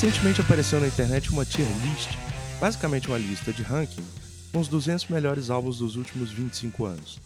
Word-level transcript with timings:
Recentemente 0.00 0.40
apareceu 0.40 0.78
na 0.78 0.86
internet 0.86 1.28
uma 1.30 1.44
tier 1.44 1.66
list, 1.82 2.10
basicamente 2.60 3.08
uma 3.08 3.18
lista 3.18 3.52
de 3.52 3.64
ranking, 3.64 4.04
com 4.52 4.60
os 4.60 4.68
200 4.68 5.08
melhores 5.08 5.50
álbuns 5.50 5.78
dos 5.78 5.96
últimos 5.96 6.30
25 6.30 6.84
anos. 6.84 7.18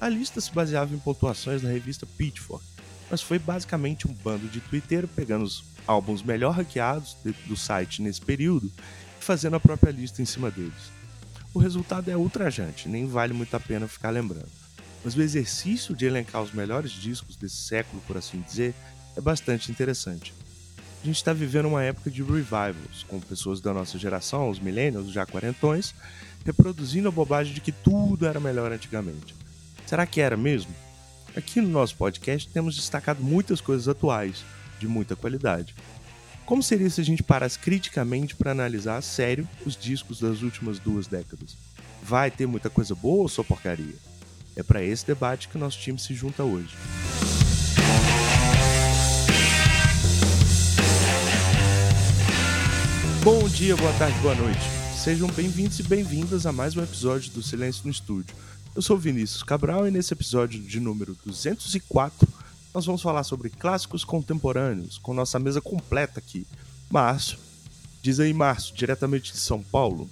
A 0.00 0.08
lista 0.08 0.40
se 0.40 0.52
baseava 0.52 0.94
em 0.94 1.00
pontuações 1.00 1.64
na 1.64 1.70
revista 1.70 2.06
Pitchfork, 2.06 2.64
mas 3.10 3.20
foi 3.20 3.40
basicamente 3.40 4.06
um 4.06 4.12
bando 4.12 4.46
de 4.46 4.60
Twitter 4.60 5.08
pegando 5.08 5.44
os 5.44 5.64
álbuns 5.84 6.22
melhor 6.22 6.54
ranqueados 6.54 7.16
do 7.46 7.56
site 7.56 8.00
nesse 8.00 8.20
período 8.20 8.70
e 9.20 9.24
fazendo 9.24 9.56
a 9.56 9.60
própria 9.60 9.90
lista 9.90 10.22
em 10.22 10.24
cima 10.24 10.48
deles. 10.48 10.92
O 11.52 11.58
resultado 11.58 12.08
é 12.08 12.16
ultrajante, 12.16 12.88
nem 12.88 13.04
vale 13.04 13.32
muito 13.32 13.56
a 13.56 13.58
pena 13.58 13.88
ficar 13.88 14.10
lembrando. 14.10 14.48
Mas 15.04 15.16
o 15.16 15.22
exercício 15.22 15.92
de 15.92 16.06
elencar 16.06 16.40
os 16.40 16.52
melhores 16.52 16.92
discos 16.92 17.34
desse 17.34 17.56
século, 17.56 18.00
por 18.06 18.16
assim 18.16 18.40
dizer, 18.42 18.76
é 19.16 19.20
bastante 19.20 19.72
interessante. 19.72 20.32
A 21.02 21.04
gente 21.04 21.16
está 21.16 21.32
vivendo 21.32 21.66
uma 21.66 21.82
época 21.82 22.08
de 22.08 22.22
revivals, 22.22 23.04
com 23.08 23.18
pessoas 23.18 23.60
da 23.60 23.74
nossa 23.74 23.98
geração, 23.98 24.48
os 24.48 24.60
millennials, 24.60 25.10
já 25.10 25.26
quarentões, 25.26 25.92
reproduzindo 26.46 27.08
a 27.08 27.10
bobagem 27.10 27.52
de 27.52 27.60
que 27.60 27.72
tudo 27.72 28.24
era 28.24 28.38
melhor 28.38 28.70
antigamente. 28.70 29.34
Será 29.84 30.06
que 30.06 30.20
era 30.20 30.36
mesmo? 30.36 30.72
Aqui 31.36 31.60
no 31.60 31.68
nosso 31.68 31.96
podcast 31.96 32.48
temos 32.50 32.76
destacado 32.76 33.20
muitas 33.20 33.60
coisas 33.60 33.88
atuais, 33.88 34.44
de 34.78 34.86
muita 34.86 35.16
qualidade. 35.16 35.74
Como 36.46 36.62
seria 36.62 36.88
se 36.88 37.00
a 37.00 37.04
gente 37.04 37.24
parasse 37.24 37.58
criticamente 37.58 38.36
para 38.36 38.52
analisar 38.52 38.96
a 38.96 39.02
sério 39.02 39.48
os 39.66 39.76
discos 39.76 40.20
das 40.20 40.42
últimas 40.42 40.78
duas 40.78 41.08
décadas? 41.08 41.56
Vai 42.00 42.30
ter 42.30 42.46
muita 42.46 42.70
coisa 42.70 42.94
boa 42.94 43.22
ou 43.22 43.28
só 43.28 43.42
porcaria? 43.42 43.96
É 44.54 44.62
para 44.62 44.84
esse 44.84 45.04
debate 45.04 45.48
que 45.48 45.58
nosso 45.58 45.80
time 45.80 45.98
se 45.98 46.14
junta 46.14 46.44
hoje. 46.44 46.76
Bom 53.24 53.48
dia, 53.48 53.76
boa 53.76 53.92
tarde, 53.92 54.18
boa 54.18 54.34
noite. 54.34 54.58
Sejam 54.96 55.28
bem-vindos 55.28 55.78
e 55.78 55.84
bem-vindas 55.84 56.44
a 56.44 56.50
mais 56.50 56.76
um 56.76 56.82
episódio 56.82 57.30
do 57.30 57.40
Silêncio 57.40 57.82
no 57.84 57.92
Estúdio. 57.92 58.34
Eu 58.74 58.82
sou 58.82 58.98
Vinícius 58.98 59.44
Cabral 59.44 59.86
e 59.86 59.92
nesse 59.92 60.12
episódio 60.12 60.60
de 60.60 60.80
número 60.80 61.16
204 61.24 62.26
nós 62.74 62.84
vamos 62.84 63.00
falar 63.00 63.22
sobre 63.22 63.48
clássicos 63.48 64.04
contemporâneos 64.04 64.98
com 64.98 65.14
nossa 65.14 65.38
mesa 65.38 65.60
completa 65.60 66.18
aqui. 66.18 66.44
Márcio, 66.90 67.38
diz 68.02 68.18
aí, 68.18 68.34
Márcio, 68.34 68.74
diretamente 68.74 69.30
de 69.30 69.38
São 69.38 69.62
Paulo. 69.62 70.10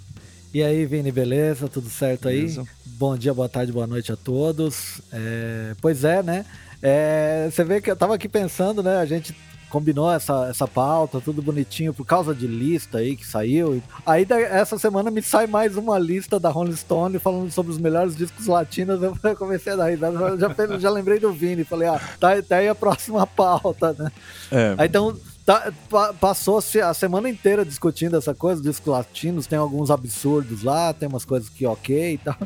E 0.55 0.63
aí, 0.63 0.87
Vini, 0.87 1.11
beleza? 1.11 1.69
Tudo 1.69 1.91
certo 1.91 2.29
aí? 2.29 2.43
Beleza. 2.43 2.65
Bom 2.87 3.19
dia, 3.19 3.35
boa 3.35 3.49
tarde, 3.49 3.73
boa 3.73 3.89
noite 3.89 4.13
a 4.13 4.17
todos. 4.17 5.01
É... 5.11 5.75
Pois 5.81 6.05
é, 6.05 6.23
né? 6.23 6.47
É... 6.81 7.49
Você 7.51 7.65
vê 7.65 7.81
que 7.81 7.91
eu 7.91 7.97
tava 7.97 8.15
aqui 8.15 8.29
pensando, 8.29 8.85
né? 8.85 8.99
A 8.99 9.05
gente 9.05 9.35
combinou 9.71 10.13
essa, 10.13 10.49
essa 10.51 10.67
pauta, 10.67 11.21
tudo 11.21 11.41
bonitinho, 11.41 11.95
por 11.95 12.05
causa 12.05 12.35
de 12.35 12.47
lista 12.47 12.99
aí 12.99 13.17
que 13.17 13.27
saiu. 13.27 13.83
Aí 14.05 14.27
essa 14.29 14.79
semana 14.79 15.11
me 15.11 15.23
sai 15.23 15.47
mais 15.47 15.77
uma 15.77 15.99
lista 15.99 16.39
da 16.39 16.51
Rolling 16.51 16.77
Stone 16.77 17.19
falando 17.19 17.51
sobre 17.51 17.73
os 17.73 17.79
melhores 17.79 18.17
discos 18.17 18.47
latinos. 18.47 19.01
Eu 19.03 19.17
comecei 19.37 19.73
a 19.73 19.77
dar 19.77 19.87
risada, 19.87 20.37
já, 20.37 20.79
já 20.79 20.91
lembrei 20.91 21.19
do 21.19 21.33
Vini, 21.33 21.65
falei, 21.65 21.89
ah, 21.89 22.01
tá, 22.19 22.43
tá 22.43 22.57
aí 22.57 22.69
a 22.69 22.75
próxima 22.75 23.25
pauta, 23.27 23.95
né? 23.99 24.11
É. 24.51 24.75
Aí 24.77 24.89
então 24.89 25.17
Tá, 25.51 25.73
Passou-se 26.21 26.81
a 26.81 26.95
semana 26.95 27.29
inteira 27.29 27.65
discutindo 27.65 28.17
essa 28.17 28.33
coisa, 28.33 28.63
discos 28.63 28.87
latinos, 28.93 29.49
tem 29.49 29.59
alguns 29.59 29.91
absurdos 29.91 30.63
lá, 30.63 30.93
tem 30.93 31.09
umas 31.09 31.25
coisas 31.25 31.49
que 31.49 31.67
ok 31.67 32.15
e 32.15 32.19
tal. 32.19 32.37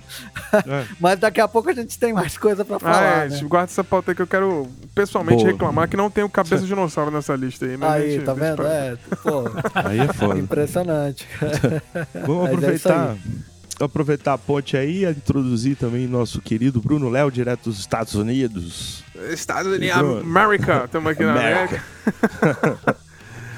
É. 0.55 0.87
Mas 0.99 1.19
daqui 1.19 1.39
a 1.39 1.47
pouco 1.47 1.69
a 1.69 1.75
gente 1.75 1.99
tem 1.99 2.15
mais 2.15 2.39
coisa 2.39 2.65
pra 2.65 2.79
falar. 2.79 3.21
Ah, 3.21 3.25
é, 3.27 3.29
né? 3.29 3.41
guarda 3.43 3.71
essa 3.71 3.85
pauta 3.85 4.11
aí 4.11 4.15
que 4.15 4.23
eu 4.23 4.27
quero 4.27 4.67
pessoalmente 4.95 5.43
Boa. 5.43 5.53
reclamar 5.53 5.87
que 5.87 5.99
não 5.99 6.09
tem 6.09 6.25
o 6.25 6.31
cabeça 6.31 6.63
de 6.63 6.67
dinossauro 6.67 7.11
nessa 7.11 7.37
lista 7.37 7.67
aí. 7.67 7.77
aí, 7.83 8.13
gente, 8.13 8.25
tá 8.25 8.33
vendo? 8.33 8.57
Pra... 8.57 8.69
É, 8.69 8.97
pô. 9.23 9.43
Aí 9.75 10.01
é 10.01 10.13
foda. 10.13 10.41
Impressionante. 10.41 11.29
Vamos 12.27 12.49
é 12.49 12.55
aproveitar. 12.55 13.17
É 13.51 13.54
aproveitar 13.85 14.35
a 14.35 14.39
ponte 14.39 14.77
aí 14.77 15.05
e 15.05 15.11
introduzir 15.11 15.77
também 15.77 16.07
nosso 16.07 16.41
querido 16.41 16.81
Bruno 16.81 17.09
Léo, 17.09 17.31
direto 17.31 17.65
dos 17.65 17.79
Estados 17.79 18.15
Unidos. 18.15 19.05
Estados 19.31 19.73
Unidos, 19.73 20.23
América, 20.23 20.83
estamos 20.85 21.13
aqui 21.13 21.25
na 21.25 21.33
América. 21.33 21.85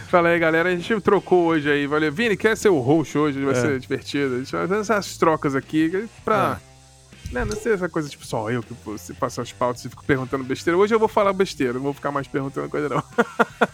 Fala 0.08 0.28
aí, 0.28 0.38
galera. 0.38 0.68
A 0.68 0.76
gente 0.76 1.00
trocou 1.00 1.46
hoje 1.46 1.70
aí. 1.70 1.86
Valeu. 1.86 2.12
Vini, 2.12 2.36
quer 2.36 2.56
ser 2.56 2.68
o 2.68 2.78
host 2.78 3.18
hoje? 3.18 3.42
Vai 3.44 3.54
é. 3.54 3.60
ser 3.60 3.80
divertido. 3.80 4.36
A 4.36 4.38
gente 4.38 4.52
vai 4.52 4.66
fazer 4.66 4.80
essas 4.80 5.16
trocas 5.16 5.54
aqui 5.54 6.08
pra. 6.24 6.60
É. 6.72 6.76
Né, 7.32 7.44
não 7.44 7.56
sei 7.56 7.72
essa 7.72 7.88
coisa 7.88 8.08
tipo 8.08 8.24
só 8.24 8.48
eu 8.50 8.62
que 8.62 8.72
você 8.84 9.12
passa 9.12 9.42
as 9.42 9.52
pautas 9.52 9.84
e 9.84 9.88
fico 9.88 10.04
perguntando 10.04 10.44
besteira. 10.44 10.78
Hoje 10.78 10.94
eu 10.94 10.98
vou 10.98 11.08
falar 11.08 11.32
besteira, 11.32 11.72
não 11.72 11.80
vou 11.80 11.92
ficar 11.92 12.12
mais 12.12 12.28
perguntando 12.28 12.68
coisa 12.68 12.88
não. 12.88 13.02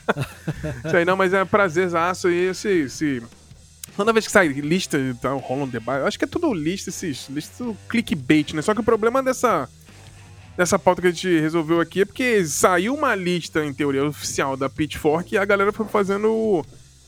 Isso 0.87 0.97
aí 0.97 1.05
não, 1.05 1.17
mas 1.17 1.35
é 1.35 1.43
um 1.43 1.47
prazerzaço 1.47 2.29
aí 2.29 2.47
esse, 2.47 2.69
esse. 2.69 3.23
Toda 3.97 4.13
vez 4.13 4.27
que 4.27 4.33
sai 4.33 4.49
lista 4.49 4.99
e 4.99 5.15
tal, 5.15 5.39
rola 5.39 5.65
um 5.65 5.69
debate, 5.69 6.01
eu 6.01 6.07
acho 6.07 6.19
que 6.19 6.25
é 6.25 6.29
tudo 6.29 6.53
lista, 6.55 6.91
esses. 6.91 7.29
Lista 7.29 7.53
tudo 7.59 7.77
clickbait, 7.89 8.55
né? 8.55 8.63
Só 8.63 8.75
que 8.75 8.81
o 8.81 8.85
problema 8.85 9.23
dessa 9.23 9.69
dessa 10.57 10.79
pauta 10.79 11.01
que 11.01 11.09
a 11.09 11.11
gente 11.11 11.41
resolveu 11.41 11.81
aqui 11.81 12.03
é 12.03 12.05
porque 12.05 12.45
saiu 12.45 12.95
uma 12.95 13.15
lista, 13.15 13.65
em 13.65 13.73
teoria, 13.73 14.05
oficial 14.05 14.57
da 14.57 14.69
Pitchfork 14.69 15.35
e 15.35 15.39
a 15.39 15.45
galera 15.45 15.73
foi 15.73 15.87
fazendo 15.87 16.65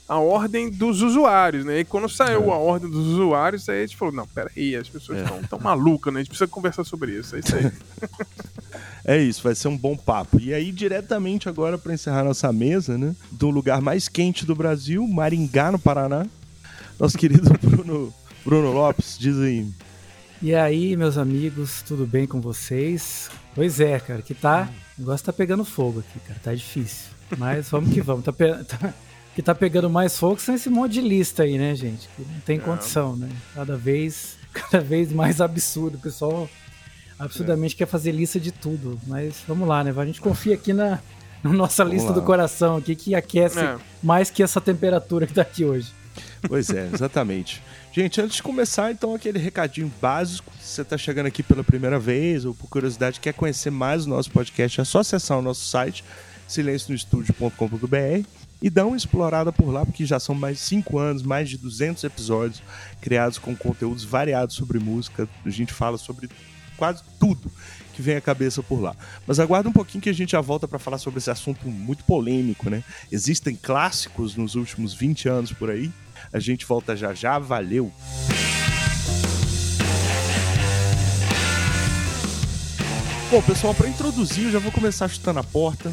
a 0.09 0.19
ordem 0.19 0.71
dos 0.71 1.01
usuários, 1.01 1.65
né? 1.65 1.81
E 1.81 1.85
quando 1.85 2.09
saiu 2.09 2.45
é. 2.45 2.53
a 2.53 2.57
ordem 2.57 2.91
dos 2.91 3.07
usuários, 3.07 3.69
aí 3.69 3.79
a 3.79 3.87
gente 3.87 3.97
falou, 3.97 4.15
não, 4.15 4.27
pera 4.27 4.51
aí, 4.55 4.77
as 4.77 4.89
pessoas 4.89 5.21
estão 5.21 5.39
é. 5.39 5.43
tão 5.43 5.59
malucas, 5.59 6.13
né? 6.13 6.21
A 6.21 6.23
gente 6.23 6.29
precisa 6.31 6.49
conversar 6.49 6.85
sobre 6.85 7.13
isso, 7.13 7.37
é 7.37 7.39
isso 7.39 7.57
aí. 7.57 7.73
é 9.17 9.23
isso, 9.23 9.43
vai 9.43 9.55
ser 9.55 9.69
um 9.69 9.77
bom 9.77 9.97
papo. 9.97 10.39
E 10.39 10.53
aí, 10.53 10.71
diretamente 10.71 11.49
agora, 11.49 11.79
para 11.79 11.95
encerrar 11.95 12.23
nossa 12.23 12.53
mesa, 12.53 12.99
né? 12.99 13.17
Do 13.33 13.49
lugar 13.49 13.81
mais 13.81 14.07
quente 14.07 14.45
do 14.45 14.55
Brasil, 14.55 15.07
Maringá, 15.07 15.73
no 15.73 15.79
Paraná, 15.79 16.27
nosso 16.99 17.19
querido 17.19 17.51
Bruno, 17.61 18.13
Bruno 18.45 18.73
Lopes, 18.73 19.17
diz 19.19 19.39
aí. 19.39 19.67
E 20.43 20.55
aí, 20.55 20.97
meus 20.97 21.17
amigos, 21.17 21.83
tudo 21.83 22.07
bem 22.07 22.27
com 22.27 22.41
vocês? 22.41 23.31
Pois 23.55 23.81
é, 23.81 23.99
cara, 23.99 24.21
que 24.21 24.35
tá. 24.35 24.69
O 24.99 25.01
negócio 25.01 25.25
tá 25.25 25.33
pegando 25.33 25.65
fogo 25.65 26.01
aqui, 26.01 26.19
cara. 26.21 26.41
Tá 26.43 26.55
difícil. 26.55 27.11
Mas 27.39 27.71
vamos 27.71 27.93
que 27.93 28.01
vamos. 28.01 28.25
Tá, 28.25 28.33
pe... 28.33 28.53
tá... 28.65 28.95
que 29.35 29.43
tá 29.43 29.55
pegando 29.55 29.89
mais 29.89 30.19
fogo 30.19 30.39
são 30.41 30.55
esse 30.55 30.69
monte 30.69 30.93
de 30.93 31.01
lista 31.01 31.45
aí, 31.45 31.57
né, 31.57 31.75
gente? 31.75 32.09
Que 32.15 32.23
não 32.23 32.41
tem 32.41 32.59
é. 32.59 32.61
condição, 32.61 33.17
né? 33.17 33.29
Cada 33.55 33.77
vez, 33.77 34.37
cada 34.53 34.85
vez 34.85 35.13
mais 35.13 35.41
absurdo. 35.41 35.97
O 35.97 36.01
pessoal 36.01 36.49
absurdamente 37.19 37.75
é. 37.75 37.79
quer 37.79 37.87
fazer 37.87 38.13
lista 38.13 38.39
de 38.39 38.53
tudo. 38.53 39.01
Mas 39.07 39.37
vamos 39.49 39.67
lá, 39.67 39.83
né? 39.83 39.95
A 39.97 40.07
gente 40.07 40.21
confia 40.21 40.55
aqui 40.55 40.73
na, 40.73 41.01
na 41.43 41.53
nossa 41.53 41.85
vamos 41.85 41.95
lista 41.95 42.11
lá. 42.11 42.15
do 42.17 42.23
coração 42.23 42.77
aqui, 42.77 42.95
que 42.95 43.15
aquece 43.15 43.61
é. 43.61 43.79
mais 44.03 44.31
que 44.31 44.43
essa 44.43 44.61
temperatura 44.61 45.27
que 45.27 45.33
tá 45.33 45.43
aqui 45.43 45.65
hoje. 45.65 45.93
Pois 46.47 46.71
é, 46.71 46.91
exatamente. 46.93 47.63
Gente, 47.93 48.21
antes 48.21 48.37
de 48.37 48.43
começar, 48.43 48.91
então, 48.91 49.15
aquele 49.15 49.39
recadinho 49.39 49.93
básico. 50.01 50.53
Se 50.61 50.75
você 50.75 50.83
está 50.83 50.99
chegando 50.99 51.27
aqui 51.27 51.43
pela 51.43 51.63
primeira 51.63 51.99
vez 51.99 52.45
ou 52.45 52.55
por 52.55 52.69
curiosidade 52.69 53.21
quer 53.21 53.33
conhecer 53.33 53.71
mais 53.71 54.07
o 54.07 54.09
nosso 54.09 54.31
podcast, 54.31 54.81
é 54.81 54.85
só 54.85 55.01
acessar 55.01 55.39
o 55.39 55.43
nosso 55.43 55.67
site, 55.67 56.05
silencionostudio.com.br 56.47 58.27
e 58.61 58.71
dar 58.71 58.87
uma 58.87 58.97
explorada 58.97 59.53
por 59.53 59.71
lá, 59.71 59.85
porque 59.85 60.07
já 60.07 60.19
são 60.19 60.35
mais 60.35 60.57
de 60.57 60.63
5 60.65 60.99
anos, 60.99 61.23
mais 61.23 61.51
de 61.51 61.59
200 61.59 62.03
episódios 62.05 62.63
criados 63.01 63.39
com 63.39 63.55
conteúdos 63.55 64.05
variados 64.05 64.57
sobre 64.57 64.79
música. 64.79 65.29
A 65.45 65.51
gente 65.51 65.73
fala 65.73 65.99
sobre 65.99 66.29
quase 66.77 67.03
tudo 67.21 67.51
que 67.93 68.03
vem 68.03 68.17
à 68.17 68.21
cabeça 68.21 68.63
por 68.63 68.81
lá. 68.81 68.97
Mas 69.27 69.39
aguarda 69.39 69.69
um 69.69 69.73
pouquinho 69.73 70.03
que 70.03 70.11
a 70.11 70.15
gente 70.15 70.33
já 70.33 70.41
volta 70.41 70.67
para 70.67 70.79
falar 70.79 70.99
sobre 70.99 71.19
esse 71.19 71.31
assunto 71.31 71.69
muito 71.69 72.05
polêmico, 72.05 72.69
né? 72.69 72.83
Existem 73.13 73.55
clássicos 73.55 74.35
nos 74.35 74.55
últimos 74.55 74.95
20 74.95 75.29
anos 75.29 75.53
por 75.53 75.71
aí 75.71 75.93
a 76.33 76.39
gente 76.39 76.67
volta 76.67 76.97
já 76.97 77.15
já. 77.15 77.39
Valeu! 77.39 77.93
Bom, 83.31 83.43
pessoal, 83.43 83.75
para 83.75 83.89
introduzir, 83.89 84.45
eu 84.45 84.51
já 84.53 84.59
vou 84.61 84.71
começar 84.71 85.09
chutando 85.09 85.41
a 85.41 85.43
porta. 85.45 85.93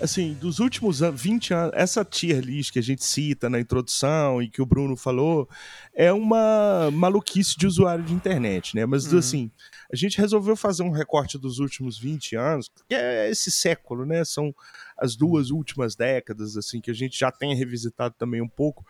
Assim, 0.00 0.32
dos 0.32 0.60
últimos 0.60 1.00
20 1.00 1.52
anos, 1.52 1.72
essa 1.74 2.04
tier 2.04 2.40
list 2.40 2.72
que 2.72 2.78
a 2.78 2.82
gente 2.82 3.04
cita 3.04 3.50
na 3.50 3.60
introdução 3.60 4.42
e 4.42 4.48
que 4.48 4.62
o 4.62 4.66
Bruno 4.66 4.96
falou 4.96 5.46
é 5.94 6.10
uma 6.10 6.90
maluquice 6.90 7.56
de 7.56 7.66
usuário 7.66 8.02
de 8.02 8.14
internet, 8.14 8.74
né? 8.74 8.86
Mas, 8.86 9.12
uhum. 9.12 9.18
assim, 9.18 9.50
a 9.92 9.94
gente 9.94 10.16
resolveu 10.18 10.56
fazer 10.56 10.82
um 10.82 10.90
recorte 10.90 11.38
dos 11.38 11.58
últimos 11.58 11.98
20 11.98 12.34
anos, 12.34 12.70
que 12.88 12.94
é 12.94 13.30
esse 13.30 13.50
século, 13.50 14.06
né? 14.06 14.24
São 14.24 14.54
as 14.96 15.14
duas 15.14 15.50
últimas 15.50 15.94
décadas, 15.94 16.56
assim, 16.56 16.80
que 16.80 16.90
a 16.90 16.94
gente 16.94 17.18
já 17.18 17.30
tem 17.30 17.54
revisitado 17.54 18.14
também 18.18 18.40
um 18.40 18.48
pouco. 18.48 18.86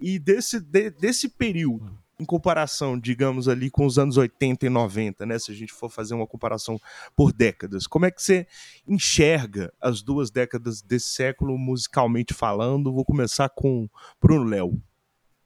E 0.00 0.18
desse, 0.18 0.60
de, 0.60 0.90
desse 0.90 1.28
período, 1.28 1.98
em 2.20 2.24
comparação, 2.24 2.98
digamos, 2.98 3.48
ali 3.48 3.70
com 3.70 3.86
os 3.86 3.98
anos 3.98 4.16
80 4.16 4.66
e 4.66 4.68
90, 4.68 5.24
né? 5.24 5.38
Se 5.38 5.52
a 5.52 5.54
gente 5.54 5.72
for 5.72 5.88
fazer 5.88 6.14
uma 6.14 6.26
comparação 6.26 6.80
por 7.14 7.32
décadas, 7.32 7.86
como 7.86 8.06
é 8.06 8.10
que 8.10 8.22
você 8.22 8.46
enxerga 8.86 9.72
as 9.80 10.02
duas 10.02 10.30
décadas 10.30 10.82
desse 10.82 11.10
século 11.10 11.56
musicalmente 11.56 12.34
falando? 12.34 12.92
Vou 12.92 13.04
começar 13.04 13.48
com 13.48 13.88
Bruno 14.20 14.44
Léo. 14.44 14.82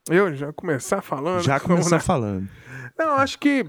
Eu 0.08 0.34
já 0.34 0.52
começar 0.52 1.02
falando? 1.02 1.42
Já 1.42 1.60
começar 1.60 2.00
falando. 2.00 2.48
Não, 2.98 3.16
acho 3.16 3.38
que 3.38 3.64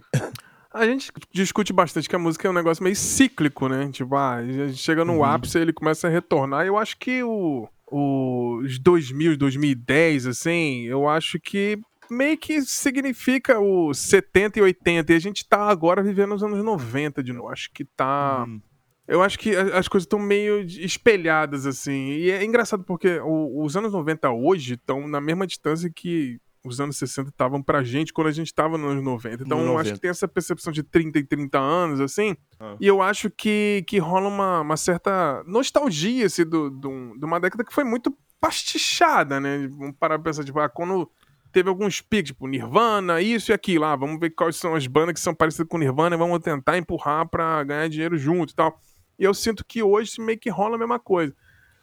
a 0.73 0.85
gente 0.85 1.11
discute 1.31 1.73
bastante 1.73 2.09
que 2.09 2.15
a 2.15 2.19
música 2.19 2.47
é 2.47 2.51
um 2.51 2.53
negócio 2.53 2.83
meio 2.83 2.95
cíclico, 2.95 3.67
né? 3.67 3.89
Tipo, 3.91 4.15
ah, 4.15 4.35
a 4.35 4.45
gente 4.45 4.77
chega 4.77 5.03
no 5.03 5.17
uhum. 5.17 5.23
ápice, 5.25 5.59
ele 5.59 5.73
começa 5.73 6.07
a 6.07 6.09
retornar. 6.09 6.65
Eu 6.65 6.77
acho 6.77 6.97
que 6.97 7.21
o 7.21 7.67
os 7.93 8.79
2000, 8.79 9.37
2010, 9.37 10.25
assim, 10.25 10.83
eu 10.83 11.07
acho 11.07 11.39
que 11.39 11.79
meio 12.09 12.37
que 12.37 12.61
significa 12.61 13.59
o 13.59 13.93
70 13.93 14.59
e 14.59 14.61
80. 14.61 15.13
E 15.13 15.15
a 15.15 15.19
gente 15.19 15.47
tá 15.47 15.69
agora 15.69 16.01
vivendo 16.01 16.33
os 16.33 16.43
anos 16.43 16.63
90 16.63 17.23
de 17.23 17.33
novo. 17.33 17.49
Acho 17.49 17.71
que 17.71 17.85
tá. 17.85 18.45
Hum. 18.47 18.61
Eu 19.05 19.21
acho 19.21 19.37
que 19.37 19.53
as 19.55 19.87
coisas 19.87 20.05
estão 20.05 20.17
meio 20.17 20.61
espelhadas, 20.61 21.65
assim. 21.65 22.11
E 22.11 22.31
é 22.31 22.43
engraçado 22.43 22.83
porque 22.83 23.19
os 23.21 23.75
anos 23.75 23.91
90 23.91 24.31
hoje 24.31 24.75
estão 24.75 25.07
na 25.07 25.19
mesma 25.19 25.45
distância 25.45 25.91
que 25.93 26.39
os 26.63 26.79
anos 26.79 26.97
60 26.97 27.29
estavam 27.29 27.61
pra 27.61 27.83
gente 27.83 28.13
quando 28.13 28.27
a 28.27 28.31
gente 28.31 28.53
tava 28.53 28.77
nos 28.77 28.91
anos 28.91 29.03
90. 29.03 29.43
Então, 29.43 29.59
no 29.59 29.73
eu 29.73 29.77
acho 29.77 29.93
que 29.93 29.99
tem 29.99 30.09
essa 30.09 30.27
percepção 30.27 30.71
de 30.71 30.81
30 30.81 31.19
e 31.19 31.23
30 31.23 31.59
anos, 31.59 31.99
assim. 31.99 32.37
Ah. 32.59 32.75
E 32.79 32.87
eu 32.87 33.01
acho 33.01 33.29
que, 33.29 33.83
que 33.85 33.99
rola 33.99 34.29
uma, 34.29 34.61
uma 34.61 34.77
certa 34.77 35.43
nostalgia, 35.45 36.25
assim, 36.25 36.45
do, 36.45 36.69
do, 36.69 37.17
de 37.17 37.25
uma 37.25 37.39
década 37.39 37.65
que 37.65 37.73
foi 37.73 37.83
muito 37.83 38.15
pastichada, 38.39 39.39
né? 39.39 39.67
Vamos 39.67 39.95
parar 39.99 40.17
pra 40.17 40.31
pensar, 40.31 40.45
tipo, 40.45 40.59
ah, 40.59 40.69
quando 40.69 41.09
teve 41.51 41.67
alguns 41.69 42.01
picos, 42.01 42.29
tipo 42.31 42.47
Nirvana, 42.47 43.21
isso 43.21 43.51
e 43.51 43.53
aquilo. 43.53 43.83
Ah, 43.83 43.95
vamos 43.95 44.19
ver 44.19 44.29
quais 44.29 44.55
são 44.55 44.73
as 44.73 44.87
bandas 44.87 45.13
que 45.13 45.19
são 45.19 45.35
parecidas 45.35 45.67
com 45.67 45.77
Nirvana 45.77 46.15
e 46.15 46.19
vamos 46.19 46.39
tentar 46.39 46.77
empurrar 46.77 47.27
pra 47.27 47.61
ganhar 47.63 47.89
dinheiro 47.89 48.17
junto 48.17 48.51
e 48.51 48.55
tal. 48.55 48.79
E 49.19 49.23
eu 49.23 49.33
sinto 49.33 49.65
que 49.65 49.83
hoje 49.83 50.19
meio 50.21 50.39
que 50.39 50.49
rola 50.49 50.75
a 50.75 50.79
mesma 50.79 50.99
coisa. 50.99 51.35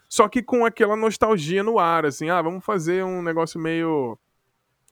Só 0.09 0.27
que 0.27 0.43
com 0.43 0.65
aquela 0.65 0.97
nostalgia 0.97 1.62
no 1.62 1.79
ar, 1.79 2.05
assim, 2.05 2.31
ah, 2.31 2.43
vamos 2.43 2.65
fazer 2.65 3.05
um 3.05 3.23
negócio 3.23 3.61
meio 3.61 4.19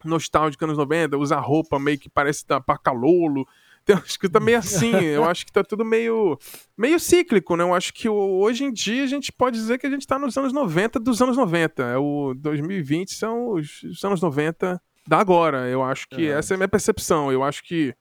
nostálgico 0.04 0.64
anos 0.64 0.78
90, 0.78 1.16
usar 1.16 1.40
roupa 1.40 1.78
meio 1.78 1.98
que 1.98 2.08
parece 2.08 2.46
da 2.46 2.60
Pacalolo. 2.60 3.46
Tem 3.84 3.96
acho 3.96 4.18
que 4.18 4.28
tá 4.28 4.38
meio 4.38 4.58
assim, 4.58 4.94
eu 4.94 5.24
acho 5.24 5.46
que 5.46 5.52
tá 5.52 5.64
tudo 5.64 5.84
meio 5.84 6.38
meio 6.76 7.00
cíclico, 7.00 7.56
né? 7.56 7.64
Eu 7.64 7.74
acho 7.74 7.92
que 7.94 8.08
hoje 8.08 8.64
em 8.64 8.72
dia 8.72 9.02
a 9.04 9.06
gente 9.06 9.32
pode 9.32 9.56
dizer 9.56 9.78
que 9.78 9.86
a 9.86 9.90
gente 9.90 10.06
tá 10.06 10.18
nos 10.18 10.36
anos 10.36 10.52
90 10.52 11.00
dos 11.00 11.22
anos 11.22 11.36
90. 11.36 11.82
É 11.82 11.96
o 11.96 12.34
2020 12.34 13.12
são 13.12 13.54
os, 13.54 13.82
os 13.82 14.04
anos 14.04 14.20
90 14.20 14.80
da 15.06 15.18
agora. 15.18 15.68
Eu 15.68 15.82
acho 15.82 16.06
que 16.08 16.28
é. 16.28 16.32
essa 16.32 16.52
é 16.52 16.56
a 16.56 16.58
minha 16.58 16.68
percepção. 16.68 17.32
Eu 17.32 17.42
acho 17.42 17.64
que 17.64 17.94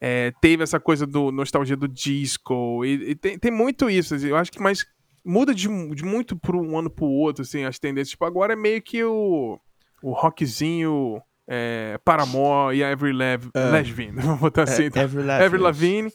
é, 0.00 0.32
teve 0.40 0.62
essa 0.62 0.80
coisa 0.80 1.06
do 1.06 1.30
nostalgia 1.30 1.76
do 1.76 1.86
disco 1.86 2.84
e, 2.84 3.10
e 3.10 3.14
tem, 3.14 3.38
tem 3.38 3.50
muito 3.50 3.90
isso. 3.90 4.14
Assim, 4.14 4.28
eu 4.28 4.36
acho 4.36 4.50
que 4.50 4.62
mais 4.62 4.86
muda 5.24 5.54
de, 5.54 5.68
de 5.94 6.04
muito 6.04 6.36
por 6.36 6.54
um 6.54 6.78
ano 6.78 6.90
pro 6.90 7.06
outro, 7.06 7.42
assim, 7.42 7.64
as 7.64 7.78
tendências. 7.78 8.10
Tipo, 8.10 8.24
agora 8.24 8.52
é 8.52 8.56
meio 8.56 8.82
que 8.82 9.02
o, 9.02 9.58
o 10.02 10.12
rockzinho 10.12 11.22
é, 11.48 11.98
Paramore 12.04 12.76
e 12.76 12.84
Avril 12.84 13.16
Lav 13.16 13.48
é. 13.54 13.70
Lavigne, 13.70 14.12
vamos 14.22 14.40
botar 14.40 14.62
é, 14.62 14.64
assim. 14.64 14.90
Tá? 14.90 15.02
Avril 15.02 15.62
Lavigne 15.62 16.12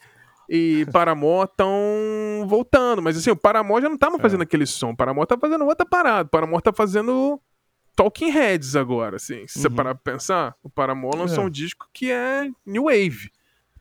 e 0.50 0.86
Paramore 0.92 1.48
estão 1.50 1.78
voltando, 2.48 3.02
mas 3.02 3.16
assim, 3.16 3.30
o 3.30 3.36
Paramore 3.36 3.84
já 3.84 3.90
não 3.90 3.98
tá 3.98 4.10
mais 4.10 4.22
fazendo 4.22 4.42
é. 4.42 4.44
aquele 4.44 4.66
som, 4.66 4.92
o 4.92 4.98
Paramore 4.98 5.28
tá 5.28 5.38
fazendo 5.38 5.66
outra 5.66 5.86
parada, 5.86 6.28
o 6.28 6.30
Paramore 6.30 6.64
tá 6.64 6.74
fazendo 6.74 7.40
Talking 7.96 8.32
Heads 8.32 8.76
agora, 8.76 9.18
assim, 9.18 9.46
se 9.48 9.58
uhum. 9.58 9.64
você 9.64 9.70
parar 9.70 9.94
pra 9.96 10.14
pensar, 10.14 10.56
o 10.64 10.70
Paramore 10.70 11.20
lançou 11.20 11.44
é. 11.44 11.48
um 11.48 11.50
disco 11.50 11.88
que 11.94 12.12
é 12.12 12.50
New 12.66 12.86
Wave, 12.86 13.30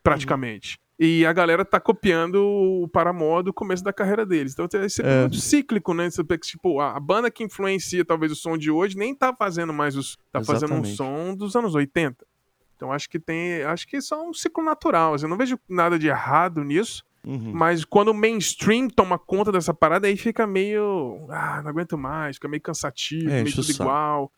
praticamente. 0.03 0.77
Uhum. 0.77 0.88
E 0.99 1.25
a 1.25 1.31
galera 1.31 1.63
tá 1.63 1.79
copiando 1.79 2.43
o 2.43 2.87
Paramore 2.89 3.45
do 3.45 3.53
começo 3.53 3.81
da 3.81 3.93
carreira 3.93 4.25
deles. 4.25 4.51
Então 4.51 4.65
é 4.65 4.89
sempre 4.89 5.11
é. 5.11 5.21
muito 5.21 5.37
cíclico, 5.37 5.93
né? 5.93 6.09
Tipo, 6.41 6.81
a 6.81 6.99
banda 6.99 7.31
que 7.31 7.41
influencia 7.41 8.03
talvez 8.03 8.33
o 8.33 8.35
som 8.35 8.57
de 8.57 8.69
hoje 8.69 8.97
nem 8.97 9.15
tá 9.15 9.33
fazendo 9.33 9.71
mais 9.71 9.95
os. 9.95 10.17
tá 10.29 10.41
Exatamente. 10.41 10.67
fazendo 10.67 10.81
um 10.81 10.83
som 10.83 11.33
dos 11.33 11.55
anos 11.55 11.73
80. 11.73 12.27
Então 12.75 12.91
acho 12.91 13.09
que 13.09 13.17
tem. 13.17 13.63
Acho 13.63 13.87
que 13.87 13.95
isso 13.95 14.13
é 14.13 14.17
um 14.17 14.33
ciclo 14.33 14.61
natural. 14.61 15.13
Assim, 15.13 15.23
eu 15.23 15.29
não 15.29 15.37
vejo 15.37 15.57
nada 15.69 15.97
de 15.97 16.07
errado 16.07 16.65
nisso. 16.65 17.05
Uhum. 17.25 17.51
Mas 17.53 17.85
quando 17.85 18.09
o 18.09 18.13
mainstream 18.13 18.89
toma 18.89 19.17
conta 19.17 19.53
dessa 19.53 19.73
parada, 19.73 20.07
aí 20.07 20.17
fica 20.17 20.45
meio. 20.45 21.25
Ah, 21.29 21.61
não 21.61 21.69
aguento 21.69 21.97
mais, 21.97 22.35
fica 22.35 22.49
meio 22.49 22.61
cansativo, 22.61 23.29
é, 23.29 23.43
meio 23.43 23.55
tudo 23.55 23.71
igual. 23.71 24.31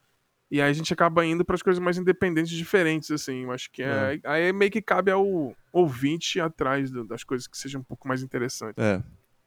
E 0.52 0.62
aí 0.62 0.70
a 0.70 0.74
gente 0.74 0.94
acaba 0.94 1.26
indo 1.26 1.46
para 1.46 1.56
as 1.56 1.62
coisas 1.62 1.82
mais 1.82 1.98
independentes, 1.98 2.52
diferentes, 2.52 3.10
assim. 3.10 3.44
Eu 3.44 3.52
acho 3.52 3.72
que 3.72 3.82
é, 3.82 4.20
é. 4.22 4.30
aí 4.30 4.52
meio 4.52 4.70
que 4.70 4.82
cabe 4.82 5.10
ao 5.10 5.56
ouvinte 5.72 6.42
atrás 6.42 6.92
das 7.08 7.24
coisas 7.24 7.48
que 7.48 7.58
sejam 7.58 7.80
um 7.80 7.84
pouco 7.84 8.06
mais 8.06 8.22
interessantes. 8.22 8.84
É. 8.84 9.02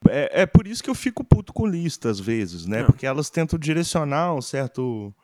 É, 0.08 0.42
é 0.42 0.46
por 0.46 0.66
isso 0.66 0.82
que 0.82 0.88
eu 0.88 0.94
fico 0.94 1.22
puto 1.22 1.52
com 1.52 1.66
lista 1.66 2.08
às 2.08 2.18
vezes, 2.18 2.66
né? 2.66 2.80
É. 2.80 2.84
Porque 2.84 3.06
elas 3.06 3.28
tentam 3.28 3.58
direcionar 3.58 4.34
um 4.34 4.40
certo 4.40 5.14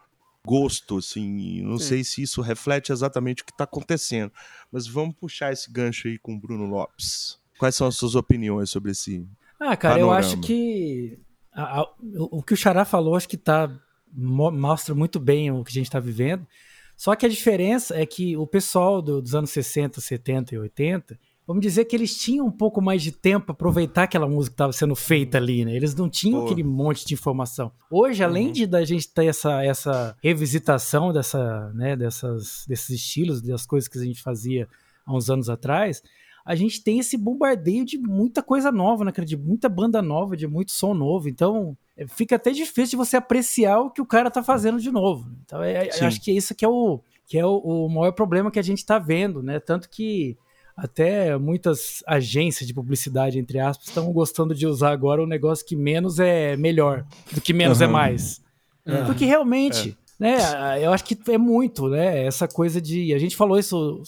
gosto, 0.44 0.98
assim. 0.98 1.62
Não 1.62 1.78
Sim. 1.78 1.84
sei 1.84 2.04
se 2.04 2.22
isso 2.22 2.42
reflete 2.42 2.92
exatamente 2.92 3.42
o 3.42 3.46
que 3.46 3.52
está 3.52 3.64
acontecendo. 3.64 4.32
Mas 4.70 4.86
vamos 4.86 5.14
puxar 5.16 5.50
esse 5.50 5.70
gancho 5.70 6.08
aí 6.08 6.18
com 6.18 6.34
o 6.34 6.38
Bruno 6.38 6.66
Lopes. 6.66 7.38
Quais 7.58 7.74
são 7.74 7.86
as 7.86 7.96
suas 7.96 8.14
opiniões 8.14 8.68
sobre 8.68 8.92
esse. 8.92 9.26
Ah, 9.58 9.76
cara, 9.76 9.94
panorama? 9.94 10.00
eu 10.00 10.12
acho 10.12 10.40
que. 10.40 11.18
A, 11.52 11.80
a, 11.80 11.94
o 12.30 12.42
que 12.42 12.54
o 12.54 12.56
Xará 12.56 12.84
falou, 12.84 13.16
acho 13.16 13.28
que 13.28 13.36
mostra 14.12 14.94
muito 14.94 15.18
bem 15.18 15.50
o 15.50 15.64
que 15.64 15.70
a 15.70 15.74
gente 15.74 15.86
está 15.86 16.00
vivendo. 16.00 16.46
Só 16.96 17.14
que 17.16 17.24
a 17.24 17.28
diferença 17.28 17.96
é 17.96 18.04
que 18.04 18.36
o 18.36 18.46
pessoal 18.46 19.00
do, 19.00 19.22
dos 19.22 19.34
anos 19.34 19.50
60, 19.50 20.00
70 20.00 20.54
e 20.54 20.58
80, 20.58 21.18
vamos 21.46 21.62
dizer 21.62 21.86
que 21.86 21.96
eles 21.96 22.14
tinham 22.14 22.46
um 22.46 22.50
pouco 22.50 22.82
mais 22.82 23.02
de 23.02 23.10
tempo 23.10 23.46
para 23.46 23.52
aproveitar 23.54 24.02
aquela 24.02 24.28
música 24.28 24.52
que 24.52 24.54
estava 24.54 24.72
sendo 24.72 24.94
feita 24.94 25.38
ali, 25.38 25.64
né? 25.64 25.74
Eles 25.74 25.94
não 25.94 26.10
tinham 26.10 26.44
aquele 26.44 26.62
monte 26.62 27.06
de 27.06 27.14
informação. 27.14 27.72
Hoje, 27.90 28.22
além 28.22 28.48
uhum. 28.48 28.52
de 28.52 28.66
da 28.66 28.84
gente 28.84 29.08
ter 29.08 29.24
essa, 29.24 29.64
essa 29.64 30.14
revisitação 30.22 31.12
dessa, 31.12 31.72
né, 31.72 31.96
dessas, 31.96 32.66
desses 32.68 32.90
estilos, 32.90 33.40
das 33.40 33.64
coisas 33.64 33.88
que 33.88 33.98
a 33.98 34.04
gente 34.04 34.22
fazia 34.22 34.68
há 35.06 35.16
uns 35.16 35.30
anos 35.30 35.48
atrás, 35.48 36.02
a 36.44 36.54
gente 36.54 36.82
tem 36.82 36.98
esse 36.98 37.16
bombardeio 37.16 37.84
de 37.84 37.98
muita 37.98 38.42
coisa 38.42 38.72
nova, 38.72 39.04
né, 39.04 39.12
De 39.24 39.36
muita 39.36 39.68
banda 39.68 40.00
nova, 40.00 40.36
de 40.36 40.46
muito 40.46 40.72
som 40.72 40.94
novo. 40.94 41.28
Então, 41.28 41.76
é, 41.96 42.06
fica 42.06 42.36
até 42.36 42.50
difícil 42.50 42.90
de 42.90 42.96
você 42.96 43.16
apreciar 43.16 43.78
o 43.80 43.90
que 43.90 44.00
o 44.00 44.06
cara 44.06 44.30
tá 44.30 44.42
fazendo 44.42 44.80
de 44.80 44.90
novo. 44.90 45.30
Então, 45.44 45.62
é, 45.62 45.88
é 45.88 46.04
acho 46.04 46.20
que 46.20 46.30
é 46.30 46.34
isso 46.34 46.54
que 46.54 46.64
é 46.64 46.68
o, 46.68 47.00
que 47.26 47.38
é 47.38 47.44
o, 47.44 47.58
o 47.58 47.88
maior 47.88 48.12
problema 48.12 48.50
que 48.50 48.58
a 48.58 48.62
gente 48.62 48.84
tá 48.84 48.98
vendo, 48.98 49.42
né? 49.42 49.60
Tanto 49.60 49.88
que 49.88 50.36
até 50.76 51.36
muitas 51.36 52.02
agências 52.06 52.66
de 52.66 52.72
publicidade, 52.72 53.38
entre 53.38 53.58
aspas, 53.58 53.88
estão 53.88 54.10
gostando 54.12 54.54
de 54.54 54.66
usar 54.66 54.92
agora 54.92 55.20
o 55.20 55.24
um 55.24 55.28
negócio 55.28 55.64
que 55.64 55.76
menos 55.76 56.18
é 56.18 56.56
melhor 56.56 57.04
do 57.32 57.40
que 57.40 57.52
menos 57.52 57.80
uhum. 57.80 57.86
é 57.86 57.88
mais. 57.88 58.42
Uhum. 58.86 59.04
Porque 59.04 59.26
realmente, 59.26 59.96
é. 60.18 60.24
né, 60.24 60.84
eu 60.84 60.92
acho 60.92 61.04
que 61.04 61.18
é 61.30 61.36
muito, 61.36 61.88
né? 61.88 62.24
Essa 62.24 62.48
coisa 62.48 62.80
de. 62.80 63.12
A 63.12 63.18
gente 63.18 63.36
falou 63.36 63.58
isso 63.58 64.02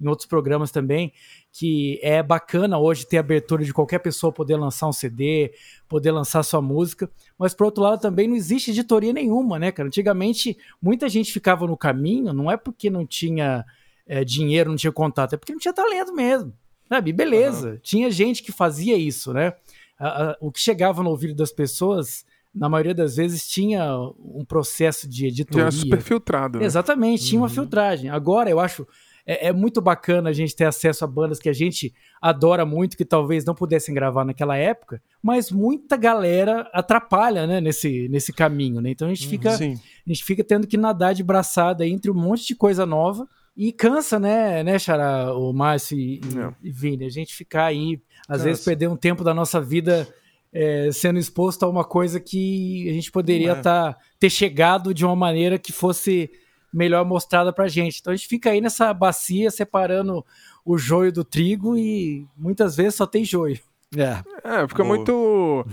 em 0.00 0.06
outros 0.06 0.28
programas 0.28 0.70
também, 0.70 1.12
que 1.52 1.98
é 2.02 2.22
bacana 2.22 2.78
hoje 2.78 3.06
ter 3.06 3.18
abertura 3.18 3.64
de 3.64 3.72
qualquer 3.72 3.98
pessoa 3.98 4.32
poder 4.32 4.56
lançar 4.56 4.86
um 4.86 4.92
CD, 4.92 5.52
poder 5.88 6.12
lançar 6.12 6.42
sua 6.42 6.60
música, 6.60 7.10
mas 7.38 7.54
por 7.54 7.66
outro 7.66 7.82
lado 7.82 8.00
também 8.00 8.28
não 8.28 8.36
existe 8.36 8.70
editoria 8.70 9.12
nenhuma, 9.12 9.58
né, 9.58 9.72
cara? 9.72 9.88
Antigamente 9.88 10.56
muita 10.80 11.08
gente 11.08 11.32
ficava 11.32 11.66
no 11.66 11.76
caminho, 11.76 12.32
não 12.32 12.50
é 12.50 12.56
porque 12.56 12.90
não 12.90 13.06
tinha 13.06 13.64
é, 14.06 14.24
dinheiro, 14.24 14.70
não 14.70 14.76
tinha 14.76 14.92
contato, 14.92 15.34
é 15.34 15.36
porque 15.36 15.52
não 15.52 15.60
tinha 15.60 15.74
talento 15.74 16.14
mesmo, 16.14 16.52
sabe? 16.88 17.12
Beleza, 17.12 17.70
uhum. 17.70 17.78
tinha 17.82 18.10
gente 18.10 18.42
que 18.42 18.52
fazia 18.52 18.96
isso, 18.96 19.32
né? 19.32 19.54
A, 19.98 20.30
a, 20.30 20.36
o 20.40 20.52
que 20.52 20.60
chegava 20.60 21.02
no 21.02 21.10
ouvido 21.10 21.34
das 21.34 21.50
pessoas 21.50 22.24
na 22.54 22.68
maioria 22.68 22.94
das 22.94 23.16
vezes 23.16 23.48
tinha 23.48 23.98
um 24.18 24.44
processo 24.44 25.08
de 25.08 25.26
editoria. 25.26 25.62
Era 25.64 25.70
super 25.70 26.00
filtrado. 26.00 26.58
Né? 26.58 26.64
Exatamente, 26.64 27.24
tinha 27.24 27.38
uhum. 27.38 27.46
uma 27.46 27.50
filtragem. 27.50 28.10
Agora 28.10 28.48
eu 28.50 28.58
acho 28.58 28.86
é, 29.28 29.48
é, 29.48 29.52
muito 29.52 29.82
bacana 29.82 30.30
a 30.30 30.32
gente 30.32 30.56
ter 30.56 30.64
acesso 30.64 31.04
a 31.04 31.06
bandas 31.06 31.38
que 31.38 31.50
a 31.50 31.52
gente 31.52 31.92
adora 32.18 32.64
muito, 32.64 32.96
que 32.96 33.04
talvez 33.04 33.44
não 33.44 33.54
pudessem 33.54 33.94
gravar 33.94 34.24
naquela 34.24 34.56
época, 34.56 35.02
mas 35.22 35.50
muita 35.50 35.98
galera 35.98 36.62
atrapalha, 36.72 37.46
né, 37.46 37.60
nesse, 37.60 38.08
nesse 38.08 38.32
caminho, 38.32 38.80
né? 38.80 38.88
Então 38.88 39.06
a 39.06 39.12
gente 39.12 39.24
uhum. 39.24 39.30
fica, 39.30 39.50
Sim. 39.50 39.74
a 39.74 40.10
gente 40.10 40.24
fica 40.24 40.42
tendo 40.42 40.66
que 40.66 40.78
nadar 40.78 41.12
de 41.14 41.22
braçada 41.22 41.86
entre 41.86 42.10
um 42.10 42.14
monte 42.14 42.46
de 42.46 42.54
coisa 42.54 42.86
nova 42.86 43.28
e 43.54 43.70
cansa, 43.70 44.18
né, 44.18 44.62
né, 44.64 44.78
Xará, 44.78 45.34
o 45.34 45.52
Márcio 45.52 45.98
e, 45.98 46.20
é. 46.34 46.54
e 46.62 46.70
Vini, 46.70 47.04
a 47.04 47.10
gente 47.10 47.34
ficar 47.34 47.66
aí, 47.66 48.00
às 48.22 48.38
cansa. 48.38 48.44
vezes 48.44 48.64
perder 48.64 48.88
um 48.88 48.96
tempo 48.96 49.22
da 49.22 49.34
nossa 49.34 49.60
vida 49.60 50.08
é, 50.50 50.90
sendo 50.90 51.18
exposto 51.18 51.64
a 51.64 51.68
uma 51.68 51.84
coisa 51.84 52.18
que 52.18 52.88
a 52.88 52.94
gente 52.94 53.12
poderia 53.12 53.52
é. 53.52 53.60
tá, 53.60 53.94
ter 54.18 54.30
chegado 54.30 54.94
de 54.94 55.04
uma 55.04 55.14
maneira 55.14 55.58
que 55.58 55.70
fosse 55.70 56.30
melhor 56.72 57.04
mostrada 57.04 57.52
pra 57.52 57.68
gente. 57.68 58.00
Então 58.00 58.12
a 58.12 58.16
gente 58.16 58.28
fica 58.28 58.50
aí 58.50 58.60
nessa 58.60 58.92
bacia 58.92 59.50
separando 59.50 60.24
o 60.64 60.76
joio 60.76 61.12
do 61.12 61.24
trigo 61.24 61.76
e 61.76 62.26
muitas 62.36 62.76
vezes 62.76 62.96
só 62.96 63.06
tem 63.06 63.24
joio. 63.24 63.58
É. 63.96 64.22
é, 64.44 64.68
fica 64.68 64.84
Boa. 64.84 64.96
muito. 64.96 65.64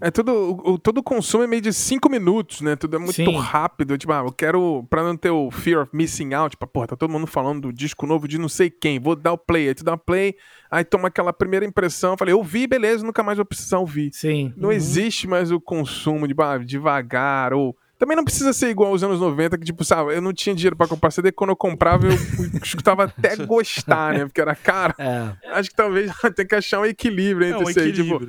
É 0.00 0.08
tudo. 0.08 0.60
O, 0.64 0.78
todo 0.78 0.98
o 0.98 1.02
consumo 1.02 1.42
é 1.42 1.46
meio 1.48 1.60
de 1.60 1.72
5 1.72 2.08
minutos, 2.08 2.60
né? 2.60 2.76
Tudo 2.76 2.94
é 2.94 2.98
muito 2.98 3.14
Sim. 3.14 3.36
rápido. 3.36 3.98
Tipo, 3.98 4.12
ah, 4.12 4.22
eu 4.24 4.32
quero. 4.32 4.86
Pra 4.88 5.02
não 5.02 5.16
ter 5.16 5.30
o 5.30 5.50
fear 5.50 5.82
of 5.82 5.90
missing 5.92 6.32
out, 6.32 6.50
tipo, 6.50 6.64
porra, 6.68 6.86
tá 6.88 6.96
todo 6.96 7.10
mundo 7.10 7.26
falando 7.26 7.62
do 7.62 7.72
disco 7.72 8.06
novo 8.06 8.28
de 8.28 8.38
não 8.38 8.48
sei 8.48 8.70
quem, 8.70 9.00
vou 9.00 9.16
dar 9.16 9.32
o 9.32 9.38
play. 9.38 9.68
Aí 9.68 9.74
tu 9.74 9.82
dá 9.82 9.94
o 9.94 9.98
play, 9.98 10.36
aí 10.70 10.84
toma 10.84 11.08
aquela 11.08 11.32
primeira 11.32 11.66
impressão. 11.66 12.16
Falei, 12.16 12.34
eu 12.34 12.42
vi, 12.42 12.68
beleza, 12.68 13.04
nunca 13.04 13.22
mais 13.24 13.36
vou 13.36 13.44
precisar 13.44 13.78
ouvir. 13.78 14.10
Sim. 14.12 14.54
Não 14.56 14.68
uhum. 14.68 14.74
existe 14.74 15.26
mais 15.26 15.50
o 15.50 15.60
consumo 15.60 16.28
de 16.28 16.34
ah, 16.38 16.58
devagar 16.58 17.52
ou 17.52 17.76
também 17.98 18.16
não 18.16 18.24
precisa 18.24 18.52
ser 18.52 18.68
igual 18.68 18.90
aos 18.90 19.02
anos 19.02 19.20
90, 19.20 19.58
que, 19.58 19.64
tipo, 19.64 19.84
sabe, 19.84 20.14
eu 20.14 20.20
não 20.20 20.32
tinha 20.32 20.54
dinheiro 20.54 20.76
pra 20.76 20.86
comprar 20.86 21.10
CD, 21.10 21.32
quando 21.32 21.50
eu 21.50 21.56
comprava, 21.56 22.06
eu 22.06 22.12
escutava 22.62 23.04
até 23.04 23.36
gostar, 23.36 24.14
né? 24.14 24.24
Porque 24.26 24.40
era 24.40 24.54
caro. 24.54 24.94
É. 24.98 25.36
Acho 25.52 25.70
que 25.70 25.76
talvez 25.76 26.10
tem 26.34 26.46
que 26.46 26.54
achar 26.54 26.80
um 26.80 26.86
equilíbrio 26.86 27.48
entre 27.48 27.62
é, 27.62 27.66
um 27.66 27.70
isso 27.70 27.80
aí, 27.80 27.92
tipo. 27.92 28.22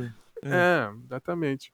É. 0.43 0.49
é, 0.49 0.89
exatamente. 1.05 1.73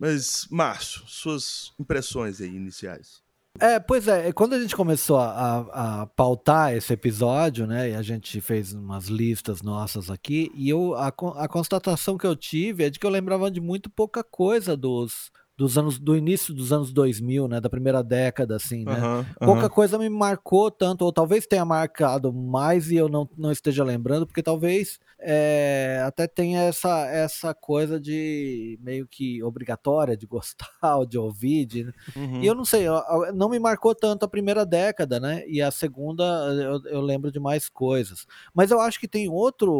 Mas, 0.00 0.46
Márcio, 0.50 1.02
suas 1.06 1.72
impressões 1.78 2.40
aí 2.40 2.48
iniciais. 2.48 3.22
É, 3.60 3.78
pois 3.78 4.08
é, 4.08 4.32
quando 4.32 4.54
a 4.54 4.60
gente 4.60 4.74
começou 4.74 5.16
a, 5.16 5.30
a, 5.30 6.02
a, 6.02 6.06
pautar 6.06 6.74
esse 6.74 6.92
episódio, 6.92 7.68
né, 7.68 7.90
e 7.90 7.94
a 7.94 8.02
gente 8.02 8.40
fez 8.40 8.72
umas 8.72 9.06
listas 9.06 9.62
nossas 9.62 10.10
aqui, 10.10 10.50
e 10.56 10.68
eu, 10.68 10.94
a, 10.96 11.06
a 11.06 11.48
constatação 11.48 12.18
que 12.18 12.26
eu 12.26 12.34
tive 12.34 12.82
é 12.82 12.90
de 12.90 12.98
que 12.98 13.06
eu 13.06 13.10
lembrava 13.10 13.48
de 13.52 13.60
muito 13.60 13.88
pouca 13.88 14.24
coisa 14.24 14.76
dos, 14.76 15.30
dos 15.56 15.78
anos 15.78 15.98
do 15.98 16.16
início 16.16 16.52
dos 16.52 16.72
anos 16.72 16.92
2000, 16.92 17.46
né, 17.46 17.60
da 17.60 17.70
primeira 17.70 18.02
década 18.02 18.56
assim, 18.56 18.84
né? 18.84 18.98
Uhum, 18.98 19.18
uhum. 19.18 19.24
Pouca 19.38 19.70
coisa 19.70 19.96
me 19.96 20.08
marcou 20.08 20.70
tanto, 20.70 21.04
ou 21.04 21.12
talvez 21.12 21.46
tenha 21.46 21.64
marcado 21.64 22.32
mais 22.32 22.90
e 22.90 22.96
eu 22.96 23.08
não, 23.08 23.28
não 23.38 23.52
esteja 23.52 23.84
lembrando, 23.84 24.26
porque 24.26 24.42
talvez 24.42 24.98
é, 25.20 26.02
até 26.04 26.26
tenha 26.26 26.62
essa 26.62 27.06
essa 27.06 27.54
coisa 27.54 28.00
de 28.00 28.78
meio 28.82 29.06
que 29.06 29.42
obrigatória 29.44 30.16
de 30.16 30.26
gostar 30.34 30.96
ou 30.96 31.06
de 31.06 31.16
ouvir, 31.16 31.66
de, 31.66 31.82
uhum. 32.16 32.42
e 32.42 32.46
eu 32.46 32.54
não 32.54 32.64
sei, 32.64 32.86
não 33.32 33.48
me 33.48 33.60
marcou 33.60 33.94
tanto 33.94 34.24
a 34.24 34.28
primeira 34.28 34.66
década, 34.66 35.20
né? 35.20 35.44
E 35.46 35.62
a 35.62 35.70
segunda 35.70 36.24
eu, 36.24 36.82
eu 36.86 37.00
lembro 37.00 37.30
de 37.30 37.38
mais 37.38 37.68
coisas, 37.68 38.26
mas 38.52 38.72
eu 38.72 38.80
acho 38.80 38.98
que 38.98 39.06
tem 39.06 39.28
outro 39.28 39.72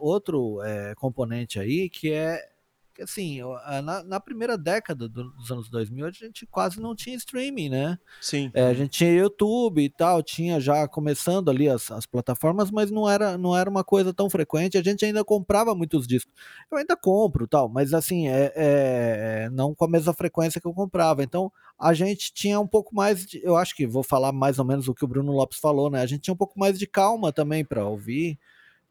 outro 0.00 0.62
é, 0.62 0.94
componente 0.94 1.58
aí 1.58 1.90
que 1.90 2.12
é 2.12 2.53
assim, 3.02 3.40
na, 3.82 4.02
na 4.02 4.20
primeira 4.20 4.56
década 4.56 5.08
dos 5.08 5.50
anos 5.50 5.68
2000, 5.68 6.06
a 6.06 6.10
gente 6.10 6.46
quase 6.46 6.80
não 6.80 6.94
tinha 6.94 7.16
streaming, 7.16 7.68
né? 7.68 7.98
Sim. 8.20 8.50
É, 8.54 8.66
a 8.66 8.74
gente 8.74 8.90
tinha 8.90 9.12
YouTube 9.12 9.82
e 9.82 9.90
tal, 9.90 10.22
tinha 10.22 10.60
já 10.60 10.86
começando 10.86 11.48
ali 11.48 11.68
as, 11.68 11.90
as 11.90 12.06
plataformas, 12.06 12.70
mas 12.70 12.90
não 12.90 13.08
era, 13.08 13.36
não 13.36 13.56
era 13.56 13.68
uma 13.68 13.84
coisa 13.84 14.12
tão 14.12 14.30
frequente. 14.30 14.78
A 14.78 14.82
gente 14.82 15.04
ainda 15.04 15.24
comprava 15.24 15.74
muitos 15.74 16.06
discos. 16.06 16.32
Eu 16.70 16.78
ainda 16.78 16.96
compro 16.96 17.46
tal, 17.46 17.68
mas 17.68 17.92
assim, 17.94 18.28
é, 18.28 18.52
é, 18.54 19.50
não 19.50 19.74
com 19.74 19.84
a 19.84 19.88
mesma 19.88 20.12
frequência 20.12 20.60
que 20.60 20.66
eu 20.66 20.74
comprava. 20.74 21.22
Então, 21.22 21.50
a 21.78 21.92
gente 21.92 22.32
tinha 22.32 22.58
um 22.60 22.66
pouco 22.66 22.94
mais 22.94 23.26
de, 23.26 23.40
eu 23.42 23.56
acho 23.56 23.74
que 23.74 23.86
vou 23.86 24.02
falar 24.02 24.32
mais 24.32 24.58
ou 24.58 24.64
menos 24.64 24.88
o 24.88 24.94
que 24.94 25.04
o 25.04 25.08
Bruno 25.08 25.32
Lopes 25.32 25.58
falou, 25.58 25.90
né? 25.90 26.00
A 26.00 26.06
gente 26.06 26.22
tinha 26.22 26.34
um 26.34 26.38
pouco 26.38 26.58
mais 26.58 26.78
de 26.78 26.86
calma 26.86 27.32
também 27.32 27.64
para 27.64 27.86
ouvir 27.86 28.38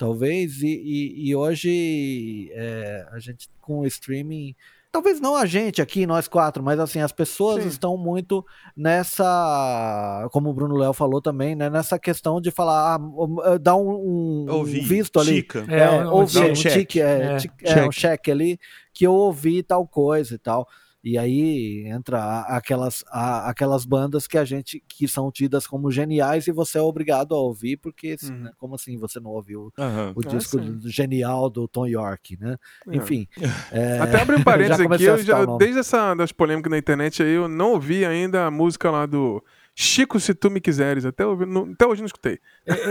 talvez, 0.03 0.62
e, 0.62 0.67
e, 0.67 1.29
e 1.29 1.36
hoje 1.36 2.51
é, 2.51 3.07
a 3.10 3.19
gente 3.19 3.50
com 3.62 3.79
o 3.79 3.88
streaming, 3.88 4.53
talvez 4.91 5.22
não 5.22 5.33
a 5.33 5.45
gente 5.45 5.81
aqui, 5.81 6.05
nós 6.05 6.27
quatro, 6.27 6.62
mas 6.62 6.77
assim, 6.77 7.00
as 7.00 7.13
pessoas 7.13 7.63
Sim. 7.63 7.69
estão 7.69 7.95
muito 7.95 8.45
nessa, 8.75 10.27
como 10.33 10.50
o 10.50 10.53
Bruno 10.53 10.75
Léo 10.75 10.91
falou 10.91 11.22
também, 11.22 11.55
né, 11.55 11.69
nessa 11.69 11.98
questão 11.98 12.41
de 12.41 12.51
falar, 12.51 13.00
ah, 13.45 13.57
dar 13.57 13.77
um, 13.77 14.45
um 14.50 14.63
visto 14.65 15.22
ali, 15.22 15.38
Chica. 15.38 15.65
é, 15.69 15.79
é, 15.79 16.05
ouvir, 16.05 16.39
um, 16.39 16.51
um, 16.51 16.53
check, 16.53 16.98
é, 16.98 17.38
é, 17.63 17.79
é, 17.79 17.88
um 17.88 17.91
cheque 17.91 18.29
ali, 18.29 18.60
que 18.93 19.07
eu 19.07 19.13
ouvi 19.13 19.63
tal 19.63 19.88
coisa 19.88 20.36
e 20.36 20.38
tal. 20.38 20.67
E 21.03 21.17
aí 21.17 21.83
entra 21.88 22.41
aquelas, 22.41 23.03
aquelas 23.10 23.86
bandas 23.86 24.25
que 24.25 24.38
a 24.38 24.45
gente 24.45 24.81
que 24.88 25.05
são 25.05 25.29
tidas 25.29 25.67
como 25.67 25.91
geniais 25.91 26.48
e 26.48 26.51
você 26.51 26.77
é 26.77 26.81
obrigado 26.81 27.36
a 27.36 27.38
ouvir, 27.38 27.75
porque 27.75 28.15
uhum. 28.24 28.43
né, 28.43 28.51
como 28.57 28.75
assim 28.75 28.98
você 28.98 29.19
não 29.19 29.31
ouviu 29.31 29.72
uhum. 29.77 30.13
o 30.15 30.22
ah, 30.25 30.29
disco 30.29 30.57
genial 30.86 31.50
do 31.50 31.67
Tom 31.67 31.88
York, 31.88 32.38
né? 32.39 32.57
É. 32.88 32.95
Enfim. 32.95 33.27
É, 33.72 34.00
Até 34.00 34.22
abrir 34.22 34.36
um 34.38 34.43
parênteses 34.43 34.79
aqui, 34.79 35.03
eu 35.03 35.17
já, 35.17 35.45
desde 35.57 35.79
essa 35.79 36.13
das 36.13 36.31
polêmicas 36.31 36.69
na 36.69 36.77
internet 36.77 37.24
aí, 37.24 37.33
eu 37.33 37.48
não 37.48 37.72
ouvi 37.72 38.05
ainda 38.05 38.45
a 38.45 38.51
música 38.51 38.91
lá 38.91 39.05
do 39.05 39.43
Chico, 39.75 40.20
se 40.20 40.36
tu 40.36 40.51
me 40.51 40.62
quiseres. 40.62 41.03
Até, 41.03 41.24
não, 41.24 41.72
até 41.72 41.86
hoje 41.86 42.01
não 42.01 42.06
escutei. 42.06 42.39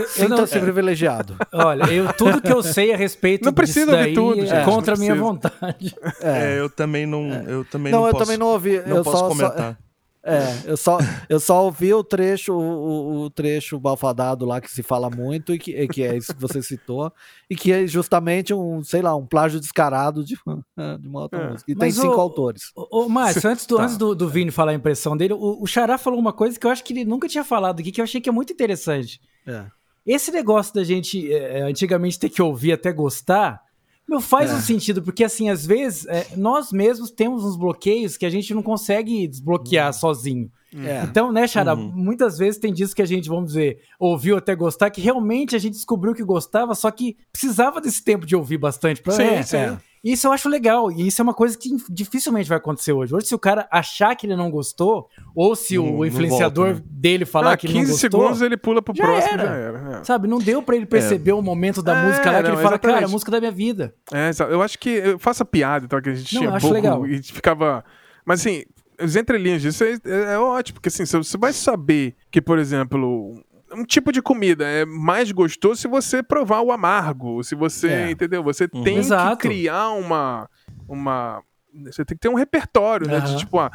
Sinta-se 0.07 0.59
privilegiado. 0.59 1.37
Olha, 1.53 1.85
eu, 1.85 2.11
tudo 2.13 2.41
que 2.41 2.51
eu 2.51 2.61
sei 2.61 2.93
a 2.93 2.97
respeito 2.97 3.45
não 3.45 3.53
precisa 3.53 3.85
disso 3.85 4.21
ouvir 4.21 4.41
tudo, 4.41 4.53
é 4.53 4.65
contra 4.65 4.95
a 4.95 4.97
minha 4.97 5.15
vontade. 5.15 5.95
É. 6.21 6.55
é, 6.55 6.59
eu 6.59 6.69
também 6.69 7.05
não, 7.05 7.31
eu 7.47 7.63
também 7.65 7.91
não, 7.91 8.01
não 8.01 8.07
eu 8.07 8.11
posso, 8.11 8.25
também 8.25 8.37
não 8.37 8.47
ouvi. 8.47 8.81
Não 8.85 8.97
eu 8.97 9.03
posso 9.03 9.17
só, 9.17 9.27
comentar. 9.29 9.77
É, 10.25 10.71
eu 10.71 10.77
só, 10.77 10.99
eu 11.27 11.37
só 11.37 11.65
ouvi 11.65 11.93
o 11.93 12.01
trecho, 12.01 12.53
o, 12.53 13.23
o 13.23 13.29
trecho 13.29 13.77
balfadado 13.77 14.45
lá 14.45 14.61
que 14.61 14.71
se 14.71 14.81
fala 14.81 15.09
muito 15.09 15.53
e 15.53 15.59
que, 15.59 15.87
que 15.89 16.01
é 16.01 16.15
isso 16.15 16.33
que 16.33 16.41
você 16.41 16.63
citou, 16.63 17.11
e 17.49 17.57
que 17.57 17.73
é 17.73 17.85
justamente 17.85 18.53
um, 18.53 18.81
sei 18.81 19.01
lá, 19.01 19.13
um 19.13 19.25
plágio 19.25 19.59
descarado 19.59 20.23
de, 20.23 20.35
de 20.99 21.07
uma 21.07 21.23
outra 21.23 21.41
é. 21.41 21.49
música. 21.49 21.69
E 21.69 21.75
Mas 21.75 21.95
tem 21.95 22.03
cinco 22.03 22.15
o, 22.15 22.21
autores. 22.21 22.71
Ô, 22.73 23.09
Márcio, 23.09 23.41
antes, 23.49 23.65
do, 23.65 23.75
tá. 23.75 23.83
antes 23.83 23.97
do, 23.97 24.15
do 24.15 24.29
Vini 24.29 24.49
falar 24.49 24.71
a 24.71 24.75
impressão 24.75 25.17
dele, 25.17 25.33
o, 25.33 25.61
o 25.61 25.67
Xará 25.67 25.97
falou 25.97 26.17
uma 26.17 26.31
coisa 26.31 26.57
que 26.57 26.65
eu 26.65 26.71
acho 26.71 26.83
que 26.85 26.93
ele 26.93 27.03
nunca 27.03 27.27
tinha 27.27 27.43
falado 27.43 27.81
aqui, 27.81 27.91
que 27.91 27.99
eu 27.99 28.05
achei 28.05 28.21
que 28.21 28.29
é 28.29 28.33
muito 28.33 28.53
interessante. 28.53 29.19
É. 29.45 29.65
Esse 30.05 30.31
negócio 30.31 30.73
da 30.73 30.85
gente 30.85 31.33
é, 31.33 31.63
antigamente 31.63 32.17
ter 32.17 32.29
que 32.29 32.41
ouvir 32.41 32.71
até 32.71 32.93
gostar 32.93 33.61
meu, 34.07 34.19
faz 34.19 34.51
é. 34.51 34.55
um 34.55 34.59
sentido, 34.59 35.01
porque 35.01 35.23
assim, 35.23 35.49
às 35.49 35.65
vezes, 35.65 36.05
é, 36.07 36.27
nós 36.35 36.71
mesmos 36.71 37.09
temos 37.09 37.43
uns 37.43 37.55
bloqueios 37.55 38.17
que 38.17 38.25
a 38.25 38.29
gente 38.29 38.53
não 38.53 38.61
consegue 38.61 39.27
desbloquear 39.27 39.87
uhum. 39.87 39.93
sozinho. 39.93 40.51
É. 40.75 41.03
Então, 41.03 41.31
né, 41.31 41.47
Xara, 41.47 41.75
uhum. 41.75 41.91
muitas 41.93 42.37
vezes 42.37 42.59
tem 42.59 42.73
disso 42.73 42.95
que 42.95 43.01
a 43.01 43.05
gente, 43.05 43.29
vamos 43.29 43.53
dizer, 43.53 43.79
ouviu 43.99 44.37
até 44.37 44.55
gostar, 44.55 44.89
que 44.89 45.01
realmente 45.01 45.55
a 45.55 45.59
gente 45.59 45.73
descobriu 45.73 46.13
que 46.13 46.23
gostava, 46.23 46.73
só 46.73 46.89
que 46.89 47.15
precisava 47.31 47.79
desse 47.79 48.03
tempo 48.03 48.25
de 48.25 48.35
ouvir 48.35 48.57
bastante 48.57 49.01
pra 49.01 49.13
sim, 49.13 49.23
é, 49.23 49.43
sim. 49.43 49.77
Isso 50.03 50.27
eu 50.27 50.33
acho 50.33 50.49
legal, 50.49 50.91
e 50.91 51.07
isso 51.07 51.21
é 51.21 51.23
uma 51.23 51.33
coisa 51.33 51.57
que 51.57 51.69
dificilmente 51.89 52.49
vai 52.49 52.57
acontecer 52.57 52.91
hoje. 52.91 53.15
Hoje, 53.15 53.27
se 53.27 53.35
o 53.35 53.39
cara 53.39 53.65
achar 53.71 54.13
que 54.15 54.27
ele 54.27 54.35
não 54.35 54.51
gostou, 54.51 55.07
ou 55.33 55.55
se 55.55 55.77
não, 55.77 55.99
o 55.99 56.05
influenciador 56.05 56.65
volta, 56.65 56.81
né? 56.81 56.85
dele 56.89 57.25
falar 57.25 57.53
ah, 57.53 57.57
que 57.57 57.67
ele 57.67 57.73
não 57.75 57.81
gostou... 57.81 57.95
15 57.95 58.01
segundos 58.01 58.41
ele 58.41 58.57
pula 58.57 58.81
pro 58.81 58.93
já 58.93 59.05
próximo, 59.05 59.33
era. 59.33 59.45
já 59.45 59.53
era. 59.53 59.99
É. 59.99 60.03
Sabe, 60.03 60.27
não 60.27 60.39
deu 60.39 60.61
para 60.61 60.75
ele 60.75 60.85
perceber 60.85 61.31
é. 61.31 61.33
o 61.33 61.41
momento 61.41 61.81
da 61.81 61.97
é, 61.97 62.07
música 62.07 62.31
lá, 62.31 62.37
que 62.37 62.43
não, 62.43 62.49
ele 62.49 62.57
fala, 62.57 62.75
exatamente. 62.75 62.95
cara, 62.95 63.05
a 63.05 63.09
música 63.09 63.31
da 63.31 63.39
minha 63.39 63.51
vida. 63.51 63.95
É, 64.11 64.31
eu 64.49 64.61
acho 64.61 64.77
que... 64.77 64.89
Eu 64.89 65.17
faço 65.17 65.43
a 65.43 65.45
piada, 65.45 65.85
então, 65.85 66.01
que 66.01 66.09
a 66.09 66.15
gente 66.15 66.35
não, 66.35 66.41
tinha 66.41 66.53
acho 66.53 66.61
pouco, 66.61 66.73
legal. 66.73 67.07
e 67.07 67.23
ficava... 67.23 67.85
Mas 68.25 68.41
assim, 68.41 68.63
os 69.01 69.15
entrelinhas 69.15 69.61
disso 69.61 69.85
é, 69.85 69.93
é, 70.05 70.33
é, 70.33 70.37
ótimo, 70.37 70.75
porque 70.75 70.89
assim, 70.89 71.05
você 71.05 71.37
vai 71.37 71.53
saber 71.53 72.15
que, 72.29 72.41
por 72.41 72.59
exemplo, 72.59 73.35
um 73.73 73.85
tipo 73.85 74.11
de 74.11 74.21
comida 74.21 74.65
é 74.65 74.85
mais 74.85 75.31
gostoso 75.31 75.81
se 75.81 75.87
você 75.87 76.21
provar 76.21 76.61
o 76.61 76.71
amargo, 76.71 77.43
se 77.43 77.55
você, 77.55 77.89
é. 77.89 78.11
entendeu? 78.11 78.43
Você 78.43 78.69
uhum. 78.73 78.83
tem 78.83 78.97
Exato. 78.97 79.37
que 79.37 79.47
criar 79.47 79.89
uma 79.91 80.49
uma 80.87 81.43
você 81.73 82.05
tem 82.05 82.15
que 82.15 82.21
ter 82.21 82.29
um 82.29 82.35
repertório, 82.35 83.07
uhum. 83.07 83.13
né, 83.13 83.19
de 83.21 83.37
tipo, 83.37 83.59
ah, 83.59 83.71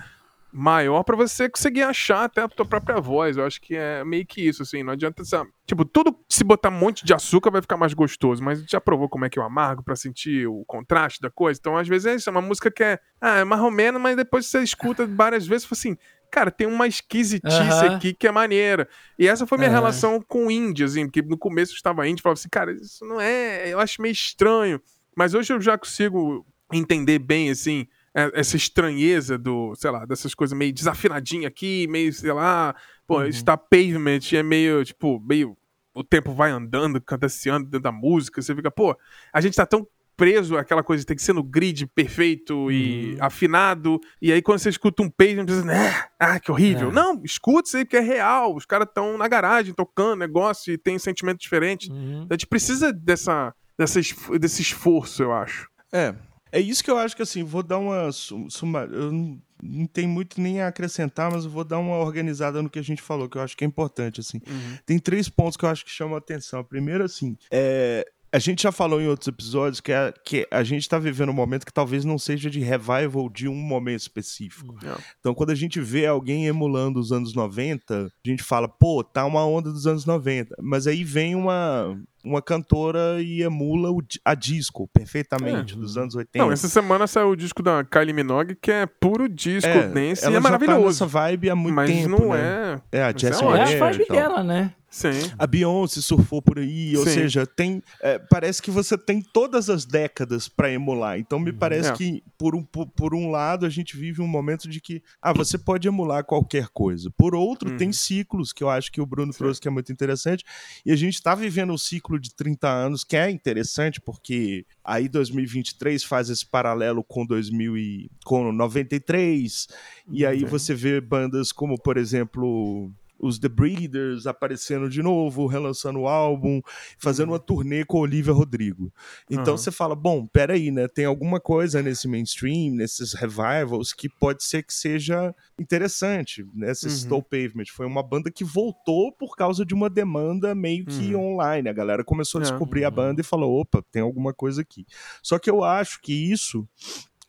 maior 0.52 1.02
para 1.02 1.16
você 1.16 1.48
conseguir 1.48 1.82
achar 1.82 2.24
até 2.24 2.42
a 2.42 2.48
tua 2.48 2.64
própria 2.64 3.00
voz. 3.00 3.36
Eu 3.36 3.44
acho 3.44 3.60
que 3.60 3.74
é 3.76 4.04
meio 4.04 4.26
que 4.26 4.40
isso, 4.40 4.62
assim. 4.62 4.82
Não 4.82 4.92
adianta. 4.92 5.24
Sabe? 5.24 5.50
Tipo, 5.66 5.84
tudo 5.84 6.18
se 6.28 6.42
botar 6.42 6.70
um 6.70 6.78
monte 6.78 7.04
de 7.04 7.12
açúcar 7.12 7.50
vai 7.50 7.60
ficar 7.60 7.76
mais 7.76 7.92
gostoso, 7.92 8.42
mas 8.42 8.62
já 8.64 8.80
provou 8.80 9.08
como 9.08 9.24
é 9.24 9.30
que 9.30 9.38
é 9.38 9.42
o 9.42 9.44
amargo 9.44 9.82
para 9.82 9.96
sentir 9.96 10.46
o 10.46 10.64
contraste 10.66 11.20
da 11.20 11.30
coisa? 11.30 11.58
Então, 11.60 11.76
às 11.76 11.86
vezes 11.86 12.06
é 12.06 12.14
isso. 12.14 12.28
É 12.28 12.32
uma 12.32 12.40
música 12.42 12.70
que 12.70 12.82
é, 12.82 12.98
ah, 13.20 13.38
é 13.38 13.44
mais 13.44 13.60
ou 13.60 13.70
menos, 13.70 14.00
mas 14.00 14.16
depois 14.16 14.46
você 14.46 14.62
escuta 14.62 15.06
várias 15.06 15.46
vezes 15.46 15.64
e 15.64 15.68
fala 15.68 15.78
assim. 15.78 15.98
Cara, 16.30 16.50
tem 16.50 16.66
uma 16.66 16.86
esquisitice 16.86 17.56
uhum. 17.56 17.96
aqui 17.96 18.12
que 18.12 18.26
é 18.26 18.32
maneira. 18.32 18.88
E 19.18 19.26
essa 19.26 19.46
foi 19.46 19.58
minha 19.58 19.70
uhum. 19.70 19.76
relação 19.76 20.20
com 20.20 20.46
o 20.46 20.50
indie, 20.50 20.84
assim, 20.84 21.06
porque 21.06 21.22
no 21.22 21.38
começo 21.38 21.72
eu 21.72 21.76
estava 21.76 22.06
indie 22.06 22.20
e 22.20 22.22
falava 22.22 22.38
assim, 22.38 22.48
cara, 22.50 22.72
isso 22.72 23.04
não 23.04 23.20
é. 23.20 23.72
Eu 23.72 23.80
acho 23.80 24.00
meio 24.02 24.12
estranho. 24.12 24.80
Mas 25.16 25.34
hoje 25.34 25.52
eu 25.52 25.60
já 25.60 25.76
consigo 25.76 26.46
entender 26.72 27.18
bem, 27.18 27.50
assim, 27.50 27.86
é, 28.14 28.30
essa 28.34 28.56
estranheza 28.56 29.38
do, 29.38 29.74
sei 29.74 29.90
lá, 29.90 30.04
dessas 30.04 30.34
coisas 30.34 30.56
meio 30.56 30.72
desafinadinha 30.72 31.48
aqui, 31.48 31.86
meio, 31.88 32.12
sei 32.12 32.32
lá, 32.32 32.74
pô, 33.06 33.20
uhum. 33.20 33.26
está 33.26 33.56
pavement 33.56 34.20
é 34.32 34.42
meio, 34.42 34.84
tipo, 34.84 35.20
meio 35.20 35.56
o 35.94 36.04
tempo 36.04 36.32
vai 36.32 36.50
andando, 36.50 37.00
cantando 37.00 37.64
dentro 37.64 37.80
da 37.80 37.90
música, 37.90 38.40
você 38.40 38.54
fica, 38.54 38.70
pô, 38.70 38.96
a 39.32 39.40
gente 39.40 39.56
tá 39.56 39.66
tão 39.66 39.86
preso 40.18 40.58
àquela 40.58 40.82
coisa 40.82 41.00
de 41.00 41.06
ter 41.06 41.14
que 41.14 41.22
ser 41.22 41.32
no 41.32 41.44
grid 41.44 41.86
perfeito 41.86 42.64
uhum. 42.64 42.70
e 42.72 43.16
afinado, 43.20 44.00
e 44.20 44.32
aí 44.32 44.42
quando 44.42 44.58
você 44.58 44.68
escuta 44.68 45.00
um 45.00 45.08
pavement, 45.08 45.46
você 45.46 45.62
diz, 45.62 45.70
ah, 45.70 46.08
ah, 46.18 46.40
que 46.40 46.50
horrível. 46.50 46.90
É. 46.90 46.92
Não, 46.92 47.22
escuta 47.24 47.68
isso 47.68 47.76
aí 47.76 47.86
que 47.86 47.96
é 47.96 48.00
real, 48.00 48.54
os 48.56 48.66
caras 48.66 48.88
estão 48.88 49.16
na 49.16 49.28
garagem 49.28 49.72
tocando 49.72 50.18
negócio 50.18 50.74
e 50.74 50.76
tem 50.76 50.96
um 50.96 50.98
sentimento 50.98 51.38
diferente. 51.38 51.88
Uhum. 51.88 52.26
A 52.28 52.34
gente 52.34 52.48
precisa 52.48 52.92
dessa, 52.92 53.54
dessa, 53.78 54.00
desse 54.40 54.60
esforço, 54.60 55.22
eu 55.22 55.32
acho. 55.32 55.68
É, 55.92 56.12
é 56.50 56.60
isso 56.60 56.82
que 56.82 56.90
eu 56.90 56.98
acho 56.98 57.14
que 57.14 57.22
assim, 57.22 57.44
vou 57.44 57.62
dar 57.62 57.78
uma 57.78 58.10
suma, 58.10 58.88
eu 58.90 59.12
não, 59.12 59.40
não 59.62 59.86
tenho 59.86 60.08
muito 60.08 60.40
nem 60.40 60.60
a 60.60 60.66
acrescentar, 60.66 61.30
mas 61.30 61.44
eu 61.44 61.50
vou 61.50 61.62
dar 61.62 61.78
uma 61.78 61.96
organizada 61.98 62.60
no 62.60 62.68
que 62.68 62.80
a 62.80 62.82
gente 62.82 63.00
falou, 63.00 63.28
que 63.28 63.38
eu 63.38 63.42
acho 63.42 63.56
que 63.56 63.62
é 63.62 63.66
importante 63.66 64.18
assim. 64.18 64.40
Uhum. 64.48 64.78
Tem 64.84 64.98
três 64.98 65.28
pontos 65.28 65.56
que 65.56 65.64
eu 65.64 65.68
acho 65.68 65.84
que 65.84 65.92
chamam 65.92 66.16
a 66.16 66.18
atenção. 66.18 66.64
Primeiro 66.64 67.04
assim, 67.04 67.36
é, 67.52 68.04
a 68.32 68.38
gente 68.38 68.62
já 68.62 68.72
falou 68.72 69.00
em 69.00 69.08
outros 69.08 69.28
episódios 69.28 69.80
que, 69.80 69.92
é, 69.92 70.12
que 70.24 70.46
a 70.50 70.62
gente 70.62 70.82
está 70.82 70.98
vivendo 70.98 71.30
um 71.30 71.34
momento 71.34 71.64
que 71.64 71.72
talvez 71.72 72.04
não 72.04 72.18
seja 72.18 72.50
de 72.50 72.60
revival 72.60 73.28
de 73.28 73.48
um 73.48 73.54
momento 73.54 74.00
específico. 74.00 74.72
Uhum. 74.72 74.96
Então, 75.18 75.34
quando 75.34 75.50
a 75.50 75.54
gente 75.54 75.80
vê 75.80 76.06
alguém 76.06 76.46
emulando 76.46 77.00
os 77.00 77.12
anos 77.12 77.34
90, 77.34 78.06
a 78.06 78.28
gente 78.28 78.42
fala, 78.42 78.68
pô, 78.68 79.02
tá 79.02 79.24
uma 79.24 79.46
onda 79.46 79.70
dos 79.70 79.86
anos 79.86 80.04
90. 80.04 80.56
Mas 80.60 80.86
aí 80.86 81.04
vem 81.04 81.34
uma 81.34 81.96
uma 82.24 82.42
cantora 82.42 83.22
e 83.22 83.42
emula 83.42 83.90
o, 83.90 84.02
a 84.24 84.34
disco 84.34 84.88
perfeitamente, 84.92 85.74
é. 85.74 85.76
dos 85.76 85.96
anos 85.96 86.14
80. 86.14 86.44
Não, 86.44 86.52
essa 86.52 86.68
semana 86.68 87.06
saiu 87.06 87.30
o 87.30 87.36
disco 87.36 87.62
da 87.62 87.84
Kylie 87.84 88.12
Minogue, 88.12 88.56
que 88.60 88.70
é 88.70 88.86
puro 88.86 89.28
disco 89.28 89.70
é, 89.70 89.88
dance 89.88 90.28
e 90.28 90.34
é 90.34 90.40
maravilhoso. 90.40 90.80
Tá 90.80 90.86
nessa 90.86 91.06
vibe 91.06 91.48
há 91.48 91.56
muito 91.56 91.74
mas 91.74 91.90
tempo, 91.90 92.08
não 92.08 92.30
né? 92.30 92.80
é... 92.92 92.98
É, 92.98 93.02
a 93.04 93.12
Jessie 93.16 93.44
é, 93.44 93.74
é 93.74 93.76
a 93.76 93.78
vibe 93.78 94.06
dela, 94.08 94.42
né? 94.42 94.74
Sim. 94.98 95.30
A 95.38 95.46
Beyoncé 95.46 96.00
surfou 96.00 96.42
por 96.42 96.58
aí, 96.58 96.96
ou 96.96 97.04
Sim. 97.04 97.14
seja, 97.14 97.46
tem 97.46 97.80
é, 98.00 98.18
parece 98.18 98.60
que 98.60 98.68
você 98.68 98.98
tem 98.98 99.22
todas 99.22 99.70
as 99.70 99.84
décadas 99.84 100.48
para 100.48 100.72
emular. 100.72 101.20
Então 101.20 101.38
me 101.38 101.52
parece 101.52 101.90
é. 101.90 101.92
que 101.92 102.24
por 102.36 102.56
um, 102.56 102.64
por, 102.64 102.84
por, 102.88 103.14
um 103.14 103.30
lado 103.30 103.64
a 103.64 103.68
gente 103.68 103.96
vive 103.96 104.20
um 104.20 104.26
momento 104.26 104.68
de 104.68 104.80
que 104.80 105.00
ah, 105.22 105.32
você 105.32 105.56
pode 105.56 105.86
emular 105.86 106.24
qualquer 106.24 106.66
coisa. 106.70 107.12
Por 107.16 107.32
outro, 107.32 107.76
tem 107.76 107.88
uhum. 107.88 107.92
ciclos 107.92 108.52
que 108.52 108.64
eu 108.64 108.68
acho 108.68 108.90
que 108.90 109.00
o 109.00 109.06
Bruno 109.06 109.32
Sim. 109.32 109.38
trouxe 109.38 109.60
que 109.60 109.68
é 109.68 109.70
muito 109.70 109.92
interessante. 109.92 110.44
E 110.84 110.90
a 110.90 110.96
gente 110.96 111.14
está 111.14 111.32
vivendo 111.32 111.72
um 111.72 111.78
ciclo 111.78 112.18
de 112.18 112.34
30 112.34 112.68
anos 112.68 113.04
que 113.04 113.16
é 113.16 113.30
interessante 113.30 114.00
porque 114.00 114.66
aí 114.82 115.08
2023 115.08 116.02
faz 116.02 116.28
esse 116.28 116.44
paralelo 116.44 117.04
com 117.04 117.24
2000 117.24 117.78
e, 117.78 118.10
com 118.24 118.50
93 118.52 119.68
e 120.10 120.26
aí 120.26 120.42
uhum. 120.42 120.48
você 120.48 120.74
vê 120.74 121.00
bandas 121.00 121.52
como, 121.52 121.80
por 121.80 121.96
exemplo, 121.96 122.90
os 123.18 123.38
The 123.38 123.48
Breeders 123.48 124.26
aparecendo 124.26 124.88
de 124.88 125.02
novo, 125.02 125.46
relançando 125.46 126.00
o 126.00 126.08
álbum, 126.08 126.60
fazendo 126.98 127.28
uhum. 127.28 127.34
uma 127.34 127.38
turnê 127.38 127.84
com 127.84 127.98
Olivia 127.98 128.32
Rodrigo. 128.32 128.92
Então 129.30 129.54
uhum. 129.54 129.58
você 129.58 129.70
fala, 129.70 129.94
bom, 129.94 130.26
peraí, 130.26 130.70
né? 130.70 130.88
Tem 130.88 131.04
alguma 131.04 131.40
coisa 131.40 131.82
nesse 131.82 132.06
mainstream, 132.06 132.74
nesses 132.74 133.12
revivals, 133.12 133.92
que 133.92 134.08
pode 134.08 134.44
ser 134.44 134.62
que 134.62 134.72
seja 134.72 135.34
interessante, 135.58 136.46
né? 136.54 136.70
Esse 136.70 137.08
uhum. 137.08 137.22
Pavement 137.22 137.66
foi 137.70 137.86
uma 137.86 138.02
banda 138.02 138.30
que 138.30 138.44
voltou 138.44 139.12
por 139.12 139.36
causa 139.36 139.64
de 139.64 139.74
uma 139.74 139.90
demanda 139.90 140.54
meio 140.54 140.84
que 140.84 141.14
uhum. 141.14 141.32
online. 141.32 141.68
A 141.68 141.72
galera 141.72 142.04
começou 142.04 142.40
a 142.40 142.44
é. 142.44 142.48
descobrir 142.48 142.84
a 142.84 142.90
banda 142.90 143.20
e 143.20 143.24
falou, 143.24 143.60
opa, 143.60 143.82
tem 143.90 144.02
alguma 144.02 144.32
coisa 144.32 144.62
aqui. 144.62 144.86
Só 145.22 145.38
que 145.38 145.50
eu 145.50 145.64
acho 145.64 146.00
que 146.00 146.12
isso 146.12 146.66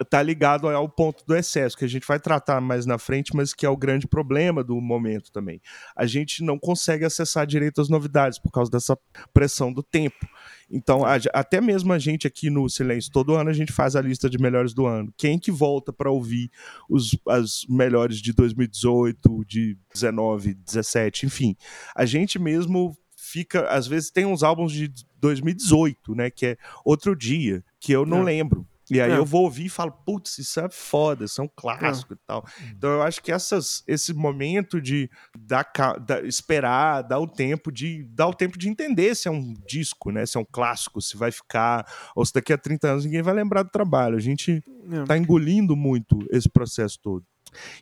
tá 0.06 0.22
ligado 0.22 0.68
ao 0.68 0.88
ponto 0.88 1.26
do 1.26 1.36
excesso, 1.36 1.78
que 1.78 1.84
a 1.84 1.90
gente 1.90 2.08
vai 2.08 2.20
tratar 2.20 2.62
mais 2.62 2.86
na 2.86 2.98
frente, 2.98 3.36
mas 3.36 3.54
que 3.54 3.66
é 3.66 3.70
o 3.70 3.76
grande 3.76 4.08
problema 4.08 4.64
do 4.64 4.80
momento 4.80 5.32
também. 5.32 5.62
A 5.96 6.06
gente 6.06 6.44
não 6.44 6.58
consegue 6.58 7.04
acessar 7.04 7.46
direito 7.46 7.82
as 7.82 7.90
novidades 7.90 8.40
por 8.40 8.52
causa 8.52 8.72
dessa 8.72 8.98
pressão 9.34 9.74
do 9.74 9.84
tempo. 9.84 10.28
Então, 10.72 11.04
a, 11.04 11.16
até 11.34 11.60
mesmo 11.60 11.92
a 11.92 12.00
gente 12.00 12.28
aqui 12.28 12.50
no 12.50 12.70
Silêncio, 12.70 13.12
todo 13.12 13.36
ano 13.36 13.50
a 13.50 13.54
gente 13.54 13.74
faz 13.74 13.96
a 13.96 14.02
lista 14.02 14.30
de 14.30 14.38
melhores 14.38 14.74
do 14.74 14.86
ano. 14.86 15.14
Quem 15.18 15.38
que 15.38 15.52
volta 15.52 15.92
para 15.92 16.12
ouvir 16.12 16.50
os, 16.90 17.18
as 17.28 17.66
melhores 17.68 18.22
de 18.22 18.32
2018, 18.32 19.44
de 19.46 19.78
19, 19.94 20.54
17, 20.54 21.26
enfim. 21.26 21.56
A 21.96 22.06
gente 22.06 22.40
mesmo 22.40 22.96
fica, 23.18 23.68
às 23.68 23.86
vezes 23.86 24.10
tem 24.10 24.26
uns 24.26 24.44
álbuns 24.44 24.72
de 24.72 24.92
2018, 25.20 26.16
né, 26.16 26.30
que 26.30 26.46
é 26.46 26.58
outro 26.86 27.16
dia, 27.16 27.64
que 27.80 27.92
eu 27.92 28.06
não 28.06 28.22
é. 28.22 28.24
lembro. 28.24 28.66
E 28.90 29.00
aí 29.00 29.12
é. 29.12 29.18
eu 29.18 29.26
vou 29.26 29.44
ouvir 29.44 29.66
e 29.66 29.70
falo, 29.70 29.92
putz, 29.92 30.38
isso 30.38 30.60
é 30.60 30.70
foda, 30.70 31.26
isso 31.26 31.42
é 31.42 31.44
um 31.44 31.50
clássico 31.56 32.14
é. 32.14 32.16
e 32.16 32.20
tal. 32.26 32.46
Então 32.76 32.90
eu 32.90 33.02
acho 33.02 33.22
que 33.22 33.32
essas, 33.32 33.84
esse 33.88 34.14
momento 34.14 34.82
de 34.82 35.10
dar, 35.38 35.70
dar, 36.06 36.26
esperar, 36.26 37.02
dar 37.04 37.20
o 37.20 37.28
tempo 37.28 37.72
de 37.72 38.04
dar 38.06 38.28
o 38.28 38.34
tempo 38.34 38.58
de 38.58 38.70
entender 38.70 39.16
se 39.16 39.28
é 39.28 39.32
um 39.32 39.54
disco, 39.68 40.12
né? 40.12 40.26
Se 40.26 40.38
é 40.38 40.40
um 40.40 40.46
clássico, 40.46 41.02
se 41.02 41.16
vai 41.18 41.32
ficar, 41.32 41.86
ou 42.16 42.26
se 42.26 42.34
daqui 42.34 42.54
a 42.54 42.58
30 42.58 42.88
anos 42.88 43.06
ninguém 43.06 43.22
vai 43.22 43.34
lembrar 43.34 43.64
do 43.64 43.70
trabalho. 43.70 44.16
A 44.16 44.22
gente 44.22 44.64
é. 44.92 45.04
tá 45.06 45.18
engolindo 45.18 45.76
muito 45.76 46.18
esse 46.32 46.50
processo 46.50 47.00
todo. 47.02 47.26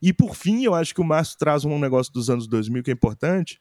E 0.02 0.14
por 0.14 0.36
fim, 0.36 0.64
eu 0.64 0.74
acho 0.74 0.94
que 0.94 1.02
o 1.02 1.04
Márcio 1.04 1.38
traz 1.38 1.66
um 1.66 1.80
negócio 1.80 2.12
dos 2.14 2.30
anos 2.30 2.48
2000 2.48 2.84
que 2.84 2.92
é 2.92 2.94
importante, 2.94 3.60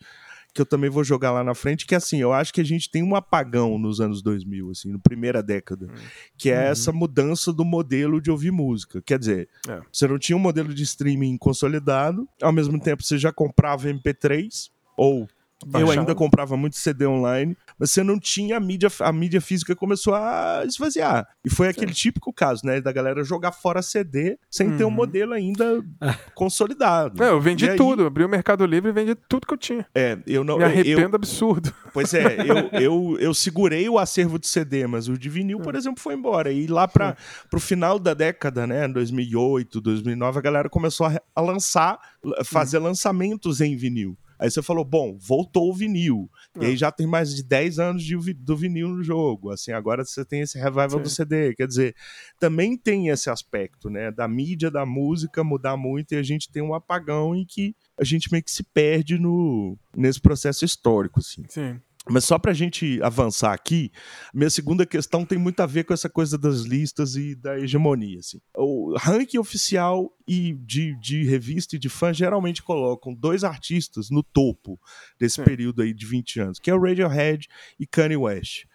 que 0.57 0.63
eu 0.63 0.67
também 0.67 0.89
vou 0.89 1.05
jogar 1.05 1.33
lá 1.33 1.45
na 1.45 1.55
frente, 1.55 1.87
que 1.87 1.95
assim, 1.95 2.19
eu 2.19 2.33
acho 2.33 2.53
que 2.53 2.63
a 2.63 2.65
gente 2.65 2.91
tem 2.91 3.03
um 3.03 3.15
apagão 3.15 3.79
nos 3.79 4.01
anos 4.01 4.23
2000, 4.23 4.71
assim, 4.71 4.91
na 4.91 4.99
primeira 4.99 5.43
década, 5.43 5.87
hum. 5.87 5.95
que 6.37 6.51
é 6.51 6.57
uhum. 6.65 6.73
essa 6.73 6.93
mudança 6.93 7.53
do 7.53 7.63
modelo 7.63 8.23
de 8.23 8.31
ouvir 8.31 8.51
música. 8.51 9.03
Quer 9.03 9.19
dizer, 9.19 9.51
é. 9.69 9.83
você 9.93 10.09
não 10.09 10.19
tinha 10.19 10.35
um 10.35 10.41
modelo 10.41 10.73
de 10.73 10.83
streaming 10.83 11.37
consolidado, 11.37 12.27
ao 12.41 12.53
mesmo 12.53 12.81
tempo 12.81 13.03
você 13.03 13.19
já 13.19 13.31
comprava 13.31 13.87
MP3 13.89 14.71
ou 14.97 15.29
eu 15.75 15.91
ainda 15.91 16.15
comprava 16.15 16.57
muito 16.57 16.77
CD 16.77 17.07
online, 17.07 17.57
mas 17.79 17.91
você 17.91 18.03
não 18.03 18.19
tinha 18.19 18.59
a 18.59 18.61
mídia, 18.61 18.91
a 19.01 19.13
mídia 19.13 19.41
física 19.41 19.75
começou 19.75 20.15
a 20.15 20.63
esvaziar. 20.67 21.27
E 21.45 21.51
foi 21.51 21.69
aquele 21.69 21.93
típico 21.93 22.33
caso, 22.33 22.61
né, 22.65 22.81
da 22.81 22.93
galera 22.93 23.25
jogar 23.25 23.53
fora 23.53 23.81
CD 23.81 24.39
sem 24.51 24.69
uhum. 24.69 24.77
ter 24.77 24.85
um 24.85 24.89
uhum. 24.89 24.95
modelo 24.95 25.33
ainda 25.33 25.83
consolidado. 26.35 27.23
É, 27.23 27.31
eu 27.31 27.41
vendi 27.41 27.75
tudo, 27.75 28.07
abri 28.07 28.25
o 28.25 28.29
Mercado 28.29 28.67
Livre 28.67 28.91
e 28.91 28.93
vendi 28.93 29.15
tudo 29.15 29.47
que 29.47 29.55
eu 29.55 29.59
tinha. 29.59 29.87
É, 29.95 30.19
eu 30.27 30.45
não. 30.45 30.59
Me 30.59 30.65
arrependo 30.65 31.13
eu, 31.13 31.17
absurdo. 31.17 31.73
Pois 31.97 32.13
é, 32.13 32.37
eu, 32.43 32.69
eu, 32.79 33.17
eu 33.19 33.33
segurei 33.33 33.89
o 33.89 33.99
acervo 33.99 34.39
de 34.39 34.47
CD, 34.47 34.87
mas 34.87 35.09
o 35.09 35.17
de 35.17 35.31
vinil, 35.31 35.61
por 35.61 35.75
é. 35.75 35.79
exemplo, 35.79 36.03
foi 36.03 36.13
embora. 36.13 36.53
E 36.53 36.67
lá 36.67 36.87
para 36.87 37.17
o 37.51 37.59
final 37.59 37.99
da 37.99 38.13
década, 38.13 38.67
né, 38.67 38.87
2008, 38.87 39.81
2009, 39.81 40.39
a 40.39 40.43
galera 40.43 40.69
começou 40.69 41.07
a, 41.07 41.19
a 41.35 41.41
lançar, 41.41 41.99
fazer 42.45 42.77
uhum. 42.77 42.85
lançamentos 42.85 43.63
em 43.63 43.75
vinil. 43.75 44.15
Aí 44.39 44.51
você 44.51 44.63
falou, 44.63 44.85
bom, 44.85 45.17
voltou 45.19 45.71
o 45.71 45.75
vinil. 45.75 46.31
E 46.61 46.67
aí 46.67 46.75
é. 46.75 46.77
já 46.77 46.91
tem 46.91 47.07
mais 47.07 47.35
de 47.35 47.43
10 47.43 47.79
anos 47.79 48.03
de, 48.03 48.17
do 48.35 48.57
vinil 48.57 48.89
no 48.89 49.03
jogo. 49.03 49.51
Assim, 49.51 49.73
agora 49.73 50.05
você 50.05 50.25
tem 50.25 50.41
esse 50.41 50.59
revival 50.59 50.91
Sim. 50.91 51.03
do 51.03 51.11
CD. 51.11 51.55
Quer 51.55 51.67
dizer, 51.67 51.95
também 52.39 52.77
tem 52.77 53.09
esse 53.09 53.31
aspecto, 53.31 53.89
né? 53.89 54.11
Da 54.11 54.29
mídia, 54.29 54.71
da 54.71 54.85
música 54.85 55.45
mudar 55.45 55.77
muito 55.77 56.13
e 56.13 56.17
a 56.17 56.23
gente 56.23 56.51
tem 56.51 56.63
um 56.63 56.75
apagão 56.75 57.35
em 57.35 57.45
que 57.45 57.75
a 57.99 58.05
gente 58.05 58.31
meio 58.31 58.45
que 58.45 58.51
se 58.51 58.63
perde 58.63 59.19
no, 59.19 59.79
nesse 59.97 60.21
processo 60.21 60.65
histórico, 60.65 61.21
assim. 61.21 61.45
Sim. 61.49 61.81
Mas 62.09 62.25
só 62.25 62.39
para 62.39 62.53
a 62.53 62.55
gente 62.55 63.01
avançar 63.03 63.53
aqui, 63.53 63.91
minha 64.33 64.49
segunda 64.49 64.87
questão 64.87 65.25
tem 65.25 65.37
muito 65.37 65.59
a 65.61 65.67
ver 65.67 65.85
com 65.85 65.93
essa 65.93 66.09
coisa 66.09 66.39
das 66.39 66.61
listas 66.61 67.17
e 67.17 67.35
da 67.35 67.59
hegemonia. 67.59 68.21
Assim. 68.21 68.41
O 68.57 68.95
ranking 68.97 69.39
oficial 69.39 70.13
e 70.27 70.53
de, 70.53 70.95
de 71.01 71.25
revista 71.25 71.75
e 71.75 71.79
de 71.79 71.89
fã 71.89 72.15
geralmente 72.15 72.63
colocam 72.63 73.13
dois 73.13 73.43
artistas 73.43 74.09
no 74.09 74.23
topo 74.23 74.79
desse 75.19 75.37
Sim. 75.37 75.45
período 75.45 75.83
aí 75.83 75.93
de 75.93 76.07
20 76.07 76.41
anos, 76.41 76.59
que 76.61 76.71
é 76.71 76.75
o 76.75 76.81
Radiohead 76.81 77.49
e 77.79 77.87
Kanye 77.87 78.17
West. 78.17 78.67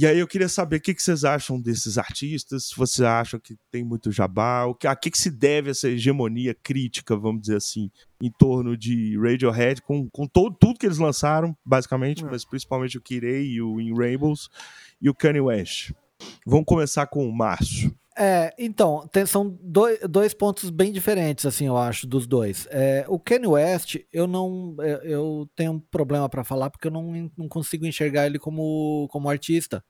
E 0.00 0.06
aí 0.06 0.20
eu 0.20 0.28
queria 0.28 0.48
saber 0.48 0.76
o 0.76 0.80
que, 0.80 0.94
que 0.94 1.02
vocês 1.02 1.24
acham 1.24 1.60
desses 1.60 1.98
artistas, 1.98 2.66
se 2.66 2.76
vocês 2.76 3.04
acham 3.04 3.40
que 3.40 3.56
tem 3.68 3.82
muito 3.82 4.12
jabá, 4.12 4.64
o 4.64 4.72
que, 4.72 4.86
a 4.86 4.94
que, 4.94 5.10
que 5.10 5.18
se 5.18 5.28
deve 5.28 5.72
essa 5.72 5.88
hegemonia 5.88 6.54
crítica, 6.54 7.16
vamos 7.16 7.40
dizer 7.40 7.56
assim, 7.56 7.90
em 8.22 8.30
torno 8.30 8.76
de 8.76 9.18
Radiohead, 9.18 9.82
com, 9.82 10.08
com 10.08 10.24
todo, 10.24 10.54
tudo 10.56 10.78
que 10.78 10.86
eles 10.86 10.98
lançaram, 10.98 11.52
basicamente, 11.66 12.24
é. 12.24 12.30
mas 12.30 12.44
principalmente 12.44 12.96
o 12.96 13.00
Kirei 13.00 13.54
e 13.54 13.60
o 13.60 13.80
In 13.80 13.92
Rainbows, 13.92 14.48
e 15.02 15.10
o 15.10 15.14
Kanye 15.14 15.40
West. 15.40 15.90
Vamos 16.46 16.66
começar 16.66 17.08
com 17.08 17.28
o 17.28 17.36
Márcio. 17.36 17.92
É, 18.20 18.52
então, 18.58 19.06
tem, 19.12 19.24
são 19.24 19.56
dois, 19.62 20.00
dois 20.00 20.34
pontos 20.34 20.70
bem 20.70 20.90
diferentes, 20.90 21.46
assim, 21.46 21.66
eu 21.66 21.76
acho, 21.76 22.04
dos 22.04 22.26
dois. 22.26 22.66
É, 22.68 23.04
o 23.06 23.16
Kanye 23.16 23.46
West, 23.46 23.96
eu 24.12 24.26
não. 24.26 24.74
É, 24.80 25.00
eu 25.04 25.48
tenho 25.54 25.72
um 25.72 25.78
problema 25.78 26.28
para 26.28 26.42
falar 26.42 26.68
porque 26.68 26.88
eu 26.88 26.90
não, 26.90 27.30
não 27.36 27.48
consigo 27.48 27.86
enxergar 27.86 28.26
ele 28.26 28.40
como, 28.40 29.06
como 29.12 29.30
artista. 29.30 29.84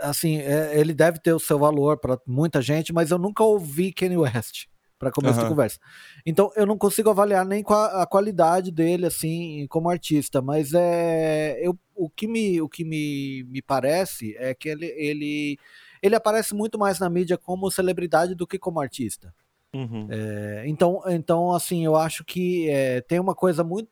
Assim, 0.00 0.38
é, 0.38 0.80
ele 0.80 0.94
deve 0.94 1.18
ter 1.18 1.34
o 1.34 1.38
seu 1.38 1.58
valor 1.58 1.98
para 1.98 2.18
muita 2.26 2.62
gente, 2.62 2.90
mas 2.90 3.10
eu 3.10 3.18
nunca 3.18 3.44
ouvi 3.44 3.92
Kanye 3.92 4.16
West 4.16 4.66
para 4.98 5.10
começo 5.10 5.38
uhum. 5.38 5.44
de 5.44 5.50
conversa. 5.50 5.78
Então 6.24 6.50
eu 6.56 6.64
não 6.64 6.78
consigo 6.78 7.10
avaliar 7.10 7.44
nem 7.44 7.62
a, 7.68 8.02
a, 8.02 8.06
qualidade 8.06 8.70
dele 8.70 9.06
assim 9.06 9.66
como 9.68 9.90
artista, 9.90 10.40
mas 10.40 10.72
é 10.72 11.58
eu, 11.60 11.78
o 11.94 12.08
que 12.08 12.26
me 12.26 12.60
o 12.62 12.68
que 12.68 12.82
me, 12.82 13.44
me 13.44 13.60
parece 13.60 14.34
é 14.38 14.54
que 14.54 14.70
ele, 14.70 14.86
ele 14.96 15.58
ele 16.02 16.14
aparece 16.14 16.54
muito 16.54 16.78
mais 16.78 16.98
na 16.98 17.08
mídia 17.08 17.36
como 17.36 17.70
celebridade 17.70 18.34
do 18.34 18.46
que 18.46 18.58
como 18.58 18.80
artista. 18.80 19.34
Uhum. 19.74 20.08
É, 20.10 20.64
então, 20.66 21.02
então, 21.08 21.52
assim, 21.52 21.84
eu 21.84 21.96
acho 21.96 22.24
que 22.24 22.68
é, 22.70 23.00
tem 23.02 23.20
uma 23.20 23.34
coisa 23.34 23.62
muito 23.62 23.90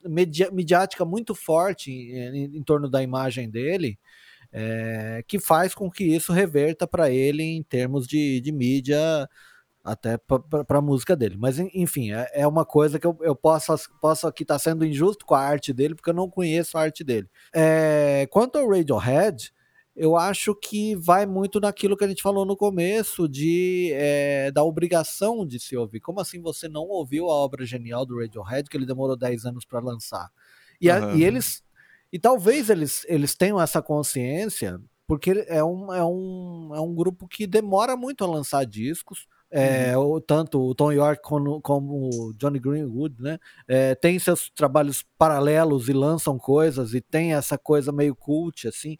midiática 0.52 1.04
muito 1.04 1.34
forte 1.34 1.90
em, 1.90 2.16
em, 2.16 2.56
em, 2.56 2.62
torno 2.62 2.88
da 2.88 3.02
imagem 3.02 3.50
dele, 3.50 3.98
é, 4.50 5.22
que 5.26 5.38
faz 5.38 5.74
com 5.74 5.90
que 5.90 6.04
isso 6.04 6.32
reverta 6.32 6.86
para 6.86 7.10
ele 7.10 7.42
em 7.42 7.62
termos 7.62 8.06
de, 8.06 8.40
de 8.40 8.52
mídia, 8.52 9.28
até 9.84 10.16
para 10.16 10.78
a 10.78 10.82
música 10.82 11.14
dele. 11.14 11.36
Mas, 11.38 11.58
enfim, 11.58 12.12
é, 12.12 12.30
é, 12.32 12.46
uma 12.46 12.64
coisa 12.64 12.98
que 12.98 13.06
eu, 13.06 13.18
eu 13.20 13.36
posso, 13.36 13.74
posso 14.00 14.26
aqui 14.26 14.42
estar 14.42 14.54
tá 14.54 14.58
sendo 14.58 14.86
injusto 14.86 15.26
com 15.26 15.34
a 15.34 15.40
arte 15.40 15.72
dele, 15.72 15.94
porque 15.94 16.08
eu 16.08 16.14
não 16.14 16.30
conheço 16.30 16.78
a 16.78 16.82
arte 16.82 17.04
dele. 17.04 17.28
É, 17.54 18.26
quanto 18.30 18.56
ao 18.56 18.68
Radiohead, 18.68 19.52
eu 19.96 20.16
acho 20.16 20.54
que 20.56 20.96
vai 20.96 21.24
muito 21.24 21.60
naquilo 21.60 21.96
que 21.96 22.04
a 22.04 22.08
gente 22.08 22.22
falou 22.22 22.44
no 22.44 22.56
começo, 22.56 23.28
de 23.28 23.92
é, 23.94 24.50
da 24.50 24.64
obrigação 24.64 25.46
de 25.46 25.60
se 25.60 25.76
ouvir. 25.76 26.00
Como 26.00 26.20
assim 26.20 26.40
você 26.40 26.68
não 26.68 26.82
ouviu 26.82 27.30
a 27.30 27.34
obra 27.34 27.64
genial 27.64 28.04
do 28.04 28.18
Radiohead, 28.18 28.68
que 28.68 28.76
ele 28.76 28.86
demorou 28.86 29.16
10 29.16 29.46
anos 29.46 29.64
para 29.64 29.78
lançar? 29.78 30.30
E, 30.80 30.90
uhum. 30.90 31.10
a, 31.10 31.14
e, 31.14 31.22
eles. 31.22 31.62
E 32.12 32.18
talvez 32.18 32.70
eles, 32.70 33.04
eles 33.08 33.34
tenham 33.34 33.60
essa 33.60 33.80
consciência, 33.80 34.80
porque 35.06 35.44
é 35.46 35.62
um, 35.62 35.92
é, 35.92 36.04
um, 36.04 36.70
é 36.74 36.80
um 36.80 36.94
grupo 36.94 37.28
que 37.28 37.46
demora 37.46 37.96
muito 37.96 38.24
a 38.24 38.26
lançar 38.26 38.64
discos. 38.64 39.28
É, 39.56 39.96
uhum. 39.96 40.20
tanto 40.20 40.60
o 40.60 40.74
Tom 40.74 40.90
York 40.90 41.22
como, 41.22 41.60
como 41.60 42.10
o 42.12 42.34
Johnny 42.34 42.58
Greenwood, 42.58 43.22
né? 43.22 43.38
É, 43.68 43.94
tem 43.94 44.18
seus 44.18 44.50
trabalhos 44.50 45.04
paralelos 45.16 45.88
e 45.88 45.92
lançam 45.92 46.36
coisas 46.36 46.92
e 46.92 47.00
tem 47.00 47.34
essa 47.34 47.56
coisa 47.56 47.92
meio 47.92 48.16
cult, 48.16 48.66
assim 48.66 48.96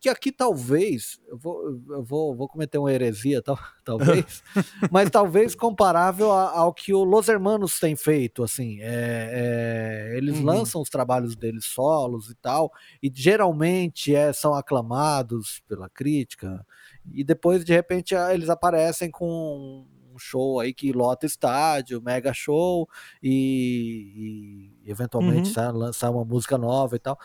que 0.00 0.08
aqui 0.08 0.30
talvez, 0.30 1.18
eu 1.26 1.38
vou, 1.38 1.62
eu 1.90 2.04
vou, 2.04 2.34
vou 2.34 2.48
cometer 2.48 2.78
uma 2.78 2.92
heresia, 2.92 3.42
tal, 3.42 3.58
talvez, 3.84 4.42
mas 4.90 5.10
talvez 5.10 5.54
comparável 5.54 6.30
ao 6.30 6.72
que 6.72 6.92
o 6.92 7.02
Los 7.02 7.28
Hermanos 7.28 7.78
tem 7.80 7.96
feito, 7.96 8.42
assim, 8.42 8.80
é, 8.80 10.10
é, 10.12 10.16
eles 10.16 10.38
uhum. 10.38 10.44
lançam 10.44 10.80
os 10.80 10.90
trabalhos 10.90 11.34
deles 11.34 11.64
solos 11.64 12.30
e 12.30 12.34
tal, 12.34 12.70
e 13.02 13.10
geralmente 13.12 14.14
é, 14.14 14.32
são 14.32 14.54
aclamados 14.54 15.62
pela 15.66 15.88
crítica, 15.88 16.64
e 17.12 17.24
depois 17.24 17.64
de 17.64 17.72
repente 17.72 18.14
eles 18.14 18.48
aparecem 18.48 19.10
com 19.10 19.86
um 20.16 20.18
show 20.18 20.58
aí 20.58 20.72
que 20.72 20.92
lota 20.92 21.26
estádio, 21.26 22.02
mega 22.02 22.32
show, 22.32 22.88
e, 23.22 24.72
e 24.84 24.90
eventualmente 24.90 25.52
uhum. 25.58 25.92
sai, 25.92 26.10
uma 26.10 26.24
música 26.24 26.58
nova 26.58 26.96
e 26.96 26.98
tal. 26.98 27.18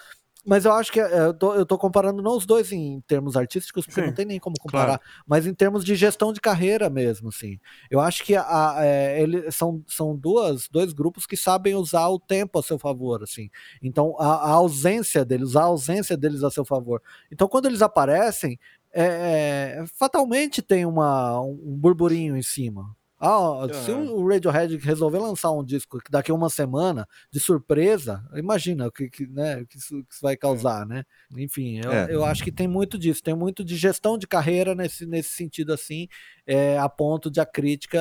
Mas 0.43 0.65
eu 0.65 0.73
acho 0.73 0.91
que 0.91 0.99
é, 0.99 1.25
eu 1.25 1.33
tô, 1.33 1.53
eu 1.53 1.65
tô 1.65 1.77
comparando 1.77 2.21
não 2.21 2.35
os 2.35 2.45
dois 2.45 2.71
em 2.71 2.99
termos 3.01 3.37
artísticos, 3.37 3.85
porque 3.85 4.01
Sim, 4.01 4.07
não 4.07 4.13
tem 4.13 4.25
nem 4.25 4.39
como 4.39 4.55
comparar, 4.59 4.97
claro. 4.97 5.23
mas 5.25 5.45
em 5.45 5.53
termos 5.53 5.85
de 5.85 5.95
gestão 5.95 6.33
de 6.33 6.41
carreira 6.41 6.89
mesmo, 6.89 7.29
assim. 7.29 7.59
Eu 7.91 7.99
acho 7.99 8.23
que 8.23 8.35
a, 8.35 8.43
a, 8.43 8.85
é, 8.85 9.21
ele, 9.21 9.51
são, 9.51 9.83
são 9.87 10.15
duas, 10.15 10.67
dois 10.67 10.93
grupos 10.93 11.27
que 11.27 11.37
sabem 11.37 11.75
usar 11.75 12.07
o 12.07 12.19
tempo 12.19 12.57
a 12.57 12.63
seu 12.63 12.79
favor, 12.79 13.21
assim. 13.21 13.49
Então, 13.83 14.15
a, 14.19 14.25
a 14.25 14.51
ausência 14.51 15.23
deles, 15.23 15.55
a 15.55 15.63
ausência 15.63 16.17
deles 16.17 16.43
a 16.43 16.49
seu 16.49 16.65
favor. 16.65 17.01
Então, 17.31 17.47
quando 17.47 17.67
eles 17.67 17.83
aparecem, 17.83 18.59
é, 18.93 19.03
é, 19.03 19.85
fatalmente 19.95 20.61
tem 20.61 20.85
uma, 20.85 21.39
um 21.39 21.77
burburinho 21.77 22.35
em 22.35 22.43
cima. 22.43 22.95
Ah, 23.23 23.65
uhum. 23.65 23.73
se 23.73 23.91
o 23.91 24.27
Radiohead 24.27 24.77
resolver 24.77 25.19
lançar 25.19 25.51
um 25.51 25.63
disco 25.63 25.99
daqui 26.09 26.31
a 26.31 26.33
uma 26.33 26.49
semana, 26.49 27.07
de 27.31 27.39
surpresa, 27.39 28.27
imagina 28.33 28.87
o 28.87 28.91
que, 28.91 29.11
que, 29.11 29.27
né, 29.27 29.63
que, 29.69 29.77
isso, 29.77 30.03
que 30.05 30.13
isso 30.13 30.21
vai 30.23 30.35
causar, 30.35 30.87
né? 30.87 31.03
Enfim, 31.37 31.79
eu, 31.83 31.91
é. 31.91 32.07
eu 32.09 32.25
acho 32.25 32.43
que 32.43 32.51
tem 32.51 32.67
muito 32.67 32.97
disso, 32.97 33.21
tem 33.21 33.35
muito 33.35 33.63
de 33.63 33.75
gestão 33.75 34.17
de 34.17 34.25
carreira 34.25 34.73
nesse, 34.73 35.05
nesse 35.05 35.29
sentido 35.29 35.71
assim, 35.71 36.07
é, 36.47 36.79
a 36.79 36.89
ponto 36.89 37.29
de 37.29 37.39
a 37.39 37.45
crítica 37.45 37.99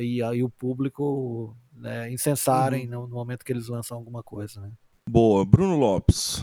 e, 0.00 0.18
e 0.18 0.42
o 0.42 0.50
público 0.50 1.56
né, 1.72 2.10
insensarem 2.10 2.86
uhum. 2.86 3.02
no, 3.02 3.08
no 3.08 3.14
momento 3.14 3.44
que 3.44 3.52
eles 3.52 3.68
lançam 3.68 3.96
alguma 3.96 4.24
coisa, 4.24 4.60
né? 4.60 4.72
Boa, 5.08 5.44
Bruno 5.44 5.76
Lopes 5.76 6.42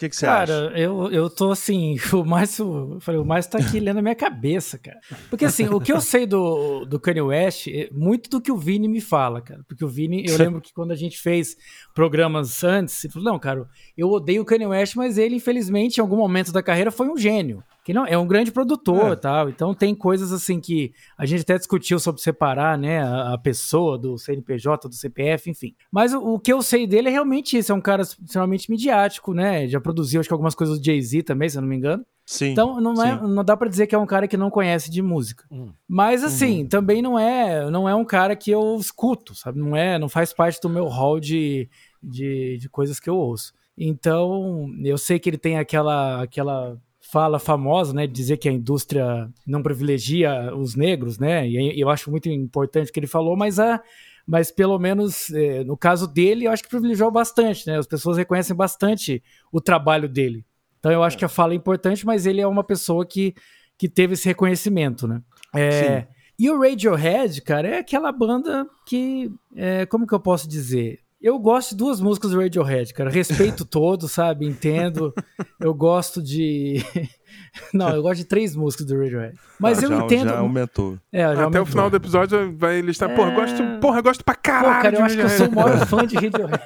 que, 0.00 0.08
que 0.08 0.16
você 0.16 0.24
cara, 0.24 0.42
acha? 0.42 0.68
Cara, 0.68 0.80
eu, 0.80 1.10
eu 1.12 1.28
tô 1.28 1.50
assim, 1.50 1.96
o 2.12 2.24
Márcio, 2.24 2.96
falei, 3.00 3.20
o 3.20 3.24
Márcio 3.24 3.52
tá 3.52 3.58
aqui 3.58 3.78
lendo 3.80 3.98
a 3.98 4.02
minha 4.02 4.14
cabeça, 4.14 4.78
cara. 4.78 4.98
Porque 5.28 5.44
assim, 5.44 5.68
o 5.68 5.78
que 5.78 5.92
eu 5.92 6.00
sei 6.00 6.26
do, 6.26 6.86
do 6.86 6.98
Kanye 6.98 7.20
West, 7.20 7.68
é 7.68 7.90
muito 7.92 8.30
do 8.30 8.40
que 8.40 8.50
o 8.50 8.56
Vini 8.56 8.88
me 8.88 9.00
fala, 9.00 9.42
cara. 9.42 9.62
Porque 9.68 9.84
o 9.84 9.88
Vini, 9.88 10.24
eu 10.26 10.36
lembro 10.38 10.60
que 10.60 10.72
quando 10.72 10.92
a 10.92 10.96
gente 10.96 11.18
fez 11.18 11.54
programas 11.94 12.64
antes, 12.64 13.04
ele 13.04 13.12
falou, 13.12 13.32
não, 13.32 13.38
cara, 13.38 13.68
eu 13.96 14.08
odeio 14.08 14.42
o 14.42 14.44
Kanye 14.44 14.66
West, 14.66 14.96
mas 14.96 15.18
ele, 15.18 15.36
infelizmente, 15.36 15.98
em 15.98 16.00
algum 16.00 16.16
momento 16.16 16.50
da 16.50 16.62
carreira 16.62 16.90
foi 16.90 17.08
um 17.08 17.16
gênio 17.16 17.62
que 17.90 17.94
não 17.94 18.06
é 18.06 18.16
um 18.16 18.26
grande 18.26 18.52
produtor 18.52 19.12
é. 19.12 19.16
tal. 19.16 19.48
Então 19.48 19.74
tem 19.74 19.96
coisas 19.96 20.32
assim 20.32 20.60
que 20.60 20.92
a 21.18 21.26
gente 21.26 21.40
até 21.40 21.58
discutiu 21.58 21.98
sobre 21.98 22.22
separar, 22.22 22.78
né, 22.78 23.02
a, 23.02 23.34
a 23.34 23.38
pessoa 23.38 23.98
do 23.98 24.16
CNPJ, 24.16 24.88
do 24.88 24.94
CPF, 24.94 25.50
enfim. 25.50 25.74
Mas 25.90 26.14
o, 26.14 26.34
o, 26.34 26.38
que 26.38 26.52
eu 26.52 26.62
sei 26.62 26.86
dele 26.86 27.08
é 27.08 27.10
realmente 27.10 27.58
isso, 27.58 27.72
é 27.72 27.74
um 27.74 27.80
cara 27.80 28.02
extremamente 28.02 28.70
midiático, 28.70 29.34
né? 29.34 29.66
Já 29.66 29.80
produziu 29.80 30.20
acho 30.20 30.28
que 30.28 30.32
algumas 30.32 30.54
coisas 30.54 30.78
do 30.78 30.84
Jay-Z 30.84 31.24
também, 31.24 31.48
se 31.48 31.58
eu 31.58 31.62
não 31.62 31.68
me 31.68 31.76
engano. 31.76 32.06
Sim, 32.24 32.52
então 32.52 32.80
não, 32.80 33.02
é, 33.02 33.20
não 33.20 33.42
dá 33.42 33.56
para 33.56 33.68
dizer 33.68 33.88
que 33.88 33.94
é 33.94 33.98
um 33.98 34.06
cara 34.06 34.28
que 34.28 34.36
não 34.36 34.50
conhece 34.50 34.88
de 34.88 35.02
música. 35.02 35.44
Hum. 35.50 35.72
Mas 35.88 36.22
assim, 36.22 36.62
uhum. 36.62 36.68
também 36.68 37.02
não 37.02 37.18
é, 37.18 37.68
não 37.68 37.88
é 37.88 37.94
um 37.94 38.04
cara 38.04 38.36
que 38.36 38.52
eu 38.52 38.76
escuto, 38.78 39.34
sabe? 39.34 39.58
Não 39.58 39.76
é, 39.76 39.98
não 39.98 40.08
faz 40.08 40.32
parte 40.32 40.60
do 40.60 40.68
meu 40.68 40.86
hall 40.86 41.18
de, 41.18 41.68
de, 42.00 42.56
de 42.56 42.68
coisas 42.68 43.00
que 43.00 43.10
eu 43.10 43.16
ouço. 43.16 43.52
Então, 43.76 44.68
eu 44.84 44.96
sei 44.96 45.18
que 45.18 45.28
ele 45.28 45.38
tem 45.38 45.58
aquela 45.58 46.22
aquela 46.22 46.78
fala 47.10 47.38
famosa, 47.38 47.92
né, 47.92 48.06
de 48.06 48.12
dizer 48.12 48.36
que 48.36 48.48
a 48.48 48.52
indústria 48.52 49.28
não 49.46 49.62
privilegia 49.62 50.54
os 50.54 50.76
negros, 50.76 51.18
né, 51.18 51.48
e 51.48 51.80
eu 51.80 51.88
acho 51.88 52.10
muito 52.10 52.28
importante 52.28 52.90
o 52.90 52.92
que 52.92 53.00
ele 53.00 53.06
falou, 53.06 53.36
mas 53.36 53.58
a 53.58 53.82
mas 54.26 54.52
pelo 54.52 54.78
menos 54.78 55.28
é, 55.30 55.64
no 55.64 55.76
caso 55.76 56.06
dele, 56.06 56.44
eu 56.44 56.52
acho 56.52 56.62
que 56.62 56.68
privilegiou 56.68 57.10
bastante, 57.10 57.66
né? 57.66 57.76
As 57.76 57.86
pessoas 57.86 58.16
reconhecem 58.16 58.54
bastante 58.54 59.20
o 59.50 59.60
trabalho 59.60 60.08
dele. 60.08 60.44
Então 60.78 60.92
eu 60.92 61.02
acho 61.02 61.18
que 61.18 61.24
a 61.24 61.28
fala 61.28 61.52
é 61.52 61.56
importante, 61.56 62.06
mas 62.06 62.26
ele 62.26 62.40
é 62.40 62.46
uma 62.46 62.62
pessoa 62.62 63.04
que, 63.04 63.34
que 63.76 63.88
teve 63.88 64.14
esse 64.14 64.28
reconhecimento, 64.28 65.08
né? 65.08 65.20
É, 65.52 66.06
e 66.38 66.48
o 66.48 66.60
Radiohead, 66.60 67.42
cara, 67.42 67.68
é 67.68 67.78
aquela 67.78 68.12
banda 68.12 68.66
que, 68.86 69.32
é, 69.56 69.84
como 69.86 70.06
que 70.06 70.14
eu 70.14 70.20
posso 70.20 70.48
dizer? 70.48 71.00
Eu 71.20 71.38
gosto 71.38 71.70
de 71.70 71.76
duas 71.76 72.00
músicas 72.00 72.30
do 72.30 72.40
Radiohead, 72.40 72.94
cara. 72.94 73.10
Respeito 73.10 73.64
todos, 73.66 74.10
sabe? 74.10 74.46
Entendo. 74.46 75.12
Eu 75.60 75.74
gosto 75.74 76.22
de. 76.22 76.82
Não, 77.74 77.90
eu 77.90 78.02
gosto 78.02 78.16
de 78.16 78.24
três 78.24 78.56
músicas 78.56 78.86
do 78.86 78.98
Radiohead. 78.98 79.36
Mas 79.58 79.80
ah, 79.80 79.82
eu 79.82 79.88
já, 79.90 79.98
entendo. 79.98 80.28
Já 80.30 80.38
aumentou. 80.38 80.98
É, 81.12 81.20
já 81.20 81.32
Até 81.32 81.42
aumentou. 81.42 81.62
o 81.62 81.66
final 81.66 81.90
do 81.90 81.96
episódio 81.96 82.56
vai 82.56 82.80
listar. 82.80 83.10
É... 83.10 83.14
Porra, 83.14 83.32
eu 83.32 83.34
gosto, 83.34 83.80
porra, 83.80 83.98
eu 83.98 84.02
gosto 84.02 84.24
pra 84.24 84.34
caralho. 84.34 84.76
Pô, 84.76 84.82
cara, 84.82 84.96
eu 84.96 85.04
acho 85.04 85.16
que 85.16 85.22
eu 85.22 85.28
sou 85.28 85.48
o 85.48 85.54
maior 85.54 85.86
fã 85.86 86.06
de 86.06 86.14
Radiohead. 86.16 86.62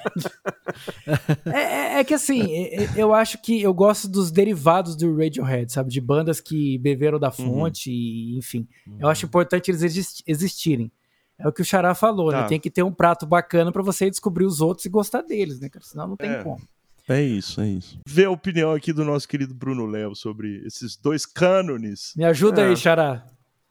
é, 1.46 1.60
é, 1.60 1.98
é, 1.98 2.04
que 2.04 2.14
assim, 2.14 2.46
eu 2.94 3.12
acho 3.12 3.42
que 3.42 3.60
eu 3.60 3.74
gosto 3.74 4.08
dos 4.08 4.30
derivados 4.30 4.94
do 4.94 5.16
Radiohead, 5.16 5.72
sabe? 5.72 5.90
De 5.90 6.00
bandas 6.00 6.40
que 6.40 6.78
beberam 6.78 7.18
da 7.18 7.28
uhum. 7.28 7.32
fonte, 7.32 7.90
uhum. 7.90 7.96
e, 7.96 8.38
enfim. 8.38 8.68
Uhum. 8.86 8.98
Eu 9.00 9.08
acho 9.08 9.26
importante 9.26 9.72
eles 9.72 10.22
existirem. 10.24 10.92
É 11.38 11.48
o 11.48 11.52
que 11.52 11.62
o 11.62 11.64
Xará 11.64 11.94
falou, 11.94 12.30
né? 12.30 12.38
tá. 12.38 12.42
né? 12.42 12.48
Tem 12.48 12.60
que 12.60 12.70
ter 12.70 12.82
um 12.82 12.92
prato 12.92 13.26
bacana 13.26 13.72
para 13.72 13.82
você 13.82 14.08
descobrir 14.08 14.44
os 14.44 14.60
outros 14.60 14.86
e 14.86 14.88
gostar 14.88 15.22
deles, 15.22 15.60
né, 15.60 15.68
cara? 15.68 15.84
Senão 15.84 16.08
não 16.08 16.16
tem 16.16 16.30
é. 16.30 16.42
como. 16.42 16.60
É 17.08 17.20
isso, 17.20 17.60
é 17.60 17.68
isso. 17.68 17.98
Vê 18.06 18.24
a 18.24 18.30
opinião 18.30 18.72
aqui 18.72 18.92
do 18.92 19.04
nosso 19.04 19.28
querido 19.28 19.52
Bruno 19.52 19.84
Léo 19.84 20.14
sobre 20.14 20.62
esses 20.64 20.96
dois 20.96 21.26
cânones. 21.26 22.14
Me 22.16 22.24
ajuda 22.24 22.62
é. 22.62 22.68
aí, 22.68 22.76
Xará. 22.76 23.26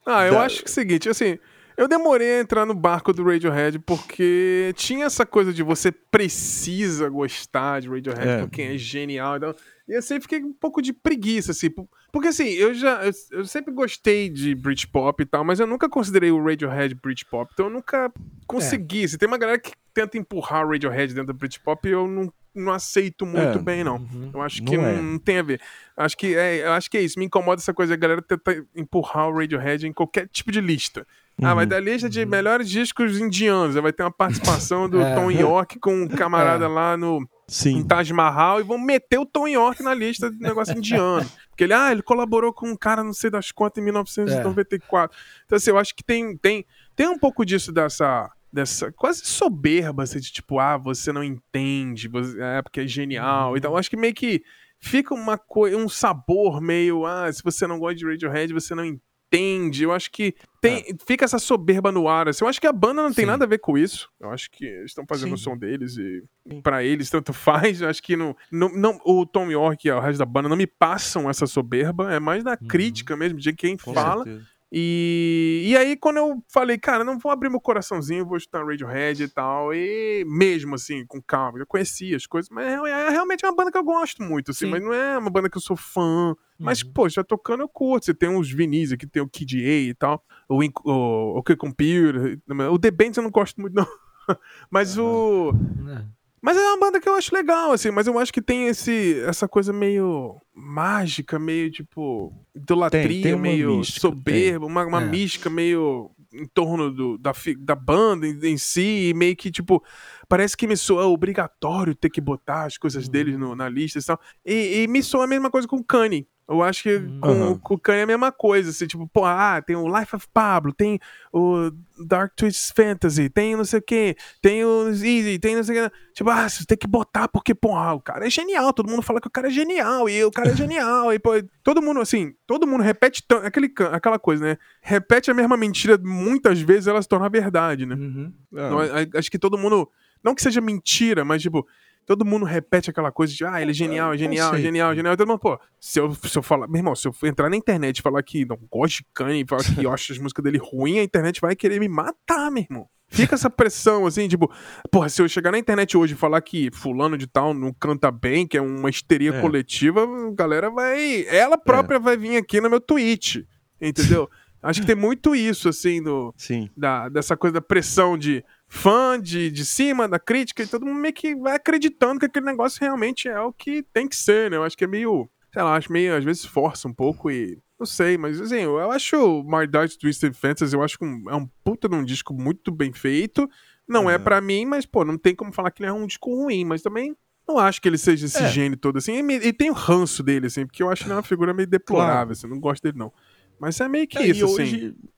Ah, 0.06 0.24
eu 0.26 0.34
da... 0.34 0.42
acho 0.42 0.58
que 0.58 0.68
é 0.68 0.70
o 0.70 0.74
seguinte, 0.74 1.08
assim, 1.08 1.38
eu 1.76 1.88
demorei 1.88 2.38
a 2.38 2.40
entrar 2.40 2.64
no 2.64 2.74
barco 2.74 3.12
do 3.12 3.24
Radiohead 3.24 3.80
porque 3.80 4.72
tinha 4.76 5.06
essa 5.06 5.26
coisa 5.26 5.52
de 5.52 5.62
você 5.62 5.90
precisa 5.90 7.08
gostar 7.08 7.80
de 7.80 7.88
Radiohead 7.88 8.28
é. 8.28 8.38
porque 8.38 8.62
é 8.62 8.78
genial. 8.78 9.36
Então, 9.36 9.54
e 9.86 9.92
eu 9.92 10.02
sempre 10.02 10.22
fiquei 10.22 10.42
um 10.42 10.52
pouco 10.52 10.80
de 10.80 10.92
preguiça, 10.92 11.52
assim. 11.52 11.68
Porque 12.10 12.28
assim, 12.28 12.48
eu 12.48 12.74
já. 12.74 13.04
Eu, 13.04 13.12
eu, 13.32 13.44
sempre 13.44 13.72
gostei 13.72 14.30
de 14.30 14.54
Britpop 14.54 15.22
e 15.22 15.26
tal, 15.26 15.44
mas 15.44 15.60
eu 15.60 15.66
nunca 15.66 15.88
considerei 15.88 16.30
o 16.30 16.42
Radiohead 16.42 16.94
Britpop. 16.94 17.50
Então 17.52 17.66
eu 17.66 17.72
nunca 17.72 18.10
consegui. 18.46 19.04
É. 19.04 19.08
Se 19.08 19.18
tem 19.18 19.28
uma 19.28 19.36
galera 19.36 19.58
que 19.58 19.72
tenta 19.92 20.16
empurrar 20.16 20.66
o 20.66 20.70
Radiohead 20.70 21.12
dentro 21.12 21.34
do 21.34 21.38
Britpop, 21.38 21.86
eu 21.86 22.08
não, 22.08 22.32
não 22.54 22.72
aceito 22.72 23.26
muito 23.26 23.58
é. 23.58 23.62
bem, 23.62 23.82
não. 23.82 23.96
Uhum. 23.96 24.30
Eu 24.32 24.42
acho 24.42 24.62
que 24.62 24.76
não, 24.76 24.84
é. 24.84 25.00
não, 25.00 25.18
tem 25.18 25.38
a 25.38 25.42
ver. 25.42 25.60
Acho 25.96 26.16
que 26.16 26.34
é, 26.34 26.66
eu 26.66 26.72
acho 26.72 26.90
que 26.90 26.96
é 26.96 27.02
isso. 27.02 27.18
Me 27.18 27.24
incomoda 27.24 27.60
essa 27.60 27.74
coisa, 27.74 27.94
a 27.94 27.96
galera 27.96 28.22
tenta 28.22 28.64
empurrar 28.74 29.28
o 29.28 29.36
Radiohead 29.36 29.86
em 29.86 29.92
qualquer 29.92 30.28
tipo 30.28 30.52
de 30.52 30.60
lista. 30.60 31.06
Uhum. 31.40 31.48
Ah, 31.48 31.54
vai 31.54 31.66
dar 31.66 31.80
lista 31.80 32.08
de 32.08 32.22
uhum. 32.22 32.28
melhores 32.28 32.68
discos 32.68 33.18
indianos. 33.18 33.74
Vai 33.74 33.92
ter 33.92 34.02
uma 34.02 34.10
participação 34.10 34.88
do 34.88 35.00
é. 35.02 35.14
Tom 35.14 35.30
York 35.30 35.78
com 35.78 36.02
um 36.02 36.08
camarada 36.08 36.66
é. 36.66 36.68
lá 36.68 36.96
no 36.96 37.28
Sim. 37.48 37.78
em 37.78 37.82
Taj 37.84 38.12
Mahal 38.12 38.60
e 38.60 38.64
vão 38.64 38.78
meter 38.78 39.18
o 39.18 39.26
Tom 39.26 39.48
York 39.48 39.82
na 39.82 39.92
lista 39.92 40.30
de 40.30 40.38
negócio 40.40 40.76
indiano. 40.76 41.28
Porque 41.50 41.64
ele, 41.64 41.74
ah, 41.74 41.90
ele 41.90 42.02
colaborou 42.02 42.52
com 42.52 42.68
um 42.68 42.76
cara, 42.76 43.02
não 43.02 43.12
sei 43.12 43.30
das 43.30 43.52
quantas, 43.52 43.80
em 43.80 43.84
1994. 43.84 45.16
É. 45.16 45.20
Então, 45.46 45.56
assim, 45.56 45.70
eu 45.70 45.78
acho 45.78 45.94
que 45.94 46.02
tem, 46.02 46.36
tem, 46.36 46.64
tem 46.96 47.08
um 47.08 47.18
pouco 47.18 47.44
disso 47.44 47.72
dessa, 47.72 48.30
dessa 48.54 48.92
quase 48.92 49.24
soberba, 49.26 50.04
assim, 50.04 50.20
de 50.20 50.32
tipo, 50.32 50.58
ah, 50.58 50.76
você 50.76 51.12
não 51.12 51.24
entende, 51.24 52.08
você, 52.08 52.40
é 52.40 52.62
porque 52.62 52.80
é 52.80 52.86
genial. 52.86 53.50
Uhum. 53.50 53.56
Então, 53.56 53.72
eu 53.72 53.76
acho 53.76 53.90
que 53.90 53.96
meio 53.96 54.14
que 54.14 54.42
fica 54.80 55.14
uma 55.14 55.40
um 55.76 55.88
sabor 55.88 56.60
meio, 56.60 57.04
ah, 57.04 57.30
se 57.32 57.42
você 57.42 57.66
não 57.66 57.78
gosta 57.78 57.96
de 57.96 58.06
Radiohead, 58.06 58.52
você 58.52 58.74
não 58.74 58.84
entende 58.84 59.02
entende. 59.34 59.82
Eu 59.82 59.92
acho 59.92 60.10
que 60.10 60.34
tem, 60.60 60.78
é. 60.78 60.94
fica 61.06 61.24
essa 61.24 61.38
soberba 61.38 61.90
no 61.90 62.08
ar. 62.08 62.28
Assim. 62.28 62.44
Eu 62.44 62.48
acho 62.48 62.60
que 62.60 62.66
a 62.66 62.72
banda 62.72 63.02
não 63.02 63.10
Sim. 63.10 63.16
tem 63.16 63.26
nada 63.26 63.44
a 63.44 63.48
ver 63.48 63.58
com 63.58 63.76
isso. 63.76 64.08
Eu 64.20 64.30
acho 64.30 64.50
que 64.50 64.64
eles 64.64 64.90
estão 64.90 65.04
fazendo 65.06 65.28
Sim. 65.28 65.34
o 65.34 65.38
som 65.38 65.56
deles 65.56 65.96
e 65.96 66.22
para 66.62 66.84
eles 66.84 67.10
tanto 67.10 67.32
faz. 67.34 67.80
Eu 67.80 67.88
acho 67.88 68.02
que 68.02 68.16
não, 68.16 68.36
não, 68.50 68.68
não, 68.70 69.00
o 69.04 69.26
Tom 69.26 69.50
York 69.50 69.86
e 69.86 69.90
o 69.90 70.00
resto 70.00 70.18
da 70.18 70.26
banda 70.26 70.48
não 70.48 70.56
me 70.56 70.66
passam 70.66 71.28
essa 71.28 71.46
soberba. 71.46 72.12
É 72.12 72.20
mais 72.20 72.44
na 72.44 72.52
uhum. 72.52 72.68
crítica 72.68 73.16
mesmo, 73.16 73.38
de 73.38 73.52
quem 73.52 73.76
com 73.76 73.92
fala. 73.92 74.24
Certeza. 74.24 74.53
E, 74.76 75.62
e 75.66 75.76
aí, 75.76 75.96
quando 75.96 76.16
eu 76.16 76.42
falei, 76.48 76.76
cara, 76.76 77.04
não 77.04 77.16
vou 77.16 77.30
abrir 77.30 77.48
meu 77.48 77.60
coraçãozinho, 77.60 78.26
vou 78.26 78.36
escutar 78.36 78.66
Radiohead 78.66 79.22
e 79.22 79.28
tal, 79.28 79.72
e 79.72 80.24
mesmo 80.26 80.74
assim, 80.74 81.06
com 81.06 81.22
calma, 81.22 81.60
eu 81.60 81.66
conhecia 81.66 82.16
as 82.16 82.26
coisas, 82.26 82.50
mas 82.50 82.66
é, 82.66 82.72
é 82.72 83.08
realmente 83.08 83.46
uma 83.46 83.54
banda 83.54 83.70
que 83.70 83.78
eu 83.78 83.84
gosto 83.84 84.20
muito, 84.20 84.50
assim, 84.50 84.64
Sim. 84.64 84.72
mas 84.72 84.82
não 84.82 84.92
é 84.92 85.16
uma 85.16 85.30
banda 85.30 85.48
que 85.48 85.56
eu 85.56 85.62
sou 85.62 85.76
fã. 85.76 86.34
Mas, 86.58 86.82
uhum. 86.82 86.92
pô, 86.92 87.08
já 87.08 87.22
tocando 87.22 87.62
eu 87.62 87.68
curto. 87.68 88.06
Você 88.06 88.14
tem 88.14 88.28
uns 88.28 88.50
vinis 88.50 88.90
aqui, 88.90 89.06
tem 89.06 89.22
o 89.22 89.28
Kid 89.28 89.64
A 89.64 89.90
e 89.90 89.94
tal, 89.94 90.24
o, 90.48 90.60
o, 90.84 91.38
o 91.38 91.56
Computer, 91.56 92.40
o 92.72 92.78
The 92.78 92.90
Bands 92.90 93.16
eu 93.16 93.22
não 93.22 93.30
gosto 93.30 93.60
muito, 93.60 93.74
não. 93.74 93.86
mas 94.68 94.98
o. 94.98 95.52
É. 95.88 96.04
Mas 96.44 96.58
é 96.58 96.60
uma 96.60 96.78
banda 96.78 97.00
que 97.00 97.08
eu 97.08 97.14
acho 97.14 97.34
legal, 97.34 97.72
assim, 97.72 97.90
mas 97.90 98.06
eu 98.06 98.18
acho 98.18 98.30
que 98.30 98.42
tem 98.42 98.66
esse, 98.66 99.18
essa 99.20 99.48
coisa 99.48 99.72
meio 99.72 100.36
mágica, 100.54 101.38
meio 101.38 101.70
tipo. 101.70 102.34
idolatria, 102.54 103.08
tem, 103.08 103.22
tem 103.22 103.36
meio 103.40 103.78
mística, 103.78 104.00
soberba, 104.00 104.66
uma, 104.66 104.84
uma 104.84 105.00
é. 105.00 105.06
mística 105.06 105.48
meio 105.48 106.10
em 106.34 106.44
torno 106.46 106.90
do, 106.90 107.16
da, 107.16 107.32
da 107.60 107.74
banda 107.74 108.26
em, 108.26 108.38
em, 108.42 108.58
si, 108.58 109.08
e 109.08 109.14
meio 109.14 109.34
que, 109.34 109.50
tipo, 109.50 109.82
parece 110.28 110.54
que 110.54 110.66
me 110.66 110.76
soa 110.76 111.06
obrigatório 111.06 111.94
ter 111.94 112.10
que 112.10 112.20
botar 112.20 112.64
as 112.64 112.76
coisas 112.76 113.06
uhum. 113.06 113.10
dele 113.10 113.38
no, 113.38 113.56
na 113.56 113.66
lista 113.66 113.98
e 113.98 114.04
tal. 114.04 114.20
E, 114.44 114.82
e 114.82 114.86
me 114.86 115.02
soa 115.02 115.24
a 115.24 115.26
mesma 115.26 115.50
coisa 115.50 115.66
com 115.66 115.76
o 115.76 115.84
Kanye. 115.84 116.28
Eu 116.46 116.62
acho 116.62 116.82
que 116.82 116.96
uhum. 116.96 117.20
com, 117.20 117.58
com, 117.58 117.74
o 117.74 117.78
Kanye 117.78 118.00
é 118.00 118.02
a 118.02 118.06
mesma 118.06 118.30
coisa, 118.30 118.68
assim, 118.68 118.86
tipo, 118.86 119.08
pô, 119.08 119.24
ah, 119.24 119.62
tem 119.62 119.74
o 119.76 119.88
Life 119.98 120.14
of 120.14 120.26
Pablo, 120.32 120.74
tem 120.74 121.00
o 121.32 121.70
Dark 121.98 122.34
Twist 122.36 122.74
Fantasy, 122.74 123.30
tem 123.30 123.56
não 123.56 123.64
sei 123.64 123.78
o 123.78 123.82
que, 123.82 124.14
tem 124.42 124.62
o 124.62 124.88
Easy, 124.88 125.38
tem 125.38 125.56
não 125.56 125.64
sei 125.64 125.80
o 125.80 125.90
que. 125.90 125.96
Tipo, 126.12 126.28
ah, 126.28 126.46
você 126.46 126.66
tem 126.66 126.76
que 126.76 126.86
botar 126.86 127.28
porque, 127.28 127.54
pô, 127.54 127.74
ah, 127.74 127.94
o 127.94 128.00
cara 128.00 128.26
é 128.26 128.30
genial, 128.30 128.74
todo 128.74 128.90
mundo 128.90 129.00
fala 129.00 129.22
que 129.22 129.26
o 129.26 129.30
cara 129.30 129.48
é 129.48 129.50
genial, 129.50 130.06
e 130.06 130.22
o 130.22 130.30
cara 130.30 130.50
é 130.50 130.56
genial, 130.56 131.14
e 131.14 131.18
pô, 131.18 131.30
todo 131.62 131.80
mundo, 131.80 132.00
assim, 132.00 132.34
todo 132.46 132.66
mundo 132.66 132.82
repete 132.82 133.24
aquele, 133.42 133.72
aquela 133.90 134.18
coisa, 134.18 134.44
né? 134.44 134.58
Repete 134.82 135.30
a 135.30 135.34
mesma 135.34 135.56
mentira 135.56 135.96
muitas 135.96 136.60
vezes, 136.60 136.86
ela 136.86 137.00
se 137.00 137.08
torna 137.08 137.28
verdade, 137.30 137.86
né? 137.86 137.94
Uhum. 137.94 138.32
Então, 138.52 138.78
acho 139.18 139.30
que 139.30 139.38
todo 139.38 139.56
mundo, 139.56 139.90
não 140.22 140.34
que 140.34 140.42
seja 140.42 140.60
mentira, 140.60 141.24
mas, 141.24 141.40
tipo, 141.40 141.66
todo 142.06 142.24
mundo 142.24 142.44
repete 142.44 142.90
aquela 142.90 143.10
coisa 143.10 143.32
de, 143.34 143.44
ah, 143.44 143.60
ele 143.60 143.70
é 143.70 143.74
genial, 143.74 144.12
é 144.12 144.18
genial, 144.18 144.54
é 144.54 144.60
genial, 144.60 144.92
é 144.92 144.96
genial. 144.96 145.16
Todo 145.16 145.28
mundo, 145.28 145.38
pô, 145.38 145.58
se 145.80 146.00
eu, 146.00 146.14
se 146.14 146.36
eu 146.36 146.42
falar, 146.42 146.66
meu 146.68 146.78
irmão, 146.78 146.94
se 146.94 147.08
eu 147.08 147.14
entrar 147.24 147.48
na 147.48 147.56
internet 147.56 147.98
e 147.98 148.02
falar 148.02 148.22
que 148.22 148.44
não 148.44 148.58
gosto 148.70 148.98
de 148.98 149.06
Kanye, 149.14 149.44
falar 149.48 149.64
que 149.64 149.74
eu 149.84 149.92
acho 149.92 150.12
as 150.12 150.18
músicas 150.18 150.44
dele 150.44 150.58
ruim, 150.58 150.98
a 150.98 151.02
internet 151.02 151.40
vai 151.40 151.56
querer 151.56 151.80
me 151.80 151.88
matar, 151.88 152.50
meu 152.50 152.62
irmão. 152.62 152.88
Fica 153.08 153.34
essa 153.34 153.48
pressão, 153.48 154.06
assim, 154.06 154.26
tipo, 154.26 154.50
porra, 154.90 155.08
se 155.08 155.22
eu 155.22 155.28
chegar 155.28 155.52
na 155.52 155.58
internet 155.58 155.96
hoje 155.96 156.14
e 156.14 156.16
falar 156.16 156.40
que 156.40 156.70
fulano 156.72 157.16
de 157.16 157.26
tal 157.26 157.54
não 157.54 157.72
canta 157.72 158.10
bem, 158.10 158.46
que 158.46 158.56
é 158.56 158.60
uma 158.60 158.90
histeria 158.90 159.34
é. 159.34 159.40
coletiva, 159.40 160.02
a 160.02 160.32
galera 160.32 160.68
vai. 160.68 161.24
Ela 161.28 161.56
própria 161.56 161.96
é. 161.96 162.00
vai 162.00 162.16
vir 162.16 162.36
aqui 162.36 162.60
no 162.60 162.68
meu 162.68 162.80
tweet. 162.80 163.46
Entendeu? 163.80 164.28
Acho 164.64 164.80
que 164.80 164.86
tem 164.86 164.96
muito 164.96 165.34
isso, 165.34 165.68
assim, 165.68 166.02
do, 166.02 166.34
Sim. 166.38 166.70
Da, 166.74 167.10
dessa 167.10 167.36
coisa 167.36 167.54
da 167.54 167.60
pressão 167.60 168.16
de 168.16 168.42
fã 168.66 169.20
de, 169.20 169.50
de 169.50 169.64
cima 169.64 170.08
da 170.08 170.18
crítica 170.18 170.62
e 170.62 170.66
todo 170.66 170.86
mundo 170.86 171.00
meio 171.00 171.14
que 171.14 171.34
vai 171.34 171.56
acreditando 171.56 172.20
que 172.20 172.26
aquele 172.26 172.46
negócio 172.46 172.80
realmente 172.80 173.28
é 173.28 173.40
o 173.40 173.52
que 173.52 173.82
tem 173.92 174.08
que 174.08 174.16
ser, 174.16 174.50
né? 174.50 174.56
Eu 174.56 174.64
acho 174.64 174.76
que 174.76 174.84
é 174.84 174.88
meio, 174.88 175.28
sei 175.52 175.62
lá, 175.62 175.76
acho 175.76 175.92
meio, 175.92 176.16
às 176.16 176.24
vezes 176.24 176.44
força 176.44 176.88
um 176.88 176.92
pouco 176.92 177.30
e 177.30 177.58
não 177.78 177.86
sei, 177.86 178.16
mas 178.16 178.40
assim, 178.40 178.60
eu 178.60 178.90
acho 178.90 179.42
My 179.44 179.66
Dark 179.66 179.90
Twisted 179.92 180.34
Fantasy, 180.34 180.74
eu 180.74 180.82
acho 180.82 180.98
que 180.98 181.04
um, 181.04 181.24
é 181.28 181.34
um 181.34 181.48
puta 181.62 181.88
de 181.88 181.94
um 181.94 182.04
disco 182.04 182.32
muito 182.32 182.70
bem 182.70 182.92
feito. 182.92 183.48
Não 183.86 184.08
é, 184.08 184.14
é 184.14 184.18
para 184.18 184.40
mim, 184.40 184.64
mas 184.64 184.86
pô, 184.86 185.04
não 185.04 185.18
tem 185.18 185.34
como 185.34 185.52
falar 185.52 185.70
que 185.70 185.82
ele 185.82 185.90
é 185.90 185.92
um 185.92 186.06
disco 186.06 186.34
ruim, 186.34 186.64
mas 186.64 186.82
também 186.82 187.14
não 187.46 187.58
acho 187.58 187.82
que 187.82 187.88
ele 187.88 187.98
seja 187.98 188.24
esse 188.24 188.42
é. 188.42 188.48
gênio 188.48 188.78
todo 188.78 188.96
assim. 188.96 189.20
E, 189.28 189.48
e, 189.48 189.52
tem 189.52 189.70
o 189.70 189.74
ranço 189.74 190.22
dele, 190.22 190.46
assim, 190.46 190.66
porque 190.66 190.82
eu 190.82 190.88
acho 190.88 191.04
ele 191.04 191.12
uma 191.12 191.22
figura 191.22 191.52
meio 191.52 191.68
deplorável, 191.68 192.14
claro. 192.14 192.32
assim, 192.32 192.46
não 192.46 192.58
gosto 192.58 192.82
dele 192.82 192.96
não. 192.96 193.12
Mas 193.60 193.78
é 193.80 193.88
meio 193.88 194.06
que 194.06 194.18
é, 194.18 194.26
isso, 194.28 194.44
assim. 194.46 194.62
Hoje... 194.62 194.96
Ah 195.02 195.13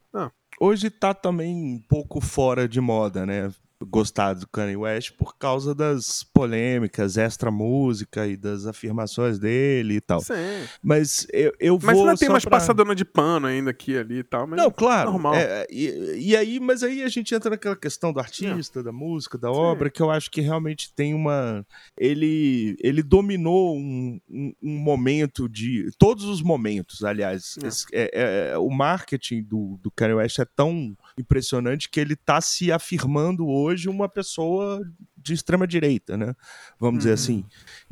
hoje 0.61 0.91
tá 0.91 1.15
também 1.15 1.55
um 1.55 1.79
pouco 1.79 2.21
fora 2.21 2.69
de 2.69 2.81
moda, 2.81 3.25
né? 3.27 3.53
Gostar 3.85 4.35
do 4.35 4.49
Kanye 4.49 4.77
West 4.77 5.13
por 5.13 5.37
causa 5.37 5.75
das 5.75 6.23
polêmicas, 6.23 7.17
extra 7.17 7.51
música 7.51 8.27
e 8.27 8.37
das 8.37 8.67
afirmações 8.67 9.39
dele 9.39 9.97
e 9.97 10.01
tal. 10.01 10.21
Sim. 10.21 10.35
Mas 10.83 11.27
eu, 11.33 11.53
eu 11.61 11.79
vou. 11.79 12.07
Mas 12.07 12.19
tem 12.19 12.29
umas 12.29 12.45
pra... 12.45 12.53
passadona 12.53 12.95
de 12.95 13.05
pano 13.05 13.47
ainda 13.47 13.71
aqui 13.71 13.97
ali 13.97 14.19
e 14.19 14.25
tal. 14.25 14.47
Mas 14.47 14.59
não, 14.59 14.71
claro. 14.71 15.11
Normal. 15.11 15.35
É, 15.35 15.67
e, 15.71 16.29
e, 16.29 16.37
aí, 16.37 16.59
mas 16.59 16.83
aí 16.83 17.03
a 17.03 17.09
gente 17.09 17.35
entra 17.35 17.51
naquela 17.51 17.77
questão 17.77 18.13
do 18.13 18.21
artista, 18.21 18.83
da 18.83 18.93
música, 18.93 19.37
da 19.37 19.53
Sim. 19.53 19.59
obra, 19.59 19.91
que 19.91 20.01
eu 20.01 20.11
acho 20.11 20.31
que 20.31 20.41
realmente 20.41 20.93
tem 20.95 21.13
uma. 21.13 21.65
Ele, 21.99 22.77
ele 22.81 23.03
dominou 23.03 23.77
um, 23.77 24.19
um, 24.29 24.53
um 24.63 24.79
momento 24.79 25.49
de. 25.49 25.91
Todos 25.99 26.25
os 26.25 26.41
momentos, 26.41 27.05
aliás. 27.05 27.57
É. 27.63 27.67
Esse, 27.67 27.87
é, 27.93 28.53
é, 28.53 28.59
o 28.59 28.71
marketing 28.71 29.43
do, 29.43 29.79
do 29.83 29.91
Kanye 29.91 30.15
West 30.15 30.39
é 30.39 30.45
tão 30.45 30.97
impressionante 31.19 31.89
que 31.89 31.99
ele 31.99 32.15
está 32.15 32.41
se 32.41 32.71
afirmando 32.71 33.47
hoje 33.49 33.89
uma 33.89 34.09
pessoa 34.09 34.83
de 35.17 35.33
extrema 35.33 35.67
direita, 35.67 36.17
né? 36.17 36.35
Vamos 36.79 36.95
uhum. 36.95 36.99
dizer 36.99 37.13
assim, 37.13 37.45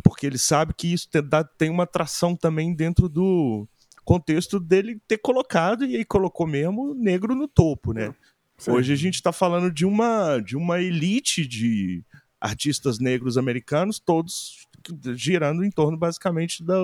porque 0.02 0.26
ele 0.26 0.38
sabe 0.38 0.74
que 0.74 0.92
isso 0.92 1.08
tem 1.56 1.70
uma 1.70 1.84
atração 1.84 2.36
também 2.36 2.74
dentro 2.74 3.08
do 3.08 3.66
contexto 4.04 4.60
dele 4.60 5.00
ter 5.08 5.18
colocado 5.18 5.84
e 5.84 5.96
aí 5.96 6.04
colocou 6.04 6.46
mesmo 6.46 6.94
negro 6.94 7.34
no 7.34 7.48
topo, 7.48 7.92
né? 7.92 8.14
Sim. 8.58 8.72
Hoje 8.72 8.92
a 8.92 8.96
gente 8.96 9.14
está 9.14 9.32
falando 9.32 9.70
de 9.72 9.84
uma 9.84 10.38
de 10.38 10.56
uma 10.56 10.80
elite 10.80 11.46
de 11.46 12.04
artistas 12.40 12.98
negros 12.98 13.38
americanos, 13.38 13.98
todos 13.98 14.68
girando 15.14 15.64
em 15.64 15.70
torno 15.70 15.96
basicamente 15.96 16.62
da, 16.62 16.76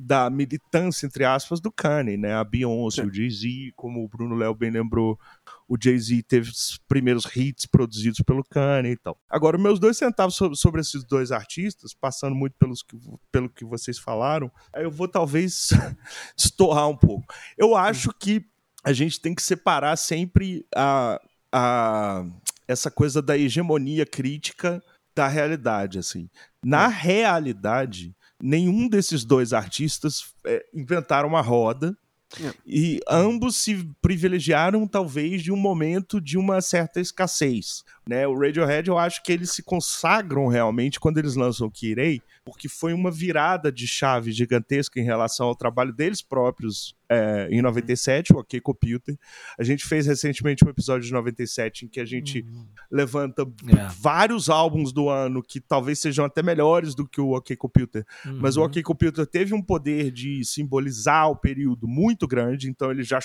da 0.00 0.30
militância, 0.30 1.06
entre 1.06 1.24
aspas, 1.24 1.60
do 1.60 1.70
Kanye, 1.70 2.16
né? 2.16 2.34
A 2.34 2.44
Beyoncé, 2.44 3.02
Sim. 3.02 3.08
o 3.08 3.14
Jay-Z, 3.14 3.72
como 3.76 4.02
o 4.02 4.08
Bruno 4.08 4.34
Léo 4.34 4.54
bem 4.54 4.70
lembrou, 4.70 5.18
o 5.70 5.76
Jay-Z 5.80 6.24
teve 6.24 6.50
os 6.50 6.80
primeiros 6.88 7.24
hits 7.36 7.64
produzidos 7.64 8.20
pelo 8.26 8.42
Kanye 8.42 8.90
e 8.90 8.96
tal. 8.96 9.16
Agora, 9.30 9.56
meus 9.56 9.78
dois 9.78 9.96
centavos 9.96 10.34
sobre, 10.34 10.56
sobre 10.56 10.80
esses 10.80 11.04
dois 11.04 11.30
artistas, 11.30 11.94
passando 11.94 12.34
muito 12.34 12.56
pelos 12.58 12.82
que, 12.82 12.98
pelo 13.30 13.48
que 13.48 13.64
vocês 13.64 13.96
falaram, 13.96 14.50
aí 14.74 14.82
eu 14.82 14.90
vou 14.90 15.06
talvez 15.06 15.68
estorrar 16.36 16.88
um 16.88 16.96
pouco. 16.96 17.32
Eu 17.56 17.76
acho 17.76 18.12
que 18.12 18.44
a 18.82 18.92
gente 18.92 19.20
tem 19.20 19.32
que 19.32 19.42
separar 19.42 19.96
sempre 19.96 20.66
a, 20.74 21.20
a 21.52 22.24
essa 22.66 22.90
coisa 22.90 23.22
da 23.22 23.38
hegemonia 23.38 24.04
crítica 24.04 24.82
da 25.14 25.28
realidade, 25.28 26.00
assim. 26.00 26.28
Na 26.64 26.86
é. 26.86 26.88
realidade, 26.88 28.16
nenhum 28.42 28.88
desses 28.88 29.24
dois 29.24 29.52
artistas 29.52 30.34
é, 30.44 30.66
inventaram 30.74 31.28
uma 31.28 31.40
roda 31.40 31.96
é. 32.38 32.52
e 32.66 33.00
ambos 33.08 33.56
se 33.56 33.88
privilegiaram 34.00 34.86
talvez 34.86 35.42
de 35.42 35.50
um 35.50 35.56
momento 35.56 36.20
de 36.20 36.38
uma 36.38 36.60
certa 36.60 37.00
escassez, 37.00 37.82
né? 38.06 38.26
O 38.26 38.38
Radiohead 38.38 38.88
eu 38.88 38.98
acho 38.98 39.22
que 39.22 39.32
eles 39.32 39.50
se 39.50 39.62
consagram 39.62 40.46
realmente 40.46 41.00
quando 41.00 41.18
eles 41.18 41.34
lançam 41.34 41.66
o 41.66 41.70
Kirei, 41.70 42.22
porque 42.50 42.68
foi 42.68 42.92
uma 42.92 43.12
virada 43.12 43.70
de 43.70 43.86
chave 43.86 44.32
gigantesca 44.32 44.98
em 44.98 45.04
relação 45.04 45.46
ao 45.46 45.54
trabalho 45.54 45.92
deles 45.92 46.20
próprios 46.20 46.96
é, 47.08 47.48
em 47.48 47.62
97, 47.62 48.32
o 48.32 48.38
OK 48.38 48.60
Computer. 48.60 49.16
A 49.56 49.62
gente 49.62 49.86
fez 49.86 50.04
recentemente 50.04 50.64
um 50.64 50.68
episódio 50.68 51.06
de 51.06 51.12
97 51.12 51.84
em 51.84 51.88
que 51.88 52.00
a 52.00 52.04
gente 52.04 52.40
uhum. 52.40 52.66
levanta 52.90 53.42
é. 53.42 53.88
vários 54.00 54.50
álbuns 54.50 54.92
do 54.92 55.08
ano 55.08 55.44
que 55.44 55.60
talvez 55.60 56.00
sejam 56.00 56.24
até 56.24 56.42
melhores 56.42 56.92
do 56.92 57.06
que 57.06 57.20
o 57.20 57.36
OK 57.36 57.56
Computer, 57.56 58.04
uhum. 58.26 58.40
mas 58.40 58.56
o 58.56 58.64
OK 58.64 58.82
Computer 58.82 59.24
teve 59.26 59.54
um 59.54 59.62
poder 59.62 60.10
de 60.10 60.44
simbolizar 60.44 61.30
o 61.30 61.36
período 61.36 61.86
muito 61.86 62.26
grande, 62.26 62.68
então 62.68 62.90
eles 62.90 63.06
já, 63.06 63.20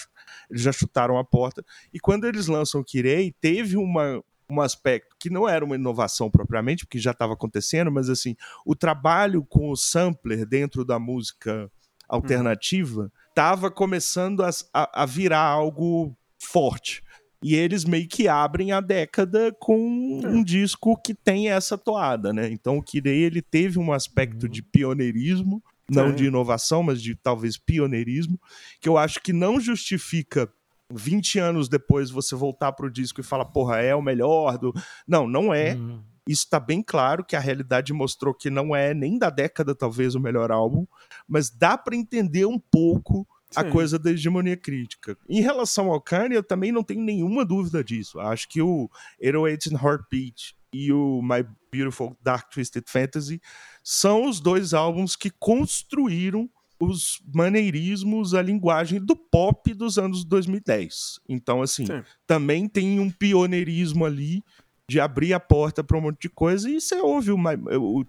eles 0.51 0.61
já 0.61 0.71
chutaram 0.71 1.17
a 1.17 1.23
porta. 1.23 1.65
E 1.91 1.99
quando 1.99 2.25
eles 2.25 2.45
lançam 2.45 2.79
o 2.79 2.85
Kirei, 2.85 3.33
teve 3.41 3.75
uma 3.75 4.23
um 4.49 4.61
aspecto 4.61 5.15
que 5.19 5.29
não 5.29 5.47
era 5.47 5.65
uma 5.65 5.75
inovação 5.75 6.29
propriamente, 6.29 6.85
porque 6.85 6.99
já 6.99 7.11
estava 7.11 7.33
acontecendo, 7.33 7.91
mas 7.91 8.09
assim, 8.09 8.35
o 8.65 8.75
trabalho 8.75 9.43
com 9.43 9.69
o 9.69 9.75
sampler 9.75 10.45
dentro 10.45 10.85
da 10.85 10.99
música 10.99 11.69
alternativa 12.07 13.11
estava 13.29 13.71
começando 13.71 14.43
a, 14.43 14.49
a, 14.73 15.03
a, 15.03 15.05
virar 15.05 15.41
algo 15.41 16.15
forte. 16.39 17.03
E 17.43 17.53
eles 17.53 17.83
meio 17.85 18.07
que 18.07 18.27
abrem 18.27 18.71
a 18.71 18.79
década 18.79 19.55
com 19.59 19.77
um 19.77 20.43
disco 20.43 20.97
que 20.97 21.13
tem 21.13 21.49
essa 21.49 21.77
toada, 21.77 22.31
né? 22.31 22.49
Então 22.49 22.77
o 22.77 22.83
Kirei 22.83 23.23
ele 23.23 23.41
teve 23.41 23.77
um 23.77 23.91
aspecto 23.91 24.47
de 24.47 24.63
pioneirismo, 24.63 25.61
não 25.89 26.13
de 26.13 26.25
inovação, 26.25 26.81
mas 26.81 27.01
de 27.01 27.15
talvez 27.15 27.57
pioneirismo, 27.57 28.39
que 28.81 28.89
eu 28.89 28.97
acho 28.97 29.19
que 29.21 29.31
não 29.31 29.59
justifica 29.59 30.51
20 30.91 31.39
anos 31.39 31.69
depois 31.69 32.09
você 32.09 32.35
voltar 32.35 32.71
pro 32.73 32.91
disco 32.91 33.19
e 33.19 33.23
falar, 33.23 33.45
porra, 33.45 33.77
é 33.77 33.95
o 33.95 34.01
melhor 34.01 34.57
do. 34.57 34.73
Não, 35.07 35.27
não 35.27 35.53
é. 35.53 35.75
Uhum. 35.75 36.03
Isso 36.27 36.43
está 36.43 36.59
bem 36.59 36.81
claro 36.81 37.23
que 37.23 37.35
a 37.35 37.39
realidade 37.39 37.93
mostrou 37.93 38.33
que 38.33 38.49
não 38.49 38.75
é 38.75 38.93
nem 38.93 39.17
da 39.17 39.29
década, 39.29 39.75
talvez, 39.75 40.15
o 40.15 40.19
melhor 40.19 40.51
álbum, 40.51 40.87
mas 41.27 41.51
dá 41.51 41.77
para 41.77 41.95
entender 41.95 42.45
um 42.45 42.59
pouco 42.59 43.27
Sim. 43.51 43.59
a 43.59 43.63
coisa 43.71 43.99
da 43.99 44.11
hegemonia 44.11 44.57
crítica. 44.57 45.15
Em 45.29 45.41
relação 45.41 45.91
ao 45.91 46.01
Kanye, 46.01 46.35
eu 46.35 46.43
também 46.43 46.71
não 46.71 46.83
tenho 46.83 47.01
nenhuma 47.01 47.45
dúvida 47.45 47.83
disso. 47.83 48.19
Acho 48.19 48.49
que 48.49 48.59
o 48.59 48.89
808 49.21 49.69
and 49.71 49.87
Heartbeat 49.87 50.55
e 50.73 50.91
o 50.91 51.21
My 51.21 51.45
Beautiful 51.71 52.17
Dark 52.21 52.49
Twisted 52.51 52.85
Fantasy 52.87 53.39
são 53.83 54.27
os 54.27 54.39
dois 54.39 54.73
álbuns 54.73 55.15
que 55.15 55.29
construíram 55.29 56.49
os 56.79 57.21
maneirismos, 57.33 58.33
a 58.33 58.41
linguagem 58.41 58.99
do 58.99 59.15
pop 59.15 59.73
dos 59.73 59.97
anos 59.97 60.25
2010. 60.25 61.19
Então, 61.27 61.61
assim, 61.61 61.85
Sim. 61.85 62.03
também 62.27 62.67
tem 62.67 62.99
um 62.99 63.09
pioneirismo 63.09 64.05
ali 64.05 64.43
de 64.87 64.99
abrir 64.99 65.33
a 65.33 65.39
porta 65.39 65.83
para 65.83 65.97
um 65.97 66.01
monte 66.01 66.23
de 66.23 66.29
coisa. 66.29 66.69
E 66.69 66.79
você 66.79 66.95
ouve 66.95 67.31
uma, 67.31 67.51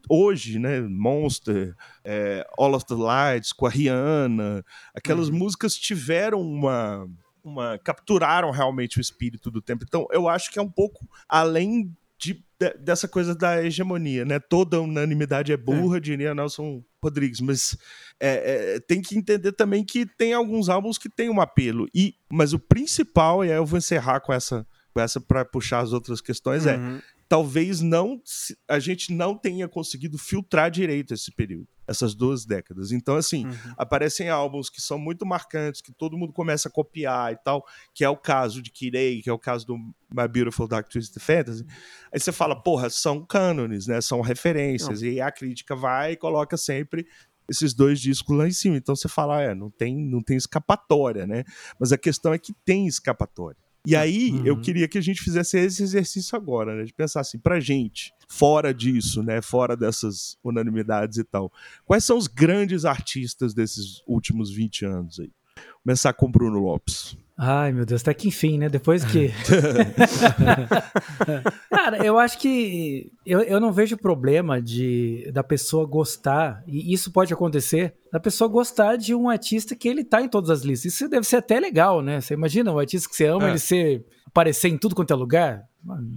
hoje, 0.09 0.59
né? 0.59 0.81
Monster, 0.81 1.74
é, 2.05 2.46
All 2.59 2.74
of 2.74 2.85
the 2.87 2.94
Lights, 2.94 3.52
com 3.52 3.66
a 3.66 3.70
Rihanna. 3.70 4.64
Aquelas 4.94 5.29
uhum. 5.29 5.38
músicas 5.38 5.76
tiveram 5.76 6.40
uma, 6.40 7.09
uma. 7.42 7.79
capturaram 7.79 8.50
realmente 8.50 8.98
o 8.98 9.00
espírito 9.00 9.50
do 9.50 9.62
tempo. 9.62 9.85
Então, 9.87 10.07
eu 10.11 10.29
acho 10.29 10.50
que 10.50 10.59
é 10.59 10.62
um 10.62 10.70
pouco 10.70 11.09
além 11.29 11.96
de, 12.59 12.71
de, 12.71 12.79
dessa 12.79 13.07
coisa 13.07 13.35
da 13.35 13.62
hegemonia, 13.62 14.25
né? 14.25 14.38
Toda 14.38 14.81
unanimidade 14.81 15.53
é 15.53 15.57
burra, 15.57 15.99
é. 15.99 16.01
diria 16.01 16.35
Nelson 16.35 16.83
Rodrigues, 17.03 17.40
mas 17.40 17.77
é, 18.21 18.75
é, 18.75 18.81
tem 18.81 19.01
que 19.01 19.16
entender 19.16 19.53
também 19.53 19.85
que 19.85 20.07
tem 20.07 20.33
alguns 20.33 20.69
álbuns 20.69 20.99
que 20.99 21.09
tem 21.09 21.31
um 21.31 21.40
apelo. 21.40 21.87
E, 21.95 22.14
mas 22.31 22.53
o 22.53 22.59
principal, 22.59 23.45
e 23.45 23.51
aí 23.51 23.57
eu 23.57 23.66
vou 23.66 23.79
encerrar 23.79 24.21
com 24.21 24.33
essa, 24.33 24.66
com 24.92 25.01
essa 25.01 25.21
para 25.21 25.45
puxar 25.45 25.81
as 25.81 25.92
outras 25.92 26.21
questões, 26.21 26.66
é, 26.66 26.77
uhum. 26.77 26.97
é 26.97 27.03
talvez 27.29 27.81
não 27.81 28.21
a 28.69 28.79
gente 28.79 29.12
não 29.12 29.37
tenha 29.37 29.69
conseguido 29.69 30.19
filtrar 30.19 30.71
direito 30.71 31.12
esse 31.12 31.33
período, 31.33 31.69
essas 31.87 32.15
duas 32.15 32.45
décadas. 32.45 32.93
Então, 32.93 33.17
assim, 33.17 33.47
uhum. 33.47 33.53
aparecem 33.77 34.29
álbuns 34.29 34.71
que 34.71 34.81
são 34.81 34.99
muito 34.99 35.27
marcantes, 35.27 35.81
que 35.81 35.93
todo 35.93 36.17
mundo 36.17 36.33
começa 36.33 36.69
a 36.69 36.73
copiar 36.73 37.33
e 37.33 37.37
tal, 37.37 37.65
que 37.93 38.05
é 38.05 38.09
o 38.09 38.17
caso 38.17 38.62
de 38.62 38.71
Kirei, 38.71 39.23
que 39.23 39.31
é 39.31 39.33
o 39.33 39.39
caso 39.39 39.67
do 39.67 39.77
My 39.77 40.29
Beautiful 40.31 40.69
Dark 40.69 40.89
Twisted 40.89 41.23
Fantasy. 41.23 41.67
Aí 42.12 42.21
você 42.21 42.33
fala, 42.33 42.61
porra, 42.61 42.89
são 42.91 43.25
cânones, 43.25 43.87
né? 43.87 44.01
São 44.01 44.21
referências. 44.21 45.03
Não. 45.03 45.09
E 45.09 45.21
a 45.21 45.31
crítica 45.33 45.75
vai 45.75 46.12
e 46.12 46.17
coloca 46.17 46.57
sempre 46.57 47.07
esses 47.49 47.75
dois 47.75 48.01
discos 48.01 48.37
lá 48.37 48.47
em 48.47 48.53
cima. 48.53 48.77
Então 48.77 48.95
você 48.95 49.09
fala, 49.09 49.43
é, 49.43 49.55
não 49.55 49.71
tem, 49.71 49.97
não 49.97 50.23
tem 50.23 50.37
escapatória, 50.37 51.27
né? 51.27 51.45
Mas 51.79 51.93
a 51.93 51.99
questão 51.99 52.33
é 52.33 52.39
que 52.39 52.53
tem 52.65 52.87
escapatória. 52.87 53.65
E 53.87 53.94
aí, 53.94 54.33
uhum. 54.33 54.46
eu 54.46 54.61
queria 54.61 54.88
que 54.88 54.99
a 54.99 55.01
gente 55.01 55.22
fizesse 55.22 55.57
esse 55.59 55.83
exercício 55.83 56.37
agora, 56.37 56.75
né? 56.75 56.85
De 56.85 56.92
pensar 56.92 57.20
assim, 57.20 57.38
pra 57.38 57.61
gente, 57.61 58.12
fora 58.29 58.75
disso, 58.75 59.22
né? 59.22 59.40
Fora 59.40 59.77
dessas 59.77 60.37
unanimidades 60.42 61.18
e 61.18 61.25
tal. 61.25 61.53
Quais 61.85 62.05
são 62.05 62.18
os 62.18 62.27
grandes 62.27 62.85
artistas 62.85 63.55
desses 63.55 64.03
últimos 64.07 64.51
20 64.51 64.85
anos 64.85 65.20
aí? 65.20 65.31
Começar 65.85 66.12
com 66.14 66.27
o 66.27 66.29
Bruno 66.29 66.59
Lopes. 66.59 67.16
Ai, 67.38 67.70
meu 67.70 67.85
Deus, 67.85 68.01
até 68.01 68.14
que 68.14 68.29
enfim, 68.29 68.57
né? 68.57 68.66
Depois 68.66 69.05
que. 69.05 69.31
Cara, 71.68 72.05
eu 72.05 72.18
acho 72.18 72.38
que 72.38 73.12
eu, 73.27 73.42
eu 73.42 73.61
não 73.61 73.70
vejo 73.70 73.94
problema 73.99 74.61
de 74.61 75.31
da 75.35 75.44
pessoa 75.44 75.87
gostar, 75.87 76.64
e 76.66 76.94
isso 76.94 77.12
pode 77.12 77.35
acontecer, 77.35 77.94
da 78.11 78.18
pessoa 78.18 78.49
gostar 78.49 78.96
de 78.96 79.14
um 79.14 79.29
artista 79.29 79.77
que 79.77 79.87
ele 79.87 80.03
tá 80.03 80.22
em 80.22 80.29
todas 80.29 80.49
as 80.49 80.62
listas. 80.62 80.94
Isso 80.94 81.11
deve 81.11 81.27
ser 81.27 81.37
até 81.37 81.61
legal, 81.61 82.01
né? 82.01 82.22
Você 82.22 82.33
imagina 82.33 82.72
um 82.72 82.79
artista 82.79 83.07
que 83.07 83.14
você 83.14 83.27
ama, 83.27 83.49
é. 83.49 83.51
ele 83.51 83.59
ser, 83.59 84.07
aparecer 84.27 84.68
em 84.68 84.79
tudo 84.79 84.94
quanto 84.94 85.12
é 85.12 85.16
lugar? 85.16 85.64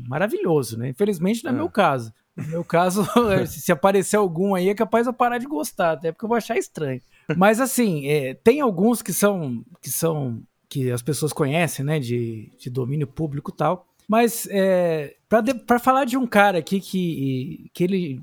Maravilhoso, 0.07 0.77
né? 0.77 0.87
Infelizmente 0.87 1.43
não 1.43 1.51
é, 1.51 1.53
é. 1.53 1.57
meu 1.57 1.69
caso. 1.69 2.13
No 2.37 2.47
meu 2.47 2.63
caso, 2.63 3.05
se 3.45 3.73
aparecer 3.73 4.15
algum 4.15 4.55
aí, 4.55 4.69
é 4.69 4.73
capaz 4.73 5.03
de 5.03 5.09
eu 5.09 5.13
parar 5.13 5.37
de 5.37 5.47
gostar, 5.47 5.91
até 5.91 6.13
porque 6.13 6.23
eu 6.23 6.29
vou 6.29 6.37
achar 6.37 6.57
estranho. 6.57 7.01
Mas 7.35 7.59
assim, 7.59 8.07
é, 8.07 8.33
tem 8.33 8.61
alguns 8.61 9.01
que 9.01 9.11
são 9.11 9.61
que 9.81 9.91
são 9.91 10.41
que 10.69 10.91
as 10.91 11.01
pessoas 11.01 11.33
conhecem, 11.33 11.83
né, 11.83 11.99
de, 11.99 12.51
de 12.57 12.69
domínio 12.69 13.07
público 13.07 13.51
e 13.51 13.57
tal. 13.57 13.87
Mas 14.07 14.47
é, 14.51 15.15
para 15.67 15.79
falar 15.79 16.05
de 16.05 16.17
um 16.17 16.25
cara 16.25 16.59
aqui 16.59 16.79
que, 16.79 17.69
que 17.73 17.83
ele 17.83 18.21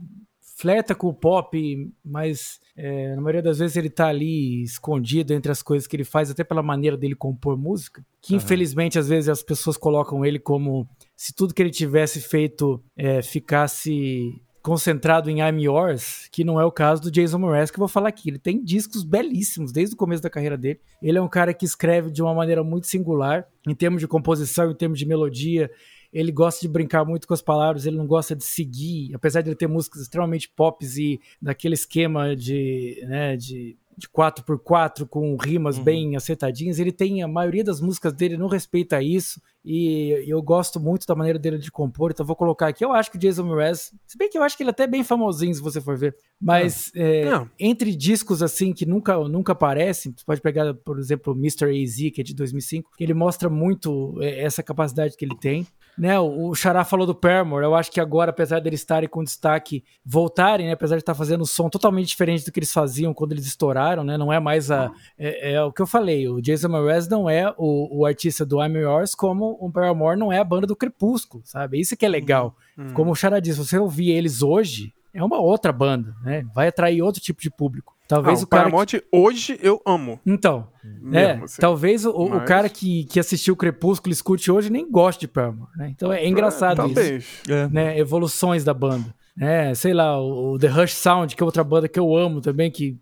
flerta 0.56 0.94
com 0.94 1.08
o 1.08 1.14
pop, 1.14 1.92
mas 2.02 2.58
é, 2.74 3.14
na 3.14 3.20
maioria 3.20 3.42
das 3.42 3.58
vezes 3.58 3.76
ele 3.76 3.90
tá 3.90 4.08
ali 4.08 4.62
escondido 4.62 5.34
entre 5.34 5.52
as 5.52 5.62
coisas 5.62 5.86
que 5.86 5.94
ele 5.94 6.04
faz, 6.04 6.30
até 6.30 6.42
pela 6.42 6.62
maneira 6.62 6.96
dele 6.96 7.14
compor 7.14 7.58
música, 7.58 8.04
que 8.22 8.32
uhum. 8.32 8.38
infelizmente 8.38 8.98
às 8.98 9.06
vezes 9.06 9.28
as 9.28 9.42
pessoas 9.42 9.76
colocam 9.76 10.24
ele 10.24 10.38
como 10.38 10.88
se 11.14 11.34
tudo 11.34 11.52
que 11.52 11.62
ele 11.62 11.70
tivesse 11.70 12.20
feito 12.20 12.82
é, 12.96 13.20
ficasse 13.20 14.40
concentrado 14.66 15.30
em 15.30 15.38
I'm 15.38 15.62
Yours, 15.62 16.28
que 16.32 16.42
não 16.42 16.60
é 16.60 16.64
o 16.64 16.72
caso 16.72 17.00
do 17.00 17.08
Jason 17.08 17.38
Mraz, 17.38 17.70
que 17.70 17.76
eu 17.76 17.82
vou 17.82 17.86
falar 17.86 18.08
aqui. 18.08 18.30
Ele 18.30 18.38
tem 18.38 18.60
discos 18.60 19.04
belíssimos 19.04 19.70
desde 19.70 19.94
o 19.94 19.96
começo 19.96 20.20
da 20.20 20.28
carreira 20.28 20.58
dele. 20.58 20.80
Ele 21.00 21.16
é 21.16 21.22
um 21.22 21.28
cara 21.28 21.54
que 21.54 21.64
escreve 21.64 22.10
de 22.10 22.20
uma 22.20 22.34
maneira 22.34 22.64
muito 22.64 22.88
singular, 22.88 23.46
em 23.64 23.76
termos 23.76 24.00
de 24.00 24.08
composição, 24.08 24.72
em 24.72 24.74
termos 24.74 24.98
de 24.98 25.06
melodia. 25.06 25.70
Ele 26.12 26.32
gosta 26.32 26.62
de 26.62 26.66
brincar 26.66 27.04
muito 27.04 27.28
com 27.28 27.34
as 27.34 27.40
palavras, 27.40 27.86
ele 27.86 27.96
não 27.96 28.08
gosta 28.08 28.34
de 28.34 28.42
seguir, 28.42 29.14
apesar 29.14 29.40
de 29.40 29.50
ele 29.50 29.56
ter 29.56 29.68
músicas 29.68 30.02
extremamente 30.02 30.48
pop 30.48 30.84
e 30.84 31.20
daquele 31.40 31.74
esquema 31.74 32.34
de, 32.34 33.04
né, 33.06 33.36
de 33.36 33.76
de 33.96 34.08
4x4 34.08 35.06
com 35.08 35.36
rimas 35.36 35.78
uhum. 35.78 35.84
bem 35.84 36.16
acertadinhas. 36.16 36.78
Ele 36.78 36.92
tem 36.92 37.22
a 37.22 37.28
maioria 37.28 37.64
das 37.64 37.80
músicas 37.80 38.12
dele 38.12 38.36
não 38.36 38.48
respeita 38.48 39.02
isso 39.02 39.40
e 39.64 40.24
eu 40.28 40.40
gosto 40.40 40.78
muito 40.78 41.06
da 41.06 41.14
maneira 41.16 41.38
dele 41.40 41.58
de 41.58 41.72
compor, 41.72 42.12
então 42.12 42.24
vou 42.24 42.36
colocar 42.36 42.68
aqui. 42.68 42.84
Eu 42.84 42.92
acho 42.92 43.10
que 43.10 43.16
o 43.16 43.20
Jason 43.20 43.44
Mraz, 43.44 43.92
se 44.06 44.16
bem 44.16 44.30
que 44.30 44.38
eu 44.38 44.42
acho 44.44 44.56
que 44.56 44.62
ele 44.62 44.70
é 44.70 44.72
até 44.72 44.86
bem 44.86 45.02
famosinho 45.02 45.52
se 45.52 45.60
você 45.60 45.80
for 45.80 45.96
ver, 45.96 46.14
mas 46.40 46.92
é, 46.94 47.24
entre 47.58 47.96
discos 47.96 48.42
assim 48.42 48.72
que 48.72 48.86
nunca 48.86 49.18
nunca 49.28 49.52
aparecem, 49.52 50.14
você 50.16 50.24
pode 50.24 50.40
pegar, 50.40 50.72
por 50.74 50.98
exemplo, 51.00 51.32
Mr. 51.32 51.64
AZ, 51.64 51.96
que 52.14 52.20
é 52.20 52.24
de 52.24 52.34
2005, 52.34 52.92
que 52.96 53.02
ele 53.02 53.14
mostra 53.14 53.48
muito 53.50 54.16
é, 54.20 54.44
essa 54.44 54.62
capacidade 54.62 55.16
que 55.16 55.24
ele 55.24 55.36
tem. 55.36 55.66
Né, 55.98 56.18
o 56.20 56.54
Xará 56.54 56.84
falou 56.84 57.06
do 57.06 57.14
Paramore, 57.14 57.64
eu 57.64 57.74
acho 57.74 57.90
que 57.90 58.00
agora, 58.00 58.30
apesar 58.30 58.60
deles 58.60 58.80
estarem 58.80 59.08
com 59.08 59.24
destaque, 59.24 59.82
voltarem, 60.04 60.66
né, 60.66 60.72
apesar 60.72 60.96
de 60.96 61.02
estar 61.02 61.14
fazendo 61.14 61.40
um 61.40 61.46
som 61.46 61.70
totalmente 61.70 62.08
diferente 62.08 62.44
do 62.44 62.52
que 62.52 62.58
eles 62.58 62.72
faziam 62.72 63.14
quando 63.14 63.32
eles 63.32 63.46
estouraram, 63.46 64.04
né, 64.04 64.18
não 64.18 64.30
é 64.30 64.38
mais 64.38 64.70
a... 64.70 64.92
É, 65.18 65.54
é 65.54 65.62
o 65.62 65.72
que 65.72 65.80
eu 65.80 65.86
falei, 65.86 66.28
o 66.28 66.40
Jason 66.40 66.68
Mraz 66.68 67.08
não 67.08 67.30
é 67.30 67.52
o, 67.56 68.00
o 68.00 68.04
artista 68.04 68.44
do 68.44 68.62
I'm 68.62 68.76
Yours 68.76 69.14
como 69.14 69.56
o 69.58 69.72
Paramore 69.72 70.18
não 70.18 70.30
é 70.30 70.38
a 70.38 70.44
banda 70.44 70.66
do 70.66 70.76
Crepúsculo, 70.76 71.42
sabe? 71.46 71.80
Isso 71.80 71.96
que 71.96 72.04
é 72.04 72.08
legal. 72.08 72.54
Hum. 72.76 72.92
Como 72.92 73.10
o 73.10 73.14
Xará 73.14 73.40
disse, 73.40 73.56
se 73.56 73.66
você 73.66 73.78
ouvir 73.78 74.10
eles 74.10 74.42
hoje, 74.42 74.92
é 75.14 75.24
uma 75.24 75.40
outra 75.40 75.72
banda, 75.72 76.14
né? 76.22 76.44
Vai 76.54 76.68
atrair 76.68 77.00
outro 77.00 77.22
tipo 77.22 77.40
de 77.40 77.50
público. 77.50 77.95
Talvez 78.08 78.40
ah, 78.40 78.44
o, 78.44 78.46
Paramount 78.46 78.86
que... 78.86 79.04
hoje 79.10 79.58
eu 79.62 79.80
amo. 79.84 80.20
Então, 80.24 80.68
Mesmo, 80.84 81.16
é, 81.16 81.44
assim. 81.44 81.60
talvez 81.60 82.04
o, 82.04 82.28
Mas... 82.28 82.42
o, 82.42 82.44
cara 82.44 82.68
que, 82.68 83.04
que 83.04 83.18
assistiu 83.18 83.54
o 83.54 83.56
Crepúsculo 83.56 84.12
escute 84.12 84.50
hoje 84.50 84.70
nem 84.70 84.88
goste 84.90 85.22
de 85.22 85.28
Paramore, 85.28 85.70
né? 85.76 85.92
Então 85.94 86.12
é, 86.12 86.22
é 86.22 86.28
engraçado 86.28 86.82
é, 86.98 87.16
isso. 87.16 87.50
É. 87.50 87.68
Né? 87.68 87.98
Evoluções 87.98 88.64
da 88.64 88.72
banda. 88.72 89.14
É, 89.38 89.74
sei 89.74 89.92
lá, 89.92 90.20
o, 90.20 90.58
The 90.58 90.68
Rush 90.68 90.94
Sound, 90.94 91.34
que 91.34 91.42
é 91.42 91.46
outra 91.46 91.64
banda 91.64 91.88
que 91.88 91.98
eu 91.98 92.16
amo 92.16 92.40
também, 92.40 92.70
que 92.70 92.96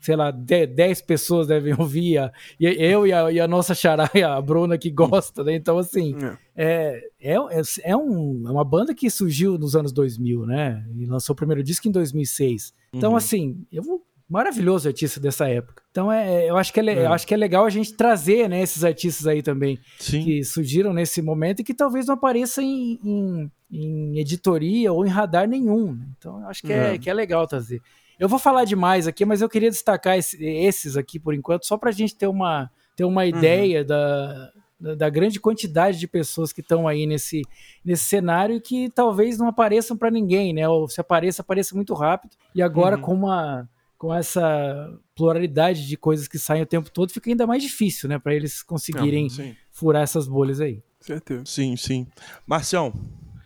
sei 0.00 0.16
lá, 0.16 0.30
10 0.30 1.02
pessoas 1.02 1.46
devem 1.46 1.74
ouvir, 1.78 2.18
a, 2.18 2.32
e 2.58 2.66
eu 2.66 3.06
e 3.06 3.12
a, 3.12 3.30
e 3.30 3.38
a 3.38 3.46
nossa 3.46 3.74
xaraia, 3.74 4.34
a 4.34 4.40
Bruna, 4.40 4.78
que 4.78 4.90
gosta, 4.90 5.44
né? 5.44 5.54
Então, 5.54 5.78
assim, 5.78 6.16
é. 6.56 7.02
É, 7.20 7.34
é, 7.34 7.62
é, 7.84 7.96
um, 7.96 8.44
é 8.46 8.50
uma 8.50 8.64
banda 8.64 8.94
que 8.94 9.08
surgiu 9.10 9.58
nos 9.58 9.76
anos 9.76 9.92
2000, 9.92 10.46
né? 10.46 10.84
E 10.96 11.04
lançou 11.04 11.34
o 11.34 11.36
primeiro 11.36 11.62
disco 11.62 11.86
em 11.86 11.92
2006. 11.92 12.72
Então, 12.92 13.10
uhum. 13.10 13.16
assim, 13.16 13.66
eu 13.70 13.82
vou 13.82 14.02
maravilhoso 14.30 14.86
artista 14.86 15.18
dessa 15.18 15.48
época. 15.48 15.82
Então 15.90 16.10
é, 16.10 16.48
eu 16.48 16.56
acho 16.56 16.72
que 16.72 16.78
é, 16.78 16.86
é. 16.86 17.06
eu 17.06 17.12
acho 17.12 17.26
que 17.26 17.34
é 17.34 17.36
legal 17.36 17.64
a 17.64 17.70
gente 17.70 17.92
trazer 17.94 18.48
né, 18.48 18.62
esses 18.62 18.84
artistas 18.84 19.26
aí 19.26 19.42
também 19.42 19.76
Sim. 19.98 20.22
que 20.22 20.44
surgiram 20.44 20.92
nesse 20.92 21.20
momento 21.20 21.60
e 21.60 21.64
que 21.64 21.74
talvez 21.74 22.06
não 22.06 22.14
apareçam 22.14 22.62
em, 22.62 23.00
em, 23.04 23.50
em 23.72 24.18
editoria 24.20 24.92
ou 24.92 25.04
em 25.04 25.08
radar 25.08 25.48
nenhum. 25.48 25.94
Né? 25.94 26.06
Então 26.16 26.40
eu 26.40 26.46
acho 26.46 26.62
que 26.62 26.72
é, 26.72 26.94
é, 26.94 26.98
que 26.98 27.10
é 27.10 27.12
legal 27.12 27.44
trazer. 27.46 27.82
Eu 28.20 28.28
vou 28.28 28.38
falar 28.38 28.64
demais 28.64 29.08
aqui, 29.08 29.24
mas 29.24 29.42
eu 29.42 29.48
queria 29.48 29.70
destacar 29.70 30.16
esse, 30.16 30.42
esses 30.44 30.96
aqui 30.96 31.18
por 31.18 31.34
enquanto, 31.34 31.66
só 31.66 31.76
para 31.76 31.88
a 31.88 31.92
gente 31.92 32.14
ter 32.14 32.28
uma, 32.28 32.70
ter 32.94 33.04
uma 33.04 33.22
uhum. 33.22 33.28
ideia 33.28 33.84
da, 33.84 34.52
da, 34.78 34.94
da, 34.94 35.10
grande 35.10 35.40
quantidade 35.40 35.98
de 35.98 36.06
pessoas 36.06 36.52
que 36.52 36.60
estão 36.60 36.86
aí 36.86 37.04
nesse, 37.04 37.42
nesse 37.84 38.04
cenário 38.04 38.56
e 38.56 38.60
que 38.60 38.90
talvez 38.90 39.38
não 39.38 39.48
apareçam 39.48 39.96
para 39.96 40.10
ninguém, 40.10 40.52
né? 40.52 40.68
Ou 40.68 40.86
se 40.86 41.00
apareça, 41.00 41.42
apareça 41.42 41.74
muito 41.74 41.94
rápido. 41.94 42.36
E 42.54 42.62
agora 42.62 42.96
uhum. 42.96 43.02
com 43.02 43.14
uma 43.14 43.68
com 44.00 44.14
essa 44.14 44.98
pluralidade 45.14 45.86
de 45.86 45.94
coisas 45.94 46.26
que 46.26 46.38
saem 46.38 46.62
o 46.62 46.66
tempo 46.66 46.90
todo, 46.90 47.12
fica 47.12 47.28
ainda 47.28 47.46
mais 47.46 47.62
difícil, 47.62 48.08
né, 48.08 48.18
para 48.18 48.34
eles 48.34 48.62
conseguirem 48.62 49.28
Não, 49.36 49.54
furar 49.70 50.02
essas 50.02 50.26
bolhas 50.26 50.58
aí. 50.58 50.82
Certeza. 50.98 51.42
Sim, 51.44 51.76
sim. 51.76 52.06
Marcião. 52.46 52.94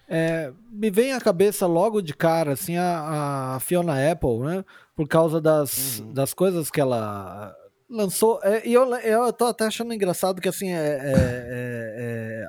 É, 0.09 0.53
me 0.71 0.91
vem 0.91 1.13
à 1.13 1.21
cabeça 1.21 1.67
logo 1.67 2.01
de 2.01 2.15
cara, 2.15 2.53
assim, 2.53 2.77
a, 2.77 3.57
a 3.57 3.61
Fiona 3.61 4.13
Apple, 4.13 4.39
né, 4.45 4.65
por 4.95 5.09
causa 5.09 5.41
das, 5.41 5.99
uhum. 5.99 6.13
das 6.13 6.33
coisas 6.33 6.71
que 6.71 6.81
ela 6.81 7.53
lançou. 7.91 8.39
É, 8.45 8.65
e 8.65 8.73
eu, 8.73 8.85
eu 8.95 9.33
tô 9.33 9.47
até 9.47 9.67
achando 9.67 9.93
engraçado 9.93 10.41
que, 10.41 10.49
assim, 10.49 10.71
é, 10.71 10.77
é, 10.77 12.47
é, 12.47 12.49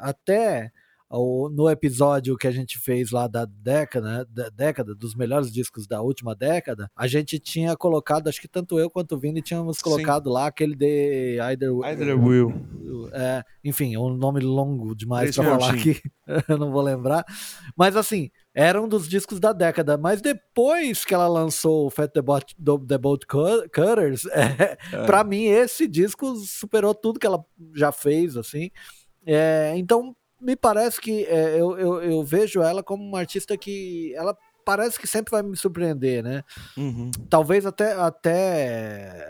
é 1.12 1.16
no 1.52 1.70
episódio 1.70 2.36
que 2.38 2.48
a 2.48 2.52
gente 2.52 2.80
fez 2.80 3.12
lá 3.12 3.28
da 3.28 3.46
década, 3.46 4.20
né, 4.20 4.26
da 4.30 4.50
década, 4.50 4.96
dos 4.96 5.16
melhores 5.16 5.52
discos 5.52 5.88
da 5.88 6.02
última 6.02 6.36
década, 6.36 6.90
a 6.96 7.08
gente 7.08 7.40
tinha 7.40 7.76
colocado, 7.76 8.28
acho 8.28 8.42
que 8.42 8.48
tanto 8.48 8.80
eu 8.80 8.90
quanto 8.90 9.16
o 9.16 9.20
Vini 9.20 9.42
tínhamos 9.42 9.80
colocado 9.80 10.30
Sim. 10.30 10.34
lá 10.34 10.48
aquele 10.48 10.76
de 10.76 11.40
Either, 11.40 11.72
Either 11.84 12.20
Will. 12.20 12.54
É, 13.14 13.44
enfim, 13.64 13.96
um 13.98 14.16
nome 14.16 14.40
longo 14.40 14.96
demais 14.96 15.36
para 15.36 15.44
falar 15.44 15.74
aqui, 15.74 16.02
eu 16.50 16.58
não 16.58 16.72
vou 16.72 16.82
lembrar. 16.82 17.24
Mas 17.76 17.96
assim, 17.96 18.30
era 18.54 18.82
um 18.82 18.88
dos 18.88 19.08
discos 19.08 19.40
da 19.40 19.52
década, 19.52 19.98
mas 19.98 20.22
depois 20.22 21.04
que 21.04 21.14
ela 21.14 21.28
lançou 21.28 21.88
o 21.88 21.90
Fat 21.90 22.12
the 22.12 22.22
Boat, 22.22 22.56
the 22.88 22.98
Boat 22.98 23.26
Cutters, 23.28 24.26
é, 24.32 24.78
é. 24.94 25.06
para 25.06 25.24
mim 25.24 25.44
esse 25.44 25.88
disco 25.88 26.36
superou 26.38 26.96
tudo 26.96 27.20
que 27.20 27.28
ela 27.28 27.44
já 27.74 27.92
fez, 27.92 28.38
assim. 28.38 28.72
É, 29.26 29.74
então 29.76 30.16
me 30.46 30.56
parece 30.56 31.02
que 31.02 31.26
é, 31.26 31.60
eu, 31.60 31.76
eu, 31.78 32.04
eu, 32.04 32.24
vejo 32.24 32.62
ela 32.62 32.84
como 32.84 33.04
uma 33.04 33.18
artista 33.18 33.58
que 33.58 34.14
ela 34.16 34.38
parece 34.64 35.00
que 35.00 35.08
sempre 35.08 35.32
vai 35.32 35.42
me 35.42 35.58
surpreender, 35.58 36.24
né? 36.24 36.44
Uhum. 36.78 37.10
Talvez 37.30 37.66
até, 37.66 37.94
até 37.94 39.28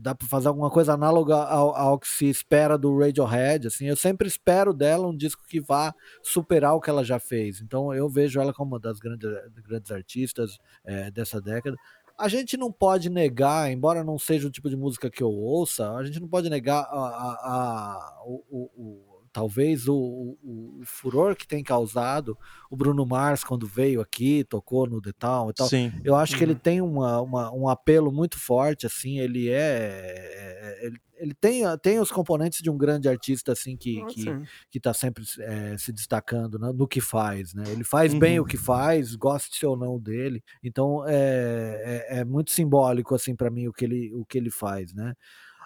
dá 0.00 0.14
para 0.14 0.28
fazer 0.28 0.46
alguma 0.46 0.70
coisa 0.70 0.94
análoga 0.94 1.34
ao, 1.36 1.74
ao, 1.76 1.98
que 1.98 2.06
se 2.06 2.28
espera 2.28 2.78
do 2.78 2.96
Radiohead, 2.96 3.66
assim. 3.66 3.86
Eu 3.86 3.96
sempre 3.96 4.28
espero 4.28 4.72
dela 4.72 5.08
um 5.08 5.16
disco 5.16 5.42
que 5.48 5.60
vá 5.60 5.92
superar 6.22 6.74
o 6.74 6.80
que 6.80 6.90
ela 6.90 7.04
já 7.04 7.18
fez. 7.18 7.60
Então 7.60 7.92
eu 7.92 8.08
vejo 8.08 8.40
ela 8.40 8.52
como 8.52 8.72
uma 8.72 8.80
das 8.80 9.00
grandes, 9.00 9.28
grandes 9.64 9.90
artistas 9.90 10.58
é, 10.84 11.10
dessa 11.10 11.40
década. 11.40 11.76
A 12.16 12.28
gente 12.28 12.56
não 12.56 12.72
pode 12.72 13.08
negar, 13.08 13.70
embora 13.70 14.02
não 14.02 14.18
seja 14.18 14.48
o 14.48 14.50
tipo 14.50 14.68
de 14.68 14.76
música 14.76 15.08
que 15.08 15.22
eu 15.22 15.30
ouça, 15.30 15.92
a 15.92 16.04
gente 16.04 16.20
não 16.20 16.28
pode 16.28 16.50
negar 16.50 16.80
a, 16.80 16.98
a, 16.98 17.32
a 17.44 18.22
o, 18.24 18.70
o 18.76 19.07
talvez 19.32 19.88
o, 19.88 19.94
o, 19.94 20.80
o, 20.80 20.82
furor 20.84 21.36
que 21.36 21.46
tem 21.46 21.62
causado 21.62 22.36
o 22.70 22.76
Bruno 22.76 23.06
Mars 23.06 23.44
quando 23.44 23.66
veio 23.66 24.00
aqui, 24.00 24.44
tocou 24.44 24.86
no 24.86 25.00
The 25.00 25.12
Town 25.12 25.50
e 25.50 25.52
tal. 25.54 25.68
Sim. 25.68 25.92
Eu 26.04 26.14
acho 26.14 26.32
uhum. 26.32 26.38
que 26.38 26.44
ele 26.44 26.52
uhum. 26.52 26.58
tem 26.58 26.80
uma, 26.80 27.20
uma, 27.20 27.52
um 27.52 27.68
apelo 27.68 28.12
muito 28.12 28.38
forte, 28.38 28.86
assim, 28.86 29.18
ele 29.18 29.48
é, 29.48 29.54
é, 29.54 30.86
ele, 30.86 31.00
ele 31.16 31.34
tem, 31.34 31.62
tem 31.82 31.98
os 31.98 32.10
componentes 32.10 32.60
de 32.62 32.70
um 32.70 32.78
grande 32.78 33.08
artista 33.08 33.52
assim 33.52 33.76
que, 33.76 34.00
ah, 34.00 34.06
que, 34.06 34.24
que 34.70 34.80
tá 34.80 34.94
sempre 34.94 35.24
é, 35.40 35.76
se 35.76 35.92
destacando 35.92 36.58
né, 36.58 36.72
no 36.72 36.86
que 36.86 37.00
faz, 37.00 37.54
né? 37.54 37.64
Ele 37.68 37.84
faz 37.84 38.12
uhum. 38.12 38.18
bem 38.18 38.38
o 38.38 38.42
uhum. 38.42 38.48
que 38.48 38.56
faz, 38.56 39.14
goste 39.14 39.66
ou 39.66 39.76
não 39.76 39.98
dele. 39.98 40.42
Então 40.62 41.04
é, 41.06 42.06
é, 42.10 42.20
é 42.20 42.24
muito 42.24 42.50
simbólico 42.52 43.14
assim 43.14 43.34
para 43.34 43.50
mim 43.50 43.66
o 43.66 43.72
que 43.72 43.84
ele 43.84 44.14
o 44.14 44.24
que 44.24 44.38
ele 44.38 44.50
faz, 44.50 44.94
né? 44.94 45.14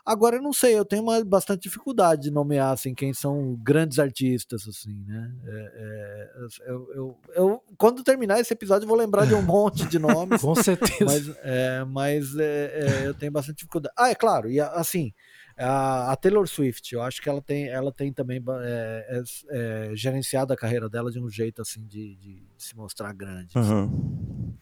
Agora 0.05 0.37
eu 0.37 0.43
não 0.43 0.53
sei, 0.53 0.77
eu 0.77 0.85
tenho 0.85 1.03
uma, 1.03 1.25
bastante 1.25 1.63
dificuldade 1.63 2.23
de 2.23 2.31
nomear 2.31 2.73
assim 2.73 2.93
quem 2.93 3.15
são 3.15 3.55
grandes 3.63 4.01
artistas 4.01 4.67
assim, 4.67 5.05
né? 5.07 5.33
É, 5.45 5.73
é, 5.77 6.71
eu, 6.71 6.93
eu, 6.95 7.19
eu, 7.35 7.65
quando 7.79 8.03
terminar 8.03 8.41
esse 8.41 8.53
episódio 8.53 8.85
eu 8.85 8.89
vou 8.89 8.97
lembrar 8.97 9.27
de 9.27 9.35
um 9.35 9.43
monte 9.47 9.87
de 9.87 10.01
nomes. 10.01 10.41
Com 10.41 10.57
certeza. 10.57 11.05
Mas, 11.05 11.29
é, 11.43 11.85
mas 11.85 12.37
é, 12.37 13.03
é, 13.03 13.07
eu 13.07 13.15
tenho 13.15 13.31
bastante 13.31 13.59
dificuldade. 13.59 13.95
Ah, 13.97 14.11
é 14.11 14.15
claro. 14.15 14.51
E 14.51 14.59
assim, 14.59 15.13
a, 15.57 16.13
a, 16.13 16.17
Taylor 16.17 16.49
Swift, 16.49 16.93
eu 16.93 17.03
acho 17.03 17.21
que 17.21 17.29
ela 17.29 17.41
tem, 17.41 17.69
ela 17.69 17.93
tem 17.93 18.13
também 18.13 18.43
é, 18.63 19.07
é, 19.09 19.91
é, 19.91 19.97
gerenciado 19.97 20.53
a 20.53 20.57
carreira 20.57 20.89
dela 20.89 21.11
de 21.11 21.21
um 21.21 21.29
jeito 21.29 21.63
assim 21.63 21.87
de, 21.87 22.17
de, 22.17 22.43
se 22.59 22.77
mostrar 22.77 23.13
grande. 23.13 23.57
Uhum. 23.57 24.57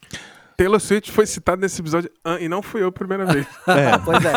Taylor 0.60 0.78
Swift 0.78 1.10
foi 1.10 1.24
citada 1.24 1.58
nesse 1.62 1.80
episódio 1.80 2.10
e 2.38 2.46
não 2.46 2.60
fui 2.60 2.82
eu 2.82 2.88
a 2.88 2.92
primeira 2.92 3.24
vez. 3.24 3.46
É, 3.66 3.96
pois 3.98 4.22
é. 4.22 4.32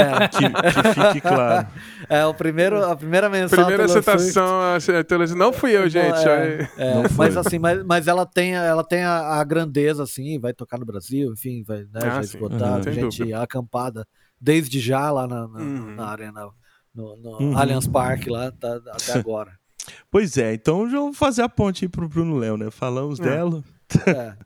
é. 0.00 0.28
Que, 0.28 0.50
que, 0.50 0.94
fique 0.94 1.20
claro. 1.20 1.68
É, 2.08 2.26
o 2.26 2.34
primeiro, 2.34 2.84
a 2.84 2.96
primeira 2.96 3.28
menção. 3.28 3.56
Primeira 3.56 3.86
citação 3.86 4.44
a 4.44 5.04
Taylor 5.04 5.28
Swift. 5.28 5.38
Não 5.38 5.52
fui 5.52 5.76
eu, 5.76 5.88
gente. 5.88 6.28
É, 6.28 6.68
é, 6.76 6.94
não 6.94 7.04
mas 7.16 7.36
assim, 7.36 7.60
mas, 7.60 7.84
mas 7.84 8.08
ela 8.08 8.26
tem, 8.26 8.54
ela 8.54 8.82
tem 8.82 9.04
a, 9.04 9.38
a, 9.38 9.44
grandeza, 9.44 10.02
assim, 10.02 10.40
vai 10.40 10.52
tocar 10.52 10.76
no 10.76 10.84
Brasil, 10.84 11.32
enfim, 11.32 11.62
vai, 11.62 11.82
né, 11.82 12.00
ah, 12.02 12.08
vai 12.08 12.20
esgotar, 12.20 12.76
uhum, 12.78 12.92
gente 12.92 13.18
dúvida. 13.18 13.40
acampada 13.40 14.04
desde 14.40 14.80
já 14.80 15.08
lá 15.12 15.28
na, 15.28 15.46
na, 15.46 15.58
uhum. 15.60 15.94
na 15.94 16.06
arena, 16.06 16.48
no, 16.92 17.16
no 17.16 17.30
uhum. 17.38 17.56
Allianz 17.56 17.86
Parque 17.86 18.28
lá, 18.28 18.50
tá, 18.50 18.80
até 18.88 19.12
agora. 19.18 19.52
Pois 20.10 20.36
é, 20.36 20.52
então 20.52 20.90
já 20.90 20.98
vou 20.98 21.12
fazer 21.12 21.42
a 21.42 21.48
ponte 21.48 21.84
aí 21.84 21.88
pro 21.88 22.08
Bruno 22.08 22.36
Léo, 22.36 22.56
né? 22.56 22.70
Falamos 22.72 23.20
é. 23.20 23.22
dela. 23.22 23.62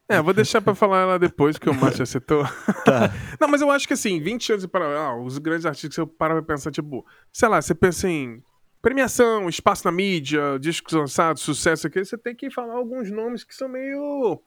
É. 0.08 0.16
é, 0.16 0.22
vou 0.22 0.32
deixar 0.32 0.60
pra 0.60 0.74
falar 0.74 1.02
ela 1.02 1.18
depois, 1.18 1.58
que 1.58 1.68
o 1.68 1.74
Márcio 1.74 2.02
acertou. 2.02 2.44
Tá. 2.84 3.10
Não, 3.40 3.48
mas 3.48 3.62
eu 3.62 3.70
acho 3.70 3.86
que 3.88 3.94
assim, 3.94 4.20
20 4.20 4.52
anos 4.52 4.66
para 4.66 4.84
ah, 4.84 5.16
os 5.16 5.38
grandes 5.38 5.64
artistas, 5.64 5.96
eu 5.96 6.06
paro 6.06 6.34
pra 6.34 6.54
pensar, 6.54 6.70
tipo, 6.70 7.04
sei 7.32 7.48
lá, 7.48 7.62
você 7.62 7.74
pensa 7.74 8.06
em 8.06 8.42
premiação, 8.82 9.48
espaço 9.48 9.86
na 9.86 9.92
mídia, 9.92 10.58
discos 10.60 10.92
lançados, 10.92 11.40
sucesso 11.40 11.86
aqui, 11.86 12.04
você 12.04 12.18
tem 12.18 12.34
que 12.34 12.50
falar 12.50 12.74
alguns 12.74 13.10
nomes 13.10 13.42
que 13.42 13.54
são 13.54 13.68
meio 13.68 14.38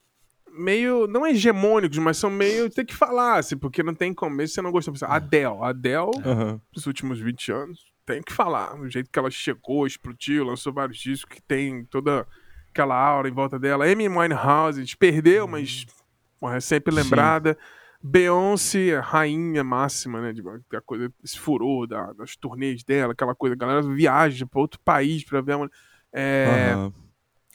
meio, 0.58 1.08
não 1.08 1.26
hegemônicos, 1.26 1.98
mas 1.98 2.18
são 2.18 2.30
meio, 2.30 2.70
tem 2.70 2.86
que 2.86 2.96
falar, 2.96 3.40
assim, 3.40 3.58
porque 3.58 3.84
não 3.84 3.94
tem 3.94 4.14
como, 4.14 4.36
mesmo 4.36 4.54
você 4.54 4.62
não 4.62 4.72
gostou. 4.72 4.94
Adele, 5.04 5.58
Adele, 5.62 6.12
uhum. 6.26 6.60
nos 6.76 6.86
últimos 6.86 7.20
20 7.20 7.52
anos, 7.52 7.86
tem 8.06 8.22
que 8.22 8.34
falar, 8.34 8.80
o 8.80 8.90
jeito 8.90 9.10
que 9.12 9.20
ela 9.20 9.30
chegou, 9.30 9.86
explodiu, 9.86 10.46
lançou 10.46 10.74
vários 10.74 10.98
discos 10.98 11.36
que 11.36 11.42
tem 11.42 11.86
toda 11.86 12.26
aquela 12.78 12.96
aura 12.96 13.28
em 13.28 13.34
volta 13.34 13.58
dela. 13.58 13.86
Amy 13.86 14.08
Winehouse, 14.08 14.80
a 14.80 14.84
gente 14.84 14.96
perdeu, 14.96 15.46
uhum. 15.46 15.52
mas 15.52 15.86
porra, 16.40 16.58
é 16.58 16.60
sempre 16.60 16.94
lembrada. 16.94 17.54
Sim. 17.54 17.78
Beyoncé, 18.00 19.00
rainha 19.00 19.64
máxima, 19.64 20.22
né? 20.22 20.32
De, 20.32 20.42
a 20.76 20.82
coisa, 20.82 21.12
esse 21.24 21.40
furor 21.40 21.88
da, 21.88 22.14
das 22.14 22.36
turnês 22.36 22.84
dela, 22.84 23.14
aquela 23.14 23.34
coisa, 23.34 23.56
a 23.56 23.58
galera 23.58 23.82
viaja 23.82 24.46
para 24.46 24.62
outro 24.62 24.80
país 24.86 25.24
para 25.24 25.42
ver 25.42 25.54
a 25.54 25.70
é, 26.14 26.74
uhum. 26.76 26.94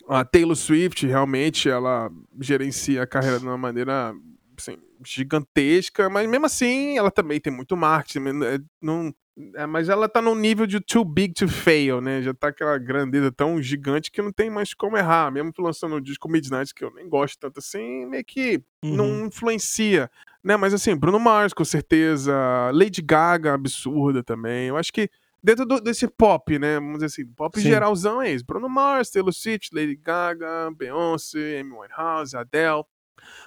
A 0.09 0.25
Taylor 0.25 0.57
Swift 0.57 1.07
realmente 1.07 1.71
ela 1.71 2.11
gerencia 2.41 3.03
a 3.03 3.07
carreira 3.07 3.39
de 3.39 3.47
uma 3.47 3.57
maneira 3.57 4.13
assim, 4.59 4.77
gigantesca, 5.05 6.11
mas 6.11 6.29
mesmo 6.29 6.47
assim 6.47 6.99
ela 6.99 7.11
também 7.11 7.41
tem 7.41 7.53
muito 7.53 7.77
marketing. 7.77 8.33
Né, 8.33 8.59
não, 8.81 9.15
é, 9.55 9.67
mas 9.67 9.89
ela 9.89 10.09
tá 10.09 10.21
num 10.21 10.35
nível 10.35 10.67
de 10.67 10.79
too 10.79 11.05
big 11.05 11.33
to 11.33 11.49
fail, 11.49 12.01
né? 12.01 12.21
Já 12.21 12.35
tá 12.35 12.49
aquela 12.49 12.77
grandeza 12.77 13.33
tão 13.33 13.61
gigante 13.63 14.11
que 14.11 14.21
não 14.21 14.31
tem 14.33 14.51
mais 14.51 14.75
como 14.75 14.97
errar. 14.97 15.31
Mesmo 15.31 15.53
lançando 15.59 15.97
um 15.97 16.01
disco 16.01 16.29
Midnight, 16.29 16.75
que 16.75 16.85
eu 16.85 16.93
nem 16.95 17.09
gosto 17.09 17.39
tanto 17.39 17.59
assim, 17.59 18.05
meio 18.07 18.25
que 18.25 18.63
uhum. 18.85 18.95
não 18.97 19.27
influencia. 19.27 20.11
Né? 20.45 20.57
Mas 20.57 20.75
assim, 20.75 20.95
Bruno 20.95 21.19
Mars, 21.19 21.55
com 21.55 21.65
certeza. 21.65 22.35
Lady 22.73 23.01
Gaga, 23.01 23.55
absurda 23.55 24.23
também. 24.23 24.69
Eu 24.69 24.77
acho 24.77 24.93
que 24.93 25.09
dentro 25.43 25.65
do, 25.65 25.81
desse 25.81 26.07
pop, 26.07 26.59
né? 26.59 26.75
Vamos 26.75 26.95
dizer 26.95 27.07
assim, 27.07 27.27
pop 27.27 27.59
Sim. 27.59 27.69
geralzão 27.69 28.21
é 28.21 28.33
isso. 28.33 28.45
Bruno 28.45 28.69
Mars, 28.69 29.11
Taylor 29.11 29.33
Swift, 29.33 29.75
Lady 29.75 29.97
Gaga, 29.97 30.71
Beyoncé, 30.77 31.61
Amy 31.61 31.73
Winehouse, 31.73 32.37
Adele. 32.37 32.85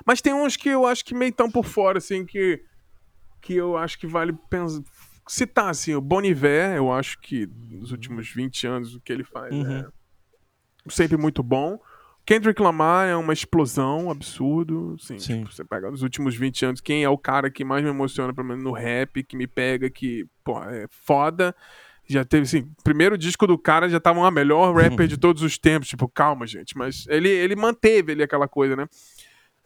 Mas 0.06 0.22
tem 0.22 0.34
uns 0.34 0.58
que 0.58 0.70
eu 0.70 0.86
acho 0.86 1.06
que 1.06 1.14
meio 1.14 1.34
tão 1.34 1.50
por 1.50 1.66
fora, 1.66 1.98
assim, 1.98 2.26
que, 2.26 2.64
que 3.42 3.54
eu 3.56 3.78
acho 3.78 4.00
que 4.00 4.08
vale 4.08 4.34
pensar, 4.50 4.82
citar, 5.28 5.70
assim, 5.70 5.96
o 5.96 6.02
Bon 6.02 6.22
Iver, 6.22 6.76
eu 6.76 6.92
acho 6.92 7.20
que 7.20 7.48
nos 7.70 7.92
últimos 7.92 8.30
20 8.30 8.68
anos 8.68 8.96
o 8.96 9.02
que 9.02 9.12
ele 9.12 9.24
faz 9.24 9.54
uhum. 9.54 9.80
é 9.80 9.88
sempre 10.88 11.18
muito 11.18 11.42
bom. 11.42 11.80
Kendrick 12.26 12.60
Lamar 12.60 13.08
é 13.08 13.16
uma 13.16 13.34
explosão, 13.34 14.10
absurdo. 14.10 14.96
Assim, 15.00 15.20
Sim. 15.20 15.40
Tipo, 15.40 15.54
você 15.54 15.64
pega 15.64 15.92
nos 15.92 16.02
últimos 16.02 16.36
20 16.36 16.66
anos, 16.66 16.82
quem 16.82 17.04
é 17.04 17.10
o 17.10 17.18
cara 17.18 17.52
que 17.52 17.64
mais 17.64 17.84
me 17.84 17.90
emociona, 17.90 18.34
pelo 18.34 18.48
menos 18.48 18.64
no 18.64 18.72
rap, 18.72 19.24
que 19.24 19.38
me 19.38 19.46
pega, 19.46 19.90
que, 19.90 20.26
pô, 20.44 20.60
é 20.64 20.88
foda. 20.90 21.56
Já 22.08 22.26
teve, 22.26 22.44
assim, 22.44 22.72
primeiro 22.84 23.18
disco 23.18 23.48
do 23.48 23.58
cara 23.58 23.90
já 23.90 24.00
tava 24.00 24.20
uma 24.20 24.32
melhor 24.32 24.76
rapper 24.76 25.08
de 25.08 25.18
todos 25.18 25.44
os 25.44 25.58
tempos. 25.58 25.88
Tipo, 25.88 26.08
calma, 26.08 26.48
gente. 26.48 26.76
Mas 26.76 27.06
ele, 27.08 27.30
ele 27.30 27.56
manteve 27.56 28.12
ali 28.12 28.24
aquela 28.24 28.48
coisa, 28.48 28.76
né? 28.76 28.88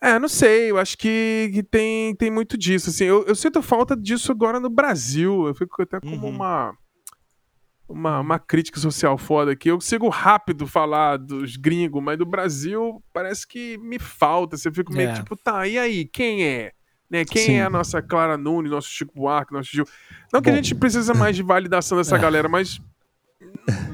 É, 0.01 0.17
não 0.17 0.29
sei, 0.29 0.71
eu 0.71 0.77
acho 0.77 0.97
que, 0.97 1.51
que 1.53 1.61
tem, 1.61 2.15
tem 2.15 2.31
muito 2.31 2.57
disso, 2.57 2.89
assim. 2.89 3.05
Eu, 3.05 3.25
eu 3.25 3.35
sinto 3.35 3.61
falta 3.61 3.95
disso 3.95 4.31
agora 4.31 4.59
no 4.59 4.69
Brasil. 4.69 5.47
Eu 5.47 5.53
fico 5.53 5.81
até 5.81 5.99
como 5.99 6.27
uhum. 6.27 6.35
uma 6.35 6.73
uma, 7.89 8.19
uma 8.19 8.39
crítica 8.39 8.79
social 8.79 9.17
foda 9.17 9.51
aqui. 9.51 9.69
Eu 9.69 9.77
consigo 9.77 10.07
rápido 10.09 10.67
falar 10.67 11.17
dos 11.17 11.57
gringos, 11.57 12.01
mas 12.01 12.17
do 12.17 12.25
Brasil 12.25 13.03
parece 13.11 13.47
que 13.47 13.77
me 13.79 13.97
falta. 13.97 14.55
Você 14.55 14.71
fica 14.71 14.93
meio 14.93 15.09
é. 15.09 15.13
tipo, 15.13 15.35
tá, 15.35 15.67
e 15.67 15.77
aí, 15.77 16.05
quem 16.05 16.45
é? 16.45 16.71
Né? 17.09 17.25
Quem 17.25 17.43
Sim. 17.43 17.53
é 17.53 17.63
a 17.63 17.69
nossa 17.69 18.01
Clara 18.03 18.37
Nunes, 18.37 18.71
nosso 18.71 18.87
Chico 18.87 19.13
Buarque, 19.15 19.51
nosso 19.51 19.69
Gil? 19.71 19.85
Não 20.31 20.39
Bom. 20.39 20.43
que 20.43 20.49
a 20.51 20.55
gente 20.55 20.75
precisa 20.75 21.13
mais 21.15 21.35
de 21.35 21.41
validação 21.41 21.97
dessa 21.97 22.15
é. 22.15 22.19
galera, 22.19 22.47
mas 22.47 22.79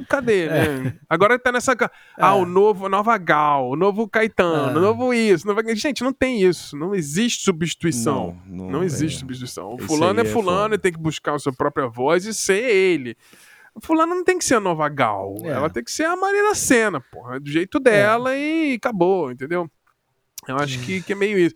cadê, 0.09 0.47
né? 0.47 0.87
É. 0.87 0.93
Agora 1.09 1.37
tá 1.37 1.51
nessa. 1.51 1.75
Ah, 2.17 2.31
é. 2.31 2.33
o 2.33 2.45
novo, 2.45 2.87
nova 2.89 3.17
Gal, 3.17 3.69
o 3.69 3.75
novo 3.75 4.07
Caetano, 4.07 4.73
o 4.75 4.77
é. 4.77 4.81
novo 4.81 5.13
isso. 5.13 5.45
Gente, 5.75 6.03
não 6.03 6.13
tem 6.13 6.41
isso. 6.41 6.77
Não 6.77 6.95
existe 6.95 7.43
substituição. 7.43 8.39
Não, 8.45 8.57
não, 8.65 8.71
não 8.71 8.83
existe 8.83 9.19
substituição. 9.19 9.73
O 9.73 9.79
fulano 9.79 10.21
é 10.21 10.25
fulano 10.25 10.75
e 10.75 10.77
tem 10.77 10.91
que 10.91 10.99
buscar 10.99 11.35
a 11.35 11.39
sua 11.39 11.53
própria 11.53 11.87
voz 11.87 12.25
e 12.25 12.33
ser 12.33 12.63
ele. 12.63 13.17
Fulano 13.81 14.15
não 14.15 14.23
tem 14.23 14.37
que 14.37 14.45
ser 14.45 14.55
a 14.55 14.59
nova 14.59 14.87
Gal. 14.87 15.35
É. 15.43 15.49
Ela 15.49 15.69
tem 15.69 15.83
que 15.83 15.91
ser 15.91 16.05
a 16.05 16.15
Marina 16.15 16.55
Senna, 16.55 17.01
porra. 17.01 17.39
Do 17.39 17.49
jeito 17.49 17.79
dela 17.79 18.33
é. 18.33 18.71
e 18.71 18.73
acabou, 18.75 19.31
entendeu? 19.31 19.69
Eu 20.47 20.57
acho 20.57 20.79
que, 20.79 21.01
que 21.01 21.13
é 21.13 21.15
meio 21.15 21.37
isso. 21.37 21.55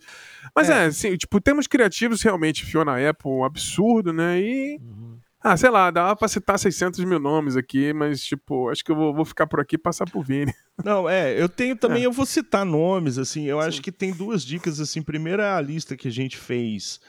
Mas 0.54 0.68
é, 0.68 0.84
é 0.84 0.86
assim, 0.86 1.16
tipo, 1.16 1.40
temos 1.40 1.66
criativos 1.66 2.22
realmente, 2.22 2.66
Fiona 2.66 3.08
Apple, 3.08 3.30
um 3.30 3.44
absurdo, 3.44 4.12
né? 4.12 4.40
E. 4.40 4.78
Uhum. 4.78 4.99
Ah, 5.42 5.56
sei 5.56 5.70
lá, 5.70 5.90
dava 5.90 6.14
pra 6.14 6.28
citar 6.28 6.58
600 6.58 7.02
mil 7.04 7.18
nomes 7.18 7.56
aqui, 7.56 7.94
mas, 7.94 8.22
tipo, 8.22 8.68
acho 8.68 8.84
que 8.84 8.92
eu 8.92 8.96
vou, 8.96 9.14
vou 9.14 9.24
ficar 9.24 9.46
por 9.46 9.58
aqui 9.58 9.76
e 9.76 9.78
passar 9.78 10.04
por 10.04 10.22
Vini. 10.22 10.52
Não, 10.84 11.08
é, 11.08 11.40
eu 11.40 11.48
tenho 11.48 11.74
também, 11.74 12.02
é. 12.02 12.06
eu 12.06 12.12
vou 12.12 12.26
citar 12.26 12.64
nomes, 12.64 13.16
assim, 13.16 13.44
eu 13.44 13.60
Sim. 13.60 13.68
acho 13.68 13.82
que 13.82 13.90
tem 13.90 14.12
duas 14.12 14.44
dicas, 14.44 14.80
assim. 14.80 15.02
Primeiro 15.02 15.40
é 15.40 15.50
a 15.50 15.60
lista 15.60 15.96
que 15.96 16.08
a 16.08 16.10
gente 16.10 16.36
fez, 16.36 17.00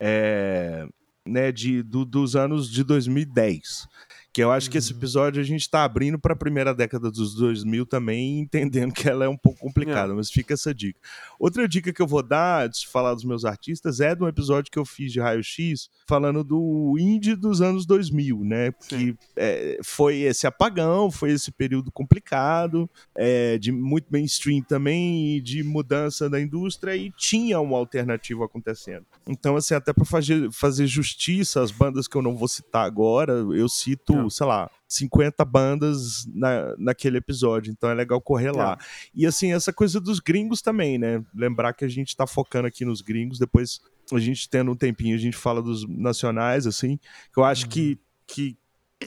é, 0.00 0.86
né, 1.26 1.52
de, 1.52 1.82
do, 1.82 2.06
dos 2.06 2.34
anos 2.34 2.70
de 2.70 2.82
2010. 2.82 3.86
Que 4.34 4.42
eu 4.42 4.50
acho 4.50 4.66
uhum. 4.66 4.72
que 4.72 4.78
esse 4.78 4.90
uhum. 4.90 4.98
episódio 4.98 5.40
a 5.40 5.44
gente 5.44 5.60
está 5.60 5.84
abrindo 5.84 6.18
para 6.18 6.32
a 6.32 6.36
primeira 6.36 6.74
década 6.74 7.08
dos 7.08 7.36
2000 7.36 7.86
também, 7.86 8.40
entendendo 8.40 8.92
que 8.92 9.08
ela 9.08 9.24
é 9.24 9.28
um 9.28 9.36
pouco 9.36 9.60
complicada, 9.60 10.12
é. 10.12 10.16
mas 10.16 10.28
fica 10.28 10.54
essa 10.54 10.74
dica. 10.74 10.98
Outra 11.38 11.68
dica 11.68 11.92
que 11.92 12.02
eu 12.02 12.06
vou 12.06 12.20
dar, 12.20 12.68
de 12.68 12.84
falar 12.88 13.14
dos 13.14 13.24
meus 13.24 13.44
artistas, 13.44 14.00
é 14.00 14.12
de 14.12 14.24
um 14.24 14.26
episódio 14.26 14.72
que 14.72 14.78
eu 14.78 14.84
fiz 14.84 15.12
de 15.12 15.20
Raio 15.20 15.44
X, 15.44 15.88
falando 16.08 16.42
do 16.42 16.96
indie 16.98 17.36
dos 17.36 17.62
anos 17.62 17.86
2000, 17.86 18.40
né? 18.40 18.72
Que 18.88 19.14
é, 19.36 19.78
foi 19.84 20.22
esse 20.22 20.48
apagão, 20.48 21.12
foi 21.12 21.30
esse 21.30 21.52
período 21.52 21.92
complicado, 21.92 22.90
é, 23.14 23.56
de 23.56 23.70
muito 23.70 24.08
mainstream 24.10 24.60
também, 24.62 25.36
e 25.36 25.40
de 25.40 25.62
mudança 25.62 26.28
da 26.28 26.40
indústria, 26.40 26.96
e 26.96 27.12
tinha 27.12 27.60
uma 27.60 27.78
alternativa 27.78 28.44
acontecendo. 28.44 29.06
Então, 29.28 29.54
assim, 29.54 29.74
até 29.74 29.92
para 29.92 30.04
fazer, 30.04 30.50
fazer 30.50 30.88
justiça 30.88 31.62
às 31.62 31.70
bandas 31.70 32.08
que 32.08 32.16
eu 32.16 32.22
não 32.22 32.36
vou 32.36 32.48
citar 32.48 32.84
agora, 32.84 33.32
eu 33.32 33.68
cito 33.68 34.23
sei 34.30 34.46
lá, 34.46 34.70
50 34.88 35.44
bandas 35.44 36.26
na, 36.32 36.74
naquele 36.78 37.18
episódio, 37.18 37.70
então 37.70 37.90
é 37.90 37.94
legal 37.94 38.20
correr 38.20 38.52
lá. 38.52 38.78
É. 38.80 38.84
E 39.14 39.26
assim, 39.26 39.52
essa 39.52 39.72
coisa 39.72 40.00
dos 40.00 40.20
gringos 40.20 40.60
também, 40.62 40.98
né? 40.98 41.22
Lembrar 41.34 41.72
que 41.72 41.84
a 41.84 41.88
gente 41.88 42.16
tá 42.16 42.26
focando 42.26 42.66
aqui 42.66 42.84
nos 42.84 43.00
gringos, 43.00 43.38
depois 43.38 43.80
a 44.12 44.18
gente 44.18 44.48
tendo 44.48 44.70
um 44.70 44.76
tempinho, 44.76 45.14
a 45.14 45.20
gente 45.20 45.36
fala 45.36 45.62
dos 45.62 45.88
nacionais, 45.88 46.66
assim, 46.66 46.98
que 47.32 47.38
eu 47.38 47.44
acho 47.44 47.64
uhum. 47.64 47.70
que, 47.70 47.98
que 48.26 48.58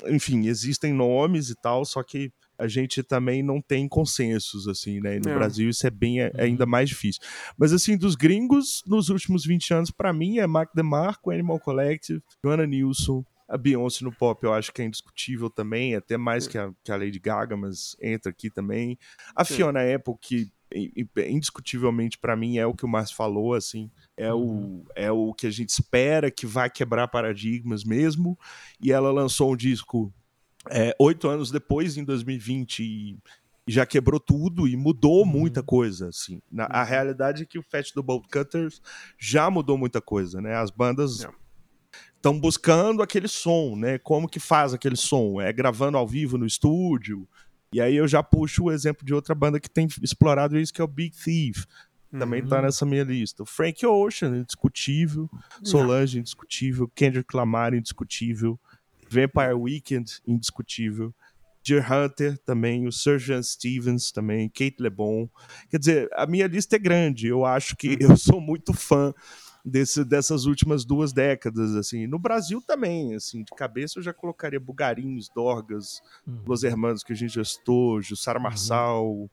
enfim, 0.08 0.48
existem 0.48 0.94
nomes 0.94 1.50
e 1.50 1.56
tal, 1.56 1.86
só 1.86 2.04
que 2.04 2.32
a 2.58 2.68
gente 2.68 3.04
também 3.04 3.44
não 3.44 3.62
tem 3.62 3.88
consensos, 3.88 4.68
assim, 4.68 5.00
né? 5.00 5.18
E 5.18 5.20
no 5.20 5.30
é. 5.30 5.36
Brasil 5.36 5.70
isso 5.70 5.86
é 5.86 5.92
bem 5.92 6.22
é, 6.22 6.32
ainda 6.38 6.64
uhum. 6.64 6.70
mais 6.70 6.90
difícil. 6.90 7.22
Mas, 7.58 7.72
assim, 7.72 7.96
dos 7.96 8.16
gringos, 8.16 8.84
nos 8.88 9.10
últimos 9.10 9.46
20 9.46 9.74
anos, 9.74 9.92
para 9.92 10.12
mim, 10.12 10.40
é 10.40 10.48
Mark 10.48 10.72
DeMarco, 10.74 11.30
Animal 11.30 11.60
Collective, 11.60 12.22
Joanna 12.44 12.66
Nilsson, 12.66 13.24
a 13.48 13.58
Beyoncé 13.58 14.04
no 14.04 14.12
pop 14.12 14.44
eu 14.44 14.54
acho 14.54 14.72
que 14.74 14.82
é 14.82 14.86
indiscutível 14.86 15.50
também, 15.50 15.96
até 15.96 16.18
mais 16.18 16.48
que 16.48 16.58
a, 16.58 16.72
que 16.84 16.92
a 16.92 16.98
Lady 16.98 17.20
Gaga, 17.20 17.56
mas 17.56 17.96
entra 18.02 18.30
aqui 18.30 18.50
também. 18.50 18.98
A 19.36 19.46
Sim. 19.46 19.56
Fiona 19.56 19.80
Apple, 19.96 20.16
que 20.20 20.52
indiscutivelmente 21.30 22.18
para 22.18 22.36
mim 22.36 22.58
é 22.58 22.66
o 22.66 22.74
que 22.74 22.86
o 22.86 22.90
Márcio 22.90 23.16
falou, 23.16 23.54
assim, 23.54 23.90
é, 24.18 24.34
uhum. 24.34 24.80
o, 24.80 24.86
é 24.96 25.12
o 25.12 25.34
que 25.34 25.48
a 25.48 25.52
gente 25.52 25.70
espera 25.70 26.30
que 26.30 26.46
vai 26.46 26.70
quebrar 26.70 27.08
paradigmas 27.08 27.84
mesmo. 27.84 28.38
E 28.82 28.92
ela 28.92 29.12
lançou 29.12 29.54
um 29.54 29.56
disco 29.56 30.14
é, 30.70 30.94
oito 31.00 31.30
anos 31.30 31.52
depois, 31.52 31.96
em 31.96 32.04
2020, 32.04 32.84
e 32.84 33.18
já 33.68 33.86
quebrou 33.86 34.20
tudo 34.20 34.68
e 34.68 34.76
mudou 34.76 35.22
uhum. 35.22 35.26
muita 35.26 35.64
coisa, 35.64 36.10
assim. 36.10 36.42
Na, 36.52 36.68
a 36.70 36.82
uhum. 36.82 36.88
realidade 36.88 37.44
é 37.44 37.46
que 37.46 37.60
o 37.60 37.64
Fat 37.64 37.94
do 37.94 38.04
Bolt 38.04 38.26
Cutters 38.32 38.82
já 39.18 39.50
mudou 39.50 39.78
muita 39.78 40.02
coisa, 40.02 40.42
né? 40.42 40.56
As 40.56 40.70
bandas 40.70 41.26
estão 42.28 42.40
buscando 42.40 43.02
aquele 43.02 43.28
som, 43.28 43.76
né? 43.76 43.98
Como 43.98 44.28
que 44.28 44.40
faz 44.40 44.74
aquele 44.74 44.98
som? 44.98 45.40
É 45.40 45.54
gravando 45.54 45.98
ao 45.98 46.08
vivo 46.08 46.38
no 46.38 46.46
estúdio. 46.46 47.28
E 47.72 47.82
aí 47.82 47.96
eu 47.96 48.08
já 48.08 48.22
puxo 48.22 48.66
o 48.66 48.72
exemplo 48.72 49.06
de 49.06 49.14
outra 49.14 49.34
banda 49.34 49.60
que 49.60 49.70
tem 49.70 49.88
explorado 50.02 50.58
isso, 50.60 50.74
que 50.74 50.82
é 50.82 50.84
o 50.84 50.88
Big 50.88 51.16
Thief. 51.16 51.66
Também 52.12 52.42
tá 52.42 52.46
uhum. 52.46 52.50
tá 52.50 52.62
nessa 52.64 52.86
minha 52.86 53.04
lista. 53.04 53.44
O 53.44 53.46
Frank 53.46 53.86
Ocean, 53.86 54.38
indiscutível. 54.38 55.30
Solange, 55.64 56.20
indiscutível. 56.20 56.90
Kendrick 56.96 57.36
Lamar, 57.36 57.74
indiscutível. 57.74 58.60
Vampire 59.10 59.54
Weekend, 59.54 60.20
indiscutível. 60.26 61.14
Deer 61.66 61.86
Hunter 61.92 62.38
também, 62.40 62.88
o 62.88 62.92
Surgeon 62.94 63.44
Stevens 63.44 64.10
também, 64.12 64.48
Kate 64.48 64.78
LeBon. 64.80 65.30
Quer 65.70 65.80
dizer, 65.80 66.10
a 66.14 66.26
minha 66.26 66.48
lista 66.48 66.78
é 66.78 66.80
grande. 66.80 67.28
Eu 67.28 67.44
acho 67.44 67.76
que 67.76 67.90
uhum. 67.90 68.12
eu 68.12 68.18
sou 68.18 68.40
muito 68.40 68.74
fã 68.74 69.14
desse, 69.68 70.06
dessas 70.06 70.46
últimas 70.46 70.86
duas 70.86 71.12
décadas, 71.12 71.76
assim. 71.76 72.08
No 72.08 72.18
Brasil 72.18 72.62
também, 72.62 73.14
assim, 73.14 73.44
de 73.44 73.52
cabeça 73.56 74.00
eu 74.00 74.04
já 74.04 74.14
colocaria 74.14 74.60
Bugarins, 74.60 75.28
Dorgas, 75.30 76.02
uhum. 76.26 76.42
Los 76.46 76.64
Hermanos, 76.64 77.04
que 77.04 77.12
a 77.12 77.16
gente 77.16 77.36
já 77.36 77.42
estou, 77.42 78.02
Jussara 78.02 78.40
uhum. 78.40 78.44
Marçal, 78.44 79.06
uhum. 79.06 79.30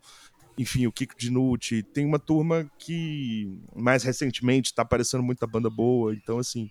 enfim, 0.59 0.87
o 0.87 0.93
Kiko 0.93 1.15
Dinucci. 1.17 1.83
Tem 1.83 2.05
uma 2.05 2.19
turma 2.19 2.69
que, 2.79 3.59
mais 3.75 4.03
recentemente, 4.03 4.71
está 4.71 4.83
aparecendo 4.83 5.23
muita 5.23 5.47
banda 5.47 5.71
boa, 5.71 6.13
então, 6.15 6.39
assim, 6.39 6.69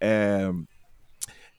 é 0.00 0.50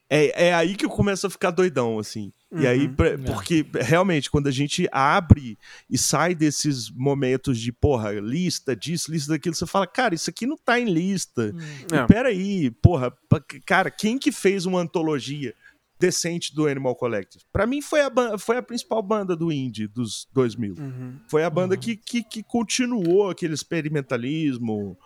é, 0.10 0.48
é 0.48 0.54
aí 0.54 0.76
que 0.76 0.86
eu 0.86 0.90
começo 0.90 1.28
a 1.28 1.30
ficar 1.30 1.52
doidão, 1.52 2.00
assim. 2.00 2.34
Uhum, 2.52 2.62
e 2.62 2.68
aí, 2.68 2.88
uhum. 2.88 2.96
pra, 2.96 3.10
é. 3.10 3.18
porque 3.18 3.66
realmente, 3.80 4.32
quando 4.32 4.48
a 4.48 4.52
gente 4.52 4.88
abre 4.92 5.58
e 5.88 5.98
sai 5.98 6.34
desses 6.34 6.90
momentos 6.90 7.60
de, 7.60 7.72
porra, 7.72 8.12
lista 8.14 8.76
disso, 8.76 9.12
lista 9.12 9.34
daquilo, 9.34 9.54
você 9.54 9.68
fala, 9.68 9.86
cara, 9.86 10.16
isso 10.16 10.30
aqui 10.30 10.48
não 10.48 10.58
tá 10.58 10.80
em 10.80 10.86
lista. 10.86 11.54
Uhum. 11.54 12.04
E 12.04 12.08
peraí, 12.08 12.72
porra, 12.72 13.14
cara, 13.66 13.92
quem 13.92 14.18
que 14.18 14.32
fez 14.32 14.66
uma 14.66 14.80
antologia 14.80 15.54
decente 16.00 16.56
do 16.56 16.66
Animal 16.66 16.96
Collective? 16.96 17.44
Pra 17.52 17.68
mim 17.68 17.82
foi 17.82 18.02
a, 18.02 18.38
foi 18.40 18.58
a 18.58 18.64
principal 18.64 19.04
banda 19.04 19.36
do 19.36 19.52
indie 19.52 19.88
dos 19.88 20.28
2000. 20.34 20.74
Uhum. 20.74 21.20
Foi 21.28 21.44
a 21.44 21.50
banda 21.52 21.76
uhum. 21.76 21.82
que, 21.82 21.96
que, 21.96 22.24
que 22.24 22.42
continuou 22.42 23.30
aquele 23.30 23.54
experimentalismo, 23.54 24.98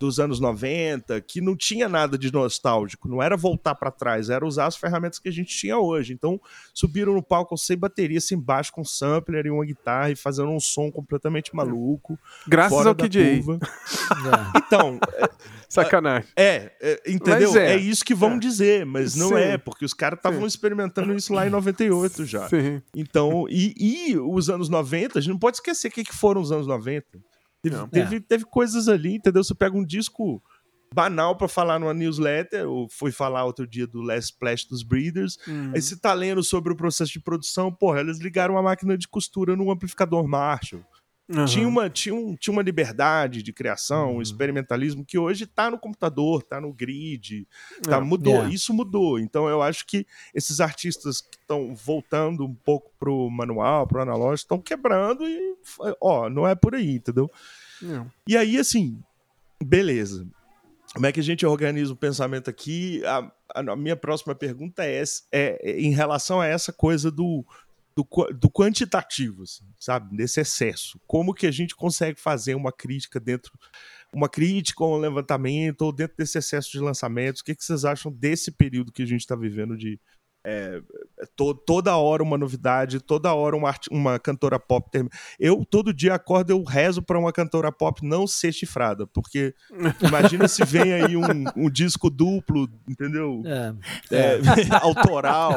dos 0.00 0.18
anos 0.18 0.40
90, 0.40 1.20
que 1.20 1.42
não 1.42 1.54
tinha 1.54 1.86
nada 1.86 2.16
de 2.16 2.32
nostálgico, 2.32 3.06
não 3.06 3.22
era 3.22 3.36
voltar 3.36 3.74
para 3.74 3.90
trás, 3.90 4.30
era 4.30 4.46
usar 4.46 4.64
as 4.64 4.74
ferramentas 4.74 5.18
que 5.18 5.28
a 5.28 5.32
gente 5.32 5.54
tinha 5.54 5.78
hoje. 5.78 6.14
Então, 6.14 6.40
subiram 6.72 7.12
no 7.12 7.22
palco 7.22 7.54
sem 7.58 7.76
bateria, 7.76 8.18
sem 8.18 8.38
baixo, 8.38 8.72
com 8.72 8.82
sampler 8.82 9.44
e 9.44 9.50
uma 9.50 9.64
guitarra 9.64 10.10
e 10.10 10.16
fazendo 10.16 10.50
um 10.50 10.58
som 10.58 10.90
completamente 10.90 11.54
maluco. 11.54 12.18
Graças 12.48 12.86
ao 12.86 12.94
KJ. 12.94 13.44
É. 14.10 14.58
Então, 14.58 14.98
sacanagem. 15.68 16.28
É, 16.36 16.72
é 16.80 17.02
entendeu? 17.06 17.56
É. 17.56 17.74
é. 17.74 17.76
isso 17.76 18.04
que 18.04 18.14
vão 18.14 18.34
é. 18.34 18.38
dizer, 18.38 18.84
mas 18.84 19.14
não 19.14 19.28
Sim. 19.28 19.34
é, 19.36 19.58
porque 19.58 19.84
os 19.84 19.94
caras 19.94 20.18
estavam 20.18 20.46
experimentando 20.46 21.14
isso 21.14 21.32
lá 21.32 21.46
em 21.46 21.50
98 21.50 22.24
já. 22.24 22.48
Sim. 22.48 22.82
Então, 22.94 23.46
e, 23.48 23.74
e 23.78 24.18
os 24.18 24.50
anos 24.50 24.68
90, 24.68 25.18
a 25.18 25.22
gente 25.22 25.32
não 25.32 25.38
pode 25.38 25.58
esquecer 25.58 25.88
o 25.88 25.90
que, 25.90 26.04
que 26.04 26.14
foram 26.14 26.40
os 26.40 26.50
anos 26.50 26.66
90. 26.66 27.20
Teve, 27.62 27.86
teve, 27.88 28.16
é. 28.16 28.20
teve, 28.20 28.44
coisas 28.44 28.88
ali, 28.88 29.16
entendeu? 29.16 29.44
Você 29.44 29.54
pega 29.54 29.76
um 29.76 29.84
disco 29.84 30.42
banal 30.92 31.36
para 31.36 31.46
falar 31.46 31.78
numa 31.78 31.94
newsletter, 31.94 32.68
ou 32.68 32.88
foi 32.88 33.12
falar 33.12 33.44
outro 33.44 33.66
dia 33.66 33.86
do 33.86 34.02
Last 34.02 34.32
Splash 34.32 34.66
dos 34.66 34.82
Breeders, 34.82 35.38
uhum. 35.46 35.72
aí 35.74 35.80
você 35.80 35.96
tá 35.96 36.12
lendo 36.12 36.42
sobre 36.42 36.72
o 36.72 36.76
processo 36.76 37.12
de 37.12 37.20
produção, 37.20 37.72
porra, 37.72 38.00
eles 38.00 38.18
ligaram 38.18 38.54
uma 38.54 38.62
máquina 38.62 38.98
de 38.98 39.06
costura 39.06 39.54
num 39.54 39.70
amplificador 39.70 40.26
Marshall. 40.26 40.82
Uhum. 41.32 41.44
Tinha, 41.44 41.68
uma, 41.68 41.88
tinha, 41.88 42.14
um, 42.14 42.34
tinha 42.34 42.52
uma 42.52 42.62
liberdade 42.62 43.40
de 43.40 43.52
criação, 43.52 44.10
uhum. 44.10 44.16
um 44.16 44.22
experimentalismo 44.22 45.04
que 45.04 45.16
hoje 45.16 45.44
está 45.44 45.70
no 45.70 45.78
computador, 45.78 46.40
está 46.40 46.60
no 46.60 46.72
grid, 46.72 47.46
tá, 47.82 47.98
é. 47.98 48.00
mudou. 48.00 48.34
Yeah. 48.34 48.52
Isso 48.52 48.74
mudou. 48.74 49.16
Então 49.16 49.48
eu 49.48 49.62
acho 49.62 49.86
que 49.86 50.04
esses 50.34 50.60
artistas 50.60 51.20
que 51.20 51.36
estão 51.36 51.72
voltando 51.72 52.44
um 52.44 52.54
pouco 52.54 52.90
pro 52.98 53.30
manual, 53.30 53.86
pro 53.86 54.02
analógico, 54.02 54.46
estão 54.46 54.58
quebrando 54.60 55.24
e, 55.24 55.54
ó, 56.00 56.28
não 56.28 56.48
é 56.48 56.56
por 56.56 56.74
aí, 56.74 56.96
entendeu? 56.96 57.30
É. 57.82 58.04
E 58.26 58.36
aí, 58.36 58.58
assim, 58.58 58.98
beleza. 59.62 60.26
Como 60.92 61.06
é 61.06 61.12
que 61.12 61.20
a 61.20 61.22
gente 61.22 61.46
organiza 61.46 61.92
o 61.92 61.96
pensamento 61.96 62.50
aqui? 62.50 63.04
A, 63.04 63.30
a 63.54 63.76
minha 63.76 63.94
próxima 63.94 64.34
pergunta 64.34 64.84
é, 64.84 65.00
é, 65.30 65.60
é 65.62 65.80
em 65.80 65.92
relação 65.92 66.40
a 66.40 66.46
essa 66.46 66.72
coisa 66.72 67.08
do 67.08 67.44
do, 68.02 68.32
do 68.32 68.50
quantitativo, 68.50 69.42
assim, 69.42 69.64
sabe? 69.78 70.16
Desse 70.16 70.40
excesso. 70.40 71.00
Como 71.06 71.34
que 71.34 71.46
a 71.46 71.50
gente 71.50 71.74
consegue 71.74 72.20
fazer 72.20 72.54
uma 72.54 72.72
crítica 72.72 73.20
dentro, 73.20 73.52
uma 74.12 74.28
crítica 74.28 74.82
ou 74.82 74.96
um 74.96 75.00
levantamento, 75.00 75.82
ou 75.82 75.92
dentro 75.92 76.16
desse 76.16 76.38
excesso 76.38 76.70
de 76.70 76.80
lançamentos? 76.80 77.40
O 77.40 77.44
que, 77.44 77.54
que 77.54 77.64
vocês 77.64 77.84
acham 77.84 78.10
desse 78.10 78.50
período 78.50 78.92
que 78.92 79.02
a 79.02 79.06
gente 79.06 79.20
está 79.20 79.36
vivendo 79.36 79.76
de, 79.76 80.00
é, 80.44 80.80
é, 81.18 81.26
to, 81.36 81.54
toda 81.54 81.96
hora 81.96 82.22
uma 82.22 82.38
novidade, 82.38 83.00
toda 83.00 83.32
hora 83.34 83.54
uma, 83.54 83.74
uma 83.90 84.18
cantora 84.18 84.58
pop. 84.58 84.90
Eu, 85.38 85.64
todo 85.64 85.92
dia 85.92 86.14
acordo, 86.14 86.50
eu 86.50 86.62
rezo 86.62 87.02
para 87.02 87.18
uma 87.18 87.32
cantora 87.32 87.70
pop 87.70 88.04
não 88.04 88.26
ser 88.26 88.52
chifrada, 88.52 89.06
porque 89.06 89.54
imagina 90.00 90.48
se 90.48 90.64
vem 90.64 90.94
aí 90.94 91.16
um, 91.16 91.24
um 91.56 91.70
disco 91.70 92.08
duplo, 92.08 92.68
entendeu? 92.88 93.42
É, 93.44 93.74
é. 94.16 94.40
autoral. 94.80 95.52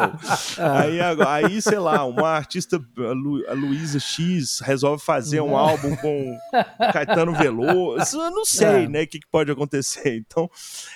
É. 0.57 0.63
Aí, 0.63 0.99
aí, 1.27 1.61
sei 1.61 1.79
lá, 1.79 2.03
uma 2.05 2.29
artista, 2.29 2.77
a, 2.77 3.13
Lu, 3.13 3.47
a 3.47 3.53
Luísa 3.53 3.99
X, 3.99 4.59
resolve 4.59 5.03
fazer 5.03 5.39
um 5.39 5.55
álbum 5.55 5.95
com 5.95 6.37
Caetano 6.91 7.33
Veloso. 7.33 8.21
Eu 8.21 8.31
não 8.31 8.43
sei, 8.43 8.87
né, 8.87 9.03
o 9.03 9.07
que, 9.07 9.19
que, 9.19 9.27
pode 9.31 9.49
acontecer. 9.49 10.17
Então, 10.17 10.49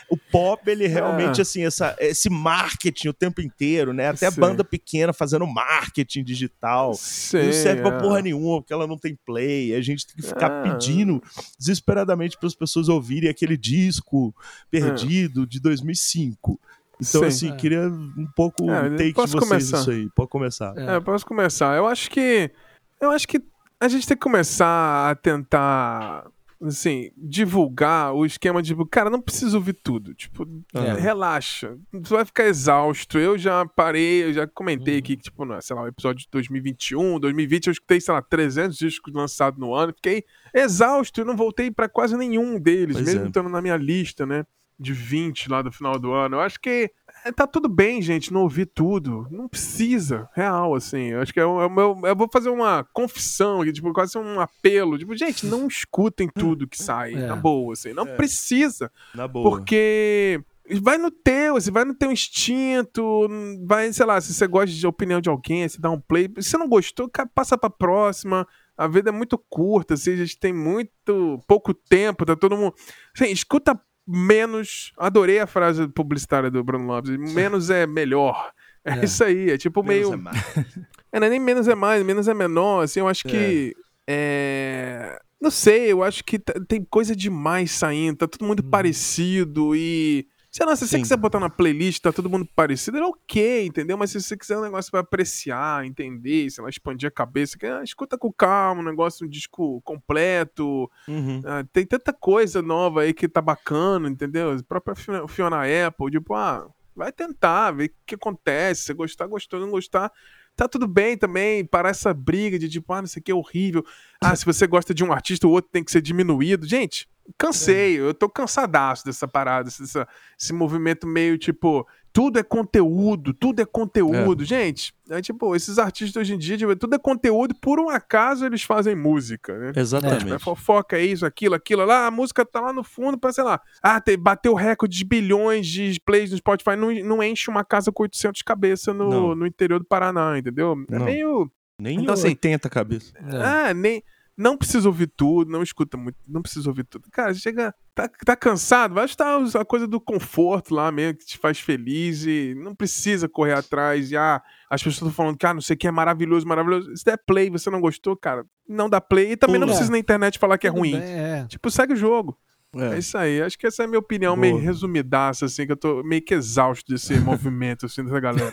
o 0.10 0.18
pop, 0.18 0.70
ele 0.70 0.88
realmente, 0.88 1.42
assim, 1.42 1.66
essa, 1.66 1.96
esse 2.00 2.30
marketing 2.30 3.08
o 3.08 3.14
tempo 3.14 3.42
inteiro 3.42 3.77
né? 3.86 4.10
Até 4.10 4.30
Sim. 4.32 4.40
banda 4.40 4.64
pequena 4.64 5.14
fazendo 5.14 5.46
marketing 5.46 6.24
digital. 6.24 6.94
Sim, 6.94 7.44
não 7.44 7.54
serve 7.54 7.80
é. 7.80 7.84
pra 7.84 8.00
porra 8.00 8.22
nenhuma, 8.22 8.62
porque 8.62 8.74
ela 8.74 8.88
não 8.88 8.98
tem 8.98 9.18
play. 9.26 9.76
A 9.76 9.82
gente 9.82 10.08
tem 10.08 10.16
que 10.16 10.24
ficar 10.24 10.52
é. 10.52 10.62
pedindo 10.64 11.22
desesperadamente 11.60 12.38
para 12.38 12.48
as 12.48 12.56
pessoas 12.56 12.90
ouvirem 12.90 13.30
aquele 13.30 13.58
disco 13.58 14.34
perdido 14.70 15.44
é. 15.44 15.46
de 15.46 15.60
2005. 15.60 16.60
Então, 17.00 17.22
Sim, 17.22 17.28
assim, 17.28 17.52
é. 17.52 17.56
queria 17.56 17.88
um 17.88 18.28
pouco 18.36 18.70
é, 18.72 18.90
take 18.92 19.14
de 19.14 19.14
vocês 19.14 19.44
começar. 19.44 19.80
isso 19.82 19.92
aí. 19.92 20.10
Pode 20.16 20.30
começar. 20.30 20.74
É, 20.78 21.00
posso 21.00 21.26
começar. 21.26 21.76
Eu 21.76 21.86
acho 21.88 22.10
que. 22.10 22.52
Eu 23.00 23.12
acho 23.12 23.28
que 23.28 23.40
a 23.80 23.88
gente 23.88 24.08
tem 24.08 24.18
que 24.18 24.24
começar 24.24 25.12
a 25.12 25.16
tentar 25.16 26.26
assim, 26.62 27.12
divulgar 27.16 28.14
o 28.14 28.26
esquema 28.26 28.62
de, 28.62 28.76
cara, 28.90 29.10
não 29.10 29.22
precisa 29.22 29.58
ouvir 29.58 29.74
tudo. 29.74 30.14
Tipo, 30.14 30.48
é. 30.74 30.94
relaxa. 30.94 31.78
Você 31.92 32.14
vai 32.14 32.26
ficar 32.26 32.46
exausto. 32.46 33.18
Eu 33.18 33.38
já 33.38 33.66
parei, 33.66 34.24
eu 34.24 34.34
já 34.34 34.48
comentei 34.48 34.96
uhum. 34.96 35.00
aqui 35.00 35.18
que, 35.18 35.24
tipo, 35.24 35.62
sei 35.62 35.76
lá, 35.76 35.84
o 35.84 35.88
episódio 35.88 36.22
de 36.22 36.28
2021, 36.32 37.20
2020, 37.20 37.68
eu 37.68 37.72
escutei, 37.72 38.02
sei 38.02 38.14
lá, 38.14 38.22
300 38.22 38.78
discos 38.78 39.14
lançados 39.14 39.60
no 39.60 39.74
ano. 39.74 39.94
Fiquei 39.94 40.24
exausto. 40.54 41.22
Eu 41.22 41.26
não 41.26 41.36
voltei 41.36 41.70
para 41.70 41.88
quase 41.88 42.18
nenhum 42.18 42.60
deles, 42.60 42.98
pois 42.98 43.08
mesmo 43.08 43.26
é. 43.26 43.28
estando 43.28 43.50
na 43.50 43.62
minha 43.62 43.78
lista, 43.78 44.26
né? 44.26 44.46
De 44.80 44.94
20 44.94 45.50
lá 45.50 45.62
do 45.62 45.72
final 45.72 46.00
do 46.00 46.12
ano. 46.12 46.38
Eu 46.38 46.42
acho 46.42 46.60
que 46.60 46.92
tá 47.36 47.46
tudo 47.46 47.68
bem, 47.68 48.02
gente, 48.02 48.32
não 48.32 48.42
ouvir 48.42 48.66
tudo. 48.66 49.28
Não 49.30 49.48
precisa, 49.48 50.30
real, 50.34 50.76
assim. 50.76 51.12
Eu 51.12 51.22
acho 51.22 51.34
que 51.34 51.40
é 51.40 51.46
o 51.46 51.70
meu. 51.70 52.00
Eu 52.04 52.16
vou 52.16 52.30
fazer 52.32 52.50
uma 52.50 52.84
confissão 52.94 53.62
aqui, 53.62 53.72
tipo, 53.74 53.92
quase 53.94 54.18
um 54.18 54.40
apelo. 54.40 54.98
Tipo, 54.98 55.16
gente, 55.16 55.46
não 55.46 55.68
escutem 55.68 56.30
tudo 56.34 56.68
que 56.68 56.82
sai, 56.82 57.14
é. 57.14 57.28
na 57.28 57.36
boa, 57.36 57.74
assim. 57.74 57.94
Não 57.94 58.08
é. 58.08 58.16
precisa. 58.16 58.92
Na 59.14 59.28
boa. 59.28 59.50
Porque 59.50 60.42
vai 60.82 60.98
no 60.98 61.10
teu, 61.10 61.54
você 61.54 61.72
vai 61.72 61.86
no 61.86 61.96
teu 61.96 62.12
instinto, 62.12 63.28
vai, 63.66 63.92
sei 63.94 64.06
lá, 64.06 64.20
se 64.20 64.34
você 64.34 64.48
gosta 64.48 64.76
de 64.76 64.86
opinião 64.86 65.22
de 65.22 65.30
alguém, 65.30 65.68
você 65.68 65.80
dá 65.80 65.90
um 65.90 66.00
play. 66.00 66.30
Se 66.38 66.50
você 66.50 66.58
não 66.58 66.68
gostou, 66.68 67.10
passa 67.34 67.58
pra 67.58 67.70
próxima. 67.70 68.48
A 68.78 68.88
vida 68.88 69.10
é 69.10 69.12
muito 69.12 69.40
curta, 69.50 69.96
assim, 69.96 70.14
a 70.14 70.18
gente 70.18 70.38
tem 70.38 70.54
muito 70.54 71.40
pouco 71.48 71.74
tempo, 71.74 72.26
tá 72.26 72.36
todo 72.36 72.56
mundo. 72.56 72.76
Assim, 73.16 73.32
escuta 73.32 73.80
menos. 74.08 74.94
Adorei 74.98 75.40
a 75.40 75.48
frase 75.48 75.88
publicitária 75.88 76.50
do 76.50 76.64
Bruno 76.64 76.86
Lopes. 76.86 77.12
Menos 77.34 77.70
é 77.70 77.86
melhor. 77.86 78.52
É, 78.86 79.00
é. 79.00 79.06
isso 79.06 79.24
aí, 79.24 79.52
é 79.52 79.58
tipo 79.58 79.84
menos 79.84 80.10
meio. 80.10 80.14
É, 80.14 80.18
mais. 80.18 80.38
é, 81.12 81.18
é 81.18 81.30
nem 81.30 81.40
menos 81.40 81.68
é 81.68 81.76
mais, 81.76 82.04
menos 82.04 82.28
é 82.28 82.34
menor, 82.34 82.84
assim, 82.84 83.02
eu 83.02 83.08
acho 83.08 83.28
é. 83.28 83.32
que. 83.32 83.76
É. 84.08 85.20
Não 85.40 85.52
sei, 85.52 85.92
eu 85.92 86.02
acho 86.02 86.24
que 86.24 86.40
tem 86.40 86.84
coisa 86.90 87.16
demais 87.16 87.72
saindo, 87.72 88.18
tá 88.18 88.28
tudo 88.28 88.46
muito 88.46 88.66
hum. 88.66 88.70
parecido 88.70 89.76
e. 89.76 90.26
Sei 90.58 90.66
lá, 90.66 90.76
se 90.76 90.88
Sim. 90.88 90.98
você 90.98 91.02
quiser 91.02 91.18
botar 91.18 91.40
na 91.40 91.52
playlist, 91.52 92.02
tá 92.02 92.12
todo 92.12 92.28
mundo 92.28 92.50
parecido, 92.56 92.98
é 92.98 93.06
ok, 93.06 93.68
entendeu? 93.68 93.96
Mas 93.96 94.10
se 94.10 94.20
você 94.20 94.36
quiser 94.36 94.58
um 94.58 94.64
negócio 94.64 94.90
pra 94.90 95.02
apreciar, 95.02 95.86
entender, 95.86 96.50
sei 96.50 96.64
lá, 96.64 96.70
expandir 96.72 97.08
a 97.08 97.12
cabeça, 97.12 97.60
que, 97.60 97.68
ah, 97.68 97.84
escuta 97.84 98.18
com 98.18 98.34
calma, 98.34 98.82
um 98.82 98.84
negócio, 98.84 99.28
um 99.28 99.30
disco 99.30 99.80
completo. 99.82 100.90
Uhum. 101.08 101.44
Ah, 101.46 101.64
tem 101.72 101.86
tanta 101.86 102.12
coisa 102.12 102.60
nova 102.60 103.02
aí 103.02 103.14
que 103.14 103.28
tá 103.28 103.40
bacana, 103.40 104.10
entendeu? 104.10 104.52
A 104.52 104.64
própria 104.64 104.96
Fiona 105.28 105.62
Apple, 105.88 106.10
tipo, 106.10 106.34
ah, 106.34 106.68
vai 106.96 107.12
tentar, 107.12 107.70
ver 107.70 107.90
o 107.90 107.92
que 108.08 108.16
acontece. 108.16 108.86
Se 108.86 108.94
gostar, 108.96 109.28
gostou, 109.28 109.60
não 109.60 109.70
gostar, 109.70 110.12
tá 110.56 110.68
tudo 110.68 110.88
bem 110.88 111.16
também. 111.16 111.64
Parar 111.64 111.90
essa 111.90 112.12
briga 112.16 112.58
de 112.58 112.68
tipo, 112.68 112.92
ah, 112.94 113.02
não 113.02 113.08
sei 113.08 113.20
o 113.20 113.24
que 113.24 113.32
é 113.32 113.36
horrível. 113.36 113.86
Ah, 114.20 114.36
se 114.36 114.44
você 114.44 114.66
gosta 114.66 114.92
de 114.92 115.04
um 115.04 115.14
artista, 115.14 115.46
o 115.46 115.52
outro 115.52 115.70
tem 115.72 115.84
que 115.84 115.92
ser 115.92 116.02
diminuído. 116.02 116.66
Gente, 116.66 117.08
cansei, 117.38 117.98
é. 117.98 118.00
eu 118.00 118.14
tô 118.14 118.30
cansadaço 118.30 119.06
dessa 119.06 119.28
parada, 119.28 119.70
dessa, 119.70 120.08
esse 120.40 120.54
movimento 120.54 121.08
meio 121.08 121.38
tipo, 121.38 121.88
tudo 122.18 122.40
é 122.40 122.44
conteúdo, 122.44 123.34
tudo 123.34 123.62
é 123.62 123.66
conteúdo. 123.66 124.42
É. 124.42 124.46
Gente, 124.46 124.94
é 125.10 125.22
tipo, 125.22 125.56
esses 125.56 125.78
artistas 125.78 126.20
hoje 126.20 126.34
em 126.34 126.38
dia, 126.38 126.58
tipo, 126.58 126.76
tudo 126.76 126.96
é 126.96 127.00
conteúdo, 127.00 127.54
por 127.62 127.80
um 127.80 127.90
acaso 127.90 128.46
eles 128.46 128.64
fazem 128.64 128.96
música, 128.96 129.58
né? 129.58 129.72
Exatamente. 129.76 130.24
Tipo, 130.24 130.34
é 130.34 130.40
fofoca, 130.40 130.98
é 130.98 131.06
isso, 131.06 131.26
aquilo, 131.26 131.56
aquilo, 131.56 131.86
lá, 131.86 132.08
a 132.08 132.12
música 132.12 132.46
tá 132.46 132.60
lá 132.60 132.74
no 132.74 132.84
fundo 132.84 133.20
pra, 133.20 133.32
sei 133.32 133.44
lá, 133.44 133.62
ah, 133.84 134.02
te, 134.02 134.18
bateu 134.18 134.54
recorde 134.54 134.98
de 134.98 135.06
bilhões 135.06 135.68
de 135.68 136.00
plays 136.04 136.32
no 136.32 136.38
Spotify, 136.38 136.76
não, 136.76 136.92
não 137.04 137.24
enche 137.24 137.50
uma 137.50 137.64
casa 137.64 137.92
com 137.92 138.04
800 138.04 138.42
cabeças 138.42 138.96
no, 138.96 139.36
no 139.36 139.46
interior 139.46 139.80
do 139.80 139.86
Paraná, 139.86 140.38
entendeu? 140.38 140.76
É 140.90 140.98
não. 140.98 141.06
meio... 141.06 141.52
Nem 141.80 142.00
então, 142.00 142.16
80 142.16 142.68
assim, 142.68 142.74
cabeças. 142.74 143.14
É, 143.16 143.72
nem 143.76 144.04
não 144.38 144.56
precisa 144.56 144.88
ouvir 144.88 145.08
tudo, 145.08 145.52
não 145.52 145.64
escuta 145.64 145.98
muito, 145.98 146.18
não 146.28 146.44
precisa 146.44 146.70
ouvir 146.70 146.84
tudo. 146.84 147.10
Cara, 147.12 147.34
chega, 147.34 147.74
tá, 147.96 148.08
tá 148.24 148.36
cansado, 148.36 148.94
vai 148.94 149.06
estar 149.06 149.40
a 149.56 149.66
coisa 149.66 149.88
do 149.88 150.00
conforto 150.00 150.76
lá 150.76 150.92
mesmo, 150.92 151.18
que 151.18 151.26
te 151.26 151.38
faz 151.40 151.60
feliz 151.60 152.24
e 152.24 152.54
não 152.56 152.76
precisa 152.76 153.28
correr 153.28 153.54
atrás. 153.54 154.12
E 154.12 154.18
ah, 154.18 154.42
as 154.70 154.82
pessoas 154.82 154.98
estão 154.98 155.12
falando 155.12 155.38
que 155.38 155.46
ah, 155.48 155.56
não 155.56 155.62
sei 155.62 155.74
o 155.74 155.78
que 155.78 155.88
é 155.88 155.92
maravilhoso, 155.92 156.48
maravilhoso. 156.48 156.96
Se 156.96 157.04
der 157.04 157.18
play 157.26 157.50
você 157.50 157.72
não 157.72 157.82
gostou, 157.82 158.16
cara, 158.16 158.46
não 158.70 158.88
dá 158.88 159.02
play. 159.02 159.32
E 159.32 159.38
também 159.38 159.56
Pula. 159.56 159.66
não 159.66 159.74
precisa 159.74 159.92
na 159.92 159.98
internet 159.98 160.38
falar 160.38 160.60
que 160.60 160.68
é 160.68 160.70
ruim. 160.70 161.00
Bem, 161.00 161.02
é. 161.02 161.46
Tipo, 161.50 161.72
segue 161.72 161.94
o 161.94 161.98
jogo. 161.98 162.38
É. 162.76 162.96
é. 162.96 163.00
isso 163.00 163.18
aí. 163.18 163.42
Acho 163.42 163.58
que 163.58 163.66
essa 163.66 163.82
é 163.82 163.86
a 163.86 163.88
minha 163.88 164.00
opinião, 164.00 164.36
Boa. 164.36 164.42
meio 164.42 164.58
resumidaça, 164.58 165.46
assim, 165.46 165.66
que 165.66 165.72
eu 165.72 165.78
tô 165.78 166.04
meio 166.04 166.22
que 166.22 166.36
exausto 166.36 166.92
desse 166.92 167.18
movimento, 167.22 167.88
assim, 167.88 168.04
dessa 168.04 168.20
galera. 168.20 168.52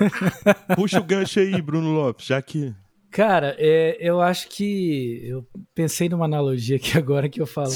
Puxa 0.75 0.99
o 0.99 1.05
gancho 1.05 1.41
aí, 1.41 1.61
Bruno 1.61 1.93
Lopes, 1.93 2.25
já 2.25 2.41
que 2.41 2.75
Cara, 3.15 3.55
é, 3.61 3.97
eu 4.01 4.21
acho 4.21 4.49
que. 4.49 5.23
Eu 5.25 5.47
pensei 5.73 6.09
numa 6.09 6.25
analogia 6.25 6.75
aqui 6.75 6.99
agora 6.99 7.29
que 7.29 7.41
eu 7.41 7.47
falo. 7.47 7.71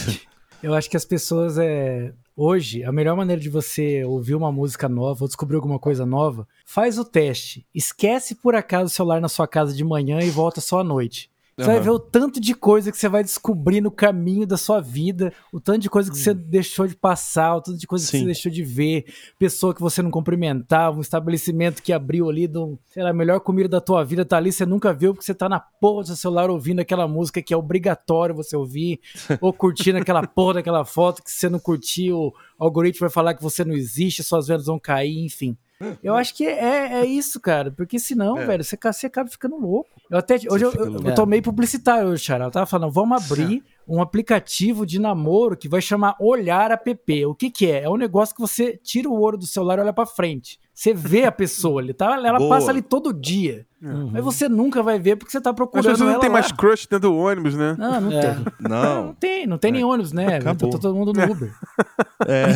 eu 0.61 0.74
acho 0.74 0.91
que 0.91 0.97
as 0.97 1.05
pessoas. 1.05 1.57
É, 1.57 2.12
hoje, 2.36 2.82
a 2.82 2.91
melhor 2.91 3.16
maneira 3.16 3.41
de 3.41 3.49
você 3.49 4.03
ouvir 4.05 4.34
uma 4.34 4.51
música 4.51 4.89
nova 4.89 5.22
ou 5.22 5.28
descobrir 5.28 5.55
alguma 5.55 5.78
coisa 5.78 6.05
nova, 6.05 6.45
faz 6.66 6.99
o 6.99 7.05
teste. 7.05 7.64
Esquece 7.72 8.34
por 8.34 8.57
acaso 8.57 8.86
o 8.86 8.93
celular 8.93 9.20
na 9.20 9.28
sua 9.28 9.47
casa 9.47 9.72
de 9.72 9.84
manhã 9.84 10.18
e 10.18 10.28
volta 10.28 10.61
só 10.61 10.80
à 10.80 10.84
noite. 10.84 11.30
Você 11.59 11.68
uhum. 11.68 11.74
vai 11.74 11.80
ver 11.80 11.90
o 11.90 11.98
tanto 11.98 12.40
de 12.40 12.54
coisa 12.54 12.92
que 12.92 12.96
você 12.96 13.09
vai 13.09 13.24
descobrir 13.24 13.80
no 13.80 13.90
caminho 13.90 14.46
da 14.46 14.56
sua 14.56 14.80
vida, 14.80 15.32
o 15.52 15.59
tanto 15.59 15.80
de 15.80 15.90
coisa 15.90 16.09
que 16.09 16.16
você 16.16 16.30
hum. 16.30 16.36
deixou 16.36 16.86
de 16.86 16.94
passar, 16.94 17.56
o 17.56 17.61
tanto 17.61 17.76
de 17.76 17.86
coisa 17.86 18.06
Sim. 18.06 18.11
que 18.12 18.18
você 18.18 18.24
deixou 18.26 18.52
de 18.52 18.62
ver, 18.62 19.12
pessoa 19.40 19.74
que 19.74 19.80
você 19.80 20.00
não 20.00 20.09
cumprimentava, 20.09 20.96
um 20.96 21.00
estabelecimento 21.00 21.82
que 21.82 21.92
abriu 21.92 22.30
ali, 22.30 22.46
do, 22.46 22.78
sei 22.86 23.02
lá, 23.02 23.11
a 23.11 23.12
melhor 23.12 23.40
comida 23.40 23.68
da 23.68 23.80
tua 23.80 24.04
vida 24.04 24.24
tá 24.24 24.36
ali, 24.36 24.52
você 24.52 24.64
nunca 24.64 24.94
viu 24.94 25.12
porque 25.12 25.26
você 25.26 25.34
tá 25.34 25.48
na 25.48 25.59
porra 25.59 26.02
do 26.02 26.06
seu 26.06 26.16
celular 26.16 26.48
ouvindo 26.48 26.78
aquela 26.78 27.09
música 27.09 27.42
que 27.42 27.52
é 27.52 27.56
obrigatório 27.56 28.36
você 28.36 28.56
ouvir, 28.56 29.00
ou 29.40 29.52
curtindo 29.52 29.98
aquela 29.98 30.24
porra 30.24 30.54
daquela 30.54 30.84
foto 30.84 31.24
que 31.24 31.32
você 31.32 31.48
não 31.48 31.59
curtiu, 31.59 32.16
o 32.16 32.32
algoritmo 32.56 33.00
vai 33.00 33.11
falar 33.11 33.34
que 33.34 33.42
você 33.42 33.64
não 33.64 33.74
existe, 33.74 34.22
suas 34.22 34.46
vendas 34.46 34.66
vão 34.66 34.78
cair, 34.78 35.24
enfim. 35.24 35.56
Eu 36.03 36.14
acho 36.14 36.35
que 36.35 36.45
é, 36.45 37.01
é 37.01 37.07
isso, 37.07 37.39
cara. 37.41 37.70
Porque 37.70 37.99
senão, 37.99 38.37
é. 38.37 38.45
velho, 38.45 38.64
você, 38.64 38.76
você 38.76 39.07
acaba 39.07 39.31
ficando 39.31 39.57
louco. 39.57 39.91
Eu 40.11 40.18
até. 40.18 40.35
Hoje 40.51 40.64
eu, 40.64 40.72
eu, 40.72 41.03
eu, 41.05 41.14
tô 41.14 41.24
meio 41.24 41.43
publicitário 41.43 42.09
hoje, 42.09 42.24
Xará. 42.24 42.47
Eu 42.47 42.51
tava 42.51 42.66
falando, 42.66 42.93
vamos 42.93 43.31
abrir 43.31 43.62
um 43.87 44.03
aplicativo 44.03 44.85
de 44.85 44.99
namoro 44.99 45.57
que 45.57 45.68
vai 45.68 45.81
chamar 45.81 46.16
Olhar 46.20 46.72
App. 46.72 47.26
O 47.26 47.35
que 47.35 47.51
que 47.51 47.70
é? 47.70 47.85
É 47.85 47.89
um 47.89 47.97
negócio 47.97 48.35
que 48.35 48.41
você 48.41 48.76
tira 48.76 49.09
o 49.09 49.20
olho 49.20 49.39
do 49.39 49.47
celular 49.47 49.79
e 49.79 49.83
olha 49.83 49.93
pra 49.93 50.05
frente. 50.05 50.59
Você 50.74 50.93
vê 50.93 51.24
a 51.24 51.33
pessoa 51.33 51.81
ali, 51.81 51.93
tá? 51.93 52.14
Ela 52.14 52.39
Boa. 52.39 52.57
passa 52.57 52.70
ali 52.70 52.83
todo 52.83 53.12
dia. 53.12 53.66
Uhum. 53.81 54.11
Mas 54.12 54.24
você 54.24 54.49
nunca 54.49 54.83
vai 54.83 54.99
ver 54.99 55.16
porque 55.16 55.31
você 55.31 55.41
tá 55.41 55.53
procurando. 55.53 55.87
Mas 55.87 55.99
você 55.99 56.05
não 56.05 56.20
tem 56.20 56.29
lá. 56.29 56.35
mais 56.35 56.51
crush 56.51 56.87
dentro 56.87 57.11
do 57.11 57.16
ônibus, 57.16 57.55
né? 57.55 57.76
Não, 57.79 58.01
não 58.01 58.12
é. 58.12 58.20
tem. 58.20 58.45
Não. 58.61 59.07
não 59.07 59.14
tem, 59.14 59.47
não 59.47 59.59
tem 59.59 59.68
é. 59.68 59.72
nem 59.72 59.85
ônibus, 59.85 60.12
né? 60.12 60.41
Tá 60.41 60.55
todo 60.55 60.95
mundo 60.95 61.12
no 61.12 61.33
Uber. 61.33 61.55
É. 62.26 62.47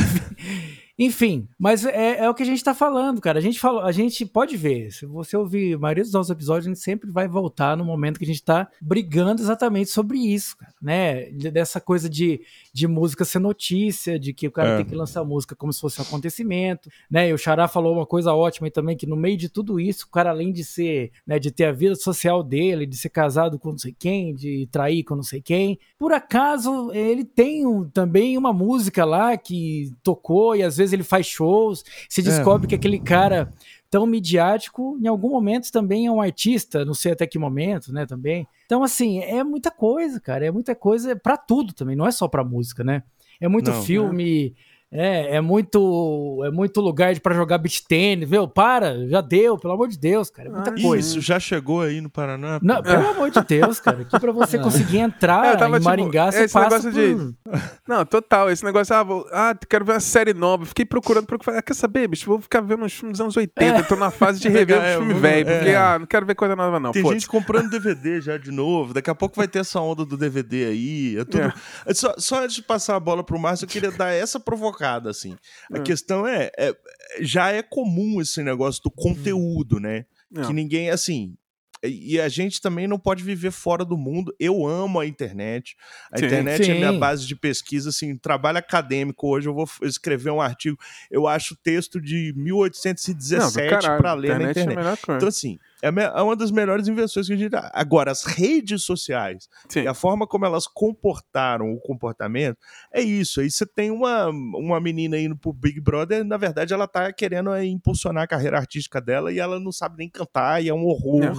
Enfim, 1.05 1.48
mas 1.59 1.84
é, 1.84 2.18
é, 2.18 2.30
o 2.30 2.34
que 2.34 2.44
a 2.44 2.46
gente 2.46 2.62
tá 2.62 2.72
falando, 2.72 3.20
cara. 3.20 3.40
A 3.40 3.42
gente, 3.42 3.59
fala, 3.59 3.84
a 3.84 3.90
gente 3.90 4.24
pode 4.24 4.57
ver, 4.57 4.92
se 4.92 5.05
você 5.05 5.36
ouvir 5.36 5.74
a 5.74 5.78
maioria 5.78 6.05
dos 6.05 6.12
nossos 6.12 6.30
episódios, 6.30 6.66
a 6.66 6.68
gente 6.68 6.80
sempre 6.80 7.11
vai 7.11 7.26
voltar 7.26 7.76
no 7.76 7.84
momento 7.84 8.18
que 8.18 8.24
a 8.24 8.28
gente 8.28 8.44
tá 8.44 8.68
brigando 8.80 9.42
exatamente 9.42 9.90
sobre 9.90 10.18
isso, 10.18 10.57
cara, 10.57 10.72
né? 10.80 11.24
Dessa 11.50 11.80
coisa 11.80 12.09
de, 12.09 12.40
de 12.73 12.89
música 12.89 13.25
ser 13.25 13.39
notícia, 13.39 14.18
de 14.18 14.33
que 14.33 14.49
o 14.49 14.51
cara 14.51 14.70
é. 14.70 14.77
tem 14.79 14.87
que 14.87 14.95
lançar 14.95 15.23
música 15.25 15.55
como 15.55 15.73
se 15.73 15.81
fosse 15.81 16.01
um 16.01 16.05
acontecimento, 16.05 16.89
né? 17.11 17.29
E 17.29 17.33
o 17.33 17.39
Xará 17.39 17.68
falou 17.68 17.93
uma 17.95 18.07
coisa 18.07 18.33
ótima 18.33 18.66
aí 18.66 18.70
também, 18.70 18.97
que 18.97 19.07
no 19.07 19.16
meio 19.16 19.37
de 19.37 19.49
tudo 19.49 19.79
isso, 19.79 20.07
o 20.07 20.11
cara, 20.11 20.31
além 20.31 20.53
de 20.53 20.64
ser, 20.64 21.12
né, 21.27 21.39
de 21.39 21.51
ter 21.51 21.66
a 21.66 21.73
vida 21.73 21.95
social 21.95 22.43
dele, 22.43 22.87
de 22.87 22.97
ser 22.97 23.11
casado 23.11 23.59
com 23.59 23.73
não 23.73 23.79
sei 23.79 23.95
quem, 23.97 24.35
de 24.35 24.68
trair 24.70 25.05
com 25.05 25.14
não 25.14 25.23
sei 25.23 25.43
quem, 25.43 25.79
por 25.99 26.12
acaso 26.12 26.91
ele 26.93 27.25
tem 27.25 27.66
um, 27.66 27.89
também 27.89 28.39
uma 28.39 28.53
música 28.53 29.05
lá 29.05 29.37
que 29.37 29.93
tocou 30.03 30.57
e 30.57 30.62
às 30.62 30.77
vezes 30.77 30.93
ele 30.93 31.03
faz 31.03 31.27
shows, 31.27 31.85
se 32.09 32.20
é. 32.20 32.25
descobre 32.25 32.66
é. 32.66 32.68
que 32.70 32.75
aquele 32.75 32.99
cara 32.99 33.53
tão 33.93 34.07
midiático, 34.07 34.99
em 34.99 35.07
algum 35.07 35.28
momento 35.28 35.70
também 35.70 36.07
é 36.07 36.11
um 36.11 36.22
artista, 36.22 36.82
não 36.82 36.95
sei 36.95 37.12
até 37.12 37.26
que 37.26 37.38
momento, 37.38 37.93
né, 37.93 38.07
também. 38.07 38.49
Então, 38.64 38.82
assim, 38.82 39.18
é 39.18 39.45
muita 39.45 39.70
coisa, 39.70 40.18
cara, 40.18 40.47
é 40.47 40.51
muita 40.51 40.74
coisa 40.74 41.14
para 41.14 41.36
tudo 41.36 41.74
também, 41.74 41.95
não 41.95 42.07
é 42.07 42.11
só 42.11 42.26
para 42.26 42.43
música, 42.43 42.82
né? 42.82 43.03
É 43.38 43.47
muito 43.47 43.70
não, 43.70 43.82
filme, 43.82 44.55
é, 44.95 45.36
é 45.36 45.40
muito, 45.40 46.43
é 46.45 46.51
muito 46.51 46.78
lugar 46.82 47.18
para 47.20 47.34
jogar 47.34 47.57
beach 47.57 47.82
tênis, 47.88 48.28
viu? 48.28 48.47
Para, 48.47 49.09
já 49.09 49.22
deu, 49.22 49.57
pelo 49.57 49.72
amor 49.72 49.88
de 49.88 49.99
Deus, 49.99 50.28
cara. 50.28 50.51
É 50.51 50.53
muita 50.53 50.70
ah, 50.70 50.82
coisa. 50.82 51.09
Isso 51.09 51.20
já 51.22 51.40
chegou 51.40 51.80
aí 51.80 52.03
no 52.03 52.11
Paraná? 52.11 52.61
Não, 52.62 52.82
pelo 52.82 53.09
amor 53.09 53.30
de 53.30 53.40
Deus, 53.40 53.80
cara. 53.80 54.03
Aqui 54.03 54.20
para 54.20 54.32
você 54.32 54.59
ah. 54.59 54.61
conseguir 54.62 54.99
entrar 54.99 55.47
é, 55.47 55.55
em 55.55 55.70
tipo, 55.70 55.84
Maringá, 55.84 56.30
tipo, 56.30 56.47
você 56.47 56.49
passa 56.49 56.82
por... 56.82 56.93
de... 56.93 57.34
Não, 57.88 58.05
total. 58.05 58.51
Esse 58.51 58.62
negócio, 58.62 58.95
ah, 58.95 59.03
vou... 59.03 59.26
ah, 59.32 59.57
quero 59.66 59.82
ver 59.82 59.93
uma 59.93 60.01
série 60.01 60.34
nova. 60.34 60.66
Fiquei 60.66 60.84
procurando, 60.84 61.24
procurando. 61.24 61.59
Ah, 61.59 61.62
quer 61.62 61.74
saber, 61.74 62.07
bicho? 62.07 62.26
Vou 62.26 62.40
ficar 62.40 62.61
vendo 62.61 62.84
uns 62.84 62.93
filmes 62.93 63.16
dos 63.16 63.20
anos 63.22 63.36
80. 63.36 63.64
É. 63.64 63.82
Tô 63.84 63.97
na 63.97 64.11
fase 64.11 64.40
de 64.40 64.51
rever 64.51 64.76
é, 64.82 64.97
filme 64.97 65.14
velho. 65.14 65.47
Porque, 65.47 65.70
é. 65.70 65.76
ah, 65.76 65.99
não 65.99 66.07
quero 66.07 66.26
ver 66.26 66.34
coisa 66.34 66.55
nova, 66.55 66.78
não. 66.78 66.93
Tem 66.93 67.07
gente 67.07 67.26
comprando 67.26 67.70
DVD 67.70 68.20
já 68.20 68.36
de 68.36 68.51
novo. 68.51 68.93
Daqui 68.93 69.09
a 69.09 69.14
pouco 69.14 69.36
vai 69.36 69.49
ter 69.49 69.61
essa 69.61 69.80
onda 69.80 70.05
do 70.05 70.18
DVD 70.18 70.66
aí. 70.66 71.16
É 71.18 71.24
tudo... 71.24 71.51
É. 71.86 71.95
Só, 71.95 72.14
só 72.18 72.45
antes 72.45 72.57
de 72.57 72.62
passar 72.62 72.97
a 72.97 73.01
bola 73.01 73.24
pro 73.24 73.38
Márcio, 73.38 73.64
eu 73.64 73.68
queria 73.68 73.90
dar 73.90 74.12
essa 74.12 74.38
assim. 74.85 75.37
A 75.72 75.78
é. 75.78 75.83
questão 75.83 76.26
é, 76.26 76.51
é, 76.59 76.76
já 77.20 77.51
é 77.51 77.62
comum 77.62 78.20
esse 78.20 78.43
negócio 78.43 78.83
do 78.83 78.93
uhum. 78.97 79.14
conteúdo, 79.14 79.78
né? 79.78 80.07
É. 80.35 80.43
Que 80.47 80.53
ninguém, 80.53 80.91
assim, 80.91 81.37
e 81.85 82.20
a 82.20 82.28
gente 82.28 82.61
também 82.61 82.87
não 82.87 82.99
pode 82.99 83.24
viver 83.24 83.51
fora 83.51 83.85
do 83.85 83.97
mundo. 83.97 84.33
Eu 84.39 84.64
amo 84.64 85.01
a 85.01 85.07
internet. 85.07 85.76
A 86.12 86.18
sim, 86.18 86.26
internet 86.26 86.64
sim. 86.64 86.70
é 86.70 86.74
minha 86.74 86.93
base 86.93 87.26
de 87.26 87.35
pesquisa, 87.35 87.89
assim, 87.89 88.16
trabalho 88.16 88.59
acadêmico. 88.59 89.26
Hoje 89.28 89.49
eu 89.49 89.55
vou 89.55 89.68
escrever 89.83 90.30
um 90.30 90.41
artigo, 90.41 90.78
eu 91.11 91.26
acho 91.26 91.57
texto 91.57 92.01
de 92.01 92.33
1817 92.37 93.87
para 93.99 94.14
ler 94.14 94.39
na 94.39 94.51
internet. 94.51 94.78
É 94.78 95.16
então, 95.16 95.28
assim, 95.28 95.59
é, 95.83 95.89
é 95.89 96.22
uma 96.22 96.37
das 96.37 96.53
melhores 96.53 96.87
invenções 96.87 97.26
que 97.26 97.33
a 97.33 97.37
gente. 97.37 97.55
Agora, 97.72 98.12
as 98.12 98.22
redes 98.22 98.85
sociais 98.85 99.49
Sim. 99.68 99.80
e 99.80 99.89
a 99.89 99.95
forma 99.95 100.28
como 100.28 100.47
elas 100.47 100.66
comportaram 100.68 101.72
o 101.72 101.80
comportamento 101.80 102.57
é 102.93 103.03
isso. 103.03 103.41
Aí 103.41 103.51
você 103.51 103.66
tem 103.66 103.91
uma, 103.91 104.28
uma 104.28 104.80
menina 104.80 105.18
indo 105.18 105.37
pro 105.37 105.53
Big 105.53 105.80
Brother, 105.80 106.24
na 106.24 106.37
verdade, 106.37 106.72
ela 106.72 106.87
tá 106.87 107.12
querendo 107.12 107.53
é, 107.53 107.66
impulsionar 107.66 108.22
a 108.22 108.28
carreira 108.28 108.57
artística 108.57 109.01
dela 109.01 109.33
e 109.33 109.41
ela 109.41 109.59
não 109.59 109.72
sabe 109.72 109.97
nem 109.99 110.09
cantar, 110.09 110.62
e 110.62 110.68
é 110.68 110.74
um 110.74 110.85
horror 110.85 111.24
é. 111.24 111.33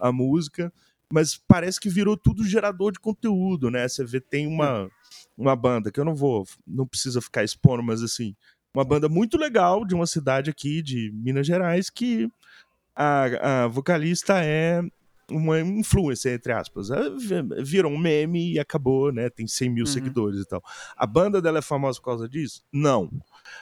a 0.00 0.10
música. 0.10 0.72
Mas 1.12 1.38
parece 1.46 1.78
que 1.78 1.90
virou 1.90 2.16
tudo 2.16 2.42
gerador 2.42 2.92
de 2.92 2.98
conteúdo, 2.98 3.70
né? 3.70 3.86
Você 3.86 4.02
vê, 4.02 4.18
tem 4.18 4.46
uma, 4.46 4.88
uma 5.36 5.54
banda 5.54 5.92
que 5.92 6.00
eu 6.00 6.04
não 6.06 6.14
vou, 6.14 6.46
não 6.66 6.86
precisa 6.86 7.20
ficar 7.20 7.44
expondo, 7.44 7.82
mas 7.82 8.02
assim, 8.02 8.34
uma 8.74 8.84
banda 8.84 9.06
muito 9.10 9.36
legal 9.36 9.84
de 9.84 9.94
uma 9.94 10.06
cidade 10.06 10.48
aqui 10.48 10.80
de 10.80 11.12
Minas 11.12 11.46
Gerais 11.46 11.90
que 11.90 12.30
a, 12.94 13.64
a 13.64 13.68
vocalista 13.68 14.42
é 14.44 14.82
uma 15.30 15.60
influência, 15.60 16.32
entre 16.32 16.52
aspas. 16.52 16.88
Virou 17.62 17.90
um 17.90 17.98
meme 17.98 18.52
e 18.52 18.58
acabou, 18.58 19.12
né? 19.12 19.30
Tem 19.30 19.46
100 19.46 19.70
mil 19.70 19.84
uhum. 19.84 19.90
seguidores 19.90 20.40
e 20.40 20.44
tal. 20.46 20.62
A 20.96 21.06
banda 21.06 21.40
dela 21.40 21.58
é 21.58 21.62
famosa 21.62 21.98
por 21.98 22.06
causa 22.06 22.28
disso? 22.28 22.62
Não. 22.72 23.10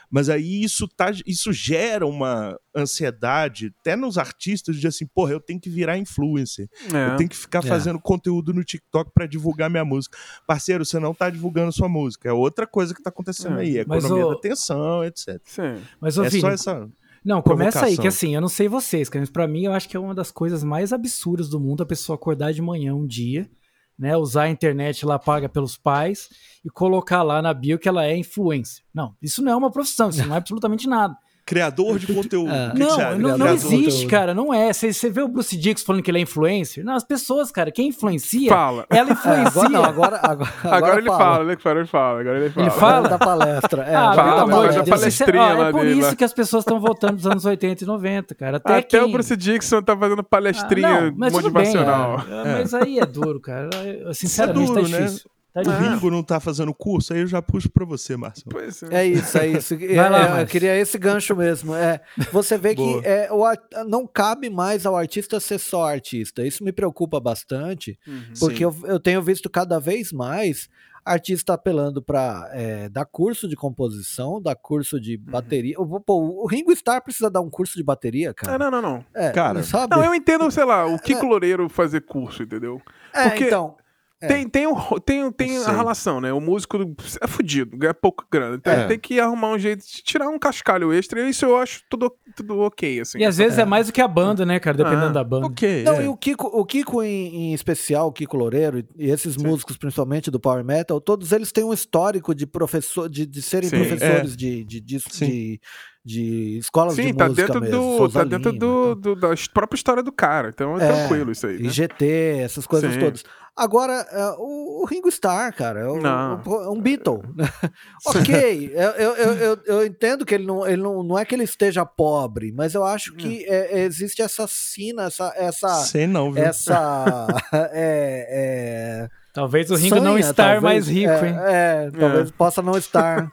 Mas 0.09 0.29
aí 0.29 0.63
isso, 0.63 0.87
tá, 0.87 1.11
isso 1.25 1.51
gera 1.51 2.05
uma 2.05 2.57
ansiedade 2.75 3.73
até 3.79 3.95
nos 3.95 4.17
artistas 4.17 4.77
de 4.77 4.87
assim, 4.87 5.05
porra, 5.05 5.33
eu 5.33 5.39
tenho 5.39 5.59
que 5.59 5.69
virar 5.69 5.97
influencer. 5.97 6.69
É. 6.93 7.13
Eu 7.13 7.15
tenho 7.17 7.29
que 7.29 7.35
ficar 7.35 7.59
é. 7.59 7.67
fazendo 7.67 7.99
conteúdo 7.99 8.53
no 8.53 8.63
TikTok 8.63 9.11
para 9.13 9.25
divulgar 9.25 9.69
minha 9.69 9.85
música. 9.85 10.17
Parceiro, 10.47 10.85
você 10.85 10.99
não 10.99 11.13
tá 11.13 11.29
divulgando 11.29 11.71
sua 11.71 11.89
música. 11.89 12.29
É 12.29 12.33
outra 12.33 12.67
coisa 12.67 12.93
que 12.93 13.01
tá 13.01 13.09
acontecendo 13.09 13.57
é. 13.59 13.61
aí. 13.61 13.79
A 13.79 13.81
economia 13.81 14.25
o... 14.25 14.29
da 14.29 14.35
atenção, 14.35 15.03
etc. 15.03 15.41
Sim. 15.45 15.81
Mas, 15.99 16.17
ô, 16.17 16.23
é 16.23 16.29
Vini, 16.29 16.41
só 16.41 16.49
essa. 16.49 16.89
Não, 17.23 17.41
começa 17.41 17.85
aí, 17.85 17.97
que 17.97 18.07
assim, 18.07 18.33
eu 18.33 18.41
não 18.41 18.49
sei 18.49 18.67
vocês, 18.67 19.09
mas 19.13 19.29
para 19.29 19.47
mim 19.47 19.65
eu 19.65 19.73
acho 19.73 19.87
que 19.87 19.95
é 19.95 19.99
uma 19.99 20.15
das 20.15 20.31
coisas 20.31 20.63
mais 20.63 20.91
absurdas 20.91 21.49
do 21.49 21.59
mundo 21.59 21.83
a 21.83 21.85
pessoa 21.85 22.15
acordar 22.15 22.51
de 22.51 22.61
manhã 22.61 22.95
um 22.95 23.05
dia, 23.05 23.49
né, 23.97 24.17
usar 24.17 24.43
a 24.43 24.49
internet 24.49 25.05
lá 25.05 25.19
paga 25.19 25.47
pelos 25.47 25.77
pais 25.77 26.29
e 26.65 26.69
colocar 26.69 27.21
lá 27.21 27.41
na 27.41 27.53
bio 27.53 27.77
que 27.77 27.87
ela 27.87 28.05
é 28.05 28.17
influencer. 28.17 28.83
Não, 28.91 29.15
isso 29.21 29.43
não 29.43 29.51
é 29.51 29.55
uma 29.55 29.69
profissão, 29.69 30.09
isso 30.09 30.25
não 30.25 30.33
é 30.33 30.37
absolutamente 30.39 30.87
nada. 30.87 31.15
Criador 31.51 31.99
de 31.99 32.07
conteúdo. 32.13 32.49
É. 32.49 32.73
Não, 32.73 33.19
não, 33.19 33.37
não 33.37 33.47
existe, 33.49 34.07
cara. 34.07 34.33
Não 34.33 34.53
é. 34.53 34.71
Você 34.71 35.09
vê 35.09 35.21
o 35.21 35.27
Bruce 35.27 35.57
Dix 35.57 35.83
falando 35.83 36.01
que 36.01 36.09
ele 36.09 36.19
é 36.19 36.21
influencer? 36.21 36.81
Não, 36.81 36.95
as 36.95 37.03
pessoas, 37.03 37.51
cara, 37.51 37.69
quem 37.71 37.89
influencia, 37.89 38.49
fala. 38.49 38.85
ela 38.89 39.11
influencia. 39.11 39.41
É, 39.41 39.47
agora, 39.47 39.69
não, 39.69 39.83
agora, 39.83 40.19
agora, 40.23 40.51
agora, 40.63 40.77
agora 40.77 40.99
ele 40.99 41.09
fala. 41.09 41.43
Ele 41.43 41.57
fala, 41.57 41.79
ele 41.79 41.87
fala. 41.87 42.19
Agora 42.21 42.37
ele 42.39 42.49
fala. 42.49 42.65
Ele 42.65 42.71
fala 42.71 43.09
da 43.09 43.19
palestra. 43.19 43.83
É, 43.83 43.95
ah, 43.95 44.13
fala, 44.13 44.31
pelo 44.31 44.39
amor 44.39 44.69
de 44.69 44.75
Deus. 44.75 44.89
Palestrinha 44.89 45.43
é, 45.43 45.61
é 45.61 45.71
por 45.71 45.81
dele, 45.81 45.99
isso 45.99 46.15
que 46.15 46.23
as 46.23 46.33
pessoas 46.33 46.61
estão 46.61 46.79
voltando 46.79 47.15
dos 47.15 47.27
anos 47.27 47.43
80 47.43 47.83
e 47.83 47.87
90, 47.87 48.35
cara. 48.35 48.57
Até, 48.57 48.77
Até 48.77 48.99
quem... 48.99 49.01
o 49.01 49.11
Bruce 49.11 49.35
Dixon 49.35 49.81
tá 49.81 49.97
fazendo 49.97 50.23
palestrinha 50.23 50.87
ah, 50.87 51.11
não, 51.11 51.29
motivacional. 51.31 52.17
Bem, 52.19 52.39
é. 52.39 52.53
Mas 52.59 52.73
aí 52.73 52.97
é 52.97 53.05
duro, 53.05 53.41
cara. 53.41 53.69
Sinceramente, 54.13 54.71
é 54.71 54.73
duro, 54.73 54.81
tá 54.81 54.87
difícil. 54.87 55.21
Né? 55.25 55.40
Tá 55.53 55.61
o 55.61 55.69
Ringo 55.69 56.09
não 56.09 56.23
tá 56.23 56.39
fazendo 56.39 56.73
curso, 56.73 57.13
aí 57.13 57.19
eu 57.19 57.27
já 57.27 57.41
puxo 57.41 57.69
para 57.69 57.83
você, 57.83 58.15
Márcio. 58.15 58.45
É. 58.89 59.01
é. 59.01 59.05
isso, 59.05 59.37
é 59.37 59.47
isso. 59.47 59.75
É, 59.81 60.09
lá, 60.09 60.41
eu 60.41 60.47
queria 60.47 60.77
esse 60.77 60.97
gancho 60.97 61.35
mesmo. 61.35 61.75
É, 61.75 61.99
você 62.31 62.57
vê 62.57 62.73
que 62.73 63.01
é, 63.03 63.29
o, 63.31 63.43
não 63.85 64.07
cabe 64.07 64.49
mais 64.49 64.85
ao 64.85 64.95
artista 64.95 65.39
ser 65.39 65.59
só 65.59 65.83
artista. 65.83 66.45
Isso 66.45 66.63
me 66.63 66.71
preocupa 66.71 67.19
bastante, 67.19 67.99
uhum, 68.07 68.33
porque 68.39 68.63
eu, 68.63 68.73
eu, 68.85 68.99
tenho 68.99 69.21
visto 69.21 69.49
cada 69.49 69.79
vez 69.79 70.13
mais 70.13 70.69
artista 71.03 71.53
apelando 71.53 72.01
para 72.01 72.49
é, 72.53 72.87
dar 72.87 73.05
curso 73.05 73.47
de 73.47 73.55
composição, 73.55 74.41
dar 74.41 74.55
curso 74.55 74.99
de 74.99 75.15
uhum. 75.15 75.31
bateria. 75.31 75.79
Uhum. 75.79 75.99
Pô, 75.99 76.43
o 76.43 76.47
Ringo 76.47 76.71
Starr 76.71 77.01
precisa 77.01 77.29
dar 77.29 77.41
um 77.41 77.49
curso 77.49 77.75
de 77.75 77.83
bateria, 77.83 78.33
cara. 78.33 78.55
Ah, 78.55 78.59
não, 78.59 78.71
não, 78.71 78.81
não. 78.81 79.05
É, 79.13 79.31
cara, 79.31 79.63
sabe? 79.63 79.95
Não, 79.95 80.03
eu 80.03 80.15
entendo, 80.15 80.49
sei 80.49 80.63
lá, 80.63 80.85
o 80.85 80.97
Kiko 80.97 81.25
Loureiro 81.25 81.67
fazer 81.67 82.01
curso, 82.01 82.43
entendeu? 82.43 82.81
É, 83.13 83.29
Porque... 83.29 83.45
então. 83.45 83.75
É. 84.21 84.27
Tem, 84.27 84.47
tem, 84.47 84.67
um, 84.67 84.75
tem, 85.03 85.31
tem 85.31 85.57
a 85.65 85.71
relação, 85.71 86.21
né? 86.21 86.31
O 86.31 86.39
músico 86.39 86.77
é 87.19 87.27
fudido, 87.27 87.75
ganha 87.75 87.93
pouco 87.93 88.23
grana. 88.31 88.55
Então 88.55 88.71
é. 88.71 88.87
tem 88.87 88.99
que 88.99 89.19
arrumar 89.19 89.49
um 89.49 89.57
jeito 89.57 89.83
de 89.83 90.03
tirar 90.03 90.29
um 90.29 90.37
cascalho 90.37 90.93
extra. 90.93 91.21
E 91.21 91.29
isso 91.29 91.43
eu 91.43 91.57
acho 91.57 91.81
tudo, 91.89 92.13
tudo 92.35 92.59
ok, 92.59 93.01
assim. 93.01 93.17
E 93.17 93.25
às 93.25 93.37
vezes 93.37 93.57
é, 93.57 93.63
é 93.63 93.65
mais 93.65 93.87
do 93.87 93.93
que 93.93 93.99
a 93.99 94.07
banda, 94.07 94.45
né, 94.45 94.59
cara? 94.59 94.77
Dependendo 94.77 95.07
ah, 95.07 95.09
da 95.09 95.23
banda. 95.23 95.47
Ok. 95.47 95.83
Não, 95.83 95.95
é. 95.95 96.05
e 96.05 96.07
o 96.07 96.15
Kiko, 96.15 96.47
o 96.47 96.63
Kiko 96.63 97.01
em, 97.01 97.49
em 97.49 97.53
especial, 97.53 98.07
o 98.07 98.11
Kiko 98.11 98.37
Loureiro, 98.37 98.85
e 98.95 99.09
esses 99.09 99.33
Sim. 99.33 99.47
músicos, 99.47 99.75
principalmente 99.75 100.29
do 100.29 100.39
Power 100.39 100.63
Metal, 100.63 101.01
todos 101.01 101.31
eles 101.31 101.51
têm 101.51 101.63
um 101.63 101.73
histórico 101.73 102.35
de 102.35 102.45
professor, 102.45 103.09
de, 103.09 103.25
de 103.25 103.41
serem 103.41 103.69
Sim, 103.69 103.77
professores 103.77 104.33
é. 104.33 104.35
de, 104.35 104.63
de, 104.63 104.81
de, 104.81 104.97
de 104.99 105.61
de 106.03 106.57
escolas 106.57 106.95
Sim, 106.95 107.07
de 107.07 107.13
tá 107.13 107.27
música 107.27 107.47
dentro 107.47 107.61
mesmo. 107.61 107.97
Do, 107.97 108.09
tá 108.09 108.23
dentro 108.23 108.51
do, 108.51 108.95
do, 108.95 109.15
da 109.15 109.29
própria 109.53 109.77
história 109.77 110.01
do 110.01 110.11
cara. 110.11 110.49
Então 110.49 110.79
é, 110.79 110.83
é 110.83 110.87
tranquilo 110.87 111.31
isso 111.31 111.45
aí. 111.45 111.59
Né? 111.59 111.67
IGT, 111.67 112.05
essas 112.43 112.65
coisas 112.65 112.93
Sim. 112.93 112.99
todas. 112.99 113.23
Agora, 113.55 114.07
uh, 114.11 114.41
o, 114.41 114.81
o, 114.81 114.85
Ringo 114.85 115.09
Starr, 115.09 115.53
cara, 115.53 115.81
é 115.81 115.87
um, 115.87 116.71
um 116.71 116.81
Beatle. 116.81 117.21
ok, 118.05 118.71
eu, 118.73 118.89
eu, 118.91 119.13
eu, 119.15 119.59
eu, 119.65 119.85
entendo 119.85 120.25
que 120.25 120.33
ele, 120.33 120.45
não, 120.45 120.65
ele 120.65 120.81
não, 120.81 121.03
não 121.03 121.19
é 121.19 121.25
que 121.25 121.35
ele 121.35 121.43
esteja 121.43 121.85
pobre, 121.85 122.53
mas 122.53 122.73
eu 122.73 122.83
acho 122.83 123.13
que 123.13 123.41
hum. 123.41 123.53
é, 123.53 123.81
existe 123.81 124.21
essa 124.21 124.47
sina, 124.47 125.03
essa. 125.03 125.33
essa 125.35 125.67
Sei 125.83 126.07
não, 126.07 126.31
viu? 126.31 126.43
Essa. 126.43 127.27
é, 127.73 129.03
é, 129.03 129.09
talvez 129.33 129.69
o 129.69 129.75
Ringo 129.75 129.99
não 129.99 130.17
estar 130.17 130.53
talvez, 130.53 130.63
mais 130.63 130.87
rico, 130.87 131.11
é, 131.11 131.27
hein? 131.27 131.35
É, 131.39 131.91
talvez 131.91 132.31
possa 132.31 132.61
não 132.61 132.77
estar. 132.77 133.29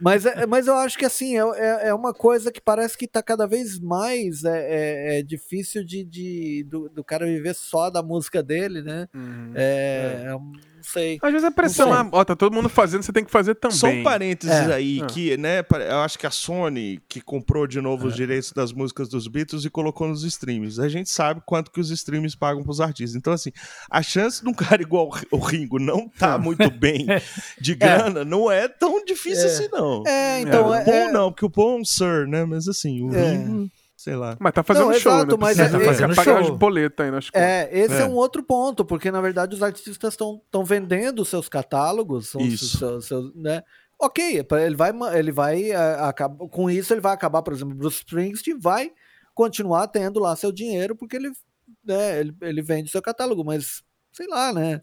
Mas, 0.00 0.24
é, 0.24 0.46
mas 0.46 0.66
eu 0.66 0.74
acho 0.76 0.96
que 0.98 1.04
assim, 1.04 1.36
é, 1.36 1.42
é, 1.56 1.88
é 1.88 1.94
uma 1.94 2.14
coisa 2.14 2.50
que 2.50 2.60
parece 2.60 2.96
que 2.96 3.06
tá 3.06 3.22
cada 3.22 3.46
vez 3.46 3.78
mais 3.78 4.44
é, 4.44 5.16
é, 5.16 5.18
é 5.18 5.22
difícil 5.22 5.84
de, 5.84 6.04
de 6.04 6.64
do, 6.68 6.88
do, 6.88 7.04
cara 7.04 7.26
viver 7.26 7.54
só 7.54 7.90
da 7.90 8.02
música 8.02 8.42
dele, 8.42 8.82
né? 8.82 9.06
Uhum. 9.14 9.52
É, 9.54 10.24
é. 10.26 10.69
É 10.80 10.84
não 10.84 10.84
sei. 10.84 11.18
Às 11.22 11.32
vezes 11.32 11.44
a 11.46 11.50
pressão, 11.50 11.92
ah, 11.92 12.08
ó, 12.12 12.24
tá 12.24 12.34
todo 12.34 12.54
mundo 12.54 12.68
fazendo, 12.68 13.02
você 13.02 13.12
tem 13.12 13.24
que 13.24 13.30
fazer 13.30 13.54
também. 13.54 13.76
Só 13.76 13.88
um 13.88 14.02
parênteses 14.02 14.54
é. 14.54 14.74
aí, 14.74 15.00
ah. 15.02 15.06
que, 15.06 15.36
né, 15.36 15.64
eu 15.88 15.98
acho 15.98 16.18
que 16.18 16.26
a 16.26 16.30
Sony, 16.30 17.00
que 17.08 17.20
comprou 17.20 17.66
de 17.66 17.80
novo 17.80 18.06
os 18.06 18.14
é. 18.14 18.16
direitos 18.16 18.52
das 18.52 18.72
músicas 18.72 19.08
dos 19.08 19.26
Beatles 19.28 19.64
e 19.64 19.70
colocou 19.70 20.08
nos 20.08 20.24
streams. 20.24 20.80
A 20.80 20.88
gente 20.88 21.10
sabe 21.10 21.42
quanto 21.44 21.70
que 21.70 21.80
os 21.80 21.90
streams 21.90 22.36
pagam 22.36 22.62
pros 22.62 22.80
artistas. 22.80 23.16
Então, 23.16 23.32
assim, 23.32 23.50
a 23.90 24.02
chance 24.02 24.42
de 24.42 24.48
um 24.48 24.54
cara 24.54 24.82
igual 24.82 25.10
o 25.30 25.38
Ringo 25.38 25.78
não 25.78 26.08
tá 26.08 26.38
muito 26.38 26.70
bem 26.70 27.06
de 27.60 27.72
é. 27.72 27.74
grana 27.74 28.24
não 28.24 28.50
é 28.50 28.68
tão 28.68 29.04
difícil 29.04 29.46
assim, 29.46 29.68
não. 29.70 30.02
É, 30.06 30.40
então... 30.40 30.74
É, 30.74 30.82
o 30.82 30.84
Paul 30.84 31.12
não, 31.12 31.32
porque 31.32 31.44
o 31.44 31.50
Paul 31.50 31.76
é 31.76 31.80
um 31.80 31.84
Sir, 31.84 32.26
né, 32.26 32.44
mas 32.44 32.68
assim, 32.68 33.02
o 33.02 33.08
Ringo 33.08 33.70
sei 34.00 34.16
lá. 34.16 34.34
Mas 34.40 34.54
tá 34.54 34.62
fazendo 34.62 34.86
não, 34.86 34.94
show, 34.94 35.12
exato, 35.12 35.32
né? 35.32 35.36
Mas 35.38 35.58
é, 35.58 35.68
tá 35.68 35.78
fazendo 35.78 36.14
pagar 36.14 36.42
show. 36.42 36.56
boletas 36.56 37.04
aí 37.04 37.10
nas 37.12 37.28
É, 37.34 37.68
esse 37.70 37.96
é. 37.96 38.00
é. 38.00 38.04
um 38.06 38.14
outro 38.14 38.42
ponto, 38.42 38.82
porque 38.82 39.10
na 39.10 39.20
verdade 39.20 39.54
os 39.54 39.62
artistas 39.62 40.14
estão 40.14 40.64
vendendo 40.64 41.22
seus 41.22 41.50
catálogos, 41.50 42.34
isso. 42.36 42.78
Seus, 42.78 43.06
seus, 43.06 43.34
né? 43.34 43.62
Ok, 44.00 44.42
ele 44.62 44.74
vai, 44.74 44.92
ele 45.14 45.30
vai 45.30 45.72
acabar 45.72 46.48
com 46.48 46.70
isso 46.70 46.94
ele 46.94 47.02
vai 47.02 47.12
acabar, 47.12 47.42
por 47.42 47.52
exemplo, 47.52 47.74
Bruce 47.74 47.98
Springsteen 47.98 48.58
vai 48.58 48.90
continuar 49.34 49.86
tendo 49.88 50.18
lá 50.18 50.34
seu 50.34 50.50
dinheiro 50.50 50.96
porque 50.96 51.16
ele, 51.16 51.30
né, 51.84 52.20
ele, 52.20 52.34
ele 52.40 52.62
vende 52.62 52.90
seu 52.90 53.02
catálogo, 53.02 53.44
mas 53.44 53.82
sei 54.10 54.26
lá, 54.26 54.50
né? 54.50 54.80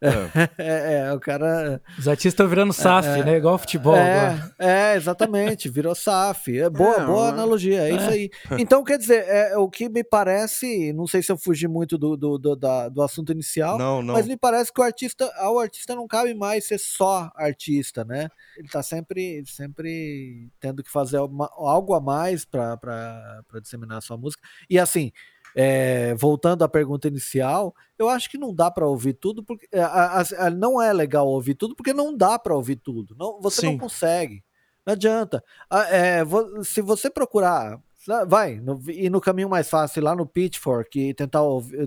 É. 0.00 0.08
é, 0.58 0.98
é, 0.98 1.12
o 1.12 1.20
cara. 1.20 1.80
Os 1.98 2.06
artistas 2.06 2.32
estão 2.32 2.48
virando 2.48 2.72
SAF, 2.72 3.08
é, 3.08 3.24
né? 3.24 3.36
Igual 3.36 3.58
futebol 3.58 3.96
é, 3.96 4.28
agora. 4.28 4.54
É, 4.58 4.96
exatamente, 4.96 5.68
virou 5.68 5.94
SAF. 5.94 6.58
É 6.58 6.68
boa, 6.68 6.96
é, 6.96 7.06
boa 7.06 7.28
analogia, 7.28 7.82
é, 7.82 7.94
isso 7.94 8.10
aí. 8.10 8.30
Então, 8.58 8.84
quer 8.84 8.98
dizer, 8.98 9.24
é, 9.26 9.56
o 9.56 9.68
que 9.68 9.88
me 9.88 10.04
parece, 10.04 10.92
não 10.92 11.06
sei 11.06 11.22
se 11.22 11.32
eu 11.32 11.38
fugi 11.38 11.66
muito 11.66 11.96
do, 11.96 12.16
do, 12.16 12.38
do, 12.38 12.56
da, 12.56 12.88
do 12.88 13.02
assunto 13.02 13.32
inicial, 13.32 13.78
não, 13.78 14.02
não. 14.02 14.14
mas 14.14 14.26
me 14.26 14.36
parece 14.36 14.72
que 14.72 14.80
o 14.80 14.84
artista, 14.84 15.30
ao 15.36 15.58
artista 15.58 15.94
não 15.94 16.06
cabe 16.06 16.34
mais 16.34 16.64
ser 16.64 16.78
só 16.78 17.30
artista, 17.34 18.04
né? 18.04 18.28
Ele 18.56 18.68
tá 18.68 18.82
sempre, 18.82 19.42
sempre 19.46 20.50
tendo 20.60 20.82
que 20.82 20.90
fazer 20.90 21.18
uma, 21.18 21.50
algo 21.54 21.94
a 21.94 22.00
mais 22.00 22.44
para 22.44 22.78
disseminar 23.62 23.98
a 23.98 24.02
sua 24.02 24.16
música. 24.16 24.42
E 24.68 24.78
assim, 24.78 25.12
é, 25.58 26.14
voltando 26.14 26.62
à 26.62 26.68
pergunta 26.68 27.08
inicial, 27.08 27.74
eu 27.98 28.10
acho 28.10 28.28
que 28.28 28.36
não 28.36 28.54
dá 28.54 28.70
para 28.70 28.86
ouvir 28.86 29.14
tudo, 29.14 29.42
porque 29.42 29.66
a, 29.74 30.20
a, 30.20 30.46
a, 30.46 30.50
não 30.50 30.80
é 30.80 30.92
legal 30.92 31.26
ouvir 31.26 31.54
tudo, 31.54 31.74
porque 31.74 31.94
não 31.94 32.14
dá 32.14 32.38
para 32.38 32.54
ouvir 32.54 32.76
tudo. 32.76 33.16
Não, 33.18 33.40
você 33.40 33.62
Sim. 33.62 33.66
não 33.68 33.78
consegue. 33.78 34.44
Não 34.84 34.92
adianta. 34.92 35.42
É, 35.90 36.20
se 36.62 36.82
você 36.82 37.08
procurar, 37.08 37.80
vai, 38.28 38.56
no, 38.60 38.78
ir 38.90 39.08
no 39.08 39.20
caminho 39.20 39.48
mais 39.48 39.70
fácil, 39.70 40.04
lá 40.04 40.14
no 40.14 40.26
Pitchfork, 40.26 41.00
e 41.00 41.14
tentar, 41.14 41.40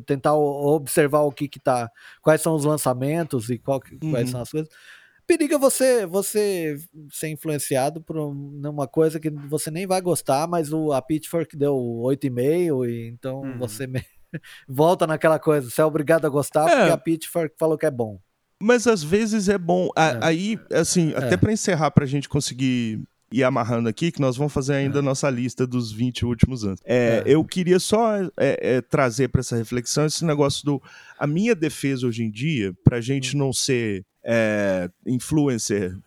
tentar 0.04 0.34
observar 0.34 1.22
o 1.22 1.32
que, 1.32 1.48
que 1.48 1.60
tá, 1.60 1.92
quais 2.24 2.42
são 2.42 2.56
os 2.56 2.66
lançamentos 2.66 3.52
e 3.52 3.60
qual, 3.60 3.80
uhum. 4.02 4.10
quais 4.10 4.32
são 4.32 4.42
as 4.42 4.50
coisas 4.50 4.70
periga 5.30 5.60
você 5.60 6.08
você 6.08 6.76
ser 7.12 7.28
influenciado 7.28 8.02
por 8.02 8.18
uma 8.18 8.88
coisa 8.88 9.20
que 9.20 9.30
você 9.30 9.70
nem 9.70 9.86
vai 9.86 10.02
gostar, 10.02 10.48
mas 10.48 10.74
o, 10.74 10.92
a 10.92 11.00
Pitchfork 11.04 11.56
deu 11.56 11.76
8,5 11.76 12.90
e 12.90 13.08
então 13.10 13.42
uhum. 13.42 13.60
você 13.60 13.86
me... 13.88 14.04
volta 14.68 15.06
naquela 15.06 15.38
coisa, 15.38 15.70
você 15.70 15.82
é 15.82 15.86
obrigado 15.86 16.26
a 16.26 16.30
gostar 16.30 16.68
é. 16.68 16.76
porque 16.76 16.92
a 16.92 16.98
Pitchfork 16.98 17.56
falou 17.60 17.78
que 17.78 17.86
é 17.86 17.92
bom. 17.92 18.20
Mas 18.62 18.88
às 18.88 19.04
vezes 19.04 19.48
é 19.48 19.58
bom. 19.58 19.90
É. 19.96 20.18
Aí, 20.20 20.60
assim, 20.74 21.14
é. 21.14 21.18
até 21.18 21.38
para 21.38 21.54
encerrar, 21.54 21.92
para 21.92 22.04
a 22.04 22.08
gente 22.08 22.28
conseguir 22.28 23.00
ir 23.32 23.44
amarrando 23.44 23.88
aqui, 23.88 24.12
que 24.12 24.20
nós 24.20 24.36
vamos 24.36 24.52
fazer 24.52 24.74
ainda 24.74 24.98
a 24.98 25.00
é. 25.00 25.04
nossa 25.04 25.30
lista 25.30 25.66
dos 25.66 25.94
20 25.94 26.26
últimos 26.26 26.66
anos. 26.66 26.82
É, 26.84 27.24
é. 27.24 27.24
Eu 27.26 27.46
queria 27.46 27.80
só 27.80 28.16
trazer 28.90 29.30
para 29.30 29.40
essa 29.40 29.56
reflexão 29.56 30.08
esse 30.08 30.26
negócio 30.26 30.66
do. 30.66 30.82
A 31.18 31.26
minha 31.26 31.56
defesa 31.56 32.08
hoje 32.08 32.24
em 32.24 32.32
dia, 32.32 32.74
para 32.84 32.98
a 32.98 33.02
gente 33.02 33.36
hum. 33.36 33.40
não 33.40 33.54
ser 33.54 34.04
é, 34.32 34.92
influencer, 35.08 35.98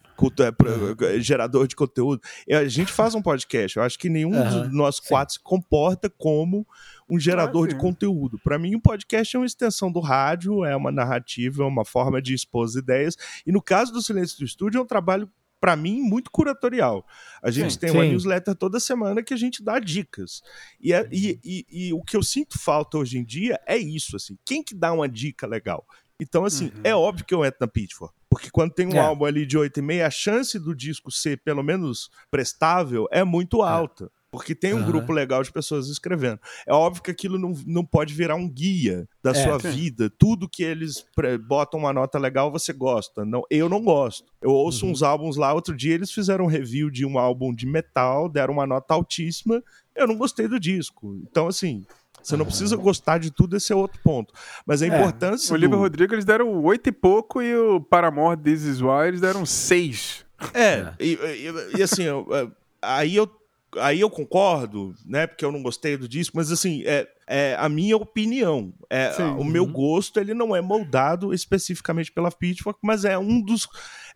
é, 0.41 1.21
gerador 1.21 1.67
de 1.67 1.75
conteúdo. 1.75 2.23
A 2.49 2.69
gente 2.69 2.93
faz 2.93 3.17
um 3.17 3.21
podcast. 3.21 3.77
Eu 3.77 3.83
acho 3.83 3.99
que 3.99 4.09
nenhum 4.09 4.33
uhum, 4.33 4.63
dos 4.63 4.73
nós 4.73 5.01
quatro 5.01 5.35
se 5.35 5.41
comporta 5.41 6.09
como 6.09 6.65
um 7.11 7.19
gerador 7.19 7.65
ah, 7.65 7.69
de 7.69 7.75
conteúdo. 7.75 8.39
Para 8.45 8.61
mim, 8.61 8.77
um 8.77 8.81
podcast 8.81 9.35
é 9.35 9.41
uma 9.41 9.47
extensão 9.47 9.91
do 9.91 9.99
rádio, 9.99 10.65
é 10.65 10.77
uma 10.77 10.93
narrativa, 10.93 11.65
é 11.65 11.67
uma 11.67 11.85
forma 11.85 12.23
de 12.23 12.33
expor 12.33 12.65
as 12.65 12.77
ideias. 12.77 13.17
E 13.45 13.51
no 13.51 13.61
caso 13.61 13.93
do 13.93 14.01
Silêncio 14.01 14.39
do 14.39 14.45
Estúdio, 14.45 14.79
é 14.79 14.83
um 14.83 14.87
trabalho 14.87 15.29
para 15.61 15.77
mim, 15.77 16.01
muito 16.01 16.29
curatorial. 16.29 17.07
A 17.41 17.49
gente 17.49 17.75
sim, 17.75 17.79
tem 17.79 17.91
sim. 17.91 17.97
uma 17.97 18.05
newsletter 18.05 18.53
toda 18.57 18.81
semana 18.81 19.23
que 19.23 19.33
a 19.33 19.37
gente 19.37 19.63
dá 19.63 19.79
dicas. 19.79 20.43
E, 20.81 20.93
é, 20.93 21.09
e, 21.13 21.39
e, 21.45 21.67
e, 21.71 21.93
o 21.93 22.03
que 22.03 22.17
eu 22.17 22.23
sinto 22.23 22.59
falta 22.59 22.99
hoje 22.99 23.17
em 23.17 23.25
dia 23.25 23.61
é 23.65 23.79
isso, 23.79 24.17
assim. 24.17 24.37
Quem 24.45 24.61
que 24.61 24.75
dá 24.75 24.93
uma 24.93 25.09
dica 25.09 25.47
legal? 25.47 25.87
Então, 26.23 26.45
assim, 26.45 26.67
uhum. 26.67 26.81
é 26.85 26.95
óbvio 26.95 27.25
que 27.25 27.35
eu 27.35 27.45
entro 27.45 27.59
na 27.61 27.69
Pitchfork. 27.69 28.15
Porque 28.31 28.51
quando 28.51 28.73
tem 28.73 28.87
um 28.87 28.97
é. 28.97 28.99
álbum 28.99 29.27
ali 29.27 29.45
de 29.45 29.59
8,5, 29.59 30.07
a 30.07 30.11
chance 30.11 30.59
do 30.59 30.75
disco 30.75 31.11
ser 31.11 31.39
pelo 31.43 31.63
menos 31.63 32.11
prestável 32.31 33.07
é 33.11 33.23
muito 33.23 33.63
é. 33.63 33.69
alta. 33.69 34.05
É. 34.05 34.23
Porque 34.33 34.55
tem 34.55 34.73
um 34.73 34.79
uhum. 34.79 34.87
grupo 34.87 35.13
legal 35.13 35.43
de 35.43 35.53
pessoas 35.53 35.89
escrevendo. 35.89 36.41
É 36.67 36.73
óbvio 36.73 37.03
que 37.03 37.11
aquilo 37.11 37.39
não, 37.39 37.53
não 37.67 37.85
pode 37.85 38.15
virar 38.15 38.35
um 38.35 38.49
guia 38.49 39.07
da 39.23 39.33
é, 39.33 39.35
sua 39.35 39.61
sim. 39.61 39.71
vida. 39.73 40.09
Tudo 40.09 40.49
que 40.49 40.63
eles 40.63 41.05
botam 41.47 41.81
uma 41.81 41.93
nota 41.93 42.19
legal, 42.19 42.51
você 42.51 42.73
gosta. 42.73 43.27
Não, 43.27 43.43
eu 43.51 43.69
não 43.69 43.83
gosto. 43.83 44.33
Eu 44.41 44.51
ouço 44.51 44.87
uhum. 44.87 44.93
uns 44.93 45.03
álbuns 45.03 45.37
lá. 45.37 45.53
Outro 45.53 45.77
dia 45.77 45.93
eles 45.93 46.11
fizeram 46.11 46.47
um 46.47 46.49
review 46.49 46.91
de 46.91 47.05
um 47.05 47.19
álbum 47.19 47.55
de 47.55 47.67
metal, 47.67 48.27
deram 48.27 48.55
uma 48.55 48.67
nota 48.67 48.95
altíssima. 48.95 49.63
Eu 49.95 50.07
não 50.07 50.17
gostei 50.17 50.49
do 50.49 50.59
disco. 50.59 51.15
Então, 51.17 51.47
assim, 51.47 51.85
você 52.23 52.37
não 52.37 52.45
precisa 52.45 52.77
gostar 52.77 53.19
de 53.19 53.31
tudo, 53.31 53.57
esse 53.57 53.73
é 53.73 53.77
outro 53.77 54.01
ponto. 54.03 54.33
Mas 54.67 54.83
a 54.83 54.87
é, 54.87 54.89
importância. 54.89 55.53
O 55.53 55.55
Olivia 55.55 55.77
do... 55.77 55.81
Rodrigo 55.81 56.15
eles 56.15 56.25
deram 56.25 56.63
oito 56.65 56.89
e 56.89 56.93
pouco 56.93 57.43
e 57.43 57.55
o 57.57 57.81
Paramore 57.81 58.41
This 58.41 58.63
Is 58.63 58.81
Why 58.81 59.09
eles 59.09 59.21
deram 59.21 59.45
seis. 59.45 60.25
É, 60.55 60.65
é. 60.65 60.95
E, 60.99 61.15
e, 61.15 61.79
e, 61.79 61.83
assim, 61.83 62.03
eu, 62.03 62.27
é, 62.33 62.49
aí 62.81 63.15
eu 63.15 63.31
aí 63.79 64.01
eu 64.01 64.11
concordo, 64.11 64.95
né? 65.05 65.27
Porque 65.27 65.45
eu 65.45 65.53
não 65.53 65.63
gostei 65.63 65.97
do 65.97 66.09
disco, 66.09 66.37
mas 66.37 66.53
assim, 66.53 66.83
é, 66.85 67.09
é 67.27 67.57
a 67.59 67.69
minha 67.69 67.97
opinião. 67.97 68.73
É, 68.91 69.11
o 69.39 69.45
meu 69.45 69.65
uhum. 69.65 69.73
gosto 69.73 70.21
ele 70.21 70.35
não 70.35 70.55
é 70.55 70.61
moldado 70.61 71.33
especificamente 71.33 72.13
pela 72.13 72.31
Pitchfork, 72.31 72.79
mas 72.83 73.05
é 73.05 73.19
um 73.19 73.41
dos 73.41 73.69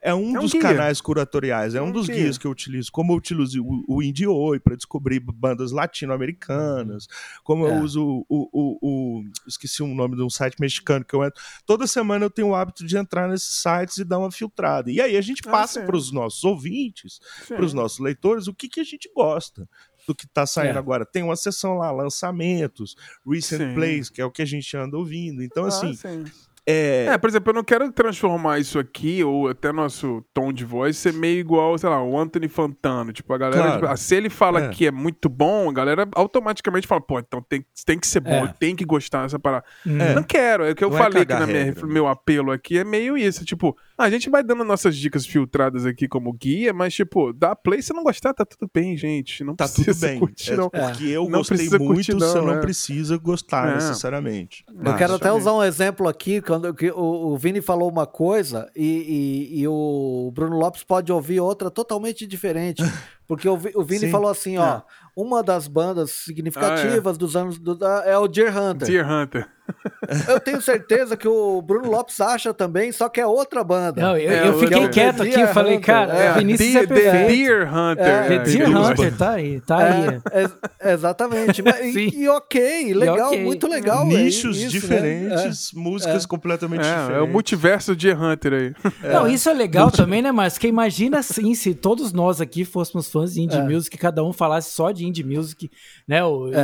é 0.06 0.14
um, 0.14 0.36
é 0.36 0.38
um 0.38 0.42
dos 0.42 0.52
guia. 0.52 0.62
canais 0.62 1.00
curatoriais, 1.00 1.74
é, 1.74 1.78
é 1.78 1.82
um, 1.82 1.86
um, 1.86 1.92
dos 1.92 2.06
guia. 2.06 2.16
guias 2.16 2.38
que 2.38 2.46
eu 2.46 2.50
utilizo. 2.52 2.92
Como 2.92 3.12
eu 3.12 3.16
utilizo 3.16 3.60
o, 3.60 3.96
o 3.96 4.02
Indie 4.02 4.28
Oi 4.28 4.60
para 4.60 4.76
descobrir 4.76 5.18
bandas 5.18 5.72
latino-americanas, 5.72 7.08
como 7.42 7.66
é. 7.66 7.70
eu 7.70 7.82
uso 7.82 8.24
o, 8.28 8.48
o, 8.52 8.78
o, 8.80 9.24
Esqueci 9.48 9.82
o 9.82 9.88
nome 9.88 10.14
de 10.14 10.22
um 10.22 10.30
site 10.30 10.60
mexicano 10.60 11.04
que 11.04 11.12
eu 11.12 11.24
entro. 11.24 11.42
Toda 11.66 11.88
semana 11.88 12.24
eu 12.24 12.30
tenho 12.30 12.48
o 12.48 12.54
hábito 12.54 12.86
de 12.86 12.96
entrar 12.96 13.28
nesses 13.28 13.60
sites 13.60 13.98
e 13.98 14.04
dar 14.04 14.18
uma 14.18 14.30
filtrada. 14.30 14.92
E 14.92 15.00
aí 15.00 15.16
a 15.16 15.20
gente 15.20 15.42
ah, 15.46 15.50
passa 15.50 15.80
ah, 15.80 15.84
para 15.84 15.96
os 15.96 16.12
nossos 16.12 16.44
ouvintes, 16.44 17.18
para 17.48 17.64
os 17.64 17.74
nossos 17.74 17.98
leitores, 17.98 18.46
o 18.46 18.54
que, 18.54 18.68
que 18.68 18.78
a 18.78 18.84
gente 18.84 19.10
gosta 19.12 19.68
do 20.06 20.14
que 20.14 20.24
está 20.24 20.46
saindo 20.46 20.76
é. 20.76 20.78
agora. 20.78 21.04
Tem 21.04 21.24
uma 21.24 21.34
seção 21.34 21.78
lá, 21.78 21.90
lançamentos, 21.90 22.94
recent 23.26 23.58
sim. 23.58 23.74
plays, 23.74 24.08
que 24.08 24.20
é 24.20 24.24
o 24.24 24.30
que 24.30 24.40
a 24.40 24.46
gente 24.46 24.76
anda 24.76 24.96
ouvindo. 24.96 25.42
Então, 25.42 25.64
ah, 25.64 25.68
assim, 25.68 25.94
sim. 25.94 26.24
É... 26.66 27.06
é... 27.06 27.18
por 27.18 27.30
exemplo, 27.30 27.50
eu 27.50 27.54
não 27.54 27.64
quero 27.64 27.90
transformar 27.92 28.58
isso 28.58 28.78
aqui, 28.78 29.22
ou 29.22 29.48
até 29.48 29.72
nosso 29.72 30.24
tom 30.34 30.52
de 30.52 30.64
voz, 30.64 30.96
ser 30.96 31.12
meio 31.12 31.38
igual, 31.38 31.78
sei 31.78 31.88
lá, 31.88 32.02
o 32.02 32.18
Anthony 32.18 32.48
Fantano. 32.48 33.12
Tipo, 33.12 33.32
a 33.32 33.38
galera, 33.38 33.62
claro. 33.62 33.80
tipo, 33.80 33.96
se 33.96 34.14
ele 34.14 34.28
fala 34.28 34.64
é. 34.64 34.68
que 34.68 34.86
é 34.86 34.90
muito 34.90 35.28
bom, 35.28 35.68
a 35.70 35.72
galera 35.72 36.08
automaticamente 36.14 36.86
fala, 36.86 37.00
pô, 37.00 37.18
então 37.18 37.40
tem, 37.48 37.64
tem 37.84 37.98
que 37.98 38.06
ser 38.06 38.20
bom, 38.20 38.44
é. 38.44 38.54
tem 38.58 38.74
que 38.74 38.84
gostar 38.84 39.22
dessa 39.22 39.38
parada. 39.38 39.64
É. 39.86 40.14
Não 40.14 40.22
quero, 40.22 40.64
é 40.64 40.72
o 40.72 40.74
que 40.74 40.84
eu 40.84 40.90
não 40.90 40.98
é 40.98 41.02
falei 41.02 41.22
aqui 41.22 41.32
na 41.32 41.46
minha, 41.46 41.74
meu 41.84 42.08
apelo 42.08 42.50
aqui, 42.50 42.78
é 42.78 42.84
meio 42.84 43.16
isso, 43.16 43.44
tipo, 43.44 43.76
a 43.98 44.10
gente 44.10 44.28
vai 44.28 44.42
dando 44.42 44.62
nossas 44.62 44.96
dicas 44.96 45.24
filtradas 45.24 45.86
aqui 45.86 46.06
como 46.06 46.32
guia, 46.32 46.72
mas, 46.72 46.94
tipo, 46.94 47.32
dá 47.32 47.56
play, 47.56 47.80
se 47.80 47.94
não 47.94 48.04
gostar, 48.04 48.34
tá 48.34 48.44
tudo 48.44 48.70
bem, 48.72 48.96
gente. 48.96 49.42
Não 49.42 49.56
tá 49.56 49.66
tudo 49.66 49.94
bem. 49.94 50.18
curtir, 50.18 50.52
é, 50.52 50.56
não. 50.56 50.70
É, 50.72 50.88
porque 50.88 51.04
eu 51.04 51.24
não 51.24 51.38
gostei 51.38 51.68
muito, 51.68 51.86
curtir, 51.86 52.12
não, 52.12 52.20
você 52.20 52.38
é. 52.38 52.42
não 52.42 52.60
precisa 52.60 53.16
gostar 53.16 53.70
é. 53.70 53.74
necessariamente. 53.76 54.64
Eu 54.84 54.96
quero 54.96 55.14
até 55.14 55.32
usar 55.32 55.54
um 55.54 55.62
exemplo 55.62 56.08
aqui, 56.08 56.42
quando 56.42 56.74
que 56.74 56.90
o, 56.90 57.32
o 57.32 57.38
Vini 57.38 57.62
falou 57.62 57.90
uma 57.90 58.06
coisa 58.06 58.70
e, 58.76 59.50
e, 59.54 59.60
e 59.60 59.68
o 59.68 60.30
Bruno 60.34 60.58
Lopes 60.58 60.84
pode 60.84 61.10
ouvir 61.10 61.40
outra 61.40 61.70
totalmente 61.70 62.26
diferente. 62.26 62.82
Porque 63.26 63.48
o, 63.48 63.54
o 63.74 63.84
Vini 63.84 64.00
Sim. 64.00 64.10
falou 64.10 64.30
assim, 64.30 64.56
ó, 64.56 64.76
é. 64.76 64.82
uma 65.16 65.42
das 65.42 65.66
bandas 65.66 66.12
significativas 66.12 67.14
ah, 67.14 67.16
é. 67.16 67.18
dos 67.18 67.34
anos 67.34 67.58
do, 67.58 67.74
da, 67.74 68.04
é 68.06 68.16
o 68.16 68.28
Deer 68.28 68.56
Hunter. 68.56 68.86
Deer 68.86 69.10
Hunter. 69.10 69.55
Eu 70.28 70.40
tenho 70.40 70.60
certeza 70.60 71.16
que 71.16 71.26
o 71.26 71.60
Bruno 71.60 71.90
Lopes 71.90 72.20
acha 72.20 72.54
também, 72.54 72.92
só 72.92 73.08
que 73.08 73.20
é 73.20 73.26
outra 73.26 73.64
banda. 73.64 74.00
Não, 74.00 74.16
eu, 74.16 74.30
é, 74.30 74.48
eu 74.48 74.58
fiquei 74.58 74.84
é 74.84 74.88
quieto 74.88 75.22
aqui, 75.22 75.40
eu 75.40 75.48
falei, 75.48 75.78
cara, 75.78 76.14
é, 76.14 76.32
Vinícius 76.38 76.74
é 76.76 76.86
perfeito. 76.86 77.28
Deer 77.28 77.74
Hunter. 77.74 78.06
É, 78.06 78.34
é, 78.34 78.38
Deer 78.38 78.76
Hunter, 78.76 79.16
tá 79.16 79.30
aí, 79.32 79.60
tá 79.60 79.78
aí. 79.78 80.20
É, 80.80 80.92
exatamente. 80.92 81.62
Mas, 81.62 81.80
e, 81.96 82.22
e, 82.22 82.28
ok, 82.28 82.94
legal, 82.94 83.16
e 83.16 83.22
okay. 83.22 83.44
muito 83.44 83.66
legal. 83.66 84.06
Nichos 84.06 84.56
isso, 84.58 84.70
diferentes, 84.70 85.72
né? 85.72 85.82
músicas 85.82 86.26
completamente 86.26 86.82
diferentes. 86.82 87.16
É 87.16 87.20
o 87.20 87.26
multiverso 87.26 87.94
Deer 87.96 88.20
Hunter 88.20 88.52
aí. 88.52 88.74
Não, 89.02 89.26
isso 89.26 89.48
é 89.48 89.54
legal 89.54 89.90
também, 89.90 90.22
né, 90.22 90.30
Mas 90.30 90.58
Que 90.58 90.68
imagina 90.68 91.18
assim, 91.18 91.54
se 91.54 91.74
todos 91.74 92.12
nós 92.12 92.40
aqui 92.40 92.64
fôssemos 92.64 93.10
fãs 93.10 93.34
de 93.34 93.42
indie 93.42 93.60
music, 93.60 93.96
cada 93.96 94.22
um 94.22 94.32
falasse 94.32 94.70
só 94.70 94.90
de 94.92 95.06
indie 95.06 95.24
music, 95.24 95.70
né? 96.06 96.20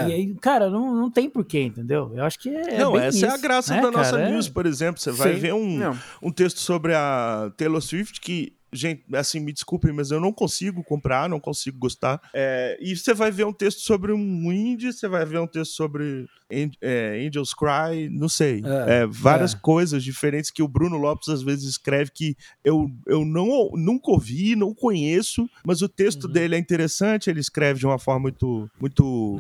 E 0.09 0.13
aí, 0.13 0.35
cara, 0.35 0.71
não, 0.71 0.95
não 0.95 1.11
tem 1.11 1.29
porquê, 1.29 1.63
entendeu? 1.65 2.13
Eu 2.15 2.25
acho 2.25 2.39
que 2.39 2.49
é. 2.49 2.79
Não, 2.79 2.97
essa 2.97 3.17
isso, 3.17 3.27
é 3.27 3.31
a 3.31 3.37
graça 3.37 3.75
né, 3.75 3.83
da 3.83 3.91
nossa 3.91 4.17
cara? 4.17 4.31
news, 4.31 4.49
por 4.49 4.67
exemplo. 4.67 5.01
Você 5.01 5.11
vai 5.11 5.35
Sim. 5.35 5.41
ver 5.41 5.55
um, 5.55 5.81
um 6.23 6.31
texto 6.31 6.59
sobre 6.59 6.95
a 6.95 7.53
Taylor 7.57 7.81
Swift 7.81 8.21
que 8.21 8.55
gente, 8.73 9.05
assim, 9.15 9.41
me 9.41 9.53
desculpem, 9.53 9.93
mas 9.93 10.11
eu 10.11 10.21
não 10.21 10.33
consigo 10.33 10.83
comprar, 10.83 11.29
não 11.29 11.39
consigo 11.39 11.79
gostar. 11.79 12.21
É, 12.35 12.79
e 12.81 12.97
você 12.97 13.13
vai 13.13 13.31
ver 13.31 13.45
um 13.45 13.53
texto 13.53 13.81
sobre 13.81 14.13
um 14.13 14.53
indie, 14.53 14.93
você 14.93 15.07
vai 15.09 15.25
ver 15.25 15.39
um 15.39 15.47
texto 15.47 15.73
sobre 15.73 16.27
é, 16.81 17.27
Angels 17.27 17.55
Cry, 17.55 18.09
não 18.11 18.29
sei. 18.29 18.63
É, 18.65 19.03
é 19.03 19.07
várias 19.07 19.55
é. 19.55 19.59
coisas 19.61 20.03
diferentes 20.03 20.51
que 20.51 20.63
o 20.63 20.69
Bruno 20.69 20.97
Lopes 20.97 21.29
às 21.29 21.43
vezes 21.43 21.65
escreve 21.65 22.11
que 22.13 22.37
eu, 22.65 22.91
eu 23.07 23.25
não, 23.25 23.71
nunca 23.75 24.11
ouvi, 24.11 24.57
não 24.57 24.75
conheço, 24.75 25.49
mas 25.65 25.83
o 25.83 25.89
texto 25.89 26.25
uhum. 26.25 26.33
dele 26.33 26.57
é 26.57 26.59
interessante, 26.59 27.29
ele 27.29 27.41
escreve 27.41 27.81
de 27.81 27.87
uma 27.87 27.99
forma 27.99 28.21
muito, 28.21 28.71
muito 28.81 29.37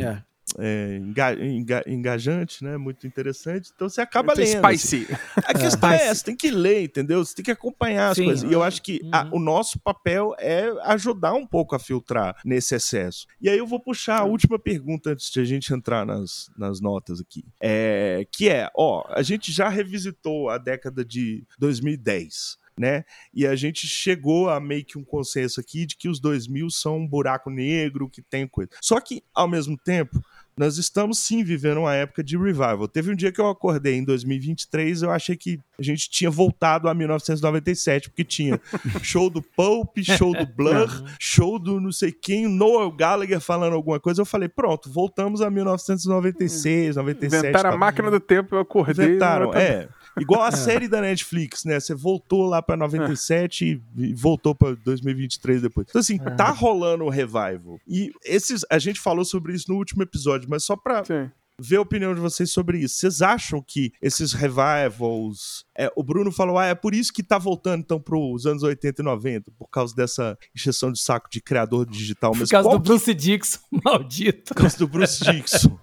é 0.59 0.73
é, 0.83 0.97
enga, 0.97 1.35
enga, 1.35 1.85
engajante, 1.87 2.65
né? 2.65 2.77
Muito 2.77 3.07
interessante. 3.07 3.71
Então 3.75 3.89
você 3.89 4.01
acaba 4.01 4.35
Muito 4.35 4.49
lendo. 4.49 4.67
Spicy. 4.67 5.07
Assim. 5.11 5.23
A 5.37 5.55
questão 5.55 5.91
é, 5.91 5.97
é 5.97 6.07
essa, 6.07 6.25
tem 6.25 6.37
que 6.37 6.51
ler, 6.51 6.85
entendeu? 6.85 7.25
Você 7.25 7.35
tem 7.35 7.45
que 7.45 7.51
acompanhar 7.51 8.11
as 8.11 8.17
Sim. 8.17 8.25
coisas. 8.25 8.51
E 8.51 8.53
eu 8.53 8.63
acho 8.63 8.83
que 8.83 9.01
a, 9.13 9.25
uhum. 9.25 9.37
o 9.37 9.39
nosso 9.39 9.79
papel 9.79 10.35
é 10.39 10.73
ajudar 10.85 11.35
um 11.35 11.47
pouco 11.47 11.75
a 11.77 11.79
filtrar 11.79 12.37
nesse 12.45 12.75
excesso. 12.75 13.27
E 13.41 13.49
aí 13.49 13.59
eu 13.59 13.67
vou 13.67 13.81
puxar 13.81 14.19
a 14.19 14.25
última 14.25 14.59
pergunta 14.59 15.11
antes 15.11 15.31
de 15.31 15.41
a 15.41 15.45
gente 15.45 15.73
entrar 15.73 16.07
nas, 16.07 16.51
nas 16.57 16.81
notas 16.81 17.21
aqui. 17.21 17.45
É, 17.61 18.27
que 18.31 18.49
é, 18.49 18.69
ó, 18.75 19.05
a 19.11 19.23
gente 19.23 19.53
já 19.53 19.69
revisitou 19.69 20.49
a 20.49 20.59
década 20.59 21.05
de 21.05 21.45
2010 21.59 22.63
né? 22.79 23.05
E 23.35 23.47
a 23.47 23.55
gente 23.55 23.87
chegou 23.87 24.49
a 24.49 24.59
meio 24.59 24.85
que 24.85 24.99
um 24.99 25.05
consenso 25.05 25.61
aqui 25.61 25.87
de 25.87 25.97
que 25.97 26.09
os 26.09 26.19
2000 26.19 26.71
são 26.71 26.99
um 26.99 27.07
buraco 27.07 27.51
negro, 27.51 28.09
que 28.09 28.23
tem 28.23 28.47
coisa. 28.47 28.71
Só 28.81 28.99
que, 29.01 29.23
ao 29.35 29.47
mesmo 29.47 29.77
tempo, 29.77 30.23
nós 30.57 30.77
estamos 30.77 31.19
sim 31.19 31.43
vivendo 31.43 31.79
uma 31.79 31.95
época 31.95 32.23
de 32.23 32.37
revival. 32.37 32.87
Teve 32.87 33.13
um 33.13 33.17
dia 33.17 33.33
que 33.33 33.41
eu 33.41 33.49
acordei 33.49 33.97
em 33.97 34.05
2023, 34.05 35.03
eu 35.03 35.11
achei 35.11 35.37
que 35.37 35.59
a 35.79 35.83
gente 35.83 36.11
tinha 36.11 36.31
voltado 36.31 36.89
a 36.89 36.95
1997, 36.95 38.11
porque 38.11 38.25
tinha 38.25 38.61
show 39.03 39.31
do 39.31 39.41
Pulp, 39.41 39.99
show 40.03 40.33
do 40.33 40.47
Blur, 40.47 40.89
show 41.19 41.59
do 41.59 41.81
não 41.81 41.93
sei 41.93 42.13
quem, 42.13 42.47
Noel 42.47 42.91
Gallagher 42.93 43.41
falando 43.41 43.75
alguma 43.75 43.99
coisa. 43.99 44.21
Eu 44.21 44.27
falei, 44.27 44.49
pronto, 44.49 44.91
voltamos 44.91 45.41
a 45.41 45.51
1996, 45.51 46.97
97. 46.97 47.47
Inventaram 47.47 47.71
tá. 47.71 47.77
a 47.77 47.79
máquina 47.79 48.11
do 48.11 48.21
tempo, 48.21 48.55
eu 48.55 48.61
acordei. 48.61 49.07
Inventaram, 49.07 49.55
é. 49.55 49.89
Igual 50.19 50.43
a 50.43 50.49
é. 50.49 50.53
série 50.53 50.89
da 50.89 51.01
Netflix, 51.01 51.65
né? 51.65 51.81
Você 51.81 51.95
voltou 51.95 52.47
lá 52.47 52.61
pra 52.61 52.77
97 52.77 53.65
é. 53.99 54.01
e 54.01 54.15
voltou 54.15 54.55
pra 54.55 54.75
2023 54.75 55.63
depois. 55.63 55.87
Então, 55.89 56.01
assim, 56.01 56.19
é. 56.25 56.31
tá 56.31 56.51
rolando 56.51 57.05
o 57.05 57.11
revival. 57.11 57.79
E 57.87 58.13
esses. 58.25 58.65
A 58.71 58.79
gente 58.79 59.01
falou 59.01 59.25
sobre 59.25 59.55
isso 59.55 59.71
no 59.71 59.79
último 59.79 60.03
episódio, 60.03 60.49
mas 60.49 60.65
só 60.65 60.77
pra. 60.77 61.05
Sim 61.05 61.31
ver 61.59 61.77
a 61.77 61.81
opinião 61.81 62.15
de 62.15 62.21
vocês 62.21 62.51
sobre 62.51 62.79
isso. 62.79 62.97
Vocês 62.97 63.23
acham 63.23 63.63
que 63.63 63.93
esses 64.03 64.33
revivals. 64.33 65.65
É, 65.77 65.91
o 65.95 66.03
Bruno 66.03 66.33
falou, 66.33 66.59
ah, 66.59 66.67
é 66.67 66.75
por 66.75 66.95
isso 66.95 67.13
que 67.13 67.23
tá 67.23 67.39
voltando 67.39 67.81
então 67.81 68.01
pros 68.01 68.47
anos 68.47 68.63
80 68.63 69.01
e 69.01 69.05
90, 69.05 69.51
por 69.53 69.69
causa 69.69 69.95
dessa 69.95 70.37
injeção 70.55 70.91
de 70.91 71.01
saco 71.01 71.31
de 71.31 71.41
criador 71.41 71.87
digital. 71.87 72.33
Mas 72.35 72.49
por 72.49 72.51
causa 72.51 72.69
do 72.71 72.81
que... 72.81 72.89
Bruce 72.89 73.15
Dixon, 73.15 73.61
maldito. 73.85 74.55
Por 74.55 74.63
causa 74.63 74.77
do 74.77 74.89
Bruce 74.89 75.23
Dixon. 75.25 75.79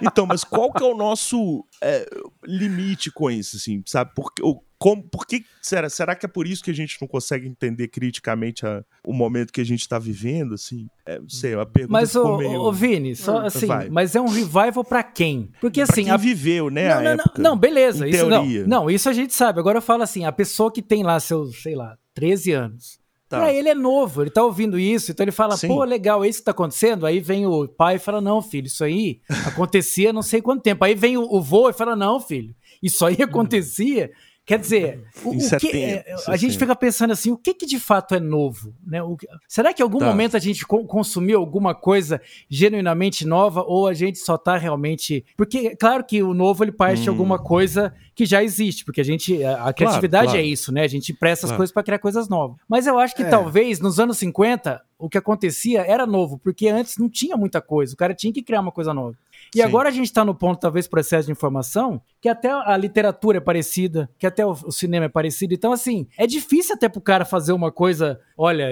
Então, 0.00 0.24
mas 0.24 0.44
qual 0.44 0.72
que 0.72 0.82
é 0.82 0.86
o 0.86 0.96
nosso 0.96 1.62
é, 1.82 2.08
limite 2.48 3.10
com 3.10 3.30
isso, 3.30 3.56
assim, 3.56 3.82
sabe? 3.86 4.12
Porque, 4.14 4.42
o, 4.42 4.60
como, 4.78 5.02
por 5.02 5.26
que 5.26 5.44
será, 5.60 5.90
será 5.90 6.14
que 6.14 6.24
é 6.24 6.28
por 6.28 6.46
isso 6.46 6.62
que 6.62 6.70
a 6.70 6.74
gente 6.74 6.96
não 7.00 7.06
consegue 7.06 7.46
entender 7.46 7.88
criticamente 7.88 8.64
a, 8.64 8.82
o 9.04 9.12
momento 9.12 9.52
que 9.52 9.60
a 9.60 9.64
gente 9.64 9.80
está 9.80 9.98
vivendo, 9.98 10.54
assim? 10.54 10.88
É, 11.04 11.18
não 11.18 11.28
sei, 11.28 11.54
a 11.54 11.66
pergunta 11.66 11.92
Mas, 11.92 12.16
ô, 12.16 12.38
meio... 12.38 12.60
ô, 12.60 12.72
Vini, 12.72 13.14
só 13.14 13.38
ah, 13.38 13.46
assim, 13.46 13.66
vai. 13.66 13.90
mas 13.90 14.14
é 14.16 14.20
um 14.20 14.28
revival 14.28 14.84
para 14.84 15.02
quem? 15.02 15.50
Porque 15.60 15.84
pra 15.84 15.92
assim, 15.92 16.04
quem 16.04 16.12
a... 16.12 16.16
viveu, 16.16 16.70
né, 16.70 16.94
não, 16.94 17.02
não, 17.02 17.10
época, 17.10 17.42
não, 17.42 17.56
beleza, 17.56 18.08
isso 18.08 18.26
teoria. 18.26 18.60
não, 18.66 18.84
não, 18.84 18.90
isso 18.90 19.08
a 19.08 19.12
gente 19.12 19.34
sabe. 19.34 19.58
Agora 19.58 19.78
eu 19.78 19.82
falo 19.82 20.02
assim, 20.02 20.24
a 20.24 20.32
pessoa 20.32 20.72
que 20.72 20.80
tem 20.80 21.02
lá 21.02 21.20
seus, 21.20 21.60
sei 21.60 21.74
lá, 21.74 21.98
13 22.14 22.52
anos, 22.52 23.00
Tá. 23.28 23.40
Pra 23.40 23.52
ele 23.52 23.68
é 23.68 23.74
novo, 23.74 24.22
ele 24.22 24.30
tá 24.30 24.42
ouvindo 24.42 24.78
isso, 24.78 25.10
então 25.10 25.22
ele 25.22 25.30
fala, 25.30 25.54
Sim. 25.54 25.68
pô, 25.68 25.84
legal, 25.84 26.24
é 26.24 26.28
isso 26.28 26.38
que 26.38 26.46
tá 26.46 26.52
acontecendo? 26.52 27.04
Aí 27.04 27.20
vem 27.20 27.46
o 27.46 27.68
pai 27.68 27.96
e 27.96 27.98
fala, 27.98 28.22
não, 28.22 28.40
filho, 28.40 28.66
isso 28.66 28.82
aí 28.82 29.20
acontecia 29.44 30.14
não 30.14 30.22
sei 30.22 30.40
quanto 30.40 30.62
tempo. 30.62 30.82
Aí 30.82 30.94
vem 30.94 31.18
o, 31.18 31.22
o 31.30 31.42
vô 31.42 31.68
e 31.68 31.74
fala, 31.74 31.94
não, 31.94 32.18
filho, 32.20 32.54
isso 32.82 33.04
aí 33.04 33.18
acontecia 33.22 34.10
Quer 34.48 34.58
dizer, 34.58 35.04
o, 35.22 35.36
o 35.36 35.40
70, 35.42 35.58
que, 35.60 35.76
é, 35.76 36.04
a 36.26 36.36
gente 36.38 36.56
fica 36.56 36.74
pensando 36.74 37.12
assim, 37.12 37.30
o 37.30 37.36
que, 37.36 37.52
que 37.52 37.66
de 37.66 37.78
fato 37.78 38.14
é 38.14 38.18
novo? 38.18 38.74
Né? 38.82 39.02
O, 39.02 39.14
será 39.46 39.74
que 39.74 39.82
em 39.82 39.84
algum 39.84 39.98
tá. 39.98 40.06
momento 40.06 40.38
a 40.38 40.40
gente 40.40 40.66
consumiu 40.66 41.38
alguma 41.38 41.74
coisa 41.74 42.18
genuinamente 42.48 43.26
nova 43.26 43.62
ou 43.62 43.86
a 43.86 43.92
gente 43.92 44.18
só 44.18 44.36
está 44.36 44.56
realmente... 44.56 45.22
Porque, 45.36 45.76
claro 45.76 46.02
que 46.02 46.22
o 46.22 46.32
novo 46.32 46.64
ele 46.64 46.72
parte 46.72 47.00
hum. 47.00 47.02
de 47.02 47.08
alguma 47.10 47.38
coisa 47.38 47.92
que 48.14 48.24
já 48.24 48.42
existe, 48.42 48.86
porque 48.86 49.02
a 49.02 49.04
gente... 49.04 49.44
A, 49.44 49.70
criatividade 49.70 50.28
claro, 50.28 50.38
claro. 50.38 50.38
é 50.38 50.50
isso, 50.50 50.72
né? 50.72 50.82
A 50.82 50.88
gente 50.88 51.12
presta 51.12 51.46
claro. 51.46 51.52
as 51.52 51.56
coisas 51.58 51.74
para 51.74 51.82
criar 51.82 51.98
coisas 51.98 52.26
novas. 52.26 52.56
Mas 52.66 52.86
eu 52.86 52.98
acho 52.98 53.14
que 53.14 53.24
é. 53.24 53.28
talvez 53.28 53.80
nos 53.80 54.00
anos 54.00 54.16
50 54.16 54.80
o 54.98 55.08
que 55.08 55.18
acontecia 55.18 55.82
era 55.82 56.06
novo, 56.06 56.38
porque 56.38 56.68
antes 56.68 56.96
não 56.96 57.08
tinha 57.08 57.36
muita 57.36 57.60
coisa, 57.60 57.94
o 57.94 57.96
cara 57.96 58.14
tinha 58.14 58.32
que 58.32 58.42
criar 58.42 58.60
uma 58.60 58.72
coisa 58.72 58.92
nova. 58.92 59.14
E 59.54 59.58
Sim. 59.58 59.64
agora 59.64 59.88
a 59.88 59.92
gente 59.92 60.06
está 60.06 60.24
no 60.24 60.34
ponto, 60.34 60.60
talvez, 60.60 60.86
processo 60.86 61.26
de 61.26 61.32
informação, 61.32 62.00
que 62.20 62.28
até 62.28 62.50
a 62.50 62.76
literatura 62.76 63.38
é 63.38 63.40
parecida, 63.40 64.08
que 64.18 64.26
até 64.26 64.44
o, 64.44 64.50
o 64.50 64.72
cinema 64.72 65.06
é 65.06 65.08
parecido. 65.08 65.54
Então, 65.54 65.72
assim, 65.72 66.06
é 66.16 66.26
difícil 66.26 66.74
até 66.74 66.88
pro 66.88 67.00
cara 67.00 67.24
fazer 67.24 67.52
uma 67.52 67.72
coisa. 67.72 68.20
Olha, 68.36 68.68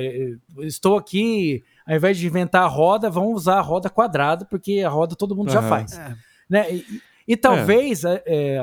estou 0.61 0.97
aqui, 0.97 1.65
ao 1.87 1.97
invés 1.97 2.19
de 2.19 2.27
inventar 2.27 2.63
a 2.63 2.69
roda, 2.69 3.09
vamos 3.09 3.43
usar 3.43 3.59
a 3.59 3.63
roda 3.63 3.89
quadrada, 3.89 4.45
porque 4.45 4.81
a 4.81 4.89
roda 4.89 5.17
todo 5.17 5.35
mundo 5.35 5.49
uhum. 5.49 5.55
já 5.55 5.63
faz. 5.63 5.93
É. 5.99 6.17
Né? 6.49 6.75
E, 6.75 6.85
e 7.29 7.37
talvez, 7.37 8.05
é. 8.05 8.23
É, 8.25 8.63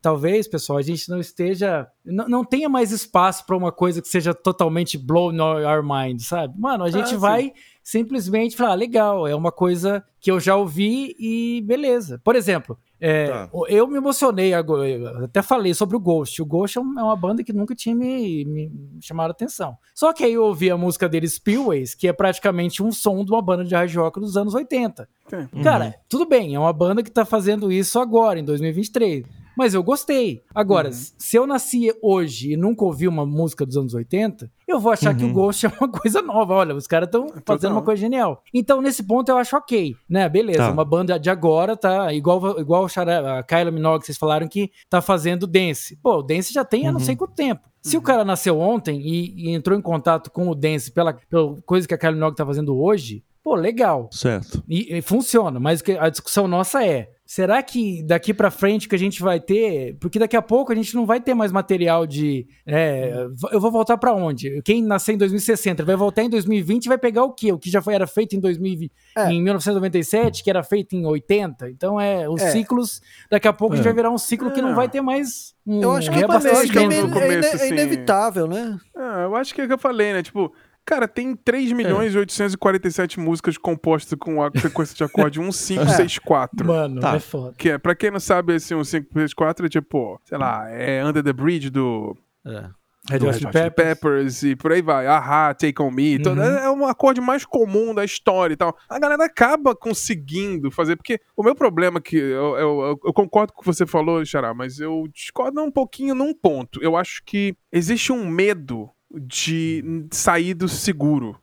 talvez, 0.00 0.46
pessoal, 0.46 0.78
a 0.78 0.82
gente 0.82 1.08
não 1.08 1.18
esteja. 1.18 1.88
Não, 2.04 2.28
não 2.28 2.44
tenha 2.44 2.68
mais 2.68 2.92
espaço 2.92 3.44
para 3.44 3.56
uma 3.56 3.72
coisa 3.72 4.00
que 4.00 4.06
seja 4.06 4.32
totalmente 4.32 4.96
blow 4.96 5.32
our 5.32 5.82
mind, 5.82 6.20
sabe? 6.20 6.54
Mano, 6.56 6.84
a 6.84 6.90
gente 6.90 7.14
ah, 7.14 7.18
vai. 7.18 7.42
Sim 7.44 7.52
simplesmente 7.84 8.56
falar, 8.56 8.72
ah, 8.72 8.74
legal, 8.74 9.28
é 9.28 9.34
uma 9.36 9.52
coisa 9.52 10.02
que 10.18 10.30
eu 10.30 10.40
já 10.40 10.56
ouvi 10.56 11.14
e 11.18 11.60
beleza. 11.66 12.18
Por 12.24 12.34
exemplo, 12.34 12.78
é, 12.98 13.28
tá. 13.28 13.50
eu 13.68 13.86
me 13.86 13.98
emocionei, 13.98 14.54
agora, 14.54 15.24
até 15.24 15.42
falei 15.42 15.74
sobre 15.74 15.94
o 15.94 16.00
Ghost. 16.00 16.40
O 16.40 16.46
Ghost 16.46 16.78
é, 16.78 16.80
é 16.80 17.02
uma 17.02 17.14
banda 17.14 17.44
que 17.44 17.52
nunca 17.52 17.74
tinha 17.74 17.94
me, 17.94 18.42
me 18.46 18.72
chamado 19.02 19.28
a 19.28 19.32
atenção. 19.32 19.76
Só 19.94 20.14
que 20.14 20.24
aí 20.24 20.32
eu 20.32 20.44
ouvi 20.44 20.70
a 20.70 20.78
música 20.78 21.06
deles, 21.06 21.34
Spillways, 21.34 21.94
que 21.94 22.08
é 22.08 22.12
praticamente 22.14 22.82
um 22.82 22.90
som 22.90 23.22
de 23.22 23.30
uma 23.30 23.42
banda 23.42 23.66
de 23.66 23.74
hard 23.74 23.94
rock 23.94 24.18
dos 24.18 24.34
anos 24.34 24.54
80. 24.54 25.06
Uhum. 25.30 25.62
Cara, 25.62 25.94
tudo 26.08 26.26
bem, 26.26 26.54
é 26.54 26.58
uma 26.58 26.72
banda 26.72 27.02
que 27.02 27.10
tá 27.10 27.26
fazendo 27.26 27.70
isso 27.70 28.00
agora, 28.00 28.40
em 28.40 28.44
2023 28.44 29.43
mas 29.56 29.74
eu 29.74 29.82
gostei. 29.82 30.42
Agora, 30.54 30.88
uhum. 30.88 30.94
se 30.94 31.36
eu 31.36 31.46
nasci 31.46 31.94
hoje 32.02 32.52
e 32.52 32.56
nunca 32.56 32.84
ouvi 32.84 33.06
uma 33.06 33.24
música 33.24 33.64
dos 33.64 33.76
anos 33.76 33.94
80, 33.94 34.50
eu 34.66 34.80
vou 34.80 34.92
achar 34.92 35.12
uhum. 35.12 35.18
que 35.18 35.24
o 35.24 35.28
uhum. 35.28 35.32
Ghost 35.32 35.66
é 35.66 35.72
uma 35.80 35.88
coisa 35.90 36.22
nova. 36.22 36.54
Olha, 36.54 36.74
os 36.74 36.86
caras 36.86 37.08
estão 37.08 37.26
fazendo 37.46 37.72
uma 37.72 37.82
coisa 37.82 38.00
genial. 38.00 38.42
Então, 38.52 38.80
nesse 38.80 39.02
ponto, 39.02 39.28
eu 39.28 39.36
acho 39.36 39.56
ok, 39.56 39.94
né? 40.08 40.28
Beleza, 40.28 40.58
tá. 40.58 40.70
uma 40.70 40.84
banda 40.84 41.18
de 41.18 41.30
agora 41.30 41.76
tá 41.76 42.12
igual, 42.12 42.58
igual 42.58 42.86
a 42.86 43.42
Kyla 43.42 43.70
Minogue, 43.70 44.04
vocês 44.04 44.18
falaram 44.18 44.48
que 44.48 44.70
tá 44.88 45.00
fazendo 45.00 45.46
dance. 45.46 45.96
Pô, 46.02 46.18
o 46.18 46.22
dance 46.22 46.52
já 46.52 46.64
tem 46.64 46.82
uhum. 46.82 46.88
há 46.88 46.92
não 46.92 47.00
sei 47.00 47.14
uhum. 47.14 47.18
quanto 47.18 47.34
tempo. 47.34 47.62
Se 47.82 47.96
uhum. 47.96 48.02
o 48.02 48.04
cara 48.04 48.24
nasceu 48.24 48.58
ontem 48.58 49.00
e, 49.00 49.48
e, 49.48 49.50
entrou 49.50 49.78
em 49.78 49.82
contato 49.82 50.30
com 50.30 50.48
o 50.48 50.54
dance 50.54 50.90
pela, 50.90 51.12
pela 51.12 51.60
coisa 51.66 51.86
que 51.86 51.92
a 51.92 51.98
Kylie 51.98 52.14
Minogue 52.14 52.36
tá 52.36 52.46
fazendo 52.46 52.80
hoje, 52.80 53.22
pô, 53.44 53.54
legal. 53.54 54.08
Certo. 54.10 54.64
E, 54.66 54.96
e 54.96 55.02
funciona, 55.02 55.60
mas 55.60 55.82
a 56.00 56.08
discussão 56.08 56.48
nossa 56.48 56.84
é, 56.84 57.10
Será 57.26 57.62
que 57.62 58.02
daqui 58.02 58.34
para 58.34 58.50
frente 58.50 58.86
que 58.86 58.94
a 58.94 58.98
gente 58.98 59.22
vai 59.22 59.40
ter, 59.40 59.96
porque 59.98 60.18
daqui 60.18 60.36
a 60.36 60.42
pouco 60.42 60.70
a 60.70 60.74
gente 60.74 60.94
não 60.94 61.06
vai 61.06 61.18
ter 61.18 61.32
mais 61.32 61.50
material 61.50 62.06
de, 62.06 62.46
é, 62.66 63.26
eu 63.50 63.58
vou 63.58 63.72
voltar 63.72 63.96
para 63.96 64.12
onde? 64.12 64.60
Quem 64.62 64.82
nasceu 64.82 65.14
em 65.14 65.18
2060 65.18 65.82
vai 65.84 65.96
voltar 65.96 66.22
em 66.22 66.28
2020 66.28 66.84
e 66.84 66.88
vai 66.88 66.98
pegar 66.98 67.24
o 67.24 67.32
quê? 67.32 67.50
O 67.50 67.58
que 67.58 67.70
já 67.70 67.80
foi 67.80 67.94
era 67.94 68.06
feito 68.06 68.36
em 68.36 68.40
2000, 68.40 68.90
é. 69.16 69.32
em 69.32 69.42
1997, 69.42 70.44
que 70.44 70.50
era 70.50 70.62
feito 70.62 70.94
em 70.94 71.06
80. 71.06 71.70
Então 71.70 71.98
é 71.98 72.28
os 72.28 72.42
é. 72.42 72.50
ciclos. 72.50 73.00
Daqui 73.30 73.48
a 73.48 73.54
pouco 73.54 73.72
a 73.72 73.76
gente 73.78 73.86
é. 73.86 73.88
vai 73.88 73.94
virar 73.94 74.10
um 74.10 74.18
ciclo 74.18 74.50
que 74.50 74.60
não 74.60 74.72
é. 74.72 74.74
vai 74.74 74.88
ter 74.90 75.00
mais. 75.00 75.54
Um, 75.66 75.80
eu 75.80 75.92
acho 75.92 76.10
que, 76.10 76.18
é, 76.18 76.26
bastante 76.26 76.78
é, 76.78 77.64
é, 77.64 77.68
inevitável, 77.70 78.46
né? 78.46 78.78
eu 78.94 79.34
acho 79.34 79.54
que 79.54 79.62
é 79.62 79.64
o 79.64 79.66
que 79.66 79.72
eu 79.72 79.78
falei, 79.78 80.12
né? 80.12 80.22
Tipo, 80.22 80.52
Cara, 80.84 81.08
tem 81.08 81.34
3 81.34 81.70
é. 81.70 81.74
milhões 81.74 82.14
e 82.14 82.18
847 82.18 83.18
músicas 83.18 83.56
compostas 83.56 84.18
com 84.18 84.42
a 84.42 84.50
sequência 84.54 84.94
de 84.94 85.04
acorde 85.04 85.40
1, 85.40 85.50
5, 85.50 85.88
6, 85.88 86.18
4. 86.18 86.66
Mano, 86.66 87.00
tá. 87.00 87.16
é 87.16 87.20
foda. 87.20 87.54
Que 87.56 87.70
é, 87.70 87.78
pra 87.78 87.94
quem 87.94 88.10
não 88.10 88.20
sabe, 88.20 88.54
esse 88.54 88.74
1, 88.74 88.84
5, 88.84 89.08
6, 89.12 89.34
4 89.34 89.66
é 89.66 89.68
tipo, 89.68 90.20
sei 90.24 90.36
lá, 90.36 90.68
é 90.68 91.04
Under 91.04 91.22
the 91.22 91.32
Bridge 91.32 91.70
do. 91.70 92.16
É. 92.46 92.68
Red 93.10 93.18
Hot 93.18 93.38
Peppers. 93.52 93.74
Peppers. 93.74 94.42
e 94.42 94.56
por 94.56 94.72
aí 94.72 94.80
vai. 94.80 95.06
Ahá, 95.06 95.52
Take 95.52 95.80
On 95.82 95.90
Me. 95.90 96.16
Uhum. 96.16 96.40
é 96.40 96.70
um 96.70 96.86
acorde 96.86 97.20
mais 97.20 97.44
comum 97.44 97.94
da 97.94 98.04
história 98.04 98.54
e 98.54 98.56
tal. 98.56 98.76
A 98.88 98.98
galera 98.98 99.24
acaba 99.24 99.74
conseguindo 99.76 100.70
fazer, 100.70 100.96
porque 100.96 101.20
o 101.36 101.42
meu 101.42 101.54
problema 101.54 102.00
que 102.00 102.16
eu, 102.16 102.56
eu, 102.56 103.00
eu 103.04 103.12
concordo 103.12 103.52
com 103.52 103.60
o 103.60 103.62
que 103.62 103.66
você 103.66 103.86
falou, 103.86 104.24
Xará, 104.24 104.54
mas 104.54 104.80
eu 104.80 105.06
discordo 105.12 105.60
um 105.62 105.70
pouquinho 105.70 106.14
num 106.14 106.32
ponto. 106.32 106.82
Eu 106.82 106.96
acho 106.96 107.22
que 107.24 107.54
existe 107.70 108.10
um 108.10 108.26
medo 108.26 108.90
de 109.20 110.06
sair 110.10 110.54
do 110.54 110.68
seguro. 110.68 111.38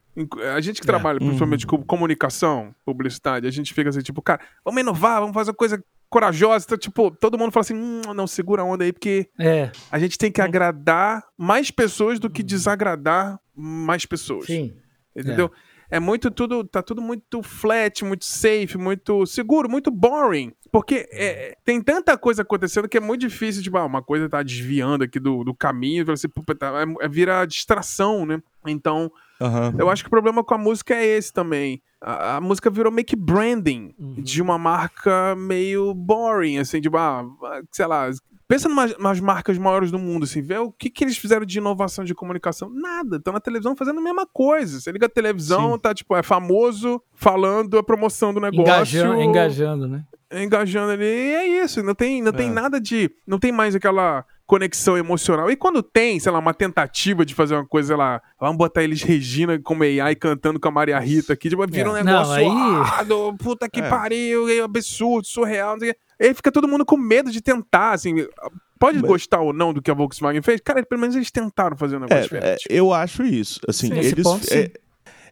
A 0.53 0.59
gente 0.59 0.81
que 0.81 0.85
é. 0.85 0.91
trabalha 0.91 1.19
principalmente 1.19 1.65
uhum. 1.65 1.77
com 1.77 1.83
comunicação, 1.83 2.75
publicidade, 2.85 3.47
a 3.47 3.51
gente 3.51 3.73
fica 3.73 3.89
assim, 3.89 4.01
tipo, 4.01 4.21
cara, 4.21 4.41
vamos 4.63 4.81
inovar, 4.81 5.21
vamos 5.21 5.33
fazer 5.33 5.53
coisa 5.53 5.81
corajosa. 6.09 6.65
Então, 6.65 6.77
tipo, 6.77 7.11
todo 7.11 7.37
mundo 7.37 7.51
fala 7.51 7.61
assim, 7.61 7.75
hum, 7.75 8.01
não, 8.13 8.27
segura 8.27 8.61
a 8.61 8.65
onda 8.65 8.83
aí, 8.83 8.91
porque 8.91 9.29
é. 9.39 9.71
a 9.89 9.97
gente 9.97 10.17
tem 10.17 10.31
que 10.31 10.41
agradar 10.41 11.23
mais 11.37 11.71
pessoas 11.71 12.19
do 12.19 12.29
que 12.29 12.43
desagradar 12.43 13.39
mais 13.55 14.05
pessoas. 14.05 14.45
Sim. 14.45 14.73
Entendeu? 15.15 15.49
É 15.67 15.71
é 15.91 15.99
muito 15.99 16.31
tudo, 16.31 16.63
tá 16.63 16.81
tudo 16.81 17.01
muito 17.01 17.43
flat, 17.43 18.05
muito 18.05 18.23
safe, 18.23 18.77
muito 18.77 19.25
seguro, 19.25 19.69
muito 19.69 19.91
boring. 19.91 20.53
Porque 20.71 21.07
é, 21.11 21.57
tem 21.65 21.81
tanta 21.81 22.17
coisa 22.17 22.43
acontecendo 22.43 22.87
que 22.87 22.97
é 22.97 23.01
muito 23.01 23.21
difícil, 23.21 23.61
tipo, 23.61 23.77
ah, 23.77 23.85
uma 23.85 24.01
coisa 24.01 24.29
tá 24.29 24.41
desviando 24.41 25.03
aqui 25.03 25.19
do, 25.19 25.43
do 25.43 25.53
caminho, 25.53 26.05
você 26.05 26.29
tá, 26.57 26.71
é, 26.81 27.05
é, 27.05 27.09
vira 27.09 27.45
distração, 27.45 28.25
né? 28.25 28.41
Então, 28.65 29.11
uhum. 29.41 29.77
eu 29.77 29.89
acho 29.89 30.03
que 30.03 30.07
o 30.07 30.11
problema 30.11 30.43
com 30.43 30.53
a 30.53 30.57
música 30.57 30.95
é 30.95 31.05
esse 31.05 31.33
também. 31.33 31.81
A, 31.99 32.37
a 32.37 32.41
música 32.41 32.69
virou 32.69 32.91
meio 32.91 33.05
que 33.05 33.17
branding 33.17 33.93
uhum. 33.99 34.15
de 34.17 34.41
uma 34.41 34.57
marca 34.57 35.35
meio 35.35 35.93
boring, 35.93 36.59
assim, 36.59 36.79
tipo, 36.79 36.95
ah, 36.95 37.25
sei 37.69 37.85
lá, 37.85 38.09
Pensa 38.51 38.67
nas 38.99 39.17
marcas 39.21 39.57
maiores 39.57 39.91
do 39.91 39.97
mundo, 39.97 40.25
assim, 40.25 40.41
vê 40.41 40.57
o 40.57 40.73
que, 40.73 40.89
que 40.89 41.05
eles 41.05 41.17
fizeram 41.17 41.45
de 41.45 41.57
inovação 41.57 42.03
de 42.03 42.13
comunicação. 42.13 42.69
Nada, 42.69 43.15
estão 43.15 43.31
na 43.31 43.39
televisão 43.39 43.77
fazendo 43.77 43.99
a 43.99 44.03
mesma 44.03 44.27
coisa. 44.27 44.77
Você 44.77 44.91
liga 44.91 45.05
a 45.05 45.09
televisão, 45.09 45.71
Sim. 45.71 45.79
tá, 45.79 45.93
tipo, 45.93 46.13
é 46.17 46.21
famoso 46.21 47.01
falando 47.15 47.77
a 47.77 47.83
promoção 47.83 48.33
do 48.33 48.41
negócio. 48.41 48.99
Engajando, 48.99 49.21
engajando 49.21 49.87
né? 49.87 50.03
Engajando 50.33 50.91
ali, 50.91 51.05
e 51.05 51.33
é 51.33 51.63
isso. 51.63 51.81
Não 51.81 51.95
tem, 51.95 52.21
não 52.21 52.31
é. 52.31 52.35
tem 52.35 52.49
nada 52.49 52.81
de. 52.81 53.09
Não 53.25 53.39
tem 53.39 53.53
mais 53.53 53.73
aquela 53.73 54.25
conexão 54.45 54.97
emocional. 54.97 55.49
E 55.49 55.55
quando 55.55 55.81
tem, 55.81 56.19
sei 56.19 56.29
lá, 56.29 56.39
uma 56.39 56.53
tentativa 56.53 57.25
de 57.25 57.33
fazer 57.33 57.55
uma 57.55 57.65
coisa, 57.65 57.87
sei 57.87 57.95
lá, 57.95 58.21
vamos 58.37 58.57
botar 58.57 58.83
eles 58.83 59.01
Regina 59.01 59.57
como 59.61 59.83
AI 59.83 60.13
cantando 60.13 60.59
com 60.59 60.67
a 60.67 60.71
Maria 60.71 60.99
Rita 60.99 61.31
aqui, 61.31 61.47
tipo, 61.47 61.65
vira 61.67 61.87
é. 61.87 61.91
um 61.91 61.93
negócio 61.93 62.35
não, 63.07 63.29
aí... 63.29 63.37
puta 63.37 63.69
que 63.69 63.79
é. 63.79 63.87
pariu, 63.87 64.49
é 64.49 64.59
absurdo, 64.59 65.25
surreal, 65.25 65.75
não 65.75 65.79
sei 65.79 65.91
o 65.91 65.95
aí 66.27 66.33
fica 66.33 66.51
todo 66.51 66.67
mundo 66.67 66.85
com 66.85 66.97
medo 66.97 67.31
de 67.31 67.41
tentar, 67.41 67.91
assim. 67.91 68.27
Pode 68.79 68.99
Mas... 68.99 69.09
gostar 69.09 69.41
ou 69.41 69.53
não 69.53 69.73
do 69.73 69.81
que 69.81 69.91
a 69.91 69.93
Volkswagen 69.93 70.41
fez? 70.41 70.59
Cara, 70.61 70.83
pelo 70.83 71.01
menos 71.01 71.15
eles 71.15 71.29
tentaram 71.29 71.77
fazer 71.77 71.97
um 71.97 71.99
negócio 71.99 72.17
é, 72.17 72.21
diferente. 72.21 72.65
É, 72.69 72.79
eu 72.79 72.93
acho 72.93 73.23
isso. 73.23 73.59
Assim, 73.67 73.87
sim, 73.87 73.99
eles. 73.99 74.23
Ponto, 74.23 74.53
é, 74.53 74.71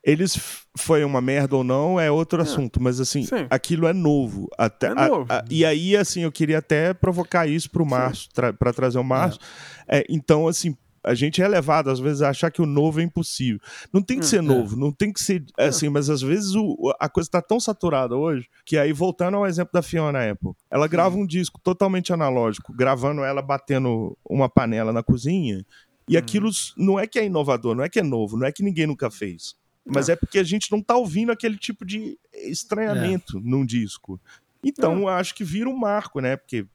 eles 0.04 0.40
foi 0.78 1.04
uma 1.04 1.20
merda 1.20 1.56
ou 1.58 1.64
não 1.64 2.00
é 2.00 2.10
outro 2.10 2.40
é. 2.40 2.44
assunto, 2.44 2.82
mas 2.82 3.00
assim, 3.00 3.24
sim. 3.24 3.48
aquilo 3.50 3.88
é 3.88 3.94
novo. 3.94 4.48
Até, 4.58 4.88
é 4.88 4.94
novo. 4.96 5.26
A, 5.28 5.40
a, 5.40 5.46
e 5.50 5.66
aí, 5.66 5.96
assim, 5.98 6.22
eu 6.22 6.32
queria 6.32 6.60
até 6.60 6.94
provocar 6.94 7.48
isso 7.48 7.70
pro 7.70 7.86
Márcio, 7.86 8.30
tra 8.34 8.54
para 8.54 8.72
trazer 8.72 9.00
o 9.00 9.04
Márcio. 9.04 9.42
É. 9.88 10.06
então, 10.10 10.48
assim, 10.48 10.78
a 11.04 11.14
gente 11.14 11.42
é 11.42 11.48
levado, 11.48 11.90
às 11.90 12.00
vezes, 12.00 12.22
a 12.22 12.30
achar 12.30 12.52
que 12.52 12.62
o 12.62 12.66
novo 12.66 13.00
é 13.00 13.04
impossível. 13.04 13.60
Não 13.92 14.02
tem 14.02 14.20
que 14.20 14.26
hum, 14.26 14.30
ser 14.30 14.38
é. 14.38 14.42
novo, 14.42 14.76
não 14.76 14.92
tem 14.92 15.12
que 15.12 15.22
ser 15.22 15.44
é. 15.58 15.68
assim, 15.68 15.90
mas 15.90 16.10
às 16.10 16.22
vezes 16.22 16.56
o, 16.56 16.94
a 17.00 17.10
coisa 17.10 17.28
está 17.28 17.42
tão 17.42 17.60
saturada 17.60 18.16
hoje 18.16 18.48
que 18.66 18.78
aí, 18.78 18.92
voltando 18.94 19.38
ao 19.38 19.48
exemplo 19.48 19.72
da 19.74 19.82
Fiona 19.82 20.32
Apple, 20.32 20.52
ela 20.70 20.88
grava 20.88 21.18
um 21.18 21.26
disco 21.26 21.60
totalmente 21.64 22.14
analógico, 22.14 22.74
gravando 22.74 23.24
ela 23.24 23.42
batendo 23.42 24.18
uma 24.28 24.50
panela 24.50 24.92
na 24.92 25.04
cozinha, 25.04 25.66
e 26.08 26.16
hum. 26.16 26.20
aquilo 26.20 26.50
não 26.78 27.00
é 27.00 27.08
que 27.08 27.20
é 27.20 27.26
inovador, 27.26 27.76
não 27.76 27.84
é 27.84 27.90
que 27.90 28.00
é 28.00 28.04
novo, 28.04 28.38
não 28.38 28.48
é 28.48 28.52
que 28.52 28.64
ninguém 28.64 28.88
nunca 28.88 29.10
fez. 29.10 29.56
Mas 29.86 30.08
é, 30.08 30.16
porque 30.16 30.38
a 30.38 30.44
gente 30.44 30.72
não 30.72 30.80
está 30.80 30.96
ouvindo 30.96 31.32
aquele 31.32 31.58
tipo 31.58 31.84
de 31.84 32.18
estranhamento 32.34 33.38
é. 33.38 33.42
num 33.44 33.66
disco. 33.66 34.20
Então, 34.64 35.08
acho 35.08 35.34
que 35.34 35.44
vira 35.44 35.70
um 35.70 35.76
marco, 35.76 36.20
né? 36.20 36.36
Porque 36.36 36.68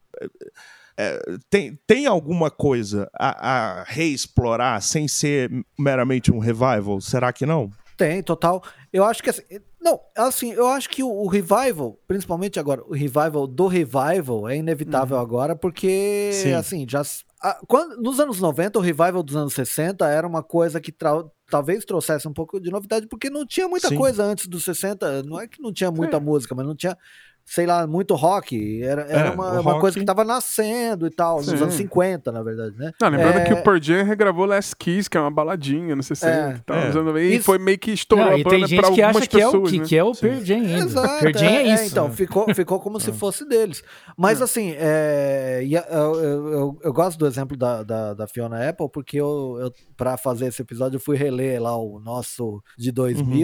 é, 0.97 1.19
tem, 1.49 1.77
tem 1.85 2.05
alguma 2.05 2.49
coisa 2.49 3.09
a, 3.13 3.79
a 3.79 3.83
reexplorar 3.83 4.81
sem 4.81 5.07
ser 5.07 5.51
meramente 5.77 6.31
um 6.31 6.39
revival? 6.39 7.01
Será 7.01 7.33
que 7.33 7.45
não? 7.45 7.69
Tem, 7.97 8.21
total. 8.21 8.63
Eu 8.91 9.03
acho 9.03 9.23
que 9.23 9.29
assim. 9.29 9.41
Não, 9.79 9.99
assim, 10.17 10.51
eu 10.51 10.67
acho 10.67 10.89
que 10.89 11.03
o, 11.03 11.07
o 11.07 11.27
revival, 11.27 11.99
principalmente 12.07 12.59
agora, 12.59 12.83
o 12.87 12.93
revival 12.93 13.45
do 13.45 13.67
revival 13.67 14.49
é 14.49 14.57
inevitável 14.57 15.15
uhum. 15.15 15.21
agora, 15.21 15.55
porque, 15.55 16.31
Sim. 16.33 16.53
assim, 16.53 16.85
já. 16.89 17.03
A, 17.41 17.59
quando, 17.67 18.01
nos 18.01 18.19
anos 18.19 18.41
90, 18.41 18.79
o 18.79 18.81
revival 18.81 19.21
dos 19.21 19.35
anos 19.35 19.53
60 19.53 20.07
era 20.07 20.25
uma 20.27 20.41
coisa 20.41 20.81
que 20.81 20.91
tra, 20.91 21.23
talvez 21.51 21.85
trouxesse 21.85 22.27
um 22.27 22.33
pouco 22.33 22.59
de 22.59 22.71
novidade, 22.71 23.07
porque 23.07 23.29
não 23.29 23.45
tinha 23.45 23.67
muita 23.67 23.89
Sim. 23.89 23.95
coisa 23.95 24.23
antes 24.23 24.47
dos 24.47 24.63
60. 24.63 25.21
Não 25.23 25.39
é 25.39 25.47
que 25.47 25.61
não 25.61 25.71
tinha 25.71 25.91
muita 25.91 26.17
é. 26.17 26.19
música, 26.19 26.55
mas 26.55 26.65
não 26.65 26.75
tinha 26.75 26.97
sei 27.45 27.65
lá, 27.65 27.85
muito 27.85 28.15
rock. 28.15 28.81
Era, 28.83 29.03
era 29.03 29.27
é, 29.27 29.31
uma, 29.31 29.51
uma 29.51 29.71
rock... 29.71 29.81
coisa 29.81 29.99
que 29.99 30.05
tava 30.05 30.23
nascendo 30.23 31.05
e 31.05 31.11
tal, 31.11 31.43
Sim. 31.43 31.51
nos 31.51 31.61
anos 31.61 31.75
50, 31.75 32.31
na 32.31 32.41
verdade, 32.41 32.75
né? 32.77 32.91
Não, 32.99 33.09
lembrando 33.09 33.37
é... 33.37 33.43
que 33.45 33.53
o 33.53 33.63
Pearl 33.63 33.79
Jam 33.81 34.03
regravou 34.03 34.45
Last 34.45 34.75
Kiss, 34.75 35.09
que 35.09 35.17
é 35.17 35.21
uma 35.21 35.29
baladinha, 35.29 35.95
não 35.95 36.01
sei 36.01 36.15
se 36.15 36.25
é. 36.25 36.59
tá 36.65 36.89
usando 36.89 37.15
aí, 37.15 37.35
Isso... 37.35 37.45
foi 37.45 37.59
meio 37.59 37.77
que 37.77 37.91
estourou 37.91 38.25
não, 38.25 38.33
a 38.33 38.43
banda 38.43 38.67
pra 38.67 38.87
algumas 38.87 39.27
que 39.27 39.37
pessoas, 39.37 39.69
que, 39.69 39.75
é 39.75 39.77
o, 39.77 39.81
né? 39.81 39.85
que, 39.87 39.97
é 39.97 40.03
o 40.03 40.15
Pearl 40.15 40.43
Jam 40.43 40.55
ainda. 40.55 40.77
Exato, 40.77 41.19
Pearl 41.19 41.37
Jam 41.37 41.49
é, 41.49 41.55
é, 41.55 41.73
isso. 41.73 41.83
então, 41.85 42.11
ficou, 42.11 42.53
ficou 42.53 42.79
como 42.79 42.99
se 42.99 43.11
fosse 43.11 43.47
deles. 43.47 43.83
Mas 44.17 44.41
assim, 44.41 44.71
eu, 44.71 45.81
eu, 45.89 46.23
eu, 46.23 46.79
eu, 46.83 46.93
gosto 46.93 47.17
do 47.17 47.27
exemplo 47.27 47.55
da, 47.55 47.83
da, 47.83 48.13
da 48.13 48.27
Fiona 48.27 48.67
Apple, 48.67 48.89
porque 48.89 49.17
eu, 49.17 49.57
eu 49.61 49.73
para 49.95 50.17
fazer 50.17 50.47
esse 50.47 50.61
episódio 50.61 50.97
eu 50.97 50.99
fui 50.99 51.15
reler 51.15 51.61
lá 51.61 51.77
o 51.77 51.99
nosso 51.99 52.61
de 52.77 52.91
2012. 52.91 53.39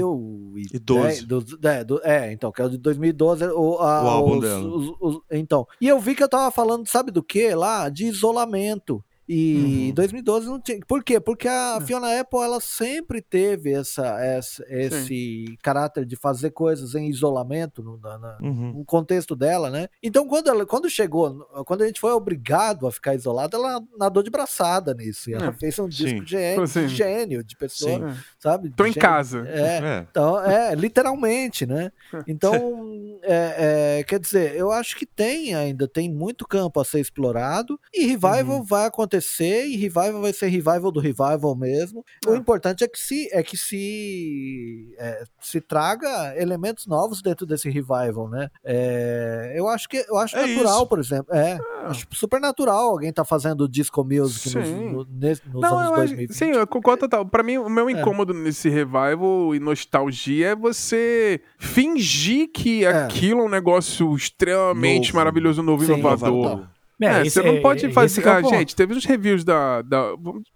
Uhum. 0.89 1.59
é, 1.63 1.83
do, 1.83 2.01
é, 2.03 2.31
então, 2.31 2.51
que 2.51 2.61
é 2.61 2.65
o 2.65 2.69
de 2.69 2.77
2012, 2.77 3.45
o, 3.45 3.77
a, 3.79 3.90
o 4.03 4.07
álbum 4.07 4.35
os, 4.37 4.41
dela. 4.41 4.67
Os, 4.67 4.95
os, 4.99 5.21
então, 5.31 5.67
e 5.79 5.87
eu 5.87 5.99
vi 5.99 6.15
que 6.15 6.23
eu 6.23 6.29
tava 6.29 6.51
falando, 6.51 6.87
sabe 6.87 7.11
do 7.11 7.23
que 7.23 7.53
lá? 7.53 7.89
De 7.89 8.05
isolamento. 8.05 9.03
E 9.33 9.87
uhum. 9.87 9.93
2012 9.93 10.47
não 10.47 10.59
tinha. 10.59 10.79
Por 10.85 11.01
quê? 11.01 11.17
Porque 11.17 11.47
a 11.47 11.77
é. 11.81 11.85
Fiona 11.85 12.19
Apple 12.19 12.41
ela 12.41 12.59
sempre 12.59 13.21
teve 13.21 13.71
essa, 13.71 14.19
essa 14.19 14.65
esse 14.67 15.57
caráter 15.63 16.05
de 16.05 16.17
fazer 16.17 16.51
coisas 16.51 16.95
em 16.95 17.09
isolamento 17.09 17.81
no, 17.81 17.97
na, 17.97 18.37
uhum. 18.41 18.73
no, 18.79 18.83
contexto 18.83 19.33
dela, 19.33 19.69
né? 19.69 19.87
Então, 20.03 20.27
quando, 20.27 20.49
ela, 20.49 20.65
quando 20.65 20.89
chegou, 20.89 21.45
quando 21.65 21.83
a 21.83 21.87
gente 21.87 22.01
foi 22.01 22.11
obrigado 22.11 22.85
a 22.85 22.91
ficar 22.91 23.15
isolado, 23.15 23.55
ela 23.55 23.81
nadou 23.97 24.21
de 24.21 24.29
braçada 24.29 24.93
nisso. 24.93 25.29
E 25.29 25.33
ela 25.33 25.45
é. 25.45 25.53
fez 25.53 25.79
um 25.79 25.87
disco 25.87 26.25
gênio, 26.25 26.63
assim, 26.63 26.87
de 26.87 26.95
gênio, 26.95 27.41
de 27.41 27.55
pessoa, 27.55 28.11
Sim. 28.11 28.19
sabe? 28.37 28.69
Tô 28.71 28.85
em 28.85 28.91
casa. 28.91 29.47
É, 29.47 29.77
é, 29.77 30.07
Então, 30.11 30.43
é, 30.43 30.75
literalmente, 30.75 31.65
né? 31.65 31.89
Então, 32.27 33.10
é, 33.23 33.99
é, 33.99 34.03
quer 34.03 34.19
dizer, 34.19 34.55
eu 34.55 34.71
acho 34.71 34.95
que 34.95 35.05
tem 35.05 35.53
ainda, 35.53 35.87
tem 35.87 36.09
muito 36.09 36.47
campo 36.47 36.79
a 36.79 36.85
ser 36.85 36.99
explorado 36.99 37.79
e 37.93 38.05
Revival 38.05 38.57
uhum. 38.57 38.63
vai 38.63 38.85
acontecer 38.85 39.65
e 39.65 39.75
Revival 39.75 40.21
vai 40.21 40.33
ser 40.33 40.47
Revival 40.47 40.91
do 40.91 40.99
Revival 40.99 41.55
mesmo. 41.55 42.03
O 42.25 42.31
ah. 42.31 42.37
importante 42.37 42.83
é 42.83 42.87
que 42.87 42.99
se 42.99 43.29
é 43.31 43.43
que 43.43 43.57
se 43.57 44.93
é, 44.97 45.23
se 45.39 45.61
traga 45.61 46.35
elementos 46.37 46.87
novos 46.87 47.21
dentro 47.21 47.45
desse 47.45 47.69
Revival, 47.69 48.29
né? 48.29 48.49
É, 48.63 49.53
eu 49.55 49.67
acho 49.67 49.87
que 49.87 50.03
eu 50.07 50.17
acho 50.17 50.35
é 50.37 50.45
natural, 50.45 50.77
isso. 50.77 50.87
por 50.87 50.99
exemplo. 50.99 51.33
É, 51.33 51.53
ah. 51.53 51.87
acho 51.87 52.07
super 52.11 52.39
natural 52.39 52.89
alguém 52.89 53.11
tá 53.11 53.23
fazendo 53.23 53.67
disco 53.67 54.03
music 54.03 54.55
nos, 54.55 54.69
no, 54.69 55.05
nos 55.05 55.61
Não, 55.61 55.79
anos 55.79 55.95
2020. 55.95 56.33
sim, 56.33 56.51
eu 56.51 56.67
concordo 56.67 57.01
total. 57.01 57.25
Pra 57.25 57.43
mim, 57.43 57.57
o 57.57 57.69
meu 57.69 57.89
é. 57.89 57.93
incômodo 57.93 58.33
nesse 58.33 58.69
Revival 58.69 59.55
e 59.55 59.59
nostalgia 59.59 60.49
é 60.49 60.55
você 60.55 61.41
fingir 61.57 62.49
que 62.51 62.85
é. 62.85 63.07
Aquilo 63.21 63.41
é 63.41 63.43
um 63.43 63.49
negócio 63.49 64.15
extremamente 64.15 65.07
novo. 65.07 65.17
maravilhoso, 65.17 65.61
novo, 65.61 65.83
e 65.83 65.85
inovador. 65.85 66.67
É, 66.99 67.21
é 67.21 67.23
você 67.25 67.41
não 67.41 67.59
pode 67.61 67.83
é, 67.83 67.91
fazer. 67.91 68.27
Ah, 68.27 68.43
gente, 68.43 68.75
teve 68.75 68.93
uns 68.93 69.05
reviews 69.05 69.43
da. 69.43 69.81
da... 69.81 70.13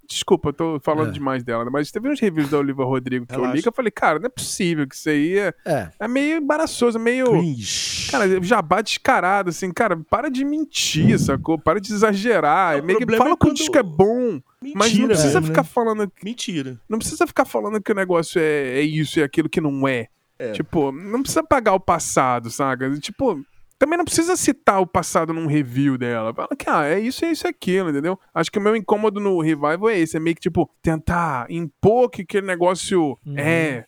Desculpa, 0.07 0.49
eu 0.49 0.53
tô 0.53 0.80
falando 0.80 1.09
é. 1.09 1.11
demais 1.11 1.43
dela, 1.43 1.66
né? 1.66 1.72
mas 1.74 1.89
teve 1.89 2.07
uns 2.07 2.20
reviews 2.20 2.51
da 2.51 2.59
Oliva 2.59 2.86
Rodrigo 2.86 3.26
que 3.26 3.32
Relaxa. 3.32 3.51
eu 3.51 3.55
li 3.55 3.61
que 3.63 3.68
eu 3.68 3.74
falei, 3.74 3.89
cara, 3.89 4.20
não 4.20 4.28
é 4.28 4.30
possível 4.30 4.88
que 4.88 4.93
isso 4.93 5.09
aí 5.09 5.39
é, 5.39 5.53
é. 5.66 5.89
é 5.99 6.07
meio 6.07 6.38
embaraçoso, 6.38 6.99
meio. 6.99 7.32
Cringe. 7.32 8.11
Cara, 8.11 8.43
jabá 8.43 8.82
descarado, 8.82 9.49
assim, 9.49 9.72
cara, 9.72 9.97
para 10.07 10.30
de 10.30 10.45
mentir, 10.45 11.18
sacou? 11.18 11.57
Para 11.57 11.82
de 11.82 11.91
exagerar. 11.91 12.78
É 12.78 12.82
meio 12.82 12.99
que 12.99 13.18
fala 13.18 13.32
é 13.32 13.36
que 13.36 13.47
o 13.47 13.53
disco 13.53 13.78
é 13.78 13.84
bom. 13.84 14.39
Mentira, 14.61 14.80
mas 14.80 14.97
não 14.97 15.07
precisa 15.07 15.41
ficar 15.41 15.63
né? 15.63 15.70
falando. 15.74 16.11
Mentira. 16.24 16.80
Não 16.88 16.99
precisa 16.99 17.26
ficar 17.26 17.45
falando 17.45 17.82
que 17.82 17.91
o 17.91 17.95
negócio 17.95 18.39
é, 18.39 18.80
é 18.80 18.82
isso 18.82 19.20
e 19.20 19.24
aquilo 19.24 19.49
que 19.49 19.59
não 19.59 19.88
é. 19.88 20.09
É. 20.38 20.51
Tipo, 20.51 20.91
não 20.91 21.21
precisa 21.21 21.43
pagar 21.43 21.73
o 21.73 21.79
passado, 21.79 22.49
saca? 22.49 22.89
Tipo, 22.99 23.43
também 23.77 23.97
não 23.97 24.05
precisa 24.05 24.36
citar 24.36 24.81
o 24.81 24.88
passado 24.88 25.33
num 25.33 25.47
review 25.47 25.97
dela. 25.97 26.33
Fala 26.33 26.49
que, 26.57 26.69
ah, 26.69 26.86
é 26.86 26.99
isso, 26.99 27.25
é 27.25 27.31
isso, 27.31 27.45
é 27.45 27.49
aquilo, 27.49 27.89
entendeu? 27.89 28.19
Acho 28.33 28.51
que 28.51 28.59
o 28.59 28.61
meu 28.61 28.75
incômodo 28.75 29.19
no 29.19 29.39
revival 29.41 29.89
é 29.89 29.99
esse. 29.99 30.17
É 30.17 30.19
meio 30.19 30.36
que, 30.36 30.41
tipo, 30.41 30.69
tentar 30.81 31.45
impor 31.49 32.09
que 32.09 32.21
aquele 32.21 32.47
negócio 32.47 33.17
uhum. 33.25 33.38
é 33.38 33.86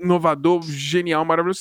inovador, 0.00 0.62
genial, 0.62 1.24
maravilhoso, 1.24 1.60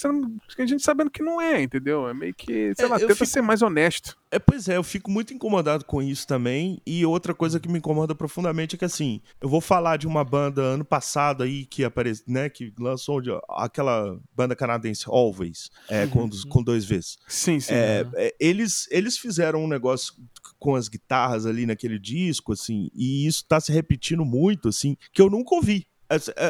a 0.58 0.66
gente 0.66 0.84
sabendo 0.84 1.10
que 1.10 1.24
não 1.24 1.42
é, 1.42 1.62
entendeu? 1.62 2.08
É 2.08 2.14
meio 2.14 2.34
que, 2.34 2.74
sei 2.76 2.86
é, 2.86 2.88
lá, 2.88 3.00
tenta 3.00 3.14
fico... 3.14 3.26
ser 3.26 3.42
mais 3.42 3.62
honesto. 3.62 4.18
É, 4.32 4.40
pois 4.40 4.68
é, 4.68 4.76
eu 4.76 4.84
fico 4.84 5.10
muito 5.10 5.34
incomodado 5.34 5.86
com 5.86 6.02
isso 6.02 6.28
também. 6.28 6.82
E 6.86 7.06
outra 7.06 7.34
coisa 7.34 7.60
que 7.60 7.70
me 7.70 7.78
incomoda 7.78 8.14
profundamente 8.14 8.76
é 8.76 8.78
que, 8.78 8.86
assim, 8.86 9.22
eu 9.40 9.48
vou 9.48 9.62
falar 9.62 9.98
de 9.98 10.08
uma 10.08 10.24
banda 10.24 10.62
ano 10.62 10.84
passado 10.84 11.44
aí 11.44 11.66
que 11.66 11.84
aparece, 11.84 12.24
né, 12.28 12.50
que 12.50 12.74
lançou 12.80 13.22
aquela 13.50 14.20
banda 14.36 14.56
canadense 14.56 15.06
Always, 15.08 15.70
é, 15.90 16.06
com, 16.08 16.30
com 16.50 16.64
dois 16.64 16.86
Vs. 16.86 17.18
Sim, 17.28 17.60
sim. 17.60 17.74
É, 17.74 18.06
é, 18.16 18.36
eles, 18.40 18.88
eles 18.92 19.18
fizeram 19.18 19.64
um 19.64 19.68
negócio 19.68 20.14
com 20.60 20.76
as 20.76 20.88
guitarras 20.88 21.46
ali 21.46 21.66
naquele 21.66 22.00
disco, 22.00 22.54
assim, 22.54 22.90
e 22.94 23.26
isso 23.28 23.46
tá 23.48 23.60
se 23.60 23.72
repetindo 23.72 24.26
muito, 24.26 24.70
assim, 24.70 24.98
que 25.14 25.22
eu 25.22 25.30
nunca 25.30 25.56
ouvi. 25.56 25.88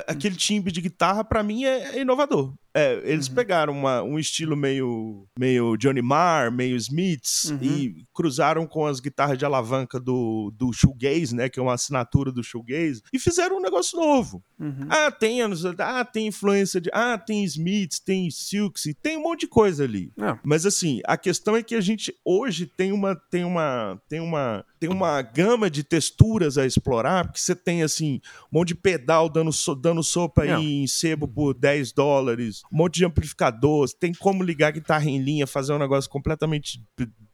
Aquele 0.07 0.35
timbre 0.35 0.71
de 0.71 0.81
guitarra, 0.81 1.23
para 1.23 1.43
mim, 1.43 1.65
é 1.65 1.99
inovador. 1.99 2.53
É, 2.75 3.01
eles 3.05 3.29
uhum. 3.29 3.35
pegaram 3.35 3.73
uma, 3.73 4.03
um 4.03 4.19
estilo 4.19 4.55
meio, 4.57 5.25
meio 5.39 5.77
Johnny 5.77 6.01
Marr, 6.01 6.51
meio 6.51 6.75
Smiths, 6.75 7.45
uhum. 7.45 7.59
e 7.61 8.05
cruzaram 8.13 8.67
com 8.67 8.85
as 8.85 8.99
guitarras 8.99 9.37
de 9.37 9.45
alavanca 9.45 9.97
do, 9.97 10.51
do 10.53 10.73
shoegaze, 10.73 11.33
né, 11.33 11.47
que 11.47 11.57
é 11.57 11.63
uma 11.63 11.73
assinatura 11.73 12.33
do 12.33 12.43
shoegaze, 12.43 13.01
e 13.13 13.17
fizeram 13.17 13.57
um 13.57 13.61
negócio 13.61 13.97
novo. 13.97 14.43
Uhum. 14.59 14.87
Ah, 14.89 15.09
tem 15.09 15.41
anos, 15.41 15.63
ah, 15.65 16.03
tem 16.03 16.27
influência 16.27 16.81
de, 16.81 16.89
ah, 16.93 17.17
tem 17.17 17.45
Smiths, 17.45 17.99
tem 17.99 18.29
Silks, 18.29 18.83
tem 19.01 19.17
um 19.17 19.23
monte 19.23 19.41
de 19.41 19.47
coisa 19.47 19.85
ali. 19.85 20.11
É. 20.19 20.37
Mas 20.43 20.65
assim, 20.65 20.99
a 21.05 21.17
questão 21.17 21.55
é 21.55 21.63
que 21.63 21.75
a 21.75 21.81
gente 21.81 22.13
hoje 22.25 22.65
tem 22.65 22.91
uma 22.91 23.15
tem 23.15 23.45
uma 23.45 24.01
tem 24.09 24.19
uma 24.19 24.65
tem 24.79 24.89
uma 24.89 25.21
gama 25.21 25.69
de 25.69 25.83
texturas 25.83 26.57
a 26.57 26.65
explorar, 26.65 27.25
porque 27.25 27.39
você 27.39 27.55
tem 27.55 27.83
assim, 27.83 28.21
um 28.51 28.59
monte 28.59 28.69
de 28.69 28.75
pedal 28.75 29.29
dando, 29.29 29.51
so, 29.51 29.73
dando 29.73 30.03
sopa 30.03 30.45
é. 30.45 30.53
aí 30.53 30.83
em 30.83 30.87
sebo 30.87 31.27
por 31.27 31.53
10 31.53 31.91
dólares, 31.91 32.61
um 32.71 32.77
monte 32.77 32.95
de 32.95 33.05
amplificador, 33.05 33.87
tem 33.99 34.13
como 34.13 34.43
ligar 34.43 34.71
guitarra 34.71 35.05
em 35.05 35.17
linha, 35.19 35.47
fazer 35.47 35.73
um 35.73 35.79
negócio 35.79 36.09
completamente 36.09 36.81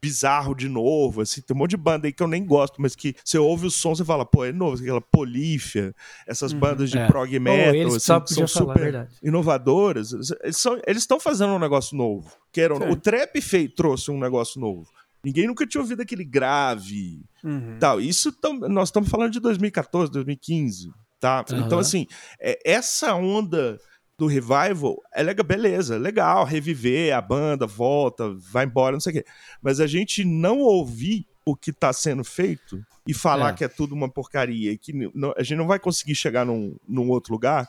bizarro 0.00 0.54
de 0.54 0.68
novo, 0.68 1.20
assim, 1.20 1.40
tem 1.40 1.54
um 1.54 1.58
monte 1.58 1.70
de 1.70 1.76
banda 1.76 2.06
aí 2.06 2.12
que 2.12 2.22
eu 2.22 2.28
nem 2.28 2.44
gosto, 2.44 2.80
mas 2.82 2.96
que 2.96 3.14
você 3.24 3.38
ouve 3.38 3.66
o 3.66 3.70
som, 3.70 3.94
você 3.94 4.04
fala, 4.04 4.26
pô, 4.26 4.44
é 4.44 4.52
novo, 4.52 4.82
aquela 4.82 5.00
Polífia, 5.00 5.94
essas 6.26 6.52
uhum, 6.52 6.58
bandas 6.58 6.90
de 6.90 6.98
é. 6.98 7.06
prog 7.06 7.38
metal, 7.38 7.92
oh, 7.92 7.94
assim, 7.94 8.20
que 8.20 8.34
são 8.34 8.46
super 8.46 9.08
inovadoras, 9.22 10.12
eles 10.42 11.02
estão 11.02 11.20
fazendo 11.20 11.52
um 11.52 11.58
negócio 11.58 11.96
novo, 11.96 12.30
que 12.50 12.60
era, 12.60 12.74
o 12.74 12.96
trap 12.96 13.40
fei, 13.40 13.68
trouxe 13.68 14.10
um 14.10 14.18
negócio 14.18 14.60
novo. 14.60 14.88
Ninguém 15.24 15.46
nunca 15.46 15.64
tinha 15.64 15.80
ouvido 15.80 16.02
aquele 16.02 16.24
grave, 16.24 17.24
uhum. 17.44 17.76
tal. 17.78 18.00
Isso 18.00 18.32
tam, 18.32 18.58
nós 18.58 18.88
estamos 18.88 19.08
falando 19.08 19.30
de 19.30 19.38
2014, 19.38 20.10
2015, 20.10 20.90
tá? 21.20 21.44
Uhum. 21.48 21.58
Então 21.60 21.78
assim, 21.78 22.08
é, 22.40 22.58
essa 22.64 23.14
onda 23.14 23.78
do 24.22 24.28
revival, 24.28 25.02
é 25.12 25.20
legal, 25.20 25.44
beleza, 25.44 25.98
legal, 25.98 26.44
reviver 26.44 27.12
a 27.12 27.20
banda, 27.20 27.66
volta, 27.66 28.32
vai 28.52 28.64
embora, 28.64 28.92
não 28.92 29.00
sei 29.00 29.10
o 29.10 29.14
quê. 29.16 29.24
Mas 29.60 29.80
a 29.80 29.86
gente 29.88 30.24
não 30.24 30.60
ouvir 30.60 31.26
o 31.44 31.56
que 31.56 31.70
está 31.70 31.92
sendo 31.92 32.22
feito 32.22 32.80
e 33.04 33.12
falar 33.12 33.50
é. 33.50 33.52
que 33.54 33.64
é 33.64 33.68
tudo 33.68 33.96
uma 33.96 34.08
porcaria 34.08 34.70
e 34.70 34.78
que 34.78 34.92
não, 35.12 35.34
a 35.36 35.42
gente 35.42 35.58
não 35.58 35.66
vai 35.66 35.80
conseguir 35.80 36.14
chegar 36.14 36.46
num, 36.46 36.76
num 36.86 37.10
outro 37.10 37.32
lugar 37.32 37.66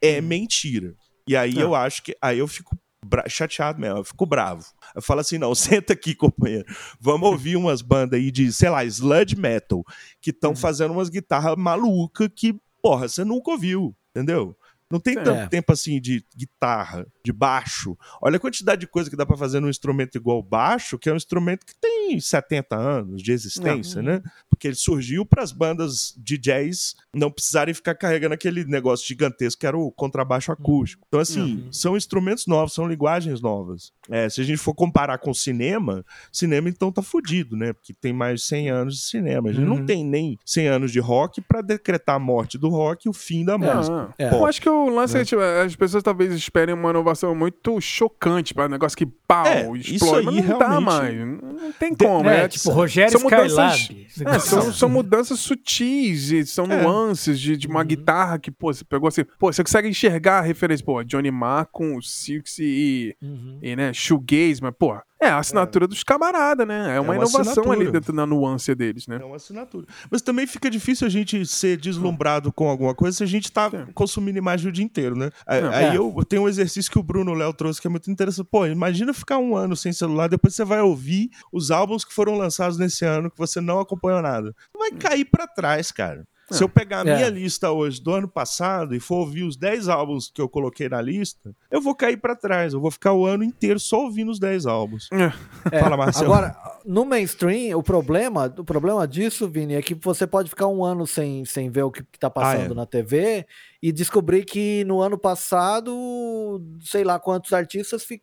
é 0.00 0.20
hum. 0.20 0.22
mentira. 0.22 0.94
E 1.26 1.36
aí 1.36 1.58
é. 1.58 1.62
eu 1.62 1.74
acho 1.74 2.04
que. 2.04 2.16
Aí 2.22 2.38
eu 2.38 2.46
fico 2.46 2.78
chateado 3.26 3.80
mesmo, 3.80 3.98
eu 3.98 4.04
fico 4.04 4.24
bravo. 4.24 4.64
Eu 4.94 5.02
falo 5.02 5.18
assim: 5.18 5.38
não, 5.38 5.52
senta 5.58 5.92
aqui, 5.92 6.14
companheiro. 6.14 6.66
Vamos 7.00 7.28
ouvir 7.28 7.56
umas 7.56 7.82
bandas 7.82 8.20
aí 8.20 8.30
de, 8.30 8.52
sei 8.52 8.70
lá, 8.70 8.84
sludge 8.84 9.34
metal, 9.34 9.82
que 10.20 10.30
estão 10.30 10.52
hum. 10.52 10.56
fazendo 10.56 10.92
umas 10.92 11.08
guitarras 11.08 11.56
malucas 11.56 12.28
que, 12.32 12.54
porra, 12.80 13.08
você 13.08 13.24
nunca 13.24 13.50
ouviu, 13.50 13.92
entendeu? 14.14 14.56
Não 14.90 15.00
tem 15.00 15.14
tanto 15.14 15.40
é. 15.40 15.46
tempo 15.48 15.72
assim 15.72 16.00
de 16.00 16.24
guitarra, 16.36 17.06
de 17.24 17.32
baixo. 17.32 17.96
Olha 18.22 18.36
a 18.36 18.40
quantidade 18.40 18.80
de 18.80 18.86
coisa 18.86 19.10
que 19.10 19.16
dá 19.16 19.26
para 19.26 19.36
fazer 19.36 19.58
num 19.58 19.68
instrumento 19.68 20.16
igual 20.16 20.40
baixo, 20.42 20.98
que 20.98 21.08
é 21.08 21.12
um 21.12 21.16
instrumento 21.16 21.66
que 21.66 21.74
tem 21.74 22.20
70 22.20 22.76
anos 22.76 23.22
de 23.22 23.32
existência, 23.32 24.00
né? 24.00 24.22
Porque 24.48 24.68
ele 24.68 24.76
surgiu 24.76 25.26
para 25.26 25.42
as 25.42 25.50
bandas 25.50 26.14
DJs 26.16 26.94
não 27.12 27.30
precisarem 27.30 27.74
ficar 27.74 27.96
carregando 27.96 28.34
aquele 28.34 28.64
negócio 28.64 29.06
gigantesco 29.06 29.60
que 29.60 29.66
era 29.66 29.76
o 29.76 29.90
contrabaixo 29.90 30.52
acústico. 30.52 31.04
Então, 31.08 31.18
assim, 31.18 31.56
uhum. 31.56 31.72
são 31.72 31.96
instrumentos 31.96 32.46
novos, 32.46 32.72
são 32.72 32.86
linguagens 32.86 33.40
novas. 33.40 33.92
É, 34.08 34.28
se 34.28 34.40
a 34.40 34.44
gente 34.44 34.58
for 34.58 34.74
comparar 34.74 35.18
com 35.18 35.34
cinema, 35.34 36.04
cinema 36.32 36.68
então 36.68 36.92
tá 36.92 37.02
fudido, 37.02 37.56
né? 37.56 37.72
Porque 37.72 37.92
tem 37.92 38.12
mais 38.12 38.40
de 38.40 38.46
100 38.46 38.70
anos 38.70 38.94
de 38.96 39.02
cinema. 39.02 39.48
A 39.48 39.52
gente 39.52 39.68
uhum. 39.68 39.78
não 39.78 39.84
tem 39.84 40.04
nem 40.04 40.38
100 40.44 40.68
anos 40.68 40.92
de 40.92 41.00
rock 41.00 41.40
para 41.40 41.60
decretar 41.60 42.16
a 42.16 42.20
morte 42.20 42.56
do 42.56 42.68
rock 42.68 43.06
e 43.06 43.08
o 43.08 43.12
fim 43.12 43.44
da 43.44 43.58
música. 43.58 44.14
É. 44.16 44.32
Eu 44.32 44.46
acho 44.46 44.60
que 44.60 44.68
o 44.84 44.88
lance 44.88 45.16
é, 45.16 45.24
tipo, 45.24 45.40
as 45.40 45.74
pessoas 45.74 46.02
talvez 46.02 46.32
esperem 46.32 46.74
uma 46.74 46.90
inovação 46.90 47.34
muito 47.34 47.80
chocante 47.80 48.52
para 48.52 48.66
um 48.66 48.70
negócio 48.70 48.96
que 48.96 49.06
pau, 49.06 49.46
é, 49.46 49.70
explode, 49.78 50.26
mas 50.26 50.44
não 50.44 50.58
dá 50.58 50.80
mais. 50.80 51.16
Não 51.18 51.72
tem 51.78 51.94
como. 51.94 52.28
É, 52.28 52.44
é 52.44 52.48
tipo, 52.48 52.70
Rogério 52.70 53.12
são 53.12 53.22
mudanças, 53.22 53.88
é, 54.24 54.38
são, 54.38 54.72
são, 54.72 54.88
mudanças 54.88 55.40
sutis, 55.40 56.50
são 56.50 56.66
é. 56.66 56.82
nuances 56.82 57.40
de, 57.40 57.56
de 57.56 57.66
uma 57.66 57.80
uhum. 57.80 57.86
guitarra 57.86 58.38
que, 58.38 58.50
pô, 58.50 58.72
você 58.72 58.84
pegou 58.84 59.08
assim, 59.08 59.24
pô, 59.38 59.52
você 59.52 59.62
consegue 59.62 59.88
enxergar 59.88 60.38
a 60.38 60.42
referência, 60.42 60.84
pô, 60.84 61.02
Johnny 61.02 61.30
Marr 61.30 61.66
com 61.70 61.96
o 61.96 62.02
Silks 62.02 62.58
e, 62.58 63.16
uhum. 63.22 63.58
e 63.62 63.76
né, 63.76 63.92
shoegaze, 63.92 64.60
mas, 64.62 64.74
pô, 64.78 64.96
É, 65.20 65.28
a 65.28 65.38
assinatura 65.38 65.86
é. 65.86 65.88
dos 65.88 66.02
camaradas, 66.04 66.66
né? 66.66 66.78
É 66.78 66.82
uma, 66.82 66.90
é 66.90 67.00
uma 67.00 67.14
inovação 67.16 67.40
assinatura. 67.40 67.80
ali 67.80 67.90
dentro 67.90 68.12
da 68.12 68.26
nuance 68.26 68.74
deles, 68.74 69.06
né? 69.06 69.18
É 69.20 69.24
uma 69.24 69.36
assinatura. 69.36 69.86
Mas 70.10 70.20
também 70.20 70.46
fica 70.46 70.70
difícil 70.70 71.06
a 71.06 71.10
gente 71.10 71.44
ser 71.46 71.78
deslumbrado 71.78 72.52
com 72.52 72.68
alguma 72.68 72.94
coisa 72.94 73.16
se 73.16 73.24
a 73.24 73.26
gente 73.26 73.50
tá 73.50 73.70
Sim. 73.70 73.86
consumindo 73.94 74.38
imagem 74.38 74.68
o 74.68 74.72
dia 74.72 74.84
inteiro, 74.84 75.16
né? 75.16 75.30
Aí 75.46 75.62
é. 75.62 75.96
eu 75.96 76.14
tenho 76.28 76.42
um 76.42 76.48
exercício 76.48 76.90
que 76.90 76.98
o 76.98 77.02
Bruno 77.02 77.32
Léo 77.32 77.52
trouxe 77.54 77.80
que 77.80 77.86
é 77.86 77.90
muito 77.90 78.10
interessante. 78.10 78.46
Pô, 78.50 78.66
imagina 78.66 79.14
ficar 79.14 79.38
um 79.38 79.56
ano 79.56 79.74
sem 79.74 79.92
celular, 79.92 80.28
depois 80.28 80.54
você 80.54 80.64
vai 80.64 80.80
ouvir 80.80 81.30
os 81.50 81.70
álbuns 81.70 82.04
que 82.04 82.12
foram 82.12 82.36
lançados 82.36 82.76
nesse 82.76 83.04
ano 83.04 83.30
que 83.30 83.38
você 83.38 83.60
não 83.60 83.80
acompanhou 83.80 84.20
nada. 84.20 84.54
Vai 84.76 84.90
cair 84.92 85.24
para 85.24 85.46
trás, 85.46 85.90
cara. 85.90 86.26
Se 86.50 86.62
eu 86.62 86.68
pegar 86.68 87.00
a 87.00 87.04
minha 87.04 87.26
é. 87.26 87.30
lista 87.30 87.72
hoje 87.72 88.00
do 88.00 88.12
ano 88.12 88.28
passado 88.28 88.94
e 88.94 89.00
for 89.00 89.16
ouvir 89.16 89.42
os 89.42 89.56
10 89.56 89.88
álbuns 89.88 90.30
que 90.32 90.40
eu 90.40 90.48
coloquei 90.48 90.88
na 90.88 91.02
lista, 91.02 91.52
eu 91.76 91.80
vou 91.80 91.94
cair 91.94 92.16
para 92.16 92.34
trás. 92.34 92.72
Eu 92.72 92.80
vou 92.80 92.90
ficar 92.90 93.12
o 93.12 93.26
ano 93.26 93.44
inteiro 93.44 93.78
só 93.78 94.02
ouvindo 94.02 94.30
os 94.30 94.38
10 94.38 94.66
álbuns. 94.66 95.08
É. 95.12 95.78
Fala, 95.78 95.96
Marcelo. 95.96 96.32
Agora, 96.32 96.56
no 96.84 97.04
mainstream, 97.04 97.78
o 97.78 97.82
problema, 97.82 98.52
o 98.56 98.64
problema 98.64 99.06
disso, 99.06 99.48
Vini, 99.48 99.74
é 99.74 99.82
que 99.82 99.94
você 99.94 100.26
pode 100.26 100.48
ficar 100.48 100.68
um 100.68 100.84
ano 100.84 101.06
sem, 101.06 101.44
sem 101.44 101.70
ver 101.70 101.82
o 101.82 101.90
que, 101.90 102.02
está 102.12 102.30
passando 102.30 102.70
ah, 102.70 102.72
é. 102.72 102.74
na 102.74 102.86
TV 102.86 103.46
e 103.82 103.92
descobrir 103.92 104.44
que 104.44 104.84
no 104.84 105.00
ano 105.00 105.18
passado, 105.18 106.62
sei 106.80 107.04
lá 107.04 107.18
quantos 107.18 107.52
artistas 107.52 108.04
fi, 108.04 108.22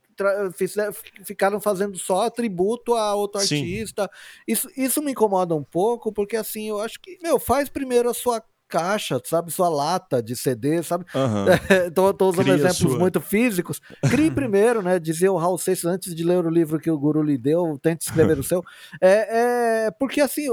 ficaram 1.24 1.60
fazendo 1.60 1.98
só 1.98 2.30
tributo 2.30 2.96
a 2.96 3.14
outro 3.16 3.40
Sim. 3.42 3.58
artista. 3.58 4.10
Isso, 4.48 4.68
isso 4.76 5.02
me 5.02 5.12
incomoda 5.12 5.54
um 5.56 5.64
pouco, 5.64 6.12
porque 6.12 6.36
assim, 6.36 6.70
eu 6.70 6.82
acho 6.82 7.00
que, 7.00 7.18
meu, 7.22 7.40
faz 7.40 7.70
primeiro 7.70 8.10
a 8.10 8.14
sua 8.14 8.44
caixa, 8.74 9.22
sabe? 9.24 9.52
Sua 9.52 9.70
lata 9.70 10.22
de 10.22 10.36
CD, 10.36 10.82
sabe? 10.82 11.06
Uhum. 11.14 11.45
tô, 11.94 12.12
tô, 12.12 12.30
usando 12.30 12.45
Cria 12.45 12.56
exemplos 12.56 12.78
sua. 12.91 12.98
muito 12.98 13.22
físicos. 13.22 13.80
Crie 14.10 14.32
primeiro, 14.34 14.82
né? 14.82 14.98
Dizia 14.98 15.32
o 15.32 15.38
Raul 15.38 15.60
Seixas 15.60 15.86
antes 15.86 16.16
de 16.16 16.24
ler 16.24 16.44
o 16.44 16.50
livro 16.50 16.80
que 16.80 16.90
o 16.90 16.98
Guru 16.98 17.22
lhe 17.22 17.38
deu, 17.38 17.78
tente 17.80 18.06
escrever 18.06 18.40
o 18.40 18.44
seu. 18.44 18.64
É, 19.00 19.86
é, 19.86 19.91
porque 19.91 20.22
assim, 20.22 20.48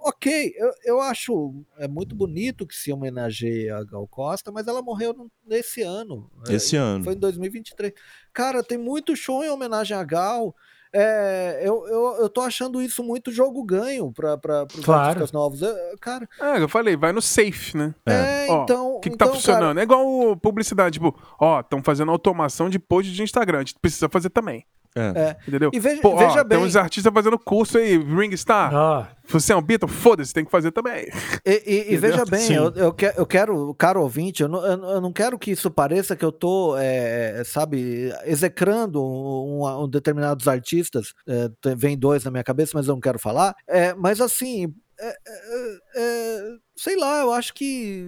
ok, 0.00 0.54
eu, 0.56 0.70
eu 0.84 1.00
acho 1.02 1.54
é 1.78 1.86
muito 1.86 2.14
bonito 2.14 2.66
que 2.66 2.74
se 2.74 2.90
homenageie 2.90 3.68
a 3.68 3.84
Gal 3.84 4.08
Costa, 4.08 4.50
mas 4.50 4.66
ela 4.66 4.80
morreu 4.80 5.14
nesse 5.46 5.82
ano. 5.82 6.30
Esse 6.48 6.76
é, 6.76 6.78
ano. 6.78 7.04
Foi 7.04 7.12
em 7.12 7.18
2023. 7.18 7.92
Cara, 8.32 8.62
tem 8.62 8.78
muito 8.78 9.14
show 9.14 9.44
em 9.44 9.50
homenagem 9.50 9.94
a 9.94 10.02
Gal 10.02 10.54
é, 10.98 11.60
eu, 11.62 11.86
eu, 11.88 12.16
eu 12.20 12.28
tô 12.30 12.40
achando 12.40 12.80
isso 12.80 13.04
muito 13.04 13.30
jogo 13.30 13.62
ganho 13.62 14.10
para 14.12 14.38
claro. 14.82 15.02
artistas 15.02 15.30
novos. 15.30 15.62
É, 15.62 15.94
cara. 16.00 16.26
É, 16.40 16.62
eu 16.62 16.68
falei, 16.68 16.96
vai 16.96 17.12
no 17.12 17.20
safe, 17.20 17.76
né? 17.76 17.94
É, 18.06 18.46
ó, 18.48 18.62
então. 18.62 18.94
O 18.94 19.00
que, 19.00 19.10
que 19.10 19.16
tá 19.16 19.26
então, 19.26 19.28
tá 19.28 19.34
funcionando? 19.34 19.76
Cara... 19.76 19.80
É 19.80 19.82
igual 19.82 20.36
publicidade, 20.38 20.94
tipo, 20.94 21.14
ó, 21.38 21.60
estão 21.60 21.82
fazendo 21.82 22.10
automação 22.10 22.70
de 22.70 22.78
post 22.78 23.12
de 23.12 23.22
Instagram. 23.22 23.58
A 23.58 23.60
gente 23.60 23.74
precisa 23.78 24.08
fazer 24.08 24.30
também. 24.30 24.64
É. 24.96 25.20
é. 25.20 25.36
Entendeu? 25.46 25.70
E 25.72 25.78
veja, 25.78 26.00
Pô, 26.00 26.16
veja 26.16 26.40
ó, 26.40 26.44
bem. 26.44 26.58
Tem 26.58 26.66
uns 26.66 26.74
artistas 26.74 27.12
fazendo 27.12 27.38
curso 27.38 27.76
aí, 27.76 27.98
Ringstar. 27.98 28.74
Ah. 28.74 29.08
Você 29.28 29.52
é 29.52 29.56
um 29.56 29.60
Beatle? 29.60 29.90
Foda-se, 29.90 30.32
tem 30.32 30.44
que 30.44 30.50
fazer 30.50 30.70
também. 30.70 31.06
E, 31.44 31.62
e, 31.66 31.92
e 31.92 31.96
veja 31.96 32.24
bem, 32.24 32.52
eu, 32.52 32.72
eu, 32.74 32.92
que, 32.92 33.12
eu, 33.16 33.26
quero, 33.26 33.74
caro 33.74 34.02
ouvinte, 34.02 34.42
eu 34.42 34.48
não, 34.48 34.64
eu 34.64 35.00
não 35.00 35.12
quero 35.12 35.38
que 35.38 35.50
isso 35.50 35.70
pareça 35.70 36.16
que 36.16 36.24
eu 36.24 36.32
tô, 36.32 36.76
é, 36.78 37.42
sabe, 37.44 38.12
execrando 38.24 39.02
um, 39.02 39.82
um, 39.82 39.88
determinados 39.88 40.48
artistas. 40.48 41.12
É, 41.28 41.50
vem 41.76 41.98
dois 41.98 42.24
na 42.24 42.30
minha 42.30 42.44
cabeça, 42.44 42.72
mas 42.74 42.86
eu 42.86 42.94
não 42.94 43.00
quero 43.00 43.18
falar. 43.18 43.54
É, 43.68 43.92
mas 43.94 44.20
assim, 44.20 44.72
é, 44.98 45.08
é, 45.08 45.78
é, 45.96 46.42
sei 46.76 46.96
lá, 46.96 47.20
eu 47.20 47.32
acho 47.32 47.52
que 47.52 48.06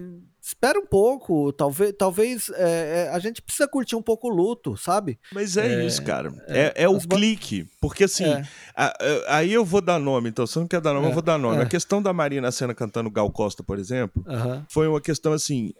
espera 0.49 0.79
um 0.79 0.85
pouco, 0.85 1.53
talvez, 1.53 1.93
talvez 1.97 2.49
é, 2.55 3.07
é, 3.07 3.09
a 3.09 3.19
gente 3.19 3.41
precisa 3.41 3.67
curtir 3.67 3.95
um 3.95 4.01
pouco 4.01 4.27
o 4.27 4.33
luto, 4.33 4.75
sabe? 4.75 5.19
Mas 5.31 5.57
é, 5.57 5.75
é 5.75 5.85
isso, 5.85 6.03
cara. 6.03 6.33
É, 6.47 6.59
é, 6.59 6.83
é 6.83 6.89
o 6.89 6.99
clique, 6.99 7.67
porque 7.79 8.05
assim, 8.05 8.25
é. 8.25 8.47
a, 8.75 8.87
a, 8.87 9.37
aí 9.37 9.53
eu 9.53 9.63
vou 9.63 9.79
dar 9.79 9.99
nome, 9.99 10.29
então 10.29 10.47
você 10.47 10.57
não 10.57 10.67
quer 10.67 10.81
dar 10.81 10.93
nome, 10.93 11.07
eu 11.07 11.13
vou 11.13 11.21
dar 11.21 11.37
nome. 11.37 11.61
A 11.61 11.67
questão 11.67 12.01
da 12.01 12.11
Marina 12.11 12.51
Senna 12.51 12.73
cantando 12.73 13.11
Gal 13.11 13.31
Costa, 13.31 13.63
por 13.63 13.77
exemplo, 13.77 14.23
uh 14.25 14.33
-huh. 14.33 14.65
foi 14.69 14.87
uma 14.87 14.99
questão 14.99 15.33
assim, 15.33 15.71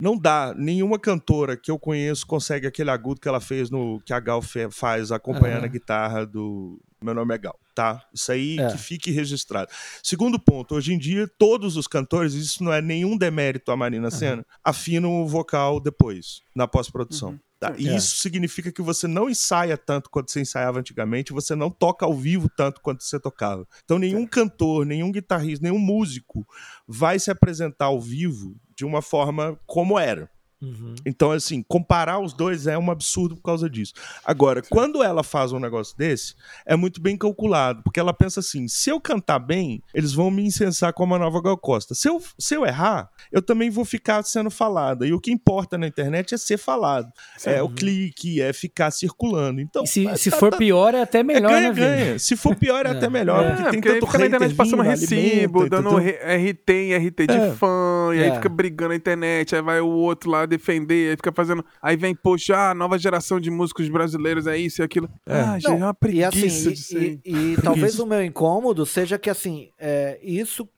não 0.00 0.16
dá, 0.16 0.54
nenhuma 0.56 0.98
cantora 0.98 1.56
que 1.56 1.70
eu 1.70 1.78
conheço 1.78 2.26
consegue 2.26 2.66
aquele 2.66 2.90
agudo 2.90 3.20
que 3.20 3.28
ela 3.28 3.40
fez 3.40 3.70
no 3.70 4.00
que 4.04 4.12
a 4.12 4.20
Gal 4.20 4.40
faz 4.70 5.10
acompanhando 5.10 5.58
uh 5.58 5.62
-huh. 5.62 5.70
a 5.70 5.72
guitarra 5.72 6.24
do 6.24 6.80
meu 7.02 7.14
nome 7.14 7.34
é 7.34 7.38
Gal, 7.38 7.58
tá? 7.74 8.04
Isso 8.12 8.30
aí 8.30 8.58
é. 8.58 8.70
que 8.70 8.78
fique 8.78 9.10
registrado. 9.10 9.70
Segundo 10.02 10.38
ponto, 10.38 10.74
hoje 10.74 10.92
em 10.92 10.98
dia, 10.98 11.26
todos 11.38 11.76
os 11.76 11.86
cantores, 11.86 12.34
isso 12.34 12.62
não 12.62 12.72
é 12.72 12.82
nenhum 12.82 13.16
demérito 13.16 13.72
à 13.72 13.76
Marina 13.76 14.06
uhum. 14.06 14.10
Senna, 14.10 14.46
afinam 14.62 15.22
o 15.22 15.26
vocal 15.26 15.80
depois, 15.80 16.42
na 16.54 16.68
pós-produção. 16.68 17.30
Uhum. 17.30 17.40
Tá? 17.58 17.74
E 17.76 17.88
é. 17.88 17.96
isso 17.96 18.16
significa 18.16 18.72
que 18.72 18.80
você 18.80 19.06
não 19.06 19.28
ensaia 19.28 19.76
tanto 19.76 20.08
quanto 20.08 20.30
você 20.30 20.40
ensaiava 20.40 20.78
antigamente, 20.78 21.32
você 21.32 21.54
não 21.54 21.70
toca 21.70 22.06
ao 22.06 22.14
vivo 22.14 22.50
tanto 22.56 22.80
quanto 22.80 23.04
você 23.04 23.20
tocava. 23.20 23.66
Então, 23.84 23.98
nenhum 23.98 24.24
é. 24.24 24.26
cantor, 24.26 24.86
nenhum 24.86 25.12
guitarrista, 25.12 25.62
nenhum 25.62 25.78
músico 25.78 26.46
vai 26.88 27.18
se 27.18 27.30
apresentar 27.30 27.86
ao 27.86 28.00
vivo 28.00 28.56
de 28.74 28.84
uma 28.84 29.02
forma 29.02 29.60
como 29.66 29.98
era. 29.98 30.30
Uhum. 30.62 30.94
Então, 31.06 31.30
assim, 31.30 31.62
comparar 31.66 32.18
os 32.18 32.34
dois 32.34 32.66
é 32.66 32.76
um 32.76 32.90
absurdo 32.90 33.34
por 33.34 33.42
causa 33.42 33.68
disso. 33.68 33.94
Agora, 34.24 34.62
Sim. 34.62 34.68
quando 34.70 35.02
ela 35.02 35.22
faz 35.22 35.52
um 35.52 35.58
negócio 35.58 35.96
desse, 35.96 36.34
é 36.66 36.76
muito 36.76 37.00
bem 37.00 37.16
calculado, 37.16 37.82
porque 37.82 37.98
ela 37.98 38.12
pensa 38.12 38.40
assim: 38.40 38.68
se 38.68 38.90
eu 38.90 39.00
cantar 39.00 39.38
bem, 39.38 39.82
eles 39.94 40.12
vão 40.12 40.30
me 40.30 40.44
incensar 40.44 40.92
como 40.92 41.14
a 41.14 41.18
nova 41.18 41.40
Gal 41.40 41.56
Costa. 41.56 41.94
Se 41.94 42.08
eu, 42.08 42.22
se 42.38 42.54
eu 42.54 42.66
errar, 42.66 43.10
eu 43.32 43.40
também 43.40 43.70
vou 43.70 43.84
ficar 43.84 44.22
sendo 44.22 44.50
falada. 44.50 45.06
E 45.06 45.12
o 45.14 45.20
que 45.20 45.32
importa 45.32 45.78
na 45.78 45.86
internet 45.86 46.34
é 46.34 46.38
ser 46.38 46.58
falado. 46.58 47.10
Sim. 47.38 47.50
É 47.50 47.62
o 47.62 47.68
clique, 47.68 48.40
é 48.40 48.52
ficar 48.52 48.90
circulando. 48.90 49.60
Então, 49.60 49.84
e 49.84 49.86
se, 49.86 50.04
tá, 50.04 50.16
se 50.16 50.30
for 50.30 50.50
tá, 50.50 50.58
pior, 50.58 50.94
é 50.94 51.00
até 51.00 51.22
melhor, 51.22 51.52
é 51.52 51.54
ganha, 51.54 51.72
né, 51.72 51.74
ganha. 51.74 52.18
Se 52.18 52.36
for 52.36 52.54
pior, 52.54 52.84
é, 52.84 52.90
é. 52.90 52.92
até 52.92 53.08
melhor. 53.08 53.44
É. 53.44 53.50
Porque 53.50 53.70
tem 53.70 53.80
porque 53.80 53.92
tanto 53.94 54.06
fica 54.06 54.18
na 54.18 54.26
internet 54.26 54.54
passando 54.54 54.82
recibo, 54.82 55.68
dando 55.70 55.96
RT 55.96 56.70
em 56.70 56.96
RT 56.96 57.26
de 57.26 57.34
é. 57.34 57.52
fã, 57.52 58.10
e 58.14 58.22
aí 58.22 58.28
é. 58.28 58.34
fica 58.34 58.48
brigando 58.48 58.90
na 58.90 58.96
internet, 58.96 59.56
aí 59.56 59.62
vai 59.62 59.80
o 59.80 59.88
outro 59.88 60.30
lá 60.30 60.49
defender, 60.50 61.10
aí 61.10 61.16
fica 61.16 61.32
fazendo. 61.32 61.64
Aí 61.80 61.96
vem, 61.96 62.14
poxa, 62.14 62.70
a 62.70 62.74
nova 62.74 62.98
geração 62.98 63.40
de 63.40 63.50
músicos 63.50 63.88
brasileiros 63.88 64.46
é 64.46 64.56
isso 64.56 64.82
e 64.82 64.84
aquilo. 64.84 65.08
É. 65.24 65.40
Ah, 65.40 65.58
já 65.58 65.70
é 65.70 65.72
uma 65.72 65.94
preguiça 65.94 66.36
e, 66.36 66.46
assim, 66.46 66.72
de 66.72 66.76
ser. 66.76 67.02
E, 67.02 67.20
e, 67.24 67.52
e 67.54 67.62
talvez 67.62 67.98
o 67.98 68.06
meu 68.06 68.22
incômodo 68.22 68.84
seja 68.84 69.18
que, 69.18 69.30
assim, 69.30 69.70
é, 69.78 70.18
isso 70.22 70.68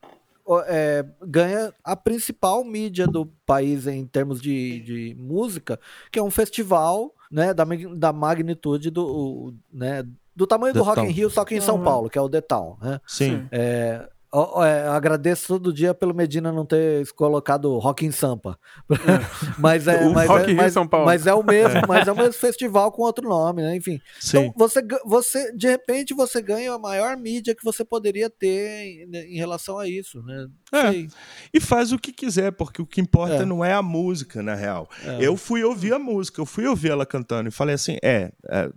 é, 0.66 1.05
ganha 1.23 1.73
a 1.82 1.97
principal 1.97 2.65
mídia 2.65 3.07
do 3.07 3.27
país 3.47 3.86
em 3.86 4.07
termos 4.07 4.40
de, 4.40 4.81
de 4.81 5.16
música, 5.19 5.78
que 6.11 6.19
é 6.19 6.23
um 6.23 6.31
festival 6.31 7.12
né, 7.31 7.55
da, 7.55 7.65
da 7.97 8.12
magnitude 8.12 8.90
do, 8.90 9.55
né, 9.73 10.05
do 10.35 10.47
tamanho 10.47 10.73
The 10.74 10.81
do 10.81 10.85
Rock 10.85 11.01
in 11.01 11.11
Rio, 11.11 11.31
só 11.31 11.44
que 11.44 11.55
em 11.55 11.61
São. 11.61 11.82
Paulo, 11.82 12.11
que 12.11 12.19
é 12.19 12.20
o 12.20 12.28
The 12.28 12.40
Town. 12.40 12.77
Né? 12.81 13.01
Sim. 13.07 13.47
É, 13.51 14.09
é, 14.65 14.89
agradeço 14.89 15.47
todo 15.49 15.73
dia 15.73 15.93
pelo 15.93 16.15
Medina 16.15 16.51
não 16.51 16.65
ter 16.65 17.07
colocado 17.13 17.77
Rock 17.79 18.07
em 18.07 18.11
Sampa. 18.11 18.59
mas 19.59 19.87
é, 19.87 20.09
mas, 20.09 20.31
é, 20.31 20.55
mas, 20.55 20.75
mas, 21.05 21.27
é 21.27 21.35
o 21.35 21.43
mesmo, 21.43 21.79
é. 21.79 21.87
mas 21.87 22.09
é 22.09 22.13
o 22.13 22.17
mesmo 22.17 22.33
festival 22.33 22.91
com 22.91 23.03
outro 23.03 23.29
nome, 23.29 23.61
né? 23.61 23.77
Enfim. 23.77 24.01
Sim. 24.19 24.39
Então 24.39 24.55
você, 24.57 24.83
você, 25.05 25.53
de 25.55 25.69
repente, 25.69 26.15
você 26.15 26.41
ganha 26.41 26.73
a 26.73 26.79
maior 26.79 27.15
mídia 27.17 27.55
que 27.55 27.63
você 27.63 27.85
poderia 27.85 28.31
ter 28.31 29.05
em, 29.13 29.35
em 29.35 29.37
relação 29.37 29.79
a 29.79 29.87
isso, 29.87 30.23
né? 30.23 30.47
É. 30.73 31.07
E 31.53 31.61
faz 31.61 31.93
o 31.93 31.99
que 31.99 32.11
quiser, 32.11 32.53
porque 32.53 32.81
o 32.81 32.87
que 32.87 33.03
importa 33.03 33.43
é. 33.43 33.45
não 33.45 33.63
é 33.63 33.75
a 33.75 33.83
música, 33.83 34.43
na 34.43 34.55
real. 34.55 34.89
É. 35.05 35.19
Eu 35.21 35.37
fui 35.37 35.63
ouvir 35.63 35.93
a 35.93 35.99
música, 35.99 36.41
eu 36.41 36.47
fui 36.47 36.67
ouvir 36.67 36.91
ela 36.91 37.05
cantando 37.05 37.51
e 37.51 37.53
falei 37.53 37.75
assim: 37.75 37.99
é, 38.03 38.33
é, 38.49 38.71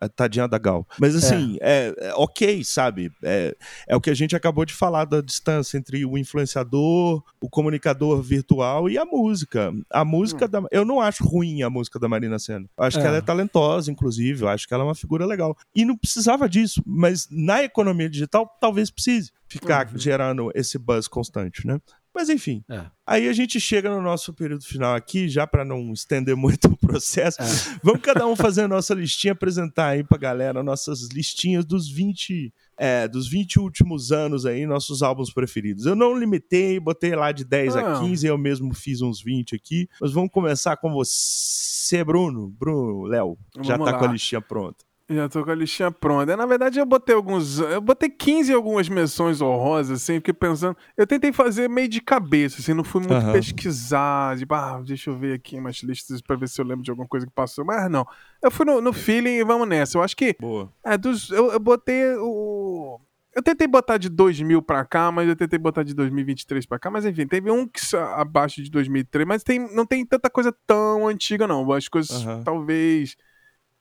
é 0.00 0.08
tadinha 0.08 0.48
da 0.48 0.56
Gal. 0.56 0.88
Mas 0.98 1.14
assim, 1.14 1.58
é, 1.60 1.92
ok, 2.14 2.64
sabe? 2.64 3.12
É, 3.22 3.54
é 3.86 3.94
o 3.94 4.00
que 4.00 4.08
a 4.08 4.14
gente 4.14 4.34
acabou 4.34 4.64
de 4.64 4.72
falar 4.72 4.93
falar 4.94 5.04
da 5.06 5.20
distância 5.20 5.76
entre 5.76 6.06
o 6.06 6.16
influenciador, 6.16 7.22
o 7.40 7.50
comunicador 7.50 8.22
virtual 8.22 8.88
e 8.88 8.96
a 8.96 9.04
música. 9.04 9.72
A 9.90 10.04
música 10.04 10.46
hum. 10.46 10.48
da. 10.48 10.62
Eu 10.70 10.84
não 10.84 11.00
acho 11.00 11.24
ruim 11.24 11.62
a 11.62 11.70
música 11.70 11.98
da 11.98 12.08
Marina 12.08 12.38
Senna. 12.38 12.68
Acho 12.78 12.98
é. 12.98 13.00
que 13.00 13.06
ela 13.08 13.16
é 13.16 13.20
talentosa, 13.20 13.90
inclusive. 13.90 14.42
Eu 14.44 14.48
acho 14.48 14.68
que 14.68 14.72
ela 14.72 14.84
é 14.84 14.86
uma 14.86 14.94
figura 14.94 15.26
legal. 15.26 15.56
E 15.74 15.84
não 15.84 15.96
precisava 15.96 16.48
disso. 16.48 16.80
Mas 16.86 17.26
na 17.28 17.64
economia 17.64 18.08
digital, 18.08 18.48
talvez 18.60 18.90
precise 18.90 19.32
ficar 19.48 19.90
uhum. 19.90 19.98
gerando 19.98 20.50
esse 20.54 20.78
buzz 20.78 21.08
constante, 21.08 21.66
né? 21.66 21.80
Mas 22.14 22.28
enfim, 22.28 22.62
é. 22.70 22.84
aí 23.04 23.28
a 23.28 23.32
gente 23.32 23.58
chega 23.58 23.90
no 23.90 24.00
nosso 24.00 24.32
período 24.32 24.64
final 24.64 24.94
aqui, 24.94 25.28
já 25.28 25.46
para 25.46 25.64
não 25.64 25.92
estender 25.92 26.36
muito 26.36 26.68
o 26.68 26.76
processo. 26.76 27.42
É. 27.42 27.46
Vamos 27.82 28.02
cada 28.02 28.24
um 28.26 28.36
fazer 28.36 28.62
a 28.62 28.68
nossa 28.68 28.94
listinha, 28.94 29.32
apresentar 29.32 29.88
aí 29.88 30.04
pra 30.04 30.16
galera 30.16 30.62
nossas 30.62 31.08
listinhas 31.08 31.64
dos 31.64 31.90
20, 31.90 32.54
é, 32.78 33.08
dos 33.08 33.28
20 33.28 33.58
últimos 33.58 34.12
anos 34.12 34.46
aí, 34.46 34.64
nossos 34.64 35.02
álbuns 35.02 35.32
preferidos. 35.32 35.86
Eu 35.86 35.96
não 35.96 36.16
limitei, 36.16 36.78
botei 36.78 37.16
lá 37.16 37.32
de 37.32 37.44
10 37.44 37.76
a 37.76 38.00
15, 38.00 38.26
eu 38.26 38.38
mesmo 38.38 38.72
fiz 38.72 39.02
uns 39.02 39.20
20 39.20 39.56
aqui. 39.56 39.88
Mas 40.00 40.12
vamos 40.12 40.30
começar 40.30 40.76
com 40.76 40.92
você, 40.92 42.04
Bruno. 42.04 42.48
Bruno, 42.48 43.02
Léo, 43.04 43.36
já 43.62 43.76
tá 43.76 43.84
lá. 43.84 43.98
com 43.98 44.04
a 44.04 44.12
listinha 44.12 44.40
pronta. 44.40 44.84
Já 45.08 45.28
tô 45.28 45.44
com 45.44 45.50
a 45.50 45.54
listinha 45.54 45.90
pronta. 45.90 46.34
Na 46.34 46.46
verdade, 46.46 46.78
eu 46.78 46.86
botei 46.86 47.14
alguns. 47.14 47.58
Eu 47.58 47.80
botei 47.80 48.08
15 48.08 48.54
algumas 48.54 48.88
menções 48.88 49.42
honrosas, 49.42 50.02
assim, 50.02 50.14
fiquei 50.14 50.32
pensando. 50.32 50.74
Eu 50.96 51.06
tentei 51.06 51.30
fazer 51.30 51.68
meio 51.68 51.88
de 51.88 52.00
cabeça, 52.00 52.60
assim, 52.60 52.72
não 52.72 52.82
fui 52.82 53.02
muito 53.02 53.14
uhum. 53.14 53.32
pesquisar. 53.32 54.38
Tipo, 54.38 54.54
ah, 54.54 54.80
deixa 54.82 55.10
eu 55.10 55.16
ver 55.16 55.34
aqui 55.34 55.58
umas 55.58 55.76
listas 55.82 56.22
pra 56.22 56.36
ver 56.36 56.48
se 56.48 56.58
eu 56.58 56.64
lembro 56.64 56.82
de 56.82 56.90
alguma 56.90 57.06
coisa 57.06 57.26
que 57.26 57.32
passou. 57.32 57.66
Mas 57.66 57.90
não. 57.90 58.06
Eu 58.42 58.50
fui 58.50 58.64
no, 58.64 58.80
no 58.80 58.94
feeling 58.94 59.36
e 59.36 59.44
vamos 59.44 59.68
nessa. 59.68 59.98
Eu 59.98 60.02
acho 60.02 60.16
que. 60.16 60.34
Boa. 60.40 60.72
É, 60.82 60.96
dos, 60.96 61.30
eu, 61.30 61.52
eu 61.52 61.60
botei 61.60 62.14
o. 62.16 62.98
Eu 63.36 63.42
tentei 63.42 63.66
botar 63.66 63.98
de 63.98 64.08
2000 64.08 64.62
pra 64.62 64.84
cá, 64.86 65.10
mas 65.10 65.28
eu 65.28 65.34
tentei 65.34 65.58
botar 65.58 65.82
de 65.82 65.92
2023 65.92 66.64
pra 66.64 66.78
cá. 66.78 66.90
Mas 66.90 67.04
enfim, 67.04 67.26
teve 67.26 67.50
um 67.50 67.66
que 67.66 67.80
abaixo 68.14 68.62
de 68.62 68.70
2003, 68.70 69.26
mas 69.26 69.42
tem, 69.42 69.58
não 69.74 69.84
tem 69.84 70.06
tanta 70.06 70.30
coisa 70.30 70.54
tão 70.66 71.08
antiga, 71.08 71.46
não. 71.46 71.70
As 71.72 71.88
coisas 71.88 72.24
uhum. 72.24 72.42
talvez 72.42 73.16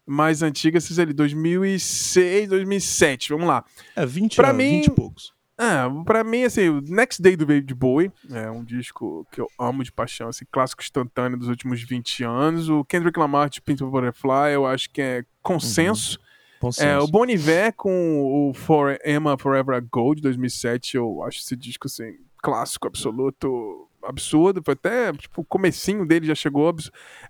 mais 0.06 0.42
antigas, 0.42 0.84
seja 0.84 1.02
ali 1.02 1.14
2006, 1.14 2.50
2007. 2.50 3.30
Vamos 3.30 3.48
lá. 3.48 3.64
É, 3.96 4.06
20 4.06 4.36
pra 4.36 4.50
anos, 4.50 4.58
mim, 4.64 4.72
20 4.78 4.86
e 4.86 4.92
poucos. 4.92 5.34
É, 5.58 6.04
pra 6.04 6.24
mim, 6.24 6.44
assim, 6.44 6.68
o 6.70 6.82
Next 6.82 7.22
Day 7.22 7.36
do 7.36 7.46
David 7.46 7.74
Bowie 7.76 8.12
é 8.32 8.50
um 8.50 8.64
disco 8.64 9.26
que 9.32 9.40
eu 9.40 9.48
amo 9.60 9.84
de 9.84 9.92
paixão, 9.92 10.28
assim, 10.28 10.46
clássico 10.52 10.82
instantâneo 10.82 11.38
dos 11.38 11.48
últimos 11.48 11.82
20 11.82 12.24
anos. 12.24 12.70
O 12.70 12.84
Kendrick 12.84 13.20
Lamar 13.20 13.50
de 13.50 13.62
Pink 13.62 13.84
Butterfly, 13.84 14.54
eu 14.54 14.66
acho 14.66 14.90
que 14.90 15.02
é 15.02 15.26
consenso. 15.42 16.18
Uhum. 16.18 16.24
É, 16.80 16.98
o 16.98 17.08
Bon 17.08 17.26
Iver 17.26 17.74
com 17.74 18.50
o 18.50 18.54
For 18.54 18.98
Emma 19.06 19.38
Forever 19.38 19.76
Ago 19.76 20.16
de 20.16 20.22
2007, 20.22 20.96
eu 20.96 21.22
acho 21.24 21.40
esse 21.40 21.56
disco 21.58 21.88
assim, 21.88 22.16
clássico, 22.42 22.88
absoluto, 22.88 23.90
absurdo. 24.02 24.62
Foi 24.64 24.74
até, 24.74 25.12
tipo, 25.14 25.42
o 25.42 25.46
comecinho 25.46 26.06
dele 26.06 26.26
já 26.26 26.36
chegou. 26.36 26.74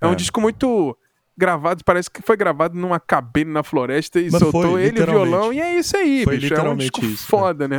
É, 0.01 0.05
é. 0.05 0.07
um 0.07 0.15
disco 0.15 0.39
muito 0.39 0.97
gravado, 1.37 1.83
parece 1.83 2.09
que 2.09 2.21
foi 2.21 2.37
gravado 2.37 2.77
numa 2.77 2.99
cabine 2.99 3.51
na 3.51 3.63
floresta 3.63 4.19
e 4.19 4.29
Mas 4.29 4.39
soltou 4.39 4.71
foi, 4.71 4.83
ele 4.83 5.01
o 5.01 5.05
violão. 5.05 5.53
E 5.53 5.59
é 5.59 5.77
isso 5.77 5.95
aí, 5.97 6.23
foi 6.23 6.37
bicho. 6.37 6.53
É 6.53 6.69
um 6.69 6.75
disco 6.75 7.03
isso, 7.05 7.27
foda, 7.27 7.67
né? 7.67 7.77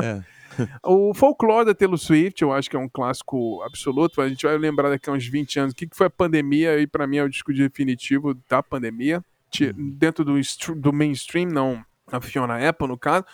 né? 0.00 0.24
É. 0.58 0.68
o 0.86 1.14
Folklore 1.14 1.64
da 1.64 1.74
Taylor 1.74 1.96
Swift, 1.96 2.42
eu 2.42 2.52
acho 2.52 2.68
que 2.68 2.76
é 2.76 2.78
um 2.78 2.88
clássico 2.88 3.62
absoluto. 3.62 4.20
A 4.20 4.28
gente 4.28 4.44
vai 4.44 4.58
lembrar 4.58 4.90
daqui 4.90 5.08
a 5.08 5.12
uns 5.14 5.26
20 5.26 5.60
anos 5.60 5.72
o 5.72 5.76
que, 5.76 5.86
que 5.86 5.96
foi 5.96 6.08
a 6.08 6.10
pandemia, 6.10 6.78
e 6.78 6.86
para 6.86 7.06
mim 7.06 7.16
é 7.16 7.24
o 7.24 7.28
disco 7.28 7.54
definitivo 7.54 8.34
da 8.48 8.62
pandemia. 8.62 9.24
Uhum. 9.60 9.90
dentro 9.98 10.24
do, 10.24 10.32
do 10.76 10.92
mainstream, 10.94 11.46
não 11.46 11.84
a 12.16 12.20
Fiona 12.20 12.68
Apple, 12.68 12.88
no 12.88 12.98
caso. 12.98 13.24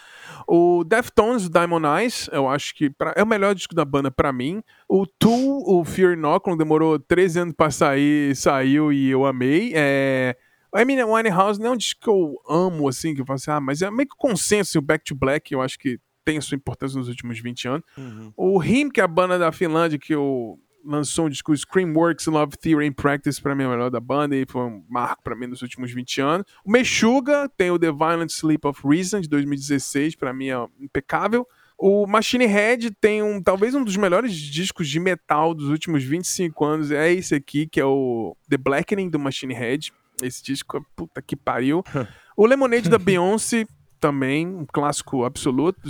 O 0.46 0.84
Deftones, 0.84 1.48
Diamond 1.48 1.86
Eyes, 1.86 2.28
eu 2.32 2.48
acho 2.48 2.74
que 2.74 2.90
pra, 2.90 3.12
é 3.16 3.22
o 3.22 3.26
melhor 3.26 3.54
disco 3.54 3.74
da 3.74 3.84
banda 3.84 4.10
para 4.10 4.32
mim. 4.32 4.62
O 4.88 5.06
Tool, 5.06 5.62
o 5.66 5.84
Fear 5.84 6.12
Inoculum, 6.12 6.56
demorou 6.56 6.98
13 6.98 7.40
anos 7.40 7.54
pra 7.56 7.70
sair, 7.70 8.34
saiu 8.36 8.92
e 8.92 9.10
eu 9.10 9.26
amei. 9.26 9.72
É... 9.74 10.36
O 10.72 10.78
Eminem 10.78 11.04
Winehouse 11.04 11.58
não 11.58 11.68
é 11.68 11.70
um 11.70 11.76
disco 11.76 12.00
que 12.02 12.10
eu 12.10 12.34
amo, 12.48 12.88
assim, 12.88 13.14
que 13.14 13.22
eu 13.22 13.26
falo 13.26 13.36
assim, 13.36 13.50
ah, 13.50 13.60
mas 13.60 13.80
é 13.80 13.90
meio 13.90 14.08
que 14.08 14.16
consenso, 14.16 14.70
assim, 14.70 14.78
o 14.78 14.82
Back 14.82 15.04
to 15.04 15.14
Black, 15.14 15.52
eu 15.52 15.62
acho 15.62 15.78
que 15.78 15.98
tem 16.24 16.36
a 16.36 16.42
sua 16.42 16.56
importância 16.56 16.98
nos 16.98 17.08
últimos 17.08 17.40
20 17.40 17.68
anos. 17.68 17.82
Uhum. 17.96 18.32
O 18.36 18.62
Him, 18.62 18.90
que 18.90 19.00
é 19.00 19.04
a 19.04 19.08
banda 19.08 19.38
da 19.38 19.50
Finlândia, 19.50 19.98
que 19.98 20.14
eu 20.14 20.58
lançou 20.88 21.26
um 21.26 21.28
disco 21.28 21.54
Screamworks 21.54 22.26
Love 22.26 22.56
Theory 22.56 22.86
in 22.86 22.92
Practice, 22.92 23.40
pra 23.40 23.54
mim 23.54 23.64
é 23.64 23.66
o 23.66 23.70
melhor 23.70 23.90
da 23.90 24.00
banda 24.00 24.34
e 24.34 24.46
foi 24.48 24.62
um 24.62 24.82
marco 24.88 25.22
pra 25.22 25.36
mim 25.36 25.46
nos 25.46 25.60
últimos 25.60 25.92
20 25.92 26.20
anos. 26.20 26.46
O 26.64 26.70
Meshuga 26.70 27.48
tem 27.56 27.70
o 27.70 27.78
The 27.78 27.92
Violent 27.92 28.30
Sleep 28.30 28.66
of 28.66 28.80
Reason 28.86 29.20
de 29.20 29.28
2016, 29.28 30.16
pra 30.16 30.32
mim 30.32 30.48
é 30.48 30.66
impecável. 30.80 31.46
O 31.76 32.06
Machine 32.06 32.46
Head 32.46 32.90
tem 33.00 33.22
um, 33.22 33.40
talvez 33.40 33.74
um 33.74 33.84
dos 33.84 33.96
melhores 33.96 34.32
discos 34.32 34.88
de 34.88 34.98
metal 34.98 35.54
dos 35.54 35.68
últimos 35.68 36.02
25 36.02 36.64
anos, 36.64 36.90
é 36.90 37.12
esse 37.12 37.34
aqui, 37.34 37.68
que 37.68 37.78
é 37.78 37.84
o 37.84 38.36
The 38.48 38.56
Blackening 38.56 39.10
do 39.10 39.18
Machine 39.18 39.54
Head. 39.54 39.92
Esse 40.20 40.42
disco, 40.42 40.84
puta 40.96 41.22
que 41.22 41.36
pariu. 41.36 41.84
o 42.36 42.46
Lemonade 42.46 42.88
da 42.88 42.98
Beyoncé, 42.98 43.64
também, 43.98 44.46
um 44.46 44.66
clássico 44.66 45.24
absoluto. 45.24 45.80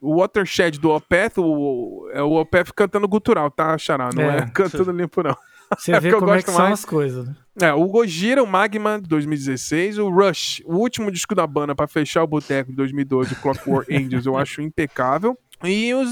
O 0.00 0.20
Watershed 0.20 0.78
do 0.78 0.90
Opeth, 0.90 1.38
o, 1.38 2.08
é 2.12 2.22
o 2.22 2.32
Opeth 2.32 2.72
cantando 2.74 3.08
gutural, 3.08 3.50
tá, 3.50 3.76
Xará? 3.76 4.10
Não 4.14 4.22
é, 4.22 4.38
é 4.38 4.46
cantando 4.46 4.92
limpo, 4.92 5.22
não. 5.22 5.36
Você 5.76 5.92
é 5.92 6.00
vê 6.00 6.12
como 6.12 6.32
é 6.32 6.42
que 6.42 6.50
mais. 6.50 6.56
são 6.56 6.66
as 6.66 6.84
coisas, 6.84 7.26
né? 7.26 7.36
É, 7.60 7.72
o 7.72 7.86
Gojira, 7.86 8.42
o 8.42 8.46
Magma, 8.46 9.00
de 9.00 9.08
2016, 9.08 9.98
o 9.98 10.10
Rush, 10.10 10.62
o 10.66 10.76
último 10.76 11.10
disco 11.10 11.34
da 11.34 11.46
banda 11.46 11.74
para 11.74 11.86
fechar 11.86 12.22
o 12.22 12.26
boteco 12.26 12.70
de 12.70 12.76
2012, 12.76 13.32
o 13.32 13.36
Clockwork 13.36 13.92
Angels, 13.94 14.26
eu 14.26 14.36
acho 14.36 14.60
impecável. 14.60 15.38
E 15.64 15.94
os 15.94 16.10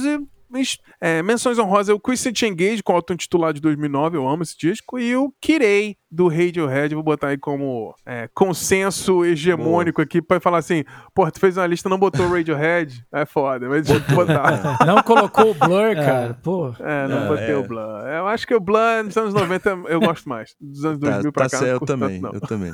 é, 1.01 1.23
menções 1.23 1.59
honrosas, 1.59 1.95
o 1.95 2.01
Christian 2.01 2.49
Engage 2.49 2.83
com 2.83 2.93
o 2.93 2.97
álbum 2.97 3.17
titular 3.17 3.53
de 3.53 3.61
2009, 3.61 4.17
eu 4.17 4.29
amo 4.29 4.43
esse 4.43 4.57
disco, 4.57 4.99
e 4.99 5.17
o 5.17 5.33
Kirei 5.41 5.97
do 6.11 6.29
Radiohead, 6.29 6.95
vou 6.95 7.03
botar 7.03 7.29
aí 7.29 7.39
como 7.39 7.95
é, 8.07 8.29
consenso 8.33 9.25
hegemônico 9.25 9.97
Boa. 9.97 10.05
aqui 10.05 10.23
pra 10.23 10.39
falar 10.39 10.59
assim, 10.59 10.85
pô, 11.13 11.29
tu 11.31 11.41
fez 11.41 11.57
uma 11.57 11.67
lista 11.67 11.89
não 11.89 11.99
botou 11.99 12.27
o 12.27 12.33
Radiohead, 12.33 13.05
é 13.13 13.27
foda, 13.27 13.69
mas 13.69 13.87
deixa 13.87 14.05
eu 14.09 14.17
botar. 14.17 14.79
Não 14.87 15.03
colocou 15.03 15.51
o 15.51 15.55
Blur, 15.55 15.87
é. 15.87 15.95
cara, 15.95 16.35
pô. 16.43 16.75
É, 16.79 17.09
não 17.09 17.25
é, 17.25 17.29
botei 17.29 17.51
é. 17.51 17.57
o 17.57 17.67
Blur. 17.67 18.07
Eu 18.07 18.27
acho 18.29 18.47
que 18.47 18.55
o 18.55 18.61
Blur 18.61 19.05
nos 19.05 19.17
anos 19.17 19.35
90 19.35 19.71
eu 19.89 20.01
gosto 20.01 20.29
mais, 20.29 20.55
dos 20.61 20.85
anos 20.85 20.99
2000 20.99 21.23
tá, 21.25 21.33
pra 21.33 21.49
tá 21.49 21.59
cá. 21.59 21.67
eu 21.67 21.81
também, 21.81 22.21
tanto, 22.21 22.35
eu 22.35 22.41
também. 22.41 22.73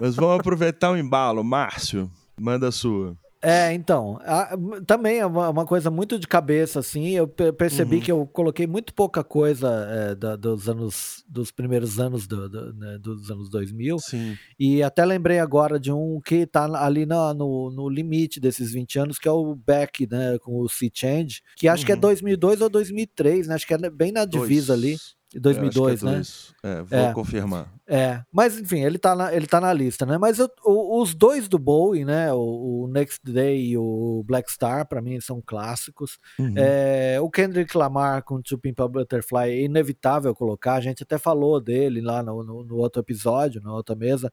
Mas 0.00 0.14
vamos 0.14 0.40
aproveitar 0.40 0.90
o 0.90 0.96
embalo, 0.96 1.42
Márcio, 1.44 2.10
manda 2.40 2.68
a 2.68 2.72
sua. 2.72 3.16
É, 3.44 3.74
então, 3.74 4.18
a, 4.22 4.56
também 4.86 5.18
é 5.18 5.26
uma, 5.26 5.50
uma, 5.50 5.66
coisa 5.66 5.90
muito 5.90 6.18
de 6.18 6.26
cabeça, 6.26 6.80
assim, 6.80 7.10
eu 7.10 7.28
percebi 7.28 7.96
uhum. 7.96 8.02
que 8.02 8.10
eu 8.10 8.26
coloquei 8.26 8.66
muito 8.66 8.94
pouca 8.94 9.22
coisa 9.22 9.68
é, 9.90 10.14
da, 10.14 10.34
dos 10.34 10.66
anos, 10.66 11.22
dos 11.28 11.50
primeiros 11.50 12.00
anos 12.00 12.26
do, 12.26 12.48
do, 12.48 12.72
né, 12.72 12.96
dos 12.98 13.30
anos 13.30 13.50
2000, 13.50 13.98
Sim. 13.98 14.38
e 14.58 14.82
até 14.82 15.04
lembrei 15.04 15.40
agora 15.40 15.78
de 15.78 15.92
um 15.92 16.22
que 16.24 16.46
tá 16.46 16.64
ali 16.82 17.04
no, 17.04 17.34
no, 17.34 17.70
no, 17.70 17.88
limite 17.88 18.40
desses 18.40 18.72
20 18.72 18.98
anos, 18.98 19.18
que 19.18 19.28
é 19.28 19.32
o 19.32 19.54
Beck, 19.54 20.08
né, 20.10 20.38
com 20.38 20.58
o 20.58 20.68
Sea 20.68 20.90
Change, 20.92 21.42
que 21.54 21.68
acho 21.68 21.82
uhum. 21.82 21.86
que 21.86 21.92
é 21.92 21.96
2002 21.96 22.62
ou 22.62 22.70
2003, 22.70 23.48
né, 23.48 23.56
acho 23.56 23.66
que 23.66 23.74
é 23.74 23.90
bem 23.90 24.10
na 24.10 24.24
divisa 24.24 24.74
Dois. 24.74 24.84
ali. 24.84 24.96
2002, 25.38 26.02
é, 26.02 26.06
é 26.06 26.10
né? 26.10 26.22
É, 26.62 26.82
vou 26.82 26.98
é, 26.98 27.12
confirmar. 27.12 27.72
É, 27.86 28.22
mas 28.32 28.58
enfim, 28.58 28.80
ele 28.80 28.98
tá 28.98 29.14
na, 29.14 29.34
ele 29.34 29.46
tá 29.46 29.60
na 29.60 29.72
lista, 29.72 30.06
né? 30.06 30.16
Mas 30.16 30.38
eu, 30.38 30.48
o, 30.64 31.02
os 31.02 31.14
dois 31.14 31.48
do 31.48 31.58
Bowie, 31.58 32.04
né? 32.04 32.32
O, 32.32 32.84
o, 32.84 32.88
Next 32.88 33.20
Day 33.24 33.70
e 33.70 33.76
o 33.76 34.22
Black 34.26 34.50
Star, 34.50 34.86
para 34.86 35.02
mim, 35.02 35.20
são 35.20 35.42
clássicos. 35.44 36.18
Uhum. 36.38 36.54
É, 36.56 37.18
o 37.20 37.30
Kendrick 37.30 37.76
Lamar 37.76 38.22
com 38.22 38.40
To 38.40 38.58
Pimp 38.58 38.80
a 38.80 38.88
Butterfly 38.88 39.50
é 39.50 39.62
inevitável 39.62 40.34
colocar. 40.34 40.74
A 40.74 40.80
gente 40.80 41.02
até 41.02 41.18
falou 41.18 41.60
dele 41.60 42.00
lá 42.00 42.22
no, 42.22 42.42
no, 42.42 42.64
no 42.64 42.76
outro 42.76 43.00
episódio, 43.00 43.60
na 43.60 43.72
outra 43.72 43.94
mesa, 43.94 44.32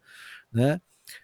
né? 0.52 0.80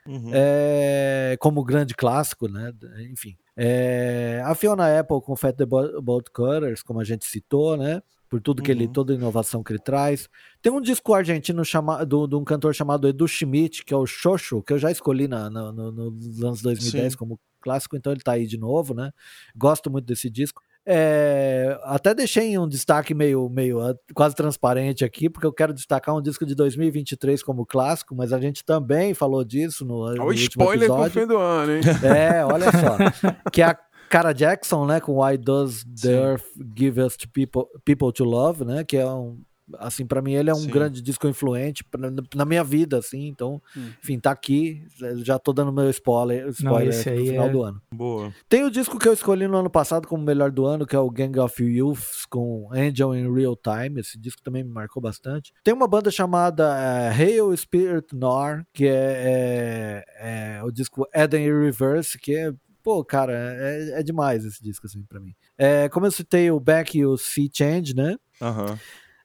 Uhum. 0.05 0.31
É, 0.33 1.37
como 1.39 1.63
grande 1.63 1.93
clássico, 1.93 2.47
né? 2.47 2.73
Enfim. 3.11 3.37
É, 3.55 4.41
a 4.45 4.53
Fiona 4.53 4.99
Apple 4.99 5.21
com 5.21 5.35
Fat 5.35 5.55
the 5.55 5.65
Bolt 5.65 6.27
Cutters, 6.33 6.83
como 6.83 6.99
a 6.99 7.03
gente 7.03 7.25
citou, 7.25 7.77
né? 7.77 8.01
Por 8.29 8.41
tudo 8.41 8.61
que 8.61 8.71
uhum. 8.71 8.77
ele, 8.77 8.87
toda 8.87 9.13
a 9.13 9.15
inovação 9.15 9.63
que 9.63 9.71
ele 9.71 9.79
traz. 9.79 10.29
Tem 10.61 10.71
um 10.71 10.81
disco 10.81 11.13
argentino 11.13 11.63
chamado, 11.63 12.27
de 12.27 12.35
um 12.35 12.43
cantor 12.43 12.73
chamado 12.73 13.07
Edu 13.07 13.27
Schmidt, 13.27 13.83
que 13.83 13.93
é 13.93 13.97
o 13.97 14.05
Xoxo, 14.05 14.61
que 14.61 14.73
eu 14.73 14.77
já 14.77 14.91
escolhi 14.91 15.27
na, 15.27 15.49
no, 15.49 15.71
no, 15.71 16.11
nos 16.11 16.43
anos 16.43 16.61
2010 16.61 17.13
Sim. 17.13 17.17
como 17.17 17.39
clássico, 17.61 17.95
então 17.95 18.11
ele 18.11 18.21
tá 18.21 18.33
aí 18.33 18.45
de 18.45 18.57
novo, 18.57 18.93
né? 18.93 19.11
Gosto 19.55 19.89
muito 19.89 20.05
desse 20.05 20.29
disco. 20.29 20.61
É, 20.89 21.77
até 21.83 22.13
deixei 22.13 22.57
um 22.57 22.65
destaque 22.65 23.13
meio, 23.13 23.49
meio 23.49 23.81
ah, 23.81 23.93
quase 24.13 24.33
transparente 24.33 25.03
aqui, 25.03 25.29
porque 25.29 25.45
eu 25.45 25.51
quero 25.51 25.73
destacar 25.73 26.15
um 26.15 26.21
disco 26.21 26.45
de 26.45 26.55
2023 26.55 27.43
como 27.43 27.65
clássico, 27.65 28.15
mas 28.15 28.31
a 28.31 28.39
gente 28.39 28.63
também 28.63 29.13
falou 29.13 29.43
disso 29.43 29.83
no, 29.83 30.09
no 30.15 30.23
o 30.23 30.31
spoiler 30.31 30.87
pro 30.87 31.09
fim 31.09 31.27
do 31.27 31.37
ano, 31.37 31.73
hein? 31.73 31.81
É, 32.03 32.45
olha 32.45 32.71
só. 32.71 32.97
que 33.51 33.61
é 33.61 33.65
a 33.65 33.77
Cara 34.09 34.33
Jackson, 34.33 34.85
né, 34.85 34.99
com 34.99 35.21
Why 35.21 35.37
Does 35.37 35.83
the 35.83 36.07
Sim. 36.07 36.13
Earth 36.13 36.45
Give 36.75 37.01
Us 37.01 37.17
to 37.17 37.29
people, 37.29 37.65
people 37.85 38.11
to 38.13 38.23
Love, 38.23 38.63
né, 38.63 38.83
que 38.83 38.97
é 38.97 39.05
um 39.05 39.37
assim 39.79 40.05
para 40.05 40.21
mim 40.21 40.33
ele 40.33 40.49
é 40.49 40.53
um 40.53 40.57
Sim. 40.57 40.69
grande 40.69 41.01
disco 41.01 41.27
influente 41.27 41.83
pra, 41.83 42.09
na 42.35 42.45
minha 42.45 42.63
vida 42.63 42.97
assim 42.97 43.27
então 43.27 43.61
hum. 43.75 43.89
enfim 44.01 44.19
tá 44.19 44.31
aqui 44.31 44.83
já 45.17 45.37
tô 45.37 45.51
dando 45.51 45.73
meu 45.73 45.89
spoiler 45.89 46.47
spoiler 46.49 46.93
Não, 47.05 47.15
no 47.15 47.25
final 47.25 47.47
é... 47.47 47.49
do 47.49 47.63
ano 47.63 47.81
boa 47.91 48.33
tem 48.47 48.63
o 48.63 48.71
disco 48.71 48.97
que 48.97 49.07
eu 49.07 49.13
escolhi 49.13 49.47
no 49.47 49.57
ano 49.57 49.69
passado 49.69 50.07
como 50.07 50.23
melhor 50.23 50.51
do 50.51 50.65
ano 50.65 50.85
que 50.85 50.95
é 50.95 50.99
o 50.99 51.09
Gang 51.09 51.37
of 51.39 51.61
Youths 51.61 52.25
com 52.29 52.69
Angel 52.71 53.15
in 53.15 53.33
Real 53.33 53.57
Time 53.57 53.99
esse 53.99 54.17
disco 54.17 54.41
também 54.41 54.63
me 54.63 54.71
marcou 54.71 55.01
bastante 55.01 55.53
tem 55.63 55.73
uma 55.73 55.87
banda 55.87 56.09
chamada 56.09 56.69
uh, 56.69 57.21
Hail 57.21 57.55
Spirit 57.57 58.07
Nor 58.13 58.63
que 58.73 58.87
é, 58.87 60.05
é, 60.17 60.57
é 60.59 60.63
o 60.63 60.71
disco 60.71 61.05
Eden 61.13 61.45
Reverse 61.45 62.17
que 62.17 62.33
é 62.33 62.53
pô, 62.87 63.03
cara, 63.03 63.33
é, 63.33 63.99
é 63.99 64.03
demais 64.03 64.45
esse 64.45 64.63
disco, 64.63 64.87
assim, 64.87 65.03
pra 65.03 65.19
mim. 65.19 65.35
É, 65.57 65.89
como 65.89 66.05
eu 66.05 66.11
citei 66.11 66.49
o 66.49 66.57
Back 66.57 66.97
e 66.97 67.05
o 67.05 67.17
Sea 67.17 67.49
Change, 67.53 67.93
né? 67.93 68.15
Aham. 68.41 68.71
Uhum. 68.71 68.77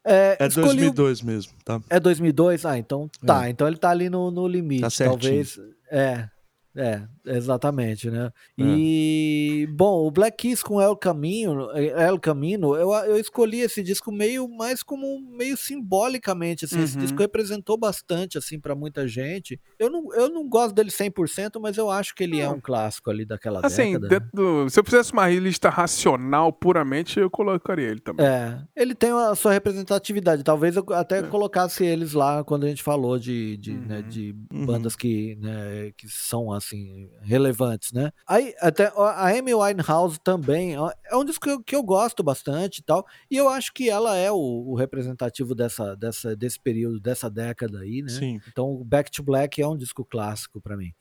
É, 0.05 0.37
é 0.41 0.49
2002 0.49 1.23
mesmo, 1.23 1.53
tá? 1.65 1.81
É 1.89 2.01
2002? 2.01 2.67
Ah, 2.67 2.77
então 2.77 3.09
tá. 3.25 3.47
É. 3.47 3.51
Então 3.51 3.69
ele 3.69 3.77
tá 3.77 3.91
ali 3.91 4.11
no, 4.11 4.33
no 4.33 4.49
limite. 4.49 4.81
Tá 4.81 4.91
certinho. 4.91 5.21
Talvez. 5.21 5.61
É. 5.89 6.29
É, 6.75 7.03
exatamente, 7.27 8.11
né? 8.11 8.31
É. 8.59 8.63
E, 8.63 9.69
bom, 9.71 10.07
o 10.07 10.11
Black 10.11 10.37
Keys 10.37 10.63
com 10.63 10.81
El 10.81 10.97
Camino, 10.97 11.71
El 11.73 12.19
Camino, 12.19 12.75
eu, 12.77 12.93
eu 12.93 13.19
escolhi 13.19 13.61
esse 13.61 13.83
disco 13.83 14.11
meio 14.11 14.49
mais 14.49 14.83
como 14.83 15.21
meio 15.21 15.57
simbolicamente, 15.57 16.65
assim, 16.65 16.79
uhum. 16.79 16.85
esse 16.85 16.99
disco 16.99 17.19
representou 17.19 17.77
bastante, 17.77 18.39
assim, 18.39 18.59
para 18.59 18.75
muita 18.75 19.07
gente. 19.07 19.61
Eu 19.79 19.91
não, 19.91 20.13
eu 20.15 20.29
não 20.29 20.49
gosto 20.49 20.75
dele 20.75 20.91
100%, 20.91 21.61
mas 21.61 21.77
eu 21.77 21.91
acho 21.91 22.15
que 22.15 22.25
ele 22.25 22.41
é 22.41 22.49
um 22.49 22.61
clássico 22.61 23.11
ali 23.11 23.25
daquela 23.25 23.61
assim, 23.63 23.99
década. 23.99 24.29
Assim, 24.35 24.69
se 24.69 24.81
eu 24.81 24.85
fizesse 24.85 25.13
uma 25.13 25.29
lista 25.29 25.69
racional 25.69 26.53
puramente, 26.53 27.19
eu 27.19 27.31
colocaria 27.31 27.89
ele 27.89 28.01
também. 28.01 28.27
É, 28.27 28.61
ele 28.77 28.95
tem 28.95 29.11
a 29.11 29.35
sua 29.35 29.53
representatividade, 29.53 30.43
talvez 30.43 30.77
eu 30.77 30.85
até 30.91 31.19
é. 31.19 31.23
colocasse 31.23 31.85
eles 31.85 32.13
lá 32.13 32.45
quando 32.45 32.65
a 32.65 32.69
gente 32.69 32.83
falou 32.83 33.19
de, 33.19 33.57
de, 33.57 33.73
né, 33.73 33.79
uhum. 33.79 33.89
né, 33.89 34.03
de 34.03 34.33
bandas 34.33 34.97
que, 34.97 35.37
né, 35.37 35.93
que 35.97 36.09
são 36.09 36.53
assim, 36.53 37.09
relevantes, 37.21 37.93
né? 37.93 38.13
Aí, 38.27 38.55
até 38.61 38.93
a 38.97 39.29
Amy 39.29 39.55
Winehouse 39.55 40.19
também 40.21 40.75
é 40.75 41.17
um 41.17 41.25
disco 41.25 41.45
que 41.45 41.51
eu, 41.51 41.63
que 41.63 41.77
eu 41.77 41.83
gosto 41.83 42.23
bastante 42.23 42.79
e 42.79 42.83
tal, 42.83 43.07
e 43.31 43.37
eu 43.37 43.49
acho 43.49 43.73
que 43.73 43.89
ela 43.89 44.17
é 44.17 44.31
o, 44.31 44.37
o, 44.37 44.75
representativo 44.75 45.55
dessa, 45.55 45.97
dessa, 45.97 46.35
desse 46.37 46.59
período, 46.61 47.01
dessa 47.01 47.31
década 47.31 47.81
aí, 47.81 48.03
né? 48.03 48.11
Sim. 48.11 48.41
Então, 48.49 48.83
Back 48.85 49.11
to 49.11 49.23
Black 49.23 49.61
é 49.61 49.67
um 49.67 49.77
disco 49.77 50.05
clássico 50.05 50.61
para 50.61 50.77
mim. 50.77 50.93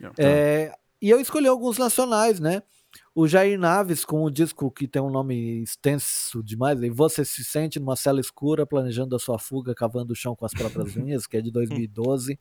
Tá. 0.00 0.12
É, 0.18 0.72
e 1.00 1.08
eu 1.10 1.20
escolhi 1.20 1.46
alguns 1.46 1.78
nacionais, 1.78 2.40
né? 2.40 2.62
O 3.14 3.26
Jair 3.26 3.58
Naves, 3.58 4.04
com 4.04 4.22
o 4.22 4.30
disco 4.30 4.70
que 4.70 4.86
tem 4.88 5.00
um 5.00 5.10
nome 5.10 5.62
extenso 5.62 6.42
demais, 6.42 6.82
e 6.82 6.90
você 6.90 7.24
se 7.24 7.44
sente 7.44 7.78
numa 7.78 7.96
cela 7.96 8.20
escura, 8.20 8.66
planejando 8.66 9.14
a 9.14 9.18
sua 9.18 9.38
fuga, 9.38 9.74
cavando 9.74 10.12
o 10.12 10.16
chão 10.16 10.34
com 10.34 10.44
as 10.44 10.52
próprias 10.52 10.94
unhas, 10.96 11.26
que 11.26 11.36
é 11.36 11.40
de 11.40 11.50
2012. 11.50 12.38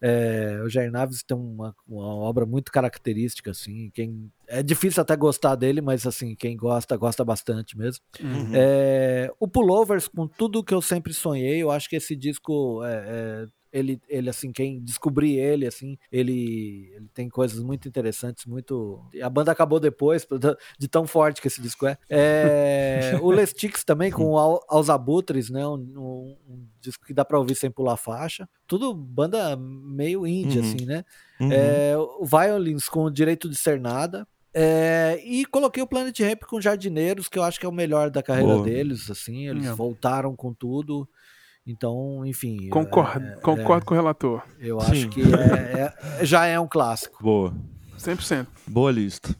É, 0.00 0.60
o 0.64 0.68
Jair 0.68 0.90
Naves 0.90 1.22
tem 1.22 1.36
uma, 1.36 1.74
uma, 1.86 2.14
obra 2.16 2.46
muito 2.46 2.70
característica, 2.70 3.50
assim. 3.50 3.90
Quem, 3.94 4.30
é 4.46 4.62
difícil 4.62 5.00
até 5.00 5.16
gostar 5.16 5.54
dele, 5.54 5.80
mas 5.80 6.06
assim, 6.06 6.34
quem 6.34 6.56
gosta, 6.56 6.96
gosta 6.96 7.24
bastante 7.24 7.76
mesmo. 7.76 8.02
Uhum. 8.20 8.52
É, 8.54 9.30
o 9.38 9.48
Pullovers, 9.48 10.08
com 10.08 10.26
tudo 10.26 10.64
que 10.64 10.74
eu 10.74 10.82
sempre 10.82 11.12
sonhei, 11.12 11.62
eu 11.62 11.70
acho 11.70 11.88
que 11.88 11.96
esse 11.96 12.14
disco 12.14 12.82
é, 12.84 13.04
é 13.44 13.46
ele, 13.72 14.00
ele 14.08 14.30
assim, 14.30 14.52
quem 14.52 14.80
descobrir 14.80 15.38
ele, 15.38 15.66
assim, 15.66 15.98
ele, 16.10 16.90
ele 16.94 17.08
tem 17.14 17.28
coisas 17.28 17.62
muito 17.62 17.88
interessantes, 17.88 18.46
muito... 18.46 19.00
A 19.22 19.28
banda 19.28 19.52
acabou 19.52 19.78
depois, 19.80 20.26
de 20.78 20.88
tão 20.88 21.06
forte 21.06 21.40
que 21.40 21.48
esse 21.48 21.60
disco 21.60 21.86
é. 21.86 21.98
é 22.08 23.18
o 23.20 23.30
Lestix 23.30 23.84
também, 23.84 24.10
com 24.10 24.32
o 24.32 24.38
Aos 24.38 24.90
Abutres, 24.90 25.50
né, 25.50 25.66
um, 25.66 25.74
um, 25.74 26.36
um, 26.48 26.66
disco 26.80 27.04
que 27.04 27.14
dá 27.14 27.24
pra 27.24 27.38
ouvir 27.38 27.54
sem 27.54 27.70
pular 27.70 27.96
faixa. 27.96 28.48
Tudo 28.66 28.94
banda 28.94 29.56
meio 29.56 30.26
indie, 30.26 30.58
uhum. 30.58 30.64
assim, 30.64 30.86
né. 30.86 31.04
Uhum. 31.40 31.52
É, 31.52 31.96
o 31.96 32.24
Violins 32.24 32.88
com 32.88 33.04
o 33.04 33.10
Direito 33.10 33.48
de 33.48 33.56
Ser 33.56 33.80
Nada, 33.80 34.26
é, 34.60 35.20
e 35.24 35.44
coloquei 35.44 35.82
o 35.82 35.86
Planet 35.86 36.18
Ramp 36.20 36.42
com 36.42 36.60
Jardineiros, 36.60 37.28
que 37.28 37.38
eu 37.38 37.42
acho 37.42 37.60
que 37.60 37.66
é 37.66 37.68
o 37.68 37.72
melhor 37.72 38.10
da 38.10 38.22
carreira 38.22 38.54
Boa. 38.54 38.64
deles, 38.64 39.10
assim, 39.10 39.46
eles 39.46 39.68
voltaram 39.68 40.34
com 40.34 40.52
tudo. 40.52 41.08
Então, 41.68 42.24
enfim. 42.24 42.70
Concordo, 42.70 43.26
é, 43.26 43.36
concordo 43.36 43.82
é, 43.82 43.86
com 43.86 43.94
o 43.94 43.96
relator. 43.96 44.42
Eu 44.58 44.80
Sim. 44.80 44.90
acho 44.90 45.08
que 45.10 45.22
é, 45.22 45.92
é, 46.20 46.24
já 46.24 46.46
é 46.46 46.58
um 46.58 46.66
clássico. 46.66 47.22
Boa. 47.22 47.54
100%. 47.98 48.46
Boa 48.66 48.90
lista. 48.90 49.36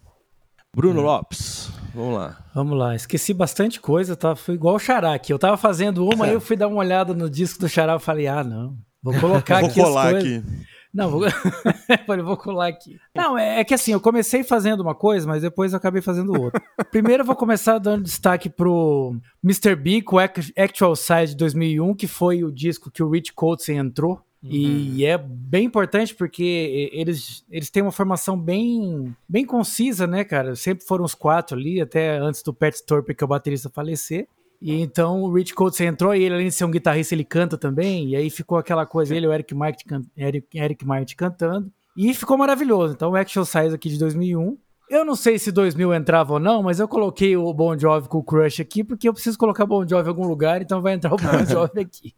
Bruno 0.77 1.01
é. 1.01 1.05
Lopes, 1.05 1.71
vamos 1.95 2.19
lá. 2.19 2.45
Vamos 2.55 2.79
lá, 2.79 2.95
esqueci 2.95 3.33
bastante 3.33 3.81
coisa, 3.81 4.15
tá? 4.15 4.37
Foi 4.37 4.55
igual 4.55 4.75
o 4.75 4.79
Xará 4.79 5.15
aqui. 5.15 5.33
Eu 5.33 5.39
tava 5.39 5.57
fazendo 5.57 6.07
uma, 6.07 6.27
aí 6.27 6.35
eu 6.35 6.41
fui 6.41 6.55
dar 6.55 6.69
uma 6.69 6.81
olhada 6.81 7.15
no 7.15 7.31
disco 7.31 7.61
do 7.61 7.69
Xará 7.69 7.97
e 7.97 7.99
falei, 7.99 8.27
ah, 8.27 8.45
não, 8.45 8.77
vou 9.03 9.19
colocar 9.19 9.61
vou 9.61 9.71
aqui 9.71 9.81
colar 9.81 10.15
aqui. 10.15 10.45
Não, 10.93 11.11
vou... 11.11 11.23
Falei, 12.07 12.25
vou 12.25 12.37
colar 12.37 12.69
aqui. 12.69 12.99
Não, 13.15 13.39
é, 13.39 13.61
é, 13.61 13.65
que 13.65 13.75
assim, 13.75 13.93
eu 13.93 14.01
comecei 14.01 14.43
fazendo 14.43 14.81
uma 14.81 14.95
coisa, 14.95 15.27
mas 15.27 15.43
depois 15.43 15.73
eu 15.73 15.77
acabei 15.77 16.01
fazendo 16.01 16.41
outra. 16.41 16.63
Primeiro 16.91 17.23
eu 17.23 17.27
vou 17.27 17.37
começar 17.37 17.79
dando 17.79 18.05
destaque 18.05 18.49
pro 18.49 19.17
Mr. 19.45 19.77
B 19.77 20.03
com 20.03 20.19
Actual 20.19 20.97
Size 20.97 21.33
de 21.33 21.37
2001, 21.37 21.95
que 21.95 22.07
foi 22.07 22.43
o 22.43 22.51
disco 22.51 22.91
que 22.91 23.03
o 23.03 23.11
Rich 23.11 23.33
Colson 23.33 23.73
entrou. 23.73 24.21
Uhum. 24.43 24.51
E 24.53 25.05
é 25.05 25.19
bem 25.19 25.65
importante 25.65 26.15
porque 26.15 26.91
eles, 26.93 27.45
eles 27.51 27.71
têm 27.71 27.83
uma 27.83 27.91
formação 27.91 28.39
bem, 28.39 29.15
bem 29.29 29.45
concisa, 29.45 30.07
né, 30.07 30.23
cara? 30.25 30.55
Sempre 30.55 30.87
foram 30.87 31.05
os 31.05 31.15
quatro 31.15 31.57
ali, 31.57 31.81
até 31.81 32.19
antes 32.19 32.43
do 32.43 32.55
Pat 32.55 32.75
Thorpe, 32.87 33.15
que 33.15 33.25
é 33.25 33.27
o 33.27 33.29
baterista, 33.29 33.69
falecer. 33.69 34.29
E 34.61 34.81
então 34.81 35.23
o 35.23 35.33
Rich 35.33 35.55
Coates 35.55 35.81
entrou 35.81 36.15
e 36.15 36.23
ele, 36.23 36.35
além 36.35 36.49
de 36.49 36.55
ser 36.55 36.65
um 36.65 36.71
guitarrista, 36.71 37.15
ele 37.15 37.25
canta 37.25 37.57
também. 37.57 38.11
E 38.11 38.17
aí 38.17 38.29
ficou 38.29 38.59
aquela 38.59 38.85
coisa, 38.85 39.15
ele 39.15 39.27
e 39.27 39.29
o 39.29 39.33
Eric 39.33 39.55
Martin, 39.55 39.85
Eric, 40.17 40.59
Eric 40.59 40.85
Martin 40.85 41.15
cantando. 41.15 41.73
E 41.97 42.13
ficou 42.15 42.37
maravilhoso. 42.37 42.95
Então 42.95 43.11
o 43.11 43.17
Actual 43.17 43.45
Size 43.45 43.75
aqui 43.75 43.89
de 43.89 43.99
2001. 43.99 44.57
Eu 44.91 45.05
não 45.05 45.15
sei 45.15 45.39
se 45.39 45.53
2000 45.53 45.93
entrava 45.93 46.33
ou 46.33 46.41
não, 46.41 46.63
mas 46.63 46.81
eu 46.81 46.89
coloquei 46.89 47.37
o 47.37 47.53
Bon 47.53 47.77
Jovi 47.77 48.09
com 48.09 48.19
o 48.19 48.23
Crush 48.23 48.63
aqui 48.63 48.83
porque 48.83 49.07
eu 49.07 49.13
preciso 49.13 49.37
colocar 49.37 49.67
Bon 49.67 49.87
Jovi 49.87 50.07
em 50.07 50.09
algum 50.09 50.27
lugar, 50.27 50.63
então 50.63 50.81
vai 50.81 50.95
entrar 50.95 51.13
o 51.13 51.17
Bon 51.17 51.45
Jovi 51.47 51.81
aqui. 51.81 52.15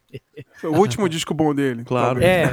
o 0.62 0.79
último 0.79 1.09
disco 1.09 1.35
bom 1.35 1.53
dele. 1.53 1.83
Claro. 1.85 2.23
É. 2.23 2.53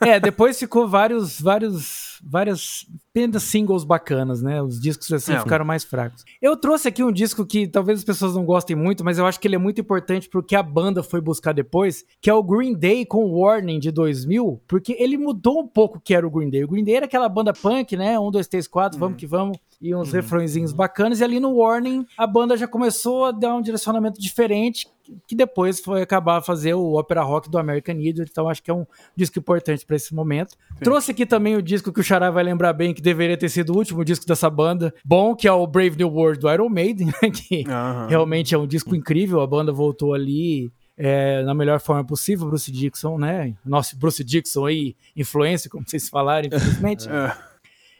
é, 0.00 0.18
depois 0.18 0.58
ficou 0.58 0.88
vários, 0.88 1.38
vários, 1.38 2.18
várias 2.24 2.86
apenas 3.16 3.44
singles 3.44 3.82
bacanas, 3.82 4.42
né? 4.42 4.60
Os 4.60 4.78
discos 4.78 5.10
assim 5.10 5.32
é. 5.32 5.38
ficaram 5.38 5.64
mais 5.64 5.82
fracos. 5.82 6.22
Eu 6.40 6.54
trouxe 6.54 6.86
aqui 6.86 7.02
um 7.02 7.10
disco 7.10 7.46
que 7.46 7.66
talvez 7.66 8.00
as 8.00 8.04
pessoas 8.04 8.34
não 8.34 8.44
gostem 8.44 8.76
muito, 8.76 9.02
mas 9.02 9.16
eu 9.16 9.24
acho 9.24 9.40
que 9.40 9.48
ele 9.48 9.54
é 9.54 9.58
muito 9.58 9.80
importante 9.80 10.28
porque 10.28 10.54
a 10.54 10.62
banda 10.62 11.02
foi 11.02 11.22
buscar 11.22 11.52
depois, 11.52 12.04
que 12.20 12.28
é 12.28 12.34
o 12.34 12.42
Green 12.42 12.74
Day 12.74 13.06
com 13.06 13.24
Warning 13.32 13.78
de 13.78 13.90
2000, 13.90 14.60
porque 14.68 14.94
ele 14.98 15.16
mudou 15.16 15.60
um 15.60 15.66
pouco 15.66 15.96
o 15.96 16.00
que 16.00 16.14
era 16.14 16.26
o 16.26 16.30
Green 16.30 16.50
Day. 16.50 16.62
O 16.64 16.68
Green 16.68 16.84
Day 16.84 16.96
era 16.96 17.06
aquela 17.06 17.28
banda 17.28 17.54
punk, 17.54 17.96
né? 17.96 18.20
Um, 18.20 18.30
dois, 18.30 18.46
três, 18.46 18.68
quatro, 18.68 18.98
vamos 18.98 19.14
uhum. 19.14 19.18
que 19.18 19.26
vamos, 19.26 19.58
e 19.80 19.94
uns 19.94 20.08
uhum. 20.08 20.14
refrõezinhos 20.14 20.72
bacanas. 20.72 21.20
E 21.20 21.24
ali 21.24 21.40
no 21.40 21.56
Warning, 21.56 22.06
a 22.16 22.26
banda 22.26 22.56
já 22.56 22.66
começou 22.66 23.26
a 23.26 23.32
dar 23.32 23.54
um 23.54 23.62
direcionamento 23.62 24.20
diferente, 24.20 24.86
que 25.26 25.36
depois 25.36 25.80
foi 25.80 26.02
acabar 26.02 26.38
a 26.38 26.42
fazer 26.42 26.74
o 26.74 26.94
ópera 26.94 27.22
rock 27.22 27.48
do 27.48 27.58
American 27.58 27.96
Idiot, 27.96 28.28
então 28.30 28.48
acho 28.48 28.62
que 28.62 28.70
é 28.70 28.74
um 28.74 28.86
disco 29.14 29.38
importante 29.38 29.86
para 29.86 29.96
esse 29.96 30.14
momento. 30.14 30.52
Sim. 30.52 30.84
Trouxe 30.84 31.10
aqui 31.12 31.24
também 31.24 31.56
o 31.56 31.62
disco 31.62 31.92
que 31.92 32.00
o 32.00 32.02
Xará 32.02 32.30
vai 32.30 32.42
lembrar 32.42 32.72
bem, 32.72 32.92
que 32.92 33.02
deveria 33.02 33.36
ter 33.36 33.48
sido 33.48 33.72
o 33.72 33.76
último 33.76 34.04
disco 34.04 34.26
dessa 34.26 34.50
banda, 34.50 34.92
bom, 35.04 35.34
que 35.34 35.46
é 35.46 35.52
o 35.52 35.66
Brave 35.66 35.96
New 35.96 36.08
World 36.08 36.40
do 36.40 36.50
Iron 36.50 36.68
Maiden, 36.68 37.06
né, 37.22 37.30
que 37.30 37.64
realmente 38.08 38.54
é 38.54 38.58
um 38.58 38.66
disco 38.66 38.94
incrível, 38.94 39.40
a 39.40 39.46
banda 39.46 39.72
voltou 39.72 40.14
ali 40.14 40.72
é, 40.96 41.42
na 41.42 41.54
melhor 41.54 41.78
forma 41.78 42.04
possível, 42.04 42.46
Bruce 42.46 42.72
Dixon, 42.72 43.18
né? 43.18 43.54
Nosso 43.64 43.96
Bruce 43.98 44.24
Dixon 44.24 44.64
aí, 44.64 44.96
influência, 45.14 45.68
como 45.68 45.84
vocês 45.86 46.08
falaram, 46.08 46.46
infelizmente. 46.46 47.06
é. 47.10 47.36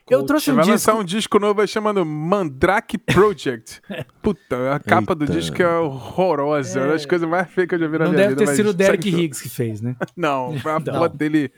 Eu 0.09 0.25
trouxe 0.25 0.51
um 0.51 0.55
vai 0.55 0.63
disco. 0.65 0.73
lançar 0.73 0.95
um 0.95 1.05
disco 1.05 1.39
novo 1.39 1.67
chamado 1.67 2.05
Mandrake 2.07 2.97
Project. 2.97 3.81
Puta, 4.23 4.75
a 4.75 4.79
capa 4.79 5.13
Eita. 5.13 5.27
do 5.27 5.27
disco 5.27 5.61
é 5.61 5.79
horrorosa. 5.79 6.79
É 6.79 6.83
uma 6.85 6.93
das 6.93 7.05
coisas 7.05 7.29
mais 7.29 7.49
feias 7.51 7.69
que 7.69 7.75
eu 7.75 7.79
já 7.81 7.89
vi 7.89 7.99
na 7.99 8.05
Não 8.05 8.13
minha 8.13 8.29
vida. 8.29 8.31
Não 8.31 8.37
deve 8.37 8.51
ter 8.51 8.57
sido 8.57 8.71
o 8.71 8.73
Derek 8.73 9.09
Higgs 9.09 9.43
que 9.43 9.49
fez, 9.49 9.81
né? 9.81 9.97
Não, 10.17 10.55
a 10.55 10.81
foto 10.81 11.17
dele. 11.17 11.51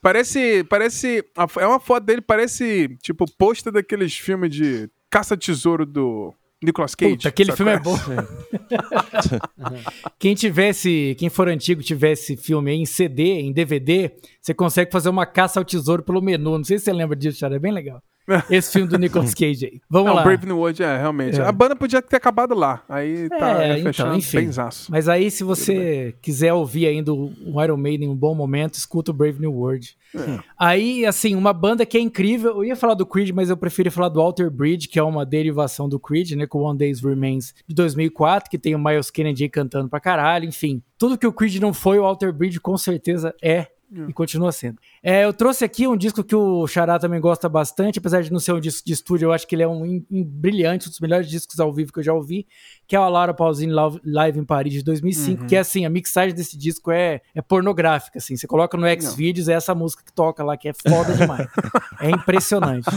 Parece. 0.00 0.64
Parece. 0.64 1.24
É 1.58 1.66
uma 1.66 1.80
foto 1.80 2.04
dele, 2.04 2.20
parece 2.20 2.96
tipo 3.02 3.24
posta 3.36 3.72
daqueles 3.72 4.16
filmes 4.16 4.54
de 4.54 4.88
caça-tesouro 5.10 5.84
do 5.84 6.32
Nicolas 6.62 6.94
Cage. 6.94 7.16
Puta, 7.16 7.28
aquele 7.28 7.52
filme 7.52 7.72
é, 7.72 7.74
é 7.74 7.80
bom. 7.80 7.96
quem 10.18 10.34
tivesse, 10.34 11.16
quem 11.18 11.30
for 11.30 11.48
antigo, 11.48 11.82
tivesse 11.82 12.36
filme 12.36 12.72
em 12.72 12.84
CD, 12.84 13.40
em 13.40 13.52
DVD, 13.52 14.12
você 14.40 14.52
consegue 14.52 14.92
fazer 14.92 15.08
uma 15.08 15.24
caça 15.24 15.58
ao 15.58 15.64
tesouro 15.64 16.02
pelo 16.02 16.20
menu. 16.20 16.58
Não 16.58 16.64
sei 16.64 16.78
se 16.78 16.84
você 16.84 16.92
lembra 16.92 17.16
disso, 17.16 17.40
cara. 17.40 17.56
É 17.56 17.58
bem 17.58 17.72
legal. 17.72 18.02
Esse 18.50 18.72
filme 18.72 18.88
do 18.88 18.98
Nicolas 18.98 19.34
Cage 19.34 19.66
aí. 19.66 19.80
Vamos 19.88 20.08
Não, 20.08 20.14
lá. 20.14 20.22
Brave 20.22 20.46
New 20.46 20.58
World, 20.58 20.82
é, 20.82 20.96
realmente. 20.96 21.40
É. 21.40 21.44
A 21.44 21.52
banda 21.52 21.74
podia 21.74 22.00
ter 22.00 22.16
acabado 22.16 22.54
lá. 22.54 22.82
Aí 22.88 23.28
tá 23.28 23.62
é, 23.62 23.82
fechando 23.82 24.16
então, 24.16 24.40
benzaço. 24.40 24.90
Mas 24.90 25.08
aí, 25.08 25.30
se 25.30 25.42
você 25.42 26.14
quiser 26.22 26.52
ouvir 26.52 26.86
ainda 26.86 27.12
o 27.12 27.62
Iron 27.62 27.76
Maiden 27.76 28.08
em 28.08 28.12
um 28.12 28.16
bom 28.16 28.34
momento, 28.34 28.74
escuta 28.74 29.10
o 29.10 29.14
Brave 29.14 29.40
New 29.40 29.52
World. 29.52 29.96
É. 30.14 30.38
Aí, 30.58 31.06
assim, 31.06 31.34
uma 31.34 31.52
banda 31.52 31.86
que 31.86 31.96
é 31.96 32.00
incrível. 32.00 32.56
Eu 32.56 32.64
ia 32.64 32.76
falar 32.76 32.94
do 32.94 33.06
Creed, 33.06 33.30
mas 33.30 33.50
eu 33.50 33.56
prefiro 33.56 33.90
falar 33.90 34.08
do 34.08 34.20
Alter 34.20 34.50
Bridge, 34.50 34.88
que 34.88 34.98
é 34.98 35.02
uma 35.02 35.24
derivação 35.24 35.88
do 35.88 35.98
Creed, 35.98 36.32
né? 36.32 36.46
Com 36.46 36.60
One 36.60 36.78
Days 36.78 37.00
Remains 37.00 37.54
de 37.66 37.74
2004, 37.74 38.50
que 38.50 38.58
tem 38.58 38.74
o 38.74 38.78
Miles 38.78 39.10
Kennedy 39.10 39.48
cantando 39.48 39.88
pra 39.88 40.00
caralho. 40.00 40.46
Enfim, 40.46 40.82
tudo 40.98 41.18
que 41.18 41.26
o 41.26 41.32
Creed 41.32 41.56
não 41.56 41.72
foi, 41.72 41.98
o 41.98 42.04
Alter 42.04 42.32
Bridge 42.32 42.60
com 42.60 42.76
certeza 42.76 43.34
é. 43.42 43.68
E 44.08 44.12
continua 44.12 44.52
sendo. 44.52 44.78
É, 45.02 45.24
eu 45.24 45.32
trouxe 45.32 45.64
aqui 45.64 45.86
um 45.86 45.96
disco 45.96 46.22
que 46.22 46.36
o 46.36 46.66
Xará 46.66 46.98
também 46.98 47.20
gosta 47.20 47.48
bastante, 47.48 47.98
apesar 47.98 48.22
de 48.22 48.32
não 48.32 48.38
ser 48.38 48.52
um 48.52 48.60
disco 48.60 48.86
de 48.86 48.92
estúdio, 48.92 49.26
eu 49.26 49.32
acho 49.32 49.46
que 49.46 49.54
ele 49.54 49.64
é 49.64 49.68
um, 49.68 50.04
um 50.10 50.24
brilhante, 50.24 50.86
um 50.86 50.90
dos 50.90 51.00
melhores 51.00 51.28
discos 51.28 51.58
ao 51.58 51.72
vivo 51.72 51.92
que 51.92 51.98
eu 51.98 52.02
já 52.02 52.12
ouvi, 52.12 52.46
que 52.86 52.94
é 52.94 53.00
o 53.00 53.08
Laura 53.08 53.34
Pausini 53.34 53.72
Live 54.04 54.38
em 54.38 54.44
Paris 54.44 54.72
de 54.72 54.82
2005, 54.82 55.42
uhum. 55.42 55.46
que 55.48 55.56
é 55.56 55.58
assim, 55.58 55.84
a 55.84 55.90
mixagem 55.90 56.34
desse 56.34 56.56
disco 56.56 56.90
é, 56.90 57.20
é 57.34 57.42
pornográfica, 57.42 58.18
assim, 58.18 58.36
você 58.36 58.46
coloca 58.46 58.76
no 58.76 58.86
Xvideos, 59.00 59.48
é 59.48 59.54
essa 59.54 59.74
música 59.74 60.04
que 60.04 60.12
toca 60.12 60.44
lá, 60.44 60.56
que 60.56 60.68
é 60.68 60.72
foda 60.72 61.12
demais. 61.14 61.48
é 62.00 62.10
impressionante. 62.10 62.88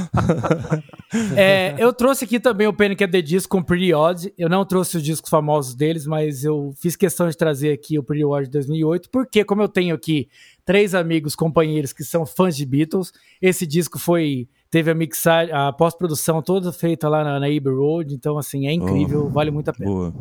é, 1.36 1.76
eu 1.78 1.92
trouxe 1.92 2.26
aqui 2.26 2.40
também 2.40 2.68
o 2.68 2.74
Panic! 2.74 3.04
at 3.04 3.12
the 3.12 3.22
Disco 3.22 3.58
com 3.58 3.64
Pretty 3.64 3.94
Odd, 3.94 4.34
eu 4.38 4.50
não 4.50 4.66
trouxe 4.66 4.98
os 4.98 5.04
discos 5.04 5.30
famosos 5.30 5.76
deles, 5.76 6.06
mas 6.06 6.44
eu 6.44 6.72
fiz 6.78 6.96
questão 6.96 7.28
de 7.28 7.36
trazer 7.36 7.72
aqui 7.72 7.98
o 7.98 8.04
Pretty 8.04 8.24
Odd 8.24 8.46
de 8.46 8.52
2008, 8.52 9.10
porque 9.10 9.44
como 9.44 9.62
eu 9.62 9.68
tenho 9.68 9.96
aqui 9.96 10.30
três 10.66 10.96
amigos, 10.96 11.36
companheiros 11.36 11.94
que 11.94 12.04
são 12.04 12.26
fãs 12.26 12.56
de 12.56 12.66
Beatles. 12.66 13.12
Esse 13.42 13.66
disco 13.66 14.00
foi 14.00 14.48
teve 14.70 14.90
a 14.90 14.96
mixagem, 14.96 15.54
a 15.54 15.72
pós-produção 15.72 16.42
toda 16.42 16.72
feita 16.72 17.08
lá 17.08 17.24
na, 17.24 17.40
na 17.40 17.46
Abbey 17.46 17.72
Road, 17.72 18.14
então 18.16 18.40
assim, 18.40 18.68
é 18.68 18.74
incrível, 18.74 19.28
oh, 19.28 19.30
vale 19.30 19.52
muito 19.52 19.70
a 19.70 19.74
pena. 19.74 19.90
Boa. 19.90 20.14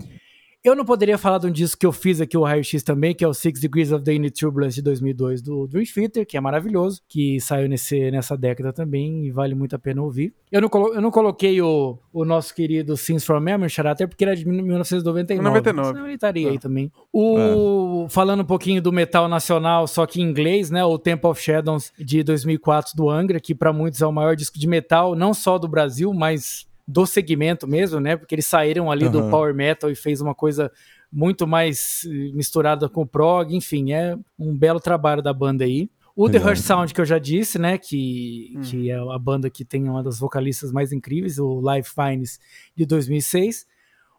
Eu 0.64 0.76
não 0.76 0.84
poderia 0.84 1.18
falar 1.18 1.38
de 1.38 1.48
um 1.48 1.50
disco 1.50 1.80
que 1.80 1.84
eu 1.84 1.90
fiz 1.90 2.20
aqui, 2.20 2.36
o 2.36 2.44
Raio 2.44 2.62
X 2.62 2.84
também, 2.84 3.12
que 3.12 3.24
é 3.24 3.26
o 3.26 3.34
Six 3.34 3.58
Degrees 3.58 3.90
of 3.90 4.04
the 4.04 4.14
Inner 4.14 4.30
Turbulence 4.30 4.76
de 4.76 4.82
2002 4.82 5.42
do 5.42 5.66
Dream 5.66 5.84
Theater, 5.92 6.24
que 6.24 6.36
é 6.36 6.40
maravilhoso, 6.40 7.00
que 7.08 7.40
saiu 7.40 7.68
nesse, 7.68 8.12
nessa 8.12 8.36
década 8.36 8.72
também 8.72 9.26
e 9.26 9.32
vale 9.32 9.56
muito 9.56 9.74
a 9.74 9.78
pena 9.78 10.00
ouvir. 10.00 10.32
Eu 10.52 10.60
não, 10.60 10.68
colo 10.68 10.94
eu 10.94 11.00
não 11.00 11.10
coloquei 11.10 11.60
o, 11.60 11.98
o 12.12 12.24
nosso 12.24 12.54
querido 12.54 12.96
Sins 12.96 13.24
from 13.24 13.40
Memory, 13.40 13.70
Character, 13.70 14.06
porque 14.06 14.22
ele 14.22 14.30
é 14.30 14.34
de 14.36 14.46
1999. 14.46 15.42
99. 15.42 15.88
Senão 15.88 16.06
ele 16.06 16.14
estaria 16.14 16.46
ah. 16.46 16.52
aí 16.52 16.58
também. 16.60 16.92
O, 17.12 18.04
é. 18.06 18.08
Falando 18.08 18.42
um 18.42 18.46
pouquinho 18.46 18.80
do 18.80 18.92
metal 18.92 19.26
nacional, 19.28 19.88
só 19.88 20.06
que 20.06 20.22
em 20.22 20.24
inglês, 20.24 20.70
né? 20.70 20.84
O 20.84 20.96
Temple 20.96 21.28
of 21.28 21.42
Shadows 21.42 21.92
de 21.98 22.22
2004 22.22 22.94
do 22.94 23.10
Angra, 23.10 23.40
que 23.40 23.52
para 23.52 23.72
muitos 23.72 24.00
é 24.00 24.06
o 24.06 24.12
maior 24.12 24.36
disco 24.36 24.60
de 24.60 24.68
metal, 24.68 25.16
não 25.16 25.34
só 25.34 25.58
do 25.58 25.66
Brasil, 25.66 26.14
mas 26.14 26.70
do 26.86 27.06
segmento 27.06 27.66
mesmo, 27.66 28.00
né? 28.00 28.16
Porque 28.16 28.34
eles 28.34 28.46
saíram 28.46 28.90
ali 28.90 29.06
uhum. 29.06 29.12
do 29.12 29.30
power 29.30 29.54
metal 29.54 29.90
e 29.90 29.94
fez 29.94 30.20
uma 30.20 30.34
coisa 30.34 30.70
muito 31.10 31.46
mais 31.46 32.02
eh, 32.06 32.32
misturada 32.32 32.88
com 32.88 33.06
prog, 33.06 33.54
enfim, 33.54 33.92
é 33.92 34.16
um 34.38 34.56
belo 34.56 34.80
trabalho 34.80 35.22
da 35.22 35.32
banda 35.32 35.64
aí. 35.64 35.90
O 36.14 36.28
The 36.28 36.38
Hush 36.38 36.60
Sound, 36.60 36.92
que 36.92 37.00
eu 37.00 37.04
já 37.06 37.18
disse, 37.18 37.58
né? 37.58 37.78
Que, 37.78 38.52
hum. 38.56 38.60
que 38.60 38.90
é 38.90 38.96
a 38.96 39.18
banda 39.18 39.48
que 39.48 39.64
tem 39.64 39.88
uma 39.88 40.02
das 40.02 40.18
vocalistas 40.18 40.70
mais 40.70 40.92
incríveis, 40.92 41.38
o 41.38 41.60
Live 41.60 41.88
Fines, 41.88 42.38
de 42.76 42.84
2006. 42.84 43.66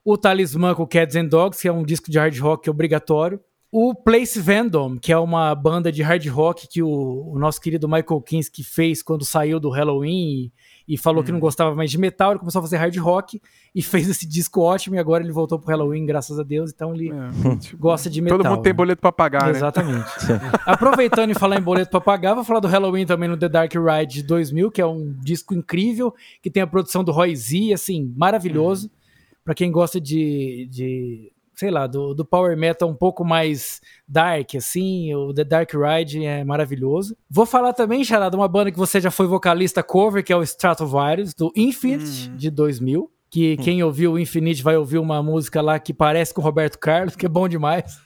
O 0.03 0.17
Talismã 0.17 0.73
com 0.73 0.87
Cats 0.87 1.15
and 1.15 1.27
Dogs, 1.27 1.61
que 1.61 1.67
é 1.67 1.71
um 1.71 1.83
disco 1.83 2.09
de 2.09 2.17
hard 2.17 2.37
rock 2.39 2.69
obrigatório. 2.69 3.39
O 3.75 3.95
Place 3.95 4.39
Vandom, 4.39 4.99
que 4.99 5.11
é 5.11 5.17
uma 5.17 5.55
banda 5.55 5.91
de 5.91 6.03
hard 6.03 6.23
rock 6.27 6.67
que 6.67 6.83
o, 6.83 7.31
o 7.33 7.39
nosso 7.39 7.59
querido 7.59 7.87
Michael 7.87 8.21
Kinski 8.21 8.63
fez 8.63 9.01
quando 9.01 9.25
saiu 9.25 9.59
do 9.59 9.71
Halloween 9.71 10.51
e 10.87 10.95
falou 10.95 11.23
hum. 11.23 11.25
que 11.25 11.31
não 11.31 11.37
uhum. 11.37 11.41
gostava 11.41 11.73
mais 11.73 11.89
de 11.89 11.97
metal, 11.97 12.33
ele 12.33 12.39
começou 12.39 12.59
a 12.59 12.61
fazer 12.61 12.77
hard 12.77 12.95
rock 12.97 13.41
e 13.73 13.81
fez 13.81 14.07
esse 14.07 14.27
disco 14.27 14.61
ótimo 14.61 14.95
e 14.95 14.99
agora 14.99 15.23
ele 15.23 15.33
voltou 15.33 15.57
pro 15.57 15.71
Halloween, 15.71 16.05
graças 16.05 16.37
a 16.37 16.43
Deus, 16.43 16.71
então 16.71 16.93
ele 16.93 17.09
é. 17.09 17.75
Gosta 17.75 18.11
de 18.11 18.21
metal. 18.21 18.37
Todo 18.37 18.47
mundo 18.47 18.61
tem 18.61 18.75
boleto 18.75 19.01
pra 19.01 19.11
pagar, 19.11 19.45
né? 19.45 19.57
Exatamente. 19.57 20.05
Aproveitando 20.67 21.31
e 21.31 21.33
falar 21.33 21.57
em 21.57 21.63
boleto 21.63 21.89
pra 21.89 21.99
pagar, 21.99 22.35
vou 22.35 22.43
falar 22.43 22.59
do 22.59 22.67
Halloween 22.67 23.07
também 23.07 23.27
no 23.27 23.35
The 23.35 23.49
Dark 23.49 23.73
Ride 23.73 24.17
de 24.17 24.23
2000, 24.23 24.69
que 24.69 24.81
é 24.81 24.85
um 24.85 25.15
disco 25.19 25.51
incrível, 25.51 26.13
que 26.43 26.51
tem 26.51 26.61
a 26.61 26.67
produção 26.67 27.03
do 27.03 27.11
Roy 27.11 27.35
Z, 27.35 27.73
assim, 27.73 28.13
maravilhoso. 28.15 28.85
Hum. 28.85 28.99
Para 29.43 29.55
quem 29.55 29.71
gosta 29.71 29.99
de, 29.99 30.69
de 30.71 31.32
sei 31.55 31.69
lá, 31.69 31.87
do, 31.87 32.13
do 32.13 32.25
power 32.25 32.57
metal 32.57 32.89
um 32.89 32.95
pouco 32.95 33.23
mais 33.23 33.81
dark, 34.07 34.55
assim, 34.55 35.13
o 35.13 35.33
The 35.33 35.43
Dark 35.43 35.71
Ride 35.73 36.25
é 36.25 36.43
maravilhoso. 36.43 37.15
Vou 37.29 37.45
falar 37.45 37.73
também, 37.73 38.03
Charada, 38.03 38.35
uma 38.35 38.47
banda 38.47 38.71
que 38.71 38.77
você 38.77 38.99
já 38.99 39.11
foi 39.11 39.27
vocalista 39.27 39.83
cover, 39.83 40.23
que 40.23 40.33
é 40.33 40.35
o 40.35 40.43
Stratovarius, 40.43 41.33
do 41.33 41.51
Infinite, 41.55 42.29
uhum. 42.29 42.35
de 42.35 42.49
2000. 42.49 43.09
Que 43.29 43.57
quem 43.57 43.81
ouviu 43.81 44.11
o 44.11 44.19
Infinite 44.19 44.61
vai 44.61 44.77
ouvir 44.77 44.99
uma 44.99 45.23
música 45.23 45.59
lá 45.59 45.79
que 45.79 45.91
parece 45.91 46.31
com 46.31 46.39
o 46.39 46.43
Roberto 46.43 46.77
Carlos, 46.77 47.15
que 47.15 47.25
é 47.25 47.29
bom 47.29 47.47
demais. 47.49 47.99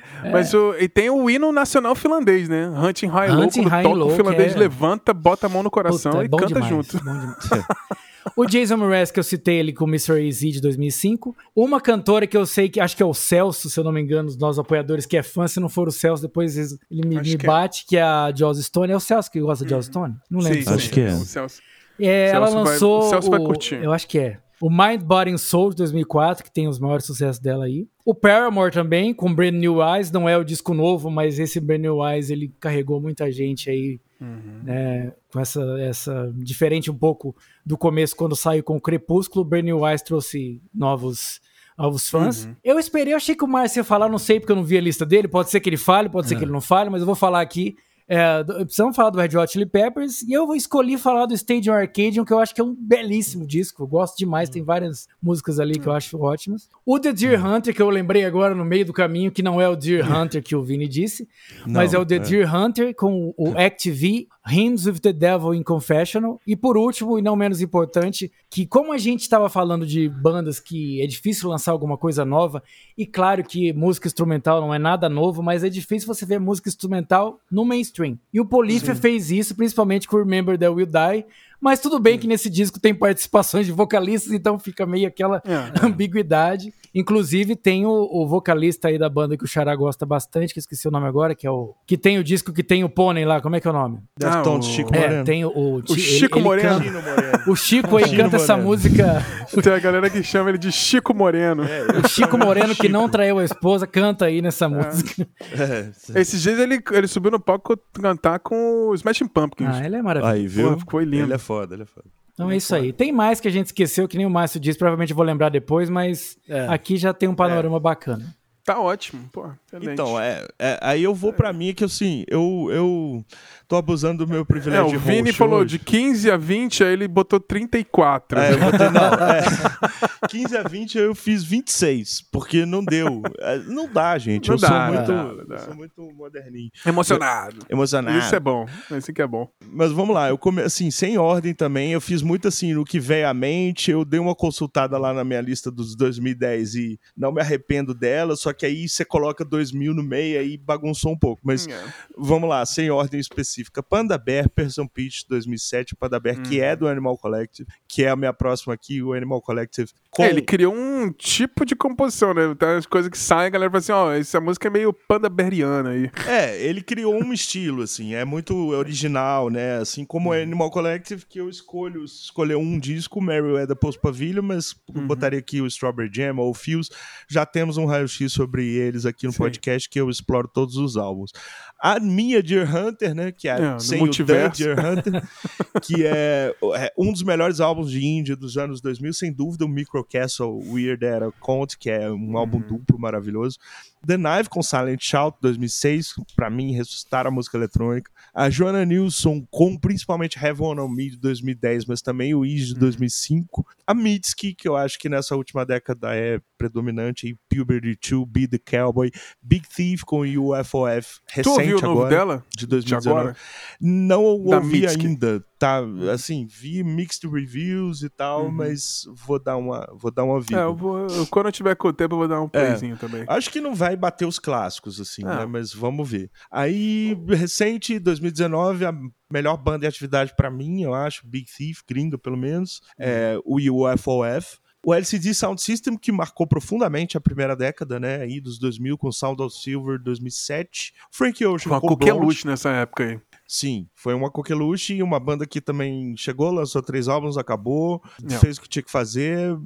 Mas 0.30 0.54
o, 0.54 0.74
e 0.78 0.88
tem 0.88 1.10
o 1.10 1.28
hino 1.28 1.50
nacional 1.50 1.96
finlandês, 1.96 2.48
né? 2.48 2.68
Hunting 2.68 3.08
High 3.08 3.30
Hunting 3.32 3.62
Low, 3.62 3.82
quando 3.82 3.98
toca 3.98 4.04
o 4.04 4.10
finlandês 4.16 4.54
é... 4.54 4.58
levanta, 4.58 5.12
bota 5.12 5.46
a 5.46 5.48
mão 5.48 5.64
no 5.64 5.70
coração 5.70 6.12
Puta, 6.12 6.22
é 6.22 6.26
e 6.26 6.30
canta 6.30 6.46
demais, 6.46 6.68
junto. 6.68 6.96
O 8.36 8.46
Jason 8.46 8.76
Mraz, 8.76 9.10
que 9.10 9.18
eu 9.18 9.24
citei 9.24 9.56
ele 9.56 9.72
com 9.72 9.86
Mr. 9.86 10.24
Easy 10.24 10.50
de 10.52 10.60
2005. 10.60 11.36
Uma 11.54 11.80
cantora 11.80 12.26
que 12.26 12.36
eu 12.36 12.46
sei 12.46 12.68
que 12.68 12.80
acho 12.80 12.96
que 12.96 13.02
é 13.02 13.06
o 13.06 13.14
Celso, 13.14 13.70
se 13.70 13.78
eu 13.78 13.84
não 13.84 13.92
me 13.92 14.00
engano, 14.00 14.28
os 14.28 14.36
nossos 14.36 14.58
apoiadores, 14.58 15.06
que 15.06 15.16
é 15.16 15.22
fã. 15.22 15.46
Se 15.46 15.60
não 15.60 15.68
for 15.68 15.88
o 15.88 15.92
Celso, 15.92 16.22
depois 16.22 16.56
ele 16.56 16.78
me, 16.90 17.16
me 17.16 17.36
que 17.36 17.44
é. 17.44 17.48
bate, 17.48 17.84
é. 17.84 17.88
que 17.88 17.96
é 17.96 18.02
a 18.02 18.32
Joss 18.34 18.62
Stone. 18.62 18.92
É 18.92 18.96
o 18.96 19.00
Celso 19.00 19.30
que 19.30 19.40
gosta 19.40 19.64
de 19.64 19.70
Joss 19.70 19.88
Stone? 19.88 20.14
Não 20.30 20.40
lembro. 20.40 20.62
Sim, 20.62 20.74
acho 20.74 20.90
que 20.90 21.00
é. 21.00 21.12
O 21.12 21.24
Celso. 21.24 21.60
É, 21.98 22.28
ela 22.28 22.48
lançou. 22.48 23.00
Vai, 23.00 23.06
o 23.06 23.10
Celso 23.10 23.28
o, 23.28 23.30
vai 23.30 23.40
curtir. 23.40 23.76
Eu 23.76 23.92
acho 23.92 24.06
que 24.06 24.18
é. 24.18 24.38
O 24.60 24.68
Mind, 24.68 25.02
Body 25.02 25.30
and 25.30 25.38
Soul 25.38 25.70
de 25.70 25.76
2004, 25.76 26.44
que 26.44 26.52
tem 26.52 26.68
os 26.68 26.78
maiores 26.78 27.06
sucessos 27.06 27.40
dela 27.40 27.64
aí. 27.64 27.88
O 28.04 28.14
Paramore 28.14 28.70
também, 28.70 29.14
com 29.14 29.34
Brand 29.34 29.54
New 29.54 29.78
Eyes. 29.82 30.10
Não 30.10 30.28
é 30.28 30.36
o 30.36 30.44
disco 30.44 30.74
novo, 30.74 31.10
mas 31.10 31.38
esse 31.38 31.58
Brand 31.58 31.80
New 31.80 32.06
Eyes 32.06 32.28
ele 32.28 32.52
carregou 32.60 33.00
muita 33.00 33.32
gente 33.32 33.70
aí 33.70 33.98
Uhum. 34.20 34.60
Né, 34.64 35.12
com 35.32 35.40
essa, 35.40 35.62
essa. 35.80 36.32
Diferente 36.36 36.90
um 36.90 36.96
pouco 36.96 37.34
do 37.64 37.78
começo, 37.78 38.14
quando 38.14 38.36
saiu 38.36 38.62
com 38.62 38.76
o 38.76 38.80
Crepúsculo, 38.80 39.44
Bernie 39.44 39.72
Wise 39.72 40.04
trouxe 40.04 40.60
novos 40.74 41.40
novos 41.80 42.10
fãs. 42.10 42.44
Uhum. 42.44 42.54
Eu 42.62 42.78
esperei, 42.78 43.14
eu 43.14 43.16
achei 43.16 43.34
que 43.34 43.44
o 43.44 43.48
Márcio 43.48 43.80
ia 43.80 43.84
falar, 43.84 44.08
não 44.08 44.18
sei 44.18 44.38
porque 44.38 44.52
eu 44.52 44.56
não 44.56 44.64
vi 44.64 44.76
a 44.76 44.80
lista 44.82 45.06
dele. 45.06 45.26
Pode 45.26 45.48
ser 45.48 45.60
que 45.60 45.68
ele 45.68 45.78
fale, 45.78 46.10
pode 46.10 46.28
ser 46.28 46.34
que 46.34 46.42
é. 46.42 46.44
ele 46.44 46.52
não 46.52 46.60
fale, 46.60 46.90
mas 46.90 47.00
eu 47.00 47.06
vou 47.06 47.14
falar 47.14 47.40
aqui. 47.40 47.74
É, 48.12 48.42
precisamos 48.42 48.96
falar 48.96 49.10
do 49.10 49.20
Red 49.20 49.38
Hot 49.38 49.52
Chili 49.52 49.64
Peppers 49.64 50.22
e 50.22 50.32
eu 50.32 50.52
escolhi 50.52 50.98
falar 50.98 51.26
do 51.26 51.34
Stadium 51.34 51.74
Arcadium, 51.74 52.24
que 52.24 52.32
eu 52.32 52.40
acho 52.40 52.52
que 52.52 52.60
é 52.60 52.64
um 52.64 52.74
belíssimo 52.74 53.46
disco. 53.46 53.84
Eu 53.84 53.86
gosto 53.86 54.16
demais, 54.18 54.50
tem 54.50 54.64
várias 54.64 55.06
músicas 55.22 55.60
ali 55.60 55.78
que 55.78 55.86
eu 55.86 55.92
acho 55.92 56.20
ótimas. 56.20 56.68
O 56.84 56.98
The 56.98 57.12
Deer 57.12 57.46
Hunter, 57.46 57.72
que 57.72 57.80
eu 57.80 57.88
lembrei 57.88 58.24
agora 58.24 58.52
no 58.52 58.64
meio 58.64 58.84
do 58.84 58.92
caminho, 58.92 59.30
que 59.30 59.44
não 59.44 59.60
é 59.60 59.68
o 59.68 59.76
Deer 59.76 60.04
Hunter 60.04 60.42
que 60.42 60.56
o 60.56 60.64
Vini 60.64 60.88
disse, 60.88 61.28
não, 61.64 61.74
mas 61.74 61.94
é 61.94 61.98
o 62.00 62.04
The 62.04 62.16
é. 62.16 62.18
Deer 62.18 62.52
Hunter 62.52 62.96
com 62.96 63.32
o 63.36 63.56
Act-V 63.56 64.26
Hymns 64.48 64.86
with 64.86 65.00
the 65.00 65.12
Devil 65.12 65.54
in 65.54 65.62
Confessional. 65.62 66.40
E 66.46 66.56
por 66.56 66.76
último, 66.76 67.18
e 67.18 67.22
não 67.22 67.36
menos 67.36 67.60
importante, 67.60 68.32
que 68.48 68.66
como 68.66 68.92
a 68.92 68.98
gente 68.98 69.20
estava 69.20 69.48
falando 69.48 69.86
de 69.86 70.08
bandas 70.08 70.58
que 70.58 71.00
é 71.00 71.06
difícil 71.06 71.48
lançar 71.48 71.72
alguma 71.72 71.96
coisa 71.96 72.24
nova, 72.24 72.62
e 72.96 73.06
claro 73.06 73.44
que 73.44 73.72
música 73.72 74.08
instrumental 74.08 74.60
não 74.60 74.74
é 74.74 74.78
nada 74.78 75.08
novo, 75.08 75.42
mas 75.42 75.62
é 75.62 75.68
difícil 75.68 76.06
você 76.06 76.24
ver 76.24 76.40
música 76.40 76.68
instrumental 76.68 77.38
no 77.50 77.64
mainstream. 77.64 77.99
E 78.32 78.40
o 78.40 78.44
Polífia 78.44 78.94
fez 78.94 79.30
isso, 79.30 79.54
principalmente 79.54 80.08
com 80.08 80.16
Remember 80.16 80.58
That 80.58 80.72
Will 80.72 80.86
Die, 80.86 81.26
mas 81.60 81.80
tudo 81.80 81.98
bem 81.98 82.18
que 82.18 82.26
nesse 82.26 82.48
disco 82.48 82.80
tem 82.80 82.94
participações 82.94 83.66
de 83.66 83.72
vocalistas, 83.72 84.32
então 84.32 84.58
fica 84.58 84.86
meio 84.86 85.06
aquela 85.06 85.42
é, 85.44 85.52
é. 85.82 85.86
ambiguidade. 85.86 86.72
Inclusive, 86.92 87.54
tem 87.54 87.86
o, 87.86 88.08
o, 88.10 88.26
vocalista 88.26 88.88
aí 88.88 88.98
da 88.98 89.08
banda 89.08 89.36
que 89.36 89.44
o 89.44 89.46
Xará 89.46 89.76
gosta 89.76 90.04
bastante, 90.04 90.52
que 90.52 90.58
esqueci 90.58 90.88
o 90.88 90.90
nome 90.90 91.06
agora, 91.06 91.36
que 91.36 91.46
é 91.46 91.50
o. 91.50 91.74
Que 91.86 91.96
tem 91.96 92.18
o 92.18 92.24
disco 92.24 92.52
que 92.52 92.64
tem 92.64 92.82
o 92.82 92.88
pônei 92.88 93.24
lá, 93.24 93.40
como 93.40 93.54
é 93.54 93.60
que 93.60 93.68
é 93.68 93.70
o 93.70 93.74
nome? 93.74 94.00
Ah, 94.24 94.42
o... 94.42 94.60
Chico 94.60 94.92
é, 94.94 95.00
Moreno. 95.00 95.24
tem 95.24 95.44
o. 95.44 95.50
O, 95.50 95.76
o 95.76 95.96
Chico 95.96 96.38
ele, 96.38 96.44
Moreno. 96.44 96.82
Ele 96.82 96.90
canta, 96.90 97.50
o 97.50 97.54
Chico 97.54 97.96
aí 97.96 98.16
canta 98.16 98.36
essa 98.36 98.56
música. 98.56 99.24
Tem 99.62 99.72
a 99.72 99.78
galera 99.78 100.08
que 100.08 100.22
chama 100.22 100.48
ele 100.48 100.58
de 100.58 100.70
Chico 100.70 101.12
Moreno. 101.12 101.64
É, 101.64 101.98
o 102.04 102.08
Chico 102.08 102.38
Moreno, 102.38 102.74
que 102.74 102.88
não 102.88 103.08
traiu 103.08 103.38
a 103.38 103.44
esposa, 103.44 103.86
canta 103.86 104.26
aí 104.26 104.40
nessa 104.40 104.66
é. 104.66 104.68
música. 104.68 105.26
É, 105.52 106.20
Esses 106.20 106.40
dias 106.42 106.58
ele, 106.58 106.80
ele 106.92 107.06
subiu 107.06 107.30
no 107.30 107.40
palco 107.40 107.76
cantar 107.92 108.38
com 108.38 108.88
o 108.88 108.94
Smashing 108.94 109.26
Pumpkins. 109.26 109.68
Ah, 109.74 109.84
ele 109.84 109.96
é 109.96 110.02
maravilhoso. 110.02 110.34
Aí, 110.34 110.46
viu? 110.46 110.72
Pô, 110.72 110.78
ficou 110.78 111.00
lindo. 111.00 111.24
Ele 111.24 111.34
é 111.34 111.38
foda, 111.50 111.74
ele 111.74 111.82
é 111.82 111.86
foda. 111.86 112.06
Então 112.32 112.50
é 112.50 112.56
isso 112.56 112.74
aí. 112.74 112.92
Tem 112.92 113.10
mais 113.10 113.40
que 113.40 113.48
a 113.48 113.50
gente 113.50 113.66
esqueceu, 113.66 114.06
que 114.06 114.16
nem 114.16 114.24
o 114.24 114.30
Márcio 114.30 114.60
disse, 114.60 114.78
provavelmente 114.78 115.10
eu 115.10 115.16
vou 115.16 115.24
lembrar 115.24 115.48
depois, 115.48 115.90
mas 115.90 116.38
é. 116.48 116.66
aqui 116.68 116.96
já 116.96 117.12
tem 117.12 117.28
um 117.28 117.34
panorama 117.34 117.76
é. 117.76 117.80
bacana. 117.80 118.36
Tá 118.64 118.78
ótimo, 118.78 119.28
pô. 119.32 119.50
Excelente. 119.66 119.92
Então, 119.92 120.20
é, 120.20 120.46
é, 120.58 120.78
aí 120.80 121.02
eu 121.02 121.12
vou 121.12 121.32
pra 121.32 121.52
mim 121.52 121.74
que 121.74 121.82
assim, 121.82 122.24
eu, 122.28 122.68
eu 122.70 123.24
tô 123.70 123.76
abusando 123.76 124.26
do 124.26 124.32
meu 124.32 124.44
privilégio. 124.44 124.94
É, 124.94 124.96
o 124.96 124.98
Vini 124.98 125.32
falou 125.32 125.60
hoje. 125.60 125.78
de 125.78 125.84
15 125.84 126.28
a 126.28 126.36
20, 126.36 126.82
aí 126.82 126.92
ele 126.92 127.06
botou 127.06 127.38
34. 127.38 128.36
É, 128.36 128.52
eu 128.52 128.58
botei, 128.58 128.90
não, 128.90 129.14
é, 129.14 129.42
15 130.28 130.56
a 130.56 130.62
20 130.64 130.98
eu 130.98 131.14
fiz 131.14 131.44
26, 131.44 132.22
porque 132.32 132.66
não 132.66 132.84
deu. 132.84 133.22
É, 133.38 133.58
não 133.58 133.86
dá, 133.86 134.18
gente. 134.18 134.48
Não 134.48 134.56
eu, 134.56 134.60
dá, 134.60 134.68
sou 134.68 134.94
muito, 134.94 135.06
dá, 135.06 135.44
dá. 135.44 135.54
eu 135.54 135.58
sou 135.60 135.74
muito 135.76 136.12
moderninho. 136.16 136.70
Emocionado. 136.84 137.58
Eu, 137.68 137.76
emocionado. 137.76 138.18
Isso 138.18 138.34
é 138.34 138.40
bom. 138.40 138.66
Isso 138.90 139.12
que 139.12 139.22
é 139.22 139.26
bom. 139.26 139.48
Mas 139.64 139.92
vamos 139.92 140.16
lá, 140.16 140.28
eu 140.28 140.36
come, 140.36 140.62
assim, 140.62 140.90
sem 140.90 141.16
ordem 141.16 141.54
também, 141.54 141.92
eu 141.92 142.00
fiz 142.00 142.22
muito 142.22 142.48
assim, 142.48 142.74
no 142.74 142.84
que 142.84 142.98
veio 142.98 143.28
à 143.28 143.32
mente, 143.32 143.92
eu 143.92 144.04
dei 144.04 144.18
uma 144.18 144.34
consultada 144.34 144.98
lá 144.98 145.14
na 145.14 145.22
minha 145.22 145.40
lista 145.40 145.70
dos 145.70 145.94
2010 145.94 146.74
e 146.74 147.00
não 147.16 147.30
me 147.30 147.40
arrependo 147.40 147.94
dela, 147.94 148.34
só 148.34 148.52
que 148.52 148.66
aí 148.66 148.88
você 148.88 149.04
coloca 149.04 149.44
2000 149.44 149.94
no 149.94 150.02
meio 150.02 150.40
aí 150.40 150.58
bagunçou 150.58 151.12
um 151.12 151.18
pouco. 151.18 151.40
Mas 151.44 151.68
é. 151.68 151.84
vamos 152.18 152.48
lá, 152.48 152.66
sem 152.66 152.90
ordem 152.90 153.20
específica. 153.20 153.59
Panda 153.88 154.16
Bear, 154.16 154.48
Person 154.48 154.86
Pitch 154.86 155.22
2007, 155.28 155.96
Panda 155.96 156.20
Bear, 156.20 156.38
hum. 156.38 156.42
que 156.42 156.60
é 156.60 156.76
do 156.76 156.86
Animal 156.86 157.18
Collective, 157.18 157.68
que 157.88 158.04
é 158.04 158.10
a 158.10 158.16
minha 158.16 158.32
próxima 158.32 158.74
aqui, 158.74 159.02
o 159.02 159.12
Animal 159.12 159.42
Collective. 159.42 159.90
Com... 160.10 160.24
É, 160.24 160.30
ele 160.30 160.42
criou 160.42 160.74
um 160.74 161.12
tipo 161.12 161.64
de 161.64 161.74
composição, 161.74 162.32
né? 162.34 162.54
Tem 162.58 162.68
as 162.70 162.86
coisas 162.86 163.10
que 163.10 163.18
saem, 163.18 163.46
a 163.46 163.50
galera 163.50 163.70
fala 163.70 163.78
assim, 163.78 163.92
ó, 163.92 164.08
oh, 164.08 164.12
essa 164.12 164.40
música 164.40 164.68
é 164.68 164.70
meio 164.70 164.92
Panda 164.92 165.28
Beariana 165.28 165.90
aí. 165.90 166.10
É, 166.26 166.60
ele 166.62 166.82
criou 166.82 167.14
um 167.14 167.32
estilo, 167.32 167.82
assim, 167.82 168.14
é 168.14 168.24
muito 168.24 168.54
original, 168.70 169.50
né? 169.50 169.78
Assim 169.78 170.04
como 170.04 170.30
o 170.30 170.32
uhum. 170.32 170.42
Animal 170.42 170.70
Collective, 170.70 171.26
que 171.26 171.40
eu 171.40 171.48
escolho 171.48 172.04
escolher 172.04 172.56
um 172.56 172.78
disco, 172.78 173.20
Weather 173.20 173.76
Post 173.76 174.00
Pavilion, 174.00 174.42
mas 174.42 174.74
uhum. 174.94 175.06
botaria 175.06 175.38
aqui 175.38 175.60
o 175.60 175.66
Strawberry 175.66 176.10
Jam 176.12 176.36
ou 176.38 176.50
o 176.50 176.54
Fuse. 176.54 176.90
Já 177.28 177.46
temos 177.46 177.76
um 177.76 177.86
raio-x 177.86 178.32
sobre 178.32 178.66
eles 178.66 179.06
aqui 179.06 179.26
no 179.26 179.32
Sim. 179.32 179.38
podcast 179.38 179.88
que 179.88 180.00
eu 180.00 180.08
exploro 180.08 180.48
todos 180.48 180.76
os 180.76 180.96
álbuns. 180.96 181.32
A 181.80 181.98
minha 181.98 182.42
Deer 182.42 182.68
Hunter, 182.74 183.14
né, 183.14 183.32
que 183.32 183.48
é, 183.48 183.52
é 183.52 183.78
sem 183.78 184.02
o 184.02 184.10
The 184.10 184.48
Deer 184.50 184.78
Hunter, 184.78 185.22
que 185.82 186.04
é, 186.04 186.54
é, 186.74 186.92
um 186.96 187.10
dos 187.10 187.22
melhores 187.22 187.58
álbuns 187.58 187.90
de 187.90 188.04
indie 188.04 188.34
dos 188.34 188.58
anos 188.58 188.80
2000, 188.80 189.14
sem 189.14 189.32
dúvida, 189.32 189.64
o 189.64 189.68
Microcastle 189.68 190.60
Weird 190.70 191.04
Era 191.04 191.32
Count, 191.40 191.78
que 191.78 191.88
é 191.88 192.10
um 192.10 192.36
álbum 192.36 192.58
uhum. 192.58 192.66
duplo 192.78 192.98
maravilhoso. 192.98 193.58
The 194.06 194.16
Knife 194.16 194.48
com 194.48 194.62
Silent 194.62 195.00
Shout 195.02 195.38
2006, 195.40 196.14
para 196.34 196.48
mim 196.48 196.72
ressuscitar 196.72 197.26
a 197.26 197.30
música 197.30 197.56
eletrônica. 197.56 198.10
A 198.34 198.48
Joanna 198.48 198.84
Nilsson 198.84 199.46
com 199.50 199.76
principalmente 199.76 200.38
Heaven 200.38 200.78
on 200.78 200.88
Me 200.88 201.10
de 201.10 201.18
2010, 201.18 201.84
mas 201.86 202.00
também 202.00 202.34
o 202.34 202.44
Ease 202.44 202.74
de 202.74 202.80
2005. 202.80 203.60
Uhum. 203.60 203.64
A 203.86 203.94
Mitski, 203.94 204.54
que 204.54 204.68
eu 204.68 204.76
acho 204.76 204.98
que 204.98 205.08
nessa 205.08 205.36
última 205.36 205.66
década 205.66 206.14
é 206.14 206.40
predominante, 206.56 207.28
e 207.28 207.36
Puberty 207.48 207.98
2, 208.10 208.24
Be 208.26 208.46
the 208.46 208.58
Cowboy, 208.58 209.10
Big 209.42 209.66
Thief 209.68 210.02
com 210.04 210.20
UFOF 210.20 211.20
recente 211.26 211.44
tu 211.44 211.50
ouviu 211.50 211.78
o 211.78 211.80
novo 211.80 212.00
agora, 212.00 212.10
dela? 212.10 212.44
De 212.56 212.66
2019. 212.66 213.02
De 213.02 213.08
agora? 213.08 213.36
Não 213.80 214.22
ouvi 214.24 214.86
ainda 214.86 215.44
tá, 215.60 215.82
assim, 216.12 216.46
vi 216.46 216.82
mixed 216.82 217.28
reviews 217.28 218.02
e 218.02 218.08
tal, 218.08 218.46
uhum. 218.46 218.50
mas 218.50 219.04
vou 219.14 219.38
dar 219.38 219.58
uma, 219.58 219.86
vou 219.94 220.10
dar 220.10 220.24
uma 220.24 220.40
vida. 220.40 220.58
É, 220.58 220.64
eu 220.64 220.74
vou, 220.74 221.06
eu, 221.06 221.26
quando 221.26 221.46
eu 221.46 221.52
tiver 221.52 221.76
com 221.76 221.88
o 221.88 221.92
tempo, 221.92 222.14
eu 222.14 222.18
vou 222.18 222.26
dar 222.26 222.40
um 222.40 222.46
é, 222.46 222.48
playzinho 222.48 222.94
é, 222.94 222.96
também. 222.96 223.24
Acho 223.28 223.50
que 223.50 223.60
não 223.60 223.74
vai 223.74 223.94
bater 223.94 224.26
os 224.26 224.38
clássicos, 224.38 224.98
assim, 224.98 225.22
né? 225.22 225.44
Mas 225.44 225.74
vamos 225.74 226.10
ver. 226.10 226.30
Aí, 226.50 227.14
recente, 227.28 227.98
2019, 227.98 228.86
a 228.86 228.94
melhor 229.30 229.58
banda 229.58 229.80
de 229.80 229.86
atividade 229.86 230.34
para 230.34 230.50
mim, 230.50 230.82
eu 230.82 230.94
acho, 230.94 231.26
Big 231.26 231.44
Thief, 231.44 231.82
gringa 231.86 232.16
pelo 232.16 232.38
menos, 232.38 232.80
é 232.98 233.38
o 233.44 233.58
UFOF. 233.58 234.58
O 234.84 234.94
LCD 234.94 235.34
Sound 235.34 235.60
System, 235.60 235.96
que 235.96 236.10
marcou 236.10 236.46
profundamente 236.46 237.16
a 237.16 237.20
primeira 237.20 237.54
década, 237.54 238.00
né, 238.00 238.22
aí 238.22 238.40
dos 238.40 238.58
2000, 238.58 238.96
com 238.96 239.12
Sound 239.12 239.42
of 239.42 239.54
Silver 239.54 239.98
2007. 239.98 240.94
Frank 241.10 241.44
Ocean 241.44 241.78
com, 241.80 241.88
qualquer 241.88 242.14
luz 242.14 242.44
nessa 242.44 242.70
época 242.70 243.04
aí. 243.04 243.20
Sim, 243.46 243.88
foi 243.94 244.14
uma 244.14 244.30
coqueluche, 244.30 245.02
uma 245.02 245.18
banda 245.18 245.44
que 245.44 245.60
também 245.60 246.16
chegou, 246.16 246.52
lançou 246.52 246.80
três 246.80 247.08
álbuns, 247.08 247.36
acabou, 247.36 248.00
Não. 248.22 248.38
fez 248.38 248.56
o 248.56 248.60
que 248.60 248.68
tinha 248.68 248.82
que 248.82 248.90
fazer, 248.90 249.56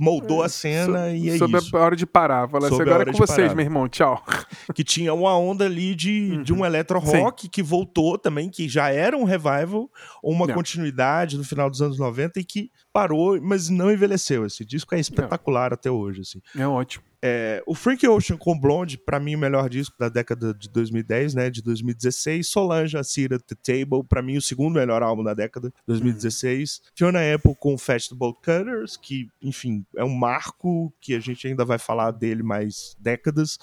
moldou 0.00 0.42
é, 0.42 0.46
a 0.46 0.48
cena 0.48 1.08
so, 1.10 1.14
e 1.14 1.28
é 1.30 1.38
sobre 1.38 1.56
isso. 1.56 1.66
Sobre 1.66 1.80
a 1.80 1.84
hora 1.84 1.96
de 1.96 2.06
parar. 2.06 2.48
Fala 2.48 2.66
assim, 2.66 2.80
agora 2.80 3.02
é 3.02 3.12
com 3.12 3.18
vocês, 3.18 3.38
parar. 3.38 3.54
meu 3.54 3.64
irmão, 3.64 3.88
tchau. 3.88 4.22
Que 4.74 4.84
tinha 4.84 5.12
uma 5.12 5.36
onda 5.36 5.64
ali 5.64 5.94
de, 5.94 6.32
uhum. 6.32 6.42
de 6.42 6.52
um 6.52 6.64
eletro-rock 6.64 7.48
que 7.48 7.62
voltou 7.62 8.16
também, 8.16 8.48
que 8.48 8.68
já 8.68 8.88
era 8.90 9.16
um 9.16 9.24
revival, 9.24 9.90
ou 10.22 10.32
uma 10.32 10.46
Não. 10.46 10.54
continuidade 10.54 11.36
no 11.36 11.44
final 11.44 11.68
dos 11.68 11.82
anos 11.82 11.98
90 11.98 12.40
e 12.40 12.44
que 12.44 12.70
parou, 12.92 13.40
mas 13.40 13.68
não 13.68 13.90
envelheceu. 13.90 14.46
Esse 14.46 14.64
disco 14.64 14.94
é 14.94 15.00
espetacular 15.00 15.70
Não. 15.70 15.74
até 15.74 15.90
hoje. 15.90 16.20
Assim. 16.22 16.40
É 16.56 16.66
ótimo. 16.66 17.04
É, 17.22 17.62
o 17.66 17.74
Frank 17.74 18.06
Ocean 18.08 18.36
com 18.36 18.58
Blonde, 18.58 18.96
para 18.96 19.20
mim, 19.20 19.34
o 19.34 19.38
melhor 19.38 19.68
disco 19.68 19.94
da 19.98 20.08
década 20.08 20.54
de 20.54 20.68
2010, 20.70 21.34
né? 21.34 21.50
De 21.50 21.62
2016. 21.62 22.48
Solange, 22.48 22.96
A 22.96 23.00
at 23.00 23.42
the 23.46 23.56
Table, 23.62 24.02
para 24.08 24.22
mim, 24.22 24.36
o 24.36 24.42
segundo 24.42 24.74
melhor 24.74 25.02
álbum 25.02 25.22
da 25.22 25.34
década, 25.34 25.72
2016. 25.86 26.80
Uhum. 26.82 26.90
Fiona 26.96 27.34
Apple 27.34 27.54
com 27.58 27.76
Festival 27.76 28.34
Cutters, 28.34 28.96
que, 28.96 29.28
enfim, 29.42 29.84
é 29.96 30.04
um 30.04 30.14
marco 30.14 30.92
que 31.00 31.14
a 31.14 31.20
gente 31.20 31.46
ainda 31.46 31.64
vai 31.64 31.78
falar 31.78 32.10
dele 32.10 32.42
mais 32.42 32.96
décadas. 32.98 33.58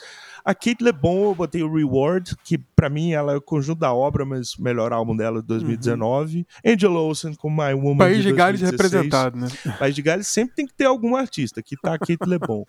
A 0.45 0.53
Kate 0.53 0.83
LeBon, 0.83 1.29
eu 1.29 1.35
botei 1.35 1.63
o 1.63 1.73
Reward, 1.73 2.35
que 2.43 2.57
para 2.57 2.89
mim 2.89 3.13
ela 3.13 3.33
é 3.33 3.35
o 3.37 3.41
conjunto 3.41 3.79
da 3.79 3.93
obra, 3.93 4.23
mas 4.23 4.53
o 4.53 4.61
melhor 4.61 4.93
álbum 4.93 5.15
dela 5.15 5.41
de 5.41 5.47
2019. 5.47 6.37
Uhum. 6.37 6.73
Angel 6.73 6.93
Olsen 6.93 7.33
com 7.33 7.49
My 7.49 7.73
Woman. 7.73 7.97
País 7.97 8.17
de, 8.17 8.29
de 8.29 8.33
Gales 8.33 8.61
representado, 8.61 9.37
né? 9.37 9.47
País 9.79 9.95
de 9.95 10.01
Gales 10.01 10.27
sempre 10.27 10.55
tem 10.55 10.67
que 10.67 10.73
ter 10.73 10.85
algum 10.85 11.15
artista. 11.15 11.59
Aqui 11.59 11.75
tá 11.75 11.95
a 11.95 11.99
Kate 11.99 12.17
LeBon. 12.27 12.63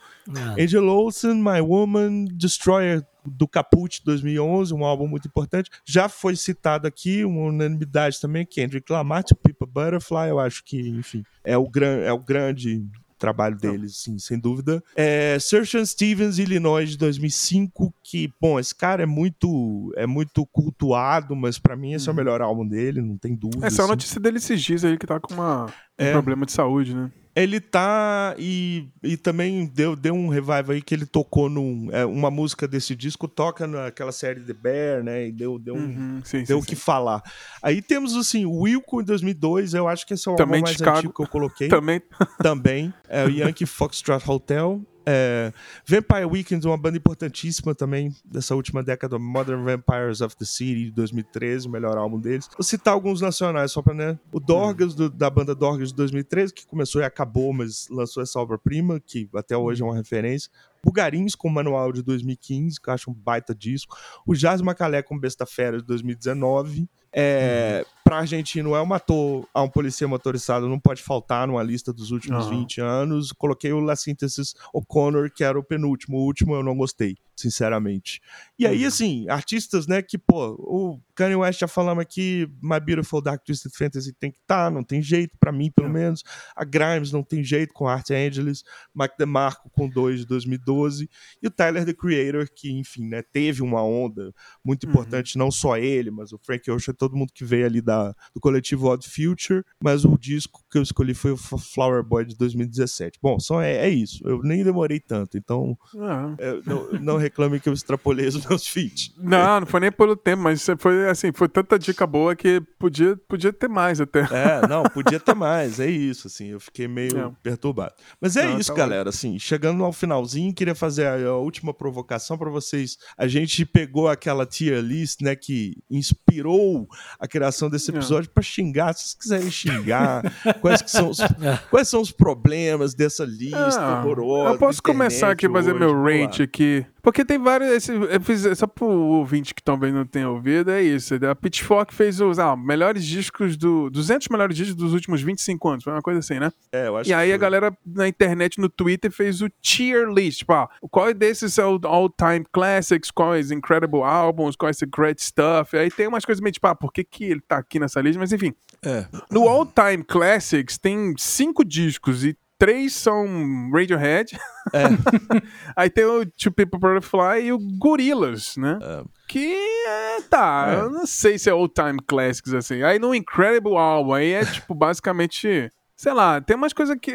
É. 0.57 0.63
Angel 0.79 0.89
Olsen, 0.89 1.35
My 1.35 1.61
Woman, 1.61 2.25
Destroyer 2.33 3.05
do 3.25 3.47
Caput 3.47 4.03
2011, 4.05 4.73
um 4.73 4.85
álbum 4.85 5.07
muito 5.07 5.29
importante. 5.29 5.71
Já 5.85 6.09
foi 6.09 6.35
citado 6.37 6.87
aqui, 6.87 7.25
uma 7.25 7.49
unanimidade 7.49 8.21
também, 8.21 8.47
Kendrick 8.47 8.91
Lamar, 8.91 9.25
People 9.43 9.67
Butterfly, 9.67 10.31
eu 10.31 10.39
acho 10.39 10.65
que, 10.65 10.89
enfim, 10.89 11.25
é 11.45 11.57
o, 11.59 11.69
gran 11.69 11.99
é 11.99 12.13
o 12.13 12.19
grande 12.19 12.87
trabalho 13.19 13.57
deles, 13.57 13.97
sim, 13.97 14.17
sem 14.19 14.39
dúvida. 14.39 14.83
É, 14.95 15.37
Search 15.41 15.85
Stevens, 15.87 16.39
Illinois, 16.39 16.91
de 16.91 16.97
2005, 16.97 17.93
que, 18.03 18.33
bom, 18.41 18.59
esse 18.61 18.75
cara 18.75 19.03
é 19.03 19.07
muito 19.07 19.93
é 19.97 20.07
muito 20.07 20.47
cultuado, 20.47 21.35
mas 21.35 21.59
para 21.59 21.77
mim 21.77 21.93
esse 21.93 22.09
é 22.09 22.13
o 22.13 22.15
uhum. 22.15 22.17
melhor 22.17 22.41
álbum 22.41 22.67
dele, 22.67 23.03
não 23.03 23.19
tem 23.19 23.35
dúvida. 23.35 23.67
Essa 23.67 23.83
assim. 23.83 23.83
é 23.83 23.85
a 23.85 23.89
notícia 23.89 24.21
dele 24.21 24.39
esses 24.39 24.63
dias 24.63 24.85
aí, 24.85 24.97
que 24.97 25.07
tá 25.07 25.19
com 25.19 25.35
uma, 25.35 25.67
é. 25.99 26.11
um 26.11 26.13
problema 26.13 26.47
de 26.47 26.53
saúde, 26.53 26.95
né? 26.95 27.11
Ele 27.43 27.61
tá. 27.61 28.35
E, 28.39 28.89
e 29.03 29.17
também 29.17 29.67
deu, 29.67 29.95
deu 29.95 30.15
um 30.15 30.29
revival 30.29 30.71
aí 30.71 30.83
que 30.83 30.95
ele 30.95 31.07
tocou 31.07 31.49
num. 31.49 31.89
É, 31.93 32.05
uma 32.05 32.31
música 32.31 32.67
desse 32.67 32.97
disco, 32.97 33.29
toca 33.29 33.67
naquela 33.67 34.13
série 34.13 34.41
The 34.41 34.53
Bear, 34.53 35.03
né? 35.03 35.29
E 35.29 35.33
deu, 35.33 35.59
deu, 35.59 35.75
uhum, 35.75 36.21
sim, 36.25 36.43
deu 36.43 36.59
o 36.59 36.65
que 36.65 36.75
falar. 36.75 37.23
Aí 37.63 37.81
temos, 37.81 38.17
assim, 38.17 38.45
o 38.45 38.63
Wilco 38.63 39.01
em 39.01 39.05
2002, 39.05 39.75
eu 39.75 39.89
acho 39.89 40.07
que 40.07 40.15
esse 40.15 40.29
é 40.29 40.33
o 40.33 40.37
também 40.37 40.61
álbum 40.61 40.67
mais 40.67 40.77
Chicago. 40.77 40.99
antigo 40.99 41.13
que 41.15 41.23
eu 41.23 41.29
coloquei. 41.29 41.69
também. 41.69 42.03
Também. 42.43 42.95
É 43.09 43.25
o 43.25 43.31
Yankee 43.31 43.67
Foxtrot 43.67 44.29
Hotel. 44.29 44.83
É, 45.11 45.55
Vampire 45.87 46.27
Weekend, 46.27 46.67
uma 46.67 46.77
banda 46.77 46.99
importantíssima 46.99 47.75
também 47.75 48.15
dessa 48.23 48.55
última 48.55 48.83
década, 48.83 49.19
Modern 49.19 49.65
Vampires 49.65 50.21
of 50.21 50.37
the 50.37 50.45
City, 50.45 50.85
de 50.85 50.91
2013, 50.91 51.67
o 51.67 51.71
melhor 51.71 51.97
álbum 51.97 52.21
deles. 52.21 52.47
Vou 52.57 52.63
citar 52.63 52.93
alguns 52.93 53.23
nacionais 53.23 53.73
só 53.73 53.81
pra, 53.81 53.95
né? 53.95 54.19
O 54.31 54.39
Dorgas, 54.39 54.95
do, 54.95 55.09
da 55.09 55.31
banda 55.31 55.55
Dorgas 55.55 55.89
de 55.89 55.95
2013, 55.95 56.53
que 56.53 56.67
começou 56.67 57.01
e 57.01 57.05
acabou, 57.07 57.55
mas 57.55 57.89
lançou 57.89 58.23
essa 58.23 58.39
obra-prima, 58.39 59.01
que 59.01 59.27
até 59.35 59.57
hoje 59.57 59.81
é 59.81 59.85
uma 59.87 59.97
referência. 59.97 60.51
Bugarins 60.85 61.35
com 61.35 61.49
Manual 61.49 61.91
de 61.91 62.03
2015, 62.03 62.79
que 62.79 62.91
eu 62.91 62.95
acho 62.95 63.11
um 63.11 63.15
baita 63.15 63.55
disco. 63.55 63.97
O 64.27 64.35
Jazz 64.35 64.61
Macalé 64.61 65.03
com 65.03 65.19
Besta 65.19 65.47
Fera 65.47 65.79
de 65.79 65.87
2019. 65.87 66.87
É, 67.11 67.83
uhum. 67.85 67.98
Pra 68.09 68.21
argentino, 68.21 68.75
é 68.75 68.81
um 68.81 68.95
ator 68.95 69.47
a 69.53 69.61
um 69.61 69.69
polícia 69.69 70.09
motorizado, 70.09 70.67
não 70.67 70.81
pode 70.81 71.03
faltar 71.03 71.47
numa 71.47 71.63
lista 71.63 71.93
dos 71.93 72.11
últimos 72.11 72.47
uhum. 72.47 72.61
20 72.61 72.81
anos. 72.81 73.33
Coloquei 73.33 73.71
o 73.71 73.81
La 73.81 73.95
Synthesis 73.95 74.55
O'Connor, 74.73 75.31
que 75.31 75.45
era 75.45 75.59
o 75.59 75.63
penúltimo. 75.63 76.17
O 76.17 76.25
último 76.25 76.55
eu 76.55 76.63
não 76.63 76.75
gostei, 76.75 77.19
sinceramente. 77.37 78.23
E 78.59 78.67
aí, 78.67 78.81
uhum. 78.81 78.89
assim, 78.89 79.29
artistas, 79.29 79.87
né, 79.87 80.01
que, 80.01 80.17
pô, 80.17 80.55
o 80.59 80.99
Kanye 81.15 81.37
West 81.37 81.61
já 81.61 81.69
falamos 81.69 82.01
aqui, 82.01 82.49
My 82.63 82.81
Beautiful 82.81 83.21
Dark 83.21 83.45
Twisted 83.45 83.73
Fantasy 83.77 84.15
tem 84.15 84.31
que 84.31 84.39
estar, 84.39 84.65
tá, 84.65 84.71
não 84.71 84.83
tem 84.83 85.03
jeito, 85.03 85.37
para 85.39 85.53
mim, 85.53 85.71
pelo 85.71 85.91
menos. 85.91 86.25
A 86.57 86.65
Grimes 86.65 87.13
não 87.13 87.23
tem 87.23 87.45
jeito 87.45 87.75
com 87.75 87.87
Art 87.87 88.11
Angeles. 88.11 88.65
Mike 88.95 89.17
DeMarco 89.19 89.69
com 89.69 89.87
2 89.87 90.21
de 90.21 90.27
2012. 90.27 91.11
E 91.43 91.47
o 91.47 91.51
Tyler, 91.51 91.85
The 91.85 91.93
Creator, 91.93 92.49
que, 92.55 92.73
enfim, 92.73 93.07
né, 93.07 93.21
teve 93.21 93.63
uma 93.63 93.83
onda 93.83 94.33
muito 94.65 94.85
uhum. 94.85 94.91
importante, 94.93 95.37
não 95.37 95.51
só 95.51 95.77
ele, 95.77 96.11
mas 96.11 96.33
o 96.33 96.39
Frank 96.39 96.71
Ocean, 96.71 96.95
todo 96.95 97.15
mundo 97.15 97.33
que 97.35 97.45
veio 97.45 97.67
ali 97.67 97.83
da, 97.83 97.98
do 98.35 98.41
coletivo 98.41 98.89
Odd 98.89 99.07
Future. 99.09 99.65
Mas 99.83 100.05
o 100.05 100.17
disco 100.19 100.63
que 100.71 100.79
eu 100.79 100.83
escolhi 100.83 101.15
foi 101.15 101.33
o 101.33 101.37
Flower 101.37 102.03
Boy 102.03 102.25
de 102.25 102.37
2017. 102.37 103.19
Bom, 103.23 103.39
só 103.39 103.61
é, 103.61 103.77
é 103.77 103.89
isso. 103.89 104.27
Eu 104.27 104.41
nem 104.43 104.65
demorei 104.65 105.01
tanto, 105.01 105.37
então 105.37 105.77
uhum. 105.95 106.37
não, 106.65 106.93
não 107.01 107.17
reclame 107.17 107.61
que 107.61 107.69
eu 107.69 107.73
extrapolei 107.73 108.27
os 108.27 108.45
meus 108.47 108.67
feats. 108.67 109.13
Não, 109.17 109.61
não 109.61 109.67
foi 109.67 109.81
nem 109.81 109.93
pelo 109.93 110.17
tempo, 110.17 110.43
mas 110.43 110.65
foi 110.79 111.09
assim, 111.09 111.33
foi 111.33 111.49
tanta 111.49 111.79
dica 111.79 112.07
boa 112.07 112.35
que 112.35 112.61
podia, 112.79 113.17
podia 113.29 113.53
ter 113.53 113.69
mais 113.69 114.01
até. 114.01 114.21
É, 114.21 114.67
não, 114.67 114.83
podia 114.85 115.19
ter 115.19 115.35
mais, 115.35 115.81
é 115.81 115.89
isso, 115.89 116.27
assim, 116.27 116.49
eu 116.49 116.61
fiquei 116.61 116.87
meio 116.87 117.19
é. 117.19 117.33
perturbado. 117.43 117.95
Mas 118.21 118.37
é 118.37 118.47
não, 118.47 118.59
isso, 118.59 118.73
tá 118.73 118.79
galera, 118.79 119.09
assim, 119.11 119.39
chegando 119.39 119.85
ao 119.85 119.93
finalzinho, 119.93 120.55
queria 120.55 120.75
fazer 120.75 121.07
a, 121.07 121.29
a 121.29 121.37
última 121.37 121.73
provocação 121.73 122.37
para 122.37 122.51
vocês. 122.51 122.99
A 123.17 123.27
gente 123.27 123.65
pegou 123.65 124.09
aquela 124.09 124.47
tier 124.47 124.81
list, 124.81 125.21
né, 125.21 125.35
que 125.35 125.77
inspirou 125.91 126.89
a 127.19 127.27
criação 127.27 127.69
desse 127.69 127.88
episódio 127.91 128.31
para 128.31 128.43
xingar, 128.43 128.93
se 128.95 129.01
vocês 129.01 129.15
quiserem 129.15 129.51
xingar, 129.51 130.23
quais, 130.61 130.83
são 130.87 131.11
os, 131.11 131.19
quais 131.71 131.89
são 131.89 132.01
os 132.01 132.11
problemas 132.11 132.95
dessa 132.95 133.25
lista 133.25 133.81
ah, 133.81 134.01
horrorosa. 134.01 134.55
Eu 134.55 134.59
posso 134.59 134.83
começar 134.83 135.31
aqui 135.31 135.47
a 135.47 135.51
fazer 135.51 135.75
meu 135.75 135.93
rant 135.93 136.41
aqui. 136.41 136.85
Porque 137.09 137.25
tem 137.25 137.39
vários. 137.39 137.71
Esse, 137.71 137.93
fiz, 138.21 138.59
só 138.59 138.67
pro 138.67 138.87
ouvinte 138.87 139.55
que 139.55 139.63
também 139.63 139.91
não 139.91 140.05
tem 140.05 140.27
ouvido, 140.27 140.71
é 140.71 140.83
isso. 140.83 141.15
A 141.15 141.35
Pitchfork 141.35 141.95
fez 141.95 142.21
os 142.21 142.39
ah, 142.39 142.55
melhores 142.55 143.03
discos 143.03 143.57
do. 143.57 143.89
200 143.89 144.29
melhores 144.29 144.55
discos 144.55 144.75
dos 144.75 144.93
últimos 144.93 145.23
25 145.23 145.69
anos. 145.71 145.85
Foi 145.85 145.93
uma 145.95 146.03
coisa 146.03 146.21
assim, 146.21 146.39
né? 146.39 146.53
É, 146.71 146.87
eu 146.87 146.99
acho 146.99 147.09
E 147.09 147.15
aí 147.15 147.33
a 147.33 147.39
galera 147.39 147.75
na 147.83 148.07
internet, 148.07 148.61
no 148.61 148.69
Twitter, 148.69 149.11
fez 149.11 149.41
o 149.41 149.49
tier 149.63 150.07
list. 150.07 150.41
Tipo, 150.41 150.53
ah, 150.53 150.69
qual 150.91 151.15
desses 151.15 151.57
é 151.57 151.65
o 151.65 151.81
all-time 151.85 152.45
classics? 152.53 153.11
Quais 153.11 153.51
incredible 153.51 154.03
albums? 154.03 154.55
Quais 154.55 154.83
é 154.83 154.87
great 154.87 155.25
stuff? 155.25 155.75
Aí 155.79 155.91
tem 155.91 156.09
umas 156.09 156.27
coisas 156.27 156.43
meio 156.43 156.53
tipo, 156.53 156.67
ah, 156.67 156.75
por 156.75 156.93
que, 156.93 157.03
que 157.05 157.25
ele 157.25 157.41
tá 157.41 157.57
aqui 157.57 157.81
nessa 157.81 158.03
lista? 158.03 158.19
Mas 158.19 158.35
enfim. 158.35 158.53
É. 158.85 159.07
No 159.31 159.49
all-time 159.49 160.05
classics 160.05 160.77
tem 160.77 161.15
cinco 161.17 161.65
discos 161.65 162.23
e 162.23 162.37
três 162.59 162.95
são 162.95 163.27
Radiohead. 163.73 164.37
É. 164.73 164.85
Aí 165.77 165.89
tem 165.89 166.05
o 166.05 166.27
Two 166.27 166.53
People 166.53 166.79
Butterfly 166.79 167.47
e 167.47 167.53
o 167.53 167.59
Gorillaz, 167.79 168.57
né? 168.57 168.79
É. 168.83 169.05
Que 169.29 169.55
é, 169.87 170.23
tá, 170.29 170.67
é. 170.69 170.81
eu 170.81 170.91
não 170.91 171.07
sei 171.07 171.39
se 171.39 171.49
é 171.49 171.55
old 171.55 171.73
time 171.73 172.01
classics 172.07 172.53
assim. 172.53 172.83
Aí 172.83 172.99
no 172.99 173.15
Incredible 173.15 173.77
Album, 173.77 174.15
aí 174.15 174.33
é 174.33 174.45
tipo 174.45 174.75
basicamente. 174.75 175.71
Sei 175.97 176.13
lá, 176.13 176.41
tem 176.41 176.57
umas 176.57 176.73
coisas 176.73 176.97
que. 177.01 177.13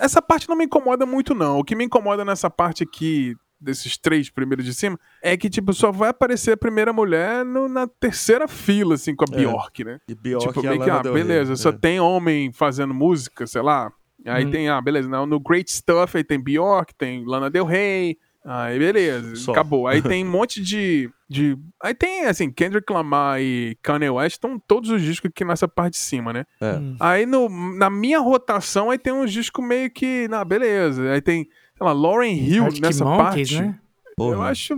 Essa 0.00 0.20
parte 0.20 0.48
não 0.48 0.56
me 0.56 0.64
incomoda 0.64 1.04
muito, 1.04 1.34
não. 1.34 1.58
O 1.58 1.64
que 1.64 1.76
me 1.76 1.84
incomoda 1.84 2.24
nessa 2.24 2.48
parte 2.48 2.82
aqui 2.82 3.36
desses 3.60 3.98
três 3.98 4.30
primeiros 4.30 4.64
de 4.64 4.72
cima, 4.72 4.98
é 5.22 5.36
que, 5.36 5.50
tipo, 5.50 5.72
só 5.72 5.90
vai 5.90 6.10
aparecer 6.10 6.52
a 6.52 6.56
primeira 6.56 6.92
mulher 6.92 7.44
no, 7.44 7.68
na 7.68 7.86
terceira 7.86 8.46
fila, 8.46 8.94
assim, 8.94 9.14
com 9.14 9.24
a 9.24 9.34
é. 9.34 9.36
Bjork, 9.36 9.84
né? 9.84 9.98
E 10.08 10.14
Bjork 10.14 10.46
tipo, 10.46 10.62
meio 10.62 10.80
que, 10.80 10.90
ah, 10.90 11.02
beleza, 11.02 11.56
só 11.56 11.70
é. 11.70 11.72
tem 11.72 11.98
homem 11.98 12.52
fazendo 12.52 12.94
música, 12.94 13.46
sei 13.46 13.62
lá, 13.62 13.92
Aí 14.28 14.44
hum. 14.44 14.50
tem, 14.50 14.68
ah, 14.68 14.80
beleza, 14.80 15.08
no, 15.08 15.26
no 15.26 15.40
Great 15.40 15.70
Stuff 15.70 16.16
aí 16.16 16.24
tem 16.24 16.40
Bjork, 16.40 16.94
tem 16.94 17.24
Lana 17.24 17.50
Del 17.50 17.64
Rey, 17.64 18.16
Aí 18.50 18.78
beleza, 18.78 19.36
Só. 19.36 19.52
acabou. 19.52 19.86
Aí 19.86 20.00
tem 20.00 20.24
um 20.24 20.30
monte 20.30 20.62
de, 20.62 21.10
de. 21.28 21.58
Aí 21.82 21.92
tem, 21.92 22.24
assim, 22.24 22.50
Kendrick 22.50 22.90
Lamar 22.90 23.40
e 23.42 23.76
Kanye 23.82 24.08
West 24.08 24.36
estão 24.36 24.58
todos 24.58 24.88
os 24.88 25.02
discos 25.02 25.30
aqui 25.30 25.44
nessa 25.44 25.68
parte 25.68 25.94
de 25.94 26.00
cima, 26.00 26.32
né? 26.32 26.44
É. 26.58 26.72
Hum. 26.76 26.96
Aí 26.98 27.26
no, 27.26 27.48
na 27.76 27.90
minha 27.90 28.18
rotação, 28.20 28.90
aí 28.90 28.98
tem 28.98 29.12
uns 29.12 29.32
discos 29.32 29.62
meio 29.62 29.90
que. 29.90 30.26
Na, 30.28 30.44
beleza. 30.46 31.10
Aí 31.10 31.20
tem, 31.20 31.44
sei 31.76 31.86
lá, 31.86 31.92
Lauren 31.92 32.32
Hill 32.32 32.64
Arctic 32.64 32.82
nessa 32.82 33.04
Monkeys, 33.04 33.50
parte. 33.52 33.62
Né? 33.62 33.78
Eu 34.18 34.42
acho 34.42 34.74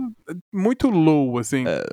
muito 0.51 0.89
low, 0.89 1.37
assim. 1.37 1.63
É. 1.65 1.83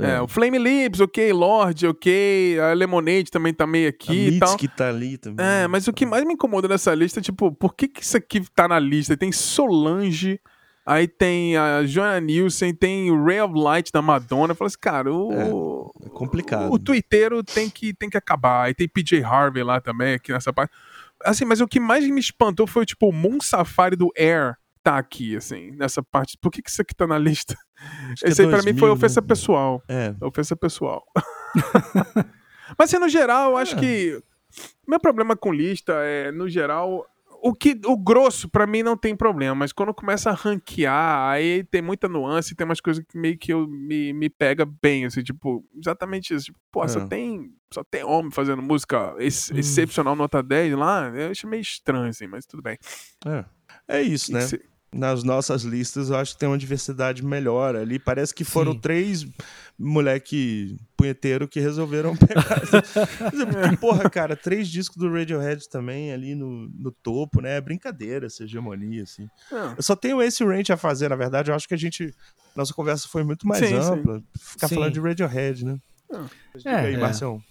É. 0.00 0.16
é, 0.16 0.20
o 0.20 0.26
Flame 0.26 0.58
Lips, 0.58 1.00
ok, 1.00 1.32
Lorde, 1.32 1.86
ok, 1.86 2.58
a 2.58 2.72
Lemonade 2.72 3.30
também 3.30 3.54
tá 3.54 3.66
meio 3.66 3.88
aqui 3.88 4.26
a 4.26 4.30
e 4.30 4.38
tal. 4.40 4.56
que 4.56 4.66
tá 4.66 4.88
ali 4.88 5.16
também. 5.16 5.44
É, 5.44 5.68
mas 5.68 5.86
o 5.86 5.92
que 5.92 6.04
mais 6.04 6.24
me 6.24 6.34
incomoda 6.34 6.66
nessa 6.66 6.92
lista, 6.94 7.20
tipo, 7.20 7.52
por 7.52 7.74
que 7.74 7.86
que 7.86 8.02
isso 8.02 8.16
aqui 8.16 8.42
tá 8.54 8.66
na 8.66 8.78
lista? 8.78 9.16
Tem 9.16 9.30
Solange, 9.30 10.40
aí 10.84 11.06
tem 11.06 11.56
a 11.56 11.84
Joanna 11.84 12.20
Nielsen, 12.20 12.74
tem 12.74 13.10
o 13.10 13.24
Ray 13.24 13.40
of 13.40 13.54
Light 13.56 13.92
da 13.92 14.02
Madonna. 14.02 14.52
Eu 14.52 14.56
falo 14.56 14.66
assim, 14.66 14.78
cara, 14.80 15.12
o... 15.12 15.92
É, 16.02 16.06
é 16.06 16.08
complicado. 16.10 16.70
O, 16.70 16.74
o 16.74 16.78
twitteiro 16.78 17.44
tem 17.44 17.70
que, 17.70 17.94
tem 17.94 18.10
que 18.10 18.16
acabar. 18.16 18.64
Aí 18.64 18.74
tem 18.74 18.88
PJ 18.88 19.22
Harvey 19.22 19.62
lá 19.62 19.80
também, 19.80 20.14
aqui 20.14 20.32
nessa 20.32 20.52
parte. 20.52 20.72
Assim, 21.24 21.44
mas 21.44 21.60
o 21.60 21.68
que 21.68 21.78
mais 21.78 22.04
me 22.08 22.20
espantou 22.20 22.66
foi, 22.66 22.84
tipo, 22.84 23.08
o 23.08 23.12
Moon 23.12 23.40
Safari 23.40 23.94
do 23.94 24.10
Air 24.16 24.56
tá 24.84 24.98
aqui, 24.98 25.34
assim, 25.34 25.70
nessa 25.72 26.02
parte. 26.02 26.36
Por 26.38 26.52
que, 26.52 26.60
que 26.60 26.70
isso 26.70 26.82
aqui 26.82 26.94
tá 26.94 27.06
na 27.06 27.18
lista? 27.18 27.56
Acho 28.12 28.26
Esse 28.26 28.42
é 28.42 28.44
aí 28.44 28.50
2000, 28.50 28.50
pra 28.50 28.72
mim 28.72 28.78
foi 28.78 28.90
ofensa 28.90 29.20
né? 29.20 29.26
pessoal. 29.26 29.82
É. 29.88 30.14
Ofensa 30.20 30.54
pessoal. 30.54 31.02
Mas 32.78 32.90
assim, 32.90 32.98
no 32.98 33.08
geral, 33.08 33.52
eu 33.52 33.56
acho 33.56 33.76
é. 33.76 33.80
que. 33.80 34.22
Meu 34.86 35.00
problema 35.00 35.34
com 35.34 35.52
lista 35.52 35.94
é, 36.04 36.30
no 36.30 36.48
geral, 36.48 37.04
o 37.42 37.52
que 37.52 37.80
o 37.84 37.96
grosso 37.96 38.48
para 38.48 38.66
mim 38.66 38.82
não 38.82 38.96
tem 38.96 39.16
problema, 39.16 39.54
mas 39.54 39.72
quando 39.72 39.92
começa 39.92 40.30
a 40.30 40.32
ranquear, 40.32 41.28
aí 41.28 41.64
tem 41.64 41.82
muita 41.82 42.08
nuance, 42.08 42.54
tem 42.54 42.64
umas 42.64 42.80
coisas 42.80 43.04
que 43.04 43.18
meio 43.18 43.36
que 43.36 43.52
eu, 43.52 43.66
me, 43.66 44.12
me 44.12 44.30
pega 44.30 44.64
bem, 44.64 45.06
assim, 45.06 45.22
tipo, 45.22 45.64
exatamente 45.76 46.32
isso. 46.32 46.46
Tipo, 46.46 46.58
pô, 46.70 46.84
é. 46.84 46.88
só 46.88 47.04
tem 47.06 47.52
só 47.72 47.82
tem 47.82 48.04
homem 48.04 48.30
fazendo 48.30 48.62
música 48.62 49.14
ex 49.18 49.50
hum. 49.50 49.58
excepcional 49.58 50.14
nota 50.14 50.40
10 50.42 50.74
lá, 50.74 51.08
eu 51.08 51.32
acho 51.32 51.48
meio 51.48 51.60
estranho 51.60 52.08
assim, 52.08 52.28
mas 52.28 52.46
tudo 52.46 52.62
bem. 52.62 52.78
É. 53.26 53.44
É 53.88 54.00
isso, 54.00 54.32
né? 54.32 54.40
Nas 54.94 55.24
nossas 55.24 55.62
listas, 55.64 56.08
eu 56.08 56.16
acho 56.16 56.34
que 56.34 56.38
tem 56.38 56.48
uma 56.48 56.56
diversidade 56.56 57.24
melhor 57.24 57.74
ali. 57.74 57.98
Parece 57.98 58.32
que 58.32 58.44
foram 58.44 58.72
Sim. 58.72 58.78
três 58.78 59.26
moleque 59.76 60.78
punheteiro 60.96 61.48
que 61.48 61.58
resolveram 61.58 62.14
pegar. 62.16 62.60
Porque, 62.60 63.76
porra, 63.76 64.08
cara, 64.08 64.36
três 64.36 64.68
discos 64.68 64.96
do 64.96 65.12
Radiohead 65.12 65.68
também 65.68 66.12
ali 66.12 66.36
no, 66.36 66.68
no 66.68 66.92
topo, 66.92 67.40
né? 67.40 67.56
É 67.56 67.60
brincadeira 67.60 68.26
essa 68.26 68.44
hegemonia, 68.44 69.02
assim. 69.02 69.28
Eu 69.76 69.82
só 69.82 69.96
tenho 69.96 70.22
esse 70.22 70.44
range 70.44 70.72
a 70.72 70.76
fazer, 70.76 71.08
na 71.08 71.16
verdade. 71.16 71.50
Eu 71.50 71.56
acho 71.56 71.66
que 71.66 71.74
a 71.74 71.78
gente. 71.78 72.14
Nossa 72.54 72.72
conversa 72.72 73.08
foi 73.08 73.24
muito 73.24 73.48
mais 73.48 73.66
sim, 73.66 73.74
ampla. 73.74 74.18
Sim. 74.18 74.24
Ficar 74.38 74.68
sim. 74.68 74.76
falando 74.76 74.92
de 74.92 75.00
Radiohead, 75.00 75.64
né? 75.64 75.76
É, 76.64 76.74
aí, 76.74 76.94
é. 76.94 76.98
Marcião. 76.98 77.42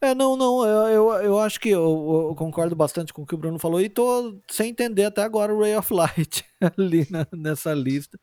É, 0.00 0.14
não, 0.14 0.36
não, 0.36 0.64
eu, 0.64 0.88
eu, 0.88 1.12
eu 1.22 1.38
acho 1.38 1.58
que 1.58 1.70
eu, 1.70 2.28
eu, 2.28 2.34
concordo 2.36 2.76
bastante 2.76 3.12
com 3.12 3.22
o 3.22 3.26
que 3.26 3.34
o 3.34 3.38
Bruno 3.38 3.58
falou 3.58 3.80
e 3.80 3.88
tô 3.88 4.38
sem 4.50 4.70
entender 4.70 5.04
até 5.04 5.22
agora 5.22 5.54
o 5.54 5.60
Ray 5.60 5.76
of 5.76 5.92
Light 5.92 6.44
ali 6.78 7.06
na, 7.10 7.26
nessa 7.32 7.74
lista, 7.74 8.18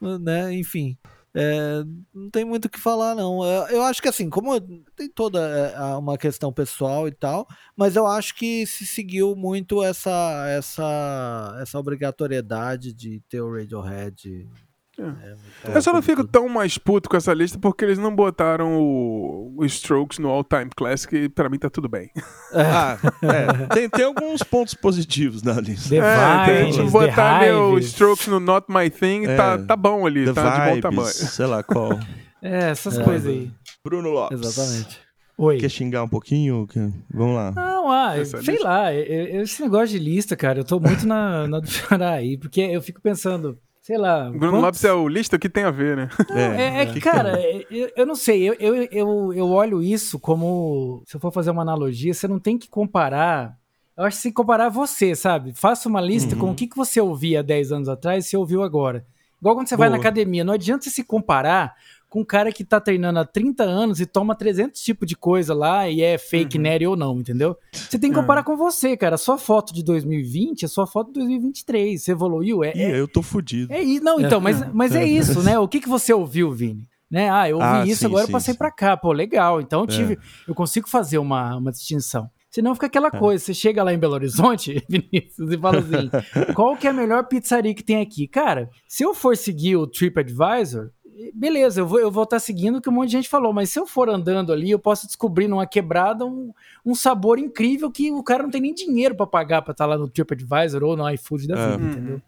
né, 0.00 0.52
enfim. 0.52 0.96
É, 1.38 1.84
não 2.14 2.30
tem 2.30 2.46
muito 2.46 2.64
o 2.64 2.70
que 2.70 2.80
falar, 2.80 3.14
não. 3.14 3.44
Eu, 3.44 3.66
eu, 3.68 3.82
acho 3.82 4.00
que 4.00 4.08
assim, 4.08 4.30
como 4.30 4.58
tem 4.96 5.06
toda 5.06 5.38
é, 5.38 5.78
uma 5.96 6.16
questão 6.16 6.50
pessoal 6.50 7.06
e 7.06 7.12
tal, 7.12 7.46
mas 7.76 7.94
eu 7.94 8.06
acho 8.06 8.34
que 8.34 8.66
se 8.66 8.86
seguiu 8.86 9.36
muito 9.36 9.84
essa 9.84 10.46
essa 10.48 11.58
essa 11.60 11.78
obrigatoriedade 11.78 12.94
de 12.94 13.20
ter 13.28 13.42
o 13.42 13.52
Radiohead 13.52 14.48
é. 14.98 15.70
é. 15.70 15.76
Eu 15.76 15.82
só 15.82 15.92
não 15.92 16.00
fico 16.02 16.26
tão 16.26 16.48
mais 16.48 16.78
puto 16.78 17.08
com 17.08 17.16
essa 17.16 17.32
lista 17.34 17.58
porque 17.58 17.84
eles 17.84 17.98
não 17.98 18.14
botaram 18.14 18.78
o, 18.80 19.54
o 19.56 19.64
Strokes 19.64 20.18
no 20.18 20.28
All 20.28 20.44
Time 20.44 20.70
Classic 20.74 21.14
e 21.14 21.28
pra 21.28 21.48
mim 21.48 21.58
tá 21.58 21.68
tudo 21.68 21.88
bem. 21.88 22.10
É. 22.52 22.62
Ah, 22.62 22.98
é. 23.22 23.74
Tem, 23.74 23.88
tem 23.88 24.04
alguns 24.04 24.42
pontos 24.42 24.74
positivos 24.74 25.42
na 25.42 25.60
lista. 25.60 25.90
The 25.90 25.96
é, 25.96 26.62
Vibes, 26.62 26.76
tem, 26.76 26.90
botar 26.90 27.54
o 27.54 27.78
Strokes 27.78 28.28
no 28.28 28.40
Not 28.40 28.66
My 28.68 28.88
Thing, 28.88 29.26
é. 29.26 29.36
tá, 29.36 29.58
tá 29.58 29.76
bom 29.76 30.06
ali, 30.06 30.24
The 30.24 30.32
tá 30.32 30.42
vibes, 30.42 30.64
de 30.64 30.74
bom 30.74 30.80
tamanho. 30.80 31.08
Sei 31.08 31.46
lá 31.46 31.62
qual. 31.62 31.98
É, 32.42 32.70
essas 32.70 32.98
coisas 32.98 33.26
aí. 33.26 33.50
Bruno 33.84 34.10
Lopes. 34.10 34.40
Exatamente. 34.40 35.06
Oi. 35.38 35.58
Quer 35.58 35.68
xingar 35.68 36.02
um 36.02 36.08
pouquinho? 36.08 36.66
Vamos 37.12 37.34
lá. 37.34 37.52
Não, 37.52 37.90
ah, 37.90 38.24
sei 38.24 38.40
lista? 38.40 38.64
lá, 38.64 38.94
esse 38.94 39.60
negócio 39.60 39.88
de 39.88 39.98
lista, 39.98 40.34
cara, 40.34 40.60
eu 40.60 40.64
tô 40.64 40.80
muito 40.80 41.06
na, 41.06 41.46
na 41.46 41.60
do 41.60 41.68
Xará 41.68 42.12
aí, 42.12 42.38
porque 42.38 42.60
eu 42.60 42.80
fico 42.80 43.02
pensando, 43.02 43.58
sei 43.86 43.96
lá. 43.96 44.24
Bruno 44.24 44.38
quantos... 44.40 44.62
Lopes 44.62 44.84
é 44.84 44.92
o 44.92 45.06
lista 45.06 45.38
que 45.38 45.48
tem 45.48 45.62
a 45.62 45.70
ver, 45.70 45.96
né? 45.96 46.08
Não, 46.28 46.36
é, 46.36 46.78
é, 46.78 46.82
é, 46.82 46.86
que, 46.86 47.00
cara, 47.00 47.38
eu, 47.70 47.88
eu, 47.96 48.04
não 48.04 48.16
sei, 48.16 48.42
eu, 48.42 48.54
eu, 48.54 48.74
eu, 48.90 49.32
eu 49.32 49.48
olho 49.48 49.80
isso 49.80 50.18
como, 50.18 51.04
se 51.06 51.14
eu 51.14 51.20
for 51.20 51.32
fazer 51.32 51.52
uma 51.52 51.62
analogia, 51.62 52.12
você 52.12 52.26
não 52.26 52.40
tem 52.40 52.58
que 52.58 52.68
comparar. 52.68 53.56
Eu 53.96 54.04
acho 54.04 54.20
que 54.20 54.28
que 54.28 54.34
comparar 54.34 54.70
você, 54.70 55.14
sabe? 55.14 55.52
Faça 55.54 55.88
uma 55.88 56.00
lista 56.00 56.34
uhum. 56.34 56.40
com 56.40 56.50
o 56.50 56.54
que, 56.56 56.66
que 56.66 56.76
você 56.76 57.00
ouvia 57.00 57.44
10 57.44 57.70
anos 57.70 57.88
atrás 57.88 58.26
e 58.26 58.28
você 58.28 58.36
ouviu 58.36 58.64
agora. 58.64 59.06
Igual 59.40 59.54
quando 59.54 59.68
você 59.68 59.76
Boa. 59.76 59.88
vai 59.88 59.96
na 59.96 60.00
academia, 60.00 60.42
não 60.42 60.54
adianta 60.54 60.82
você 60.82 60.90
se 60.90 61.04
comparar 61.04 61.76
com 62.16 62.20
um 62.20 62.24
cara 62.24 62.50
que 62.50 62.64
tá 62.64 62.80
treinando 62.80 63.18
há 63.18 63.26
30 63.26 63.62
anos 63.62 64.00
e 64.00 64.06
toma 64.06 64.34
300 64.34 64.80
tipos 64.80 65.06
de 65.06 65.14
coisa 65.14 65.52
lá 65.52 65.86
e 65.86 66.00
é 66.00 66.16
fake 66.16 66.56
uhum. 66.56 66.62
nerd 66.62 66.86
ou 66.86 66.96
não, 66.96 67.18
entendeu? 67.18 67.54
Você 67.70 67.98
tem 67.98 68.10
que 68.10 68.16
comparar 68.16 68.40
uhum. 68.40 68.46
com 68.46 68.56
você, 68.56 68.96
cara. 68.96 69.16
A 69.16 69.18
sua 69.18 69.36
foto 69.36 69.74
de 69.74 69.84
2020 69.84 70.64
é 70.64 70.68
sua 70.68 70.86
foto 70.86 71.08
de 71.08 71.14
2023. 71.14 72.02
Você 72.02 72.12
evoluiu? 72.12 72.64
É, 72.64 72.72
Ih, 72.74 72.82
é, 72.82 72.98
eu 72.98 73.06
tô 73.06 73.20
fudido. 73.20 73.70
É, 73.70 73.84
não, 74.00 74.18
então, 74.18 74.40
mas, 74.40 74.66
mas 74.72 74.94
é 74.96 75.04
isso, 75.04 75.42
né? 75.42 75.58
O 75.58 75.68
que, 75.68 75.78
que 75.78 75.88
você 75.90 76.10
ouviu, 76.10 76.50
Vini? 76.50 76.88
Né? 77.10 77.28
Ah, 77.28 77.50
eu 77.50 77.56
ouvi 77.56 77.68
ah, 77.68 77.84
isso, 77.84 78.00
sim, 78.00 78.06
agora 78.06 78.24
sim, 78.24 78.30
eu 78.30 78.32
passei 78.32 78.54
para 78.54 78.70
cá. 78.70 78.96
Pô, 78.96 79.12
legal. 79.12 79.60
Então 79.60 79.82
eu 79.82 79.86
tive, 79.86 80.14
é. 80.14 80.18
eu 80.48 80.54
consigo 80.54 80.88
fazer 80.88 81.18
uma, 81.18 81.54
uma 81.56 81.70
distinção. 81.70 82.30
Senão 82.56 82.74
fica 82.74 82.86
aquela 82.86 83.08
é. 83.08 83.10
coisa, 83.10 83.44
você 83.44 83.52
chega 83.52 83.82
lá 83.82 83.92
em 83.92 83.98
Belo 83.98 84.14
Horizonte, 84.14 84.82
Vinícius, 84.88 85.52
e 85.52 85.58
fala 85.58 85.80
assim: 85.80 86.10
qual 86.56 86.74
que 86.74 86.86
é 86.86 86.90
a 86.90 86.94
melhor 86.94 87.24
pizzaria 87.24 87.74
que 87.74 87.84
tem 87.84 88.00
aqui? 88.00 88.26
Cara, 88.26 88.70
se 88.88 89.02
eu 89.02 89.12
for 89.12 89.36
seguir 89.36 89.76
o 89.76 89.86
TripAdvisor, 89.86 90.90
beleza, 91.34 91.80
eu 91.80 91.86
vou 91.86 91.98
eu 91.98 92.10
vou 92.10 92.24
estar 92.24 92.36
tá 92.36 92.40
seguindo 92.40 92.76
o 92.76 92.80
que 92.80 92.88
um 92.88 92.92
monte 92.92 93.08
de 93.08 93.12
gente 93.12 93.28
falou, 93.28 93.52
mas 93.52 93.70
se 93.70 93.78
eu 93.78 93.86
for 93.86 94.08
andando 94.08 94.52
ali, 94.52 94.70
eu 94.70 94.78
posso 94.78 95.06
descobrir 95.06 95.48
numa 95.48 95.66
quebrada 95.66 96.24
um, 96.24 96.52
um 96.84 96.94
sabor 96.94 97.38
incrível 97.38 97.90
que 97.90 98.10
o 98.12 98.22
cara 98.22 98.42
não 98.42 98.50
tem 98.50 98.60
nem 98.60 98.74
dinheiro 98.74 99.14
para 99.14 99.26
pagar 99.26 99.62
para 99.62 99.72
estar 99.72 99.84
tá 99.84 99.90
lá 99.90 99.98
no 99.98 100.08
TripAdvisor 100.08 100.82
ou 100.82 100.96
no 100.96 101.08
iFood 101.10 101.48
da 101.48 101.58
é. 101.58 101.70
vida, 101.70 101.82
uhum. 101.82 101.90
entendeu? 101.90 102.22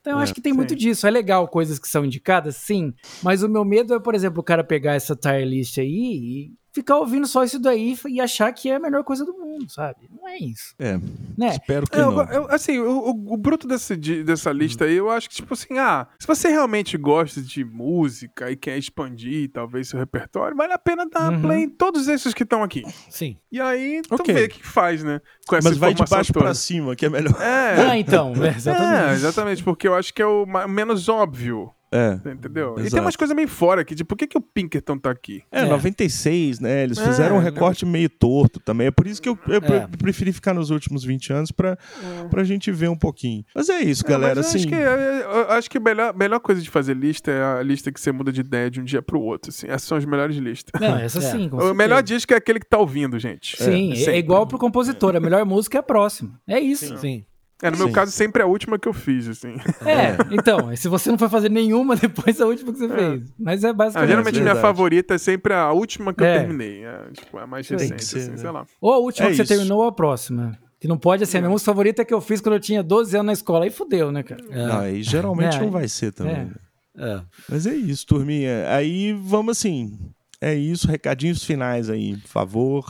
Então 0.00 0.12
eu 0.12 0.20
é, 0.20 0.22
acho 0.22 0.34
que 0.34 0.40
tem 0.40 0.52
sim. 0.52 0.56
muito 0.56 0.76
disso. 0.76 1.06
É 1.06 1.10
legal 1.10 1.48
coisas 1.48 1.78
que 1.78 1.88
são 1.88 2.04
indicadas, 2.04 2.56
sim. 2.56 2.92
Mas 3.22 3.42
o 3.42 3.48
meu 3.48 3.64
medo 3.64 3.94
é, 3.94 3.98
por 3.98 4.14
exemplo, 4.14 4.40
o 4.40 4.44
cara 4.44 4.62
pegar 4.62 4.92
essa 4.92 5.16
tier 5.16 5.46
list 5.46 5.78
aí 5.78 5.88
e 5.88 6.52
ficar 6.74 6.98
ouvindo 6.98 7.26
só 7.26 7.44
isso 7.44 7.60
daí 7.60 7.96
e 8.08 8.20
achar 8.20 8.52
que 8.52 8.68
é 8.68 8.74
a 8.74 8.80
melhor 8.80 9.04
coisa 9.04 9.24
do 9.24 9.32
mundo, 9.32 9.70
sabe? 9.70 10.10
Não 10.10 10.28
é 10.28 10.36
isso. 10.38 10.74
É. 10.76 10.98
Né? 11.38 11.50
Espero 11.50 11.86
que 11.86 11.96
eu, 11.96 12.10
não. 12.10 12.24
Eu, 12.24 12.50
assim, 12.50 12.80
o, 12.80 13.10
o, 13.10 13.36
bruto 13.36 13.68
desse, 13.68 13.96
de, 13.96 14.24
dessa 14.24 14.50
lista 14.50 14.84
aí, 14.84 14.96
eu 14.96 15.08
acho 15.08 15.28
que, 15.28 15.36
tipo 15.36 15.54
assim, 15.54 15.78
ah, 15.78 16.08
se 16.18 16.26
você 16.26 16.48
realmente 16.48 16.98
gosta 16.98 17.40
de 17.40 17.64
música 17.64 18.50
e 18.50 18.56
quer 18.56 18.76
expandir 18.76 19.50
talvez 19.52 19.88
seu 19.88 19.98
repertório, 20.00 20.56
vale 20.56 20.72
a 20.72 20.78
pena 20.78 21.06
dar 21.06 21.32
uhum. 21.32 21.42
play 21.42 21.62
em 21.62 21.68
todos 21.68 22.08
esses 22.08 22.34
que 22.34 22.42
estão 22.42 22.64
aqui. 22.64 22.82
Sim. 23.08 23.36
E 23.52 23.60
aí, 23.60 24.02
tu 24.02 24.16
okay. 24.16 24.34
vê 24.34 24.44
o 24.46 24.48
que 24.48 24.66
faz, 24.66 25.04
né? 25.04 25.20
Com 25.46 25.54
essa 25.54 25.68
Mas 25.68 25.78
vai 25.78 25.94
de 25.94 26.02
baixo 26.04 26.32
toda. 26.32 26.46
pra 26.46 26.54
cima, 26.54 26.96
que 26.96 27.06
é 27.06 27.08
melhor. 27.08 27.40
É. 27.40 27.90
Ah, 27.90 27.98
então, 27.98 28.32
é, 28.42 28.48
exatamente. 28.48 29.10
É, 29.10 29.12
exatamente, 29.12 29.62
porque 29.62 29.86
eu 29.86 29.94
acho 29.94 30.12
que 30.12 30.20
é 30.20 30.26
o 30.26 30.44
menos 30.68 31.08
óbvio. 31.08 31.70
É. 31.94 32.14
Entendeu? 32.28 32.72
Exato. 32.72 32.86
E 32.88 32.90
tem 32.90 33.00
umas 33.00 33.14
coisas 33.14 33.36
meio 33.36 33.46
fora 33.46 33.82
aqui, 33.82 33.94
de 33.94 34.02
por 34.04 34.18
que, 34.18 34.26
que 34.26 34.36
o 34.36 34.40
Pinkerton 34.40 34.98
tá 34.98 35.12
aqui? 35.12 35.44
É, 35.52 35.60
é. 35.60 35.64
96, 35.64 36.58
né? 36.58 36.82
Eles 36.82 36.98
é, 36.98 37.04
fizeram 37.04 37.36
um 37.36 37.38
recorte 37.38 37.86
meio 37.86 38.08
torto 38.08 38.58
também. 38.58 38.88
É 38.88 38.90
por 38.90 39.06
isso 39.06 39.22
que 39.22 39.28
eu, 39.28 39.38
eu 39.46 39.58
é. 39.58 39.86
preferi 39.96 40.32
ficar 40.32 40.52
nos 40.52 40.70
últimos 40.70 41.04
20 41.04 41.32
anos 41.32 41.52
pra, 41.52 41.78
é. 41.78 42.28
pra 42.28 42.42
gente 42.42 42.72
ver 42.72 42.88
um 42.88 42.96
pouquinho. 42.96 43.44
Mas 43.54 43.68
é 43.68 43.80
isso, 43.80 44.04
é, 44.04 44.08
galera. 44.08 44.40
Assim... 44.40 44.58
Acho 44.58 44.66
que, 44.66 44.74
eu 44.74 45.50
acho 45.50 45.70
que 45.70 45.78
a 45.78 45.80
melhor, 45.80 46.16
melhor 46.16 46.40
coisa 46.40 46.60
de 46.60 46.68
fazer 46.68 46.96
lista 46.96 47.30
é 47.30 47.60
a 47.60 47.62
lista 47.62 47.92
que 47.92 48.00
você 48.00 48.10
muda 48.10 48.32
de 48.32 48.40
ideia 48.40 48.68
de 48.68 48.80
um 48.80 48.84
dia 48.84 49.00
pro 49.00 49.20
outro. 49.20 49.50
Assim. 49.50 49.68
Essas 49.68 49.84
são 49.84 49.96
as 49.96 50.04
melhores 50.04 50.36
listas. 50.36 50.80
Não, 50.80 50.98
essa 50.98 51.20
sim. 51.20 51.48
o 51.52 51.74
melhor 51.74 52.02
disco 52.02 52.34
é 52.34 52.36
aquele 52.36 52.58
que 52.58 52.66
tá 52.66 52.78
ouvindo, 52.78 53.18
gente. 53.20 53.56
Sim, 53.62 53.92
é, 53.92 54.18
igual 54.18 54.46
pro 54.48 54.58
compositor. 54.58 55.14
A 55.14 55.20
melhor 55.20 55.44
música 55.44 55.78
é 55.78 55.80
a 55.80 55.82
próxima. 55.82 56.40
É 56.48 56.58
isso. 56.58 56.88
Sim. 56.88 56.96
sim. 56.96 57.26
É, 57.64 57.70
no 57.70 57.78
meu 57.78 57.90
caso, 57.90 58.12
sempre 58.12 58.42
é 58.42 58.44
a 58.44 58.46
última 58.46 58.78
que 58.78 58.86
eu 58.86 58.92
fiz, 58.92 59.26
assim. 59.26 59.56
É, 59.86 60.18
então, 60.30 60.76
se 60.76 60.86
você 60.86 61.10
não 61.10 61.16
for 61.16 61.30
fazer 61.30 61.50
nenhuma, 61.50 61.96
depois 61.96 62.38
é 62.38 62.42
a 62.42 62.46
última 62.46 62.70
que 62.74 62.78
você 62.78 62.84
é. 62.84 62.96
fez. 62.96 63.32
Mas 63.38 63.64
é 63.64 63.72
basicamente. 63.72 64.04
Ah, 64.04 64.10
geralmente, 64.10 64.40
minha 64.42 64.56
favorita 64.56 65.14
é 65.14 65.18
sempre 65.18 65.54
a 65.54 65.72
última 65.72 66.12
que 66.12 66.22
é. 66.22 66.34
eu 66.34 66.38
terminei. 66.40 66.84
É, 66.84 67.10
tipo, 67.12 67.38
a 67.38 67.46
mais 67.46 67.66
recente, 67.66 68.04
ser, 68.04 68.18
assim, 68.18 68.30
né? 68.32 68.36
sei 68.36 68.50
lá. 68.50 68.66
Ou 68.82 68.92
a 68.92 68.98
última 68.98 69.28
é 69.28 69.30
que 69.30 69.36
isso. 69.36 69.46
você 69.46 69.54
terminou 69.56 69.78
ou 69.78 69.88
a 69.88 69.92
próxima. 69.92 70.58
Que 70.78 70.86
não 70.86 70.98
pode 70.98 71.24
ser. 71.24 71.38
A 71.38 71.40
minha 71.40 71.50
música 71.50 71.72
favorita 71.72 72.02
é 72.02 72.04
que 72.04 72.12
eu 72.12 72.20
fiz 72.20 72.42
quando 72.42 72.56
eu 72.56 72.60
tinha 72.60 72.82
12 72.82 73.16
anos 73.16 73.26
na 73.26 73.32
escola. 73.32 73.64
Aí 73.64 73.70
fudeu, 73.70 74.12
né, 74.12 74.22
cara? 74.22 74.44
É. 74.50 74.66
Não, 74.66 74.78
aí 74.80 75.02
geralmente 75.02 75.58
não 75.58 75.70
vai 75.70 75.88
ser 75.88 76.12
também. 76.12 76.52
É. 76.98 77.20
Mas 77.48 77.66
é 77.66 77.74
isso, 77.74 78.04
turminha. 78.04 78.68
Aí 78.68 79.14
vamos 79.14 79.56
assim. 79.56 79.98
É 80.38 80.54
isso, 80.54 80.86
recadinhos 80.86 81.42
finais 81.42 81.88
aí, 81.88 82.18
por 82.18 82.28
favor. 82.28 82.84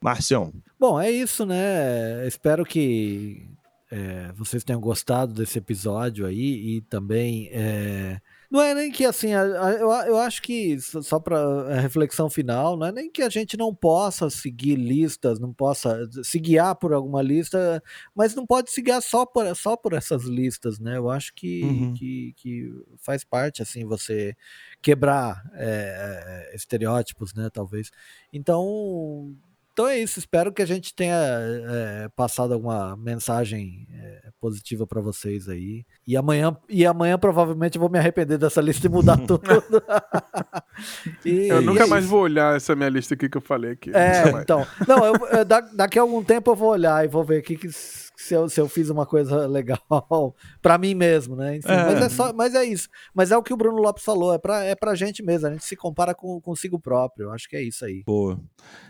Marcião. 0.00 0.52
Bom, 0.78 1.00
é 1.00 1.10
isso, 1.10 1.44
né? 1.44 2.24
Espero 2.28 2.64
que 2.64 3.55
é, 3.90 4.32
vocês 4.32 4.64
tenham 4.64 4.80
gostado 4.80 5.32
desse 5.32 5.58
episódio 5.58 6.26
aí 6.26 6.76
e 6.76 6.80
também 6.82 7.48
é, 7.52 8.20
não 8.50 8.60
é 8.60 8.74
nem 8.74 8.92
que 8.92 9.04
assim, 9.04 9.32
eu, 9.32 9.90
eu 9.90 10.18
acho 10.18 10.40
que, 10.40 10.78
só 10.80 11.18
para 11.18 11.80
reflexão 11.80 12.30
final, 12.30 12.76
não 12.76 12.86
é 12.86 12.92
nem 12.92 13.10
que 13.10 13.22
a 13.22 13.28
gente 13.28 13.56
não 13.56 13.74
possa 13.74 14.30
seguir 14.30 14.76
listas, 14.76 15.40
não 15.40 15.52
possa 15.52 16.08
se 16.22 16.38
guiar 16.38 16.76
por 16.76 16.92
alguma 16.92 17.20
lista, 17.22 17.82
mas 18.14 18.34
não 18.34 18.46
pode 18.46 18.70
se 18.70 18.80
guiar 18.80 19.02
só 19.02 19.26
por, 19.26 19.54
só 19.56 19.76
por 19.76 19.92
essas 19.92 20.24
listas, 20.24 20.78
né? 20.78 20.96
Eu 20.96 21.10
acho 21.10 21.34
que, 21.34 21.62
uhum. 21.64 21.94
que, 21.94 22.34
que, 22.36 22.70
faz 22.98 23.24
parte, 23.24 23.62
assim, 23.62 23.84
você 23.84 24.36
quebrar 24.80 25.42
é, 25.54 26.52
estereótipos, 26.54 27.34
né? 27.34 27.50
Talvez. 27.52 27.90
Então, 28.32 29.34
então 29.76 29.86
é 29.86 29.98
isso, 29.98 30.18
espero 30.18 30.50
que 30.50 30.62
a 30.62 30.66
gente 30.66 30.94
tenha 30.94 31.14
é, 31.14 32.08
passado 32.16 32.54
alguma 32.54 32.96
mensagem 32.96 33.86
é, 33.92 34.30
positiva 34.40 34.86
para 34.86 35.02
vocês 35.02 35.50
aí. 35.50 35.84
E 36.06 36.16
amanhã, 36.16 36.56
e 36.66 36.86
amanhã 36.86 37.18
provavelmente 37.18 37.76
eu 37.76 37.80
vou 37.82 37.90
me 37.90 37.98
arrepender 37.98 38.38
dessa 38.38 38.62
lista 38.62 38.86
e 38.86 38.88
mudar 38.88 39.18
tudo. 39.28 39.42
e, 41.22 41.48
eu 41.48 41.60
nunca 41.60 41.82
é 41.82 41.86
mais 41.86 42.06
vou 42.06 42.22
olhar 42.22 42.56
essa 42.56 42.74
minha 42.74 42.88
lista 42.88 43.12
aqui 43.12 43.28
que 43.28 43.36
eu 43.36 43.42
falei 43.42 43.72
aqui. 43.72 43.94
É, 43.94 44.30
então. 44.40 44.66
Não, 44.88 45.04
eu, 45.04 45.14
eu, 45.14 45.44
daqui 45.44 45.98
a 45.98 46.02
algum 46.02 46.24
tempo 46.24 46.52
eu 46.52 46.56
vou 46.56 46.70
olhar 46.70 47.04
e 47.04 47.08
vou 47.08 47.22
ver 47.22 47.40
o 47.40 47.42
que, 47.42 47.58
que 47.58 47.68
se 48.16 48.34
eu, 48.34 48.48
se 48.48 48.60
eu 48.60 48.68
fiz 48.68 48.88
uma 48.88 49.04
coisa 49.04 49.46
legal 49.46 50.34
para 50.62 50.78
mim 50.78 50.94
mesmo, 50.94 51.36
né? 51.36 51.56
Enfim, 51.56 51.68
é. 51.68 51.84
Mas, 51.84 52.02
é 52.02 52.08
só, 52.08 52.32
mas 52.32 52.54
é 52.54 52.64
isso. 52.64 52.88
Mas 53.14 53.30
é 53.30 53.36
o 53.36 53.42
que 53.42 53.52
o 53.52 53.56
Bruno 53.56 53.78
Lopes 53.80 54.02
falou, 54.02 54.32
é 54.32 54.38
pra, 54.38 54.64
é 54.64 54.74
pra 54.74 54.94
gente 54.94 55.22
mesmo, 55.22 55.46
a 55.46 55.52
gente 55.52 55.64
se 55.64 55.76
compara 55.76 56.14
com 56.14 56.40
consigo 56.40 56.80
próprio. 56.80 57.26
Eu 57.26 57.32
acho 57.32 57.48
que 57.48 57.56
é 57.56 57.62
isso 57.62 57.84
aí. 57.84 58.02
Boa. 58.04 58.40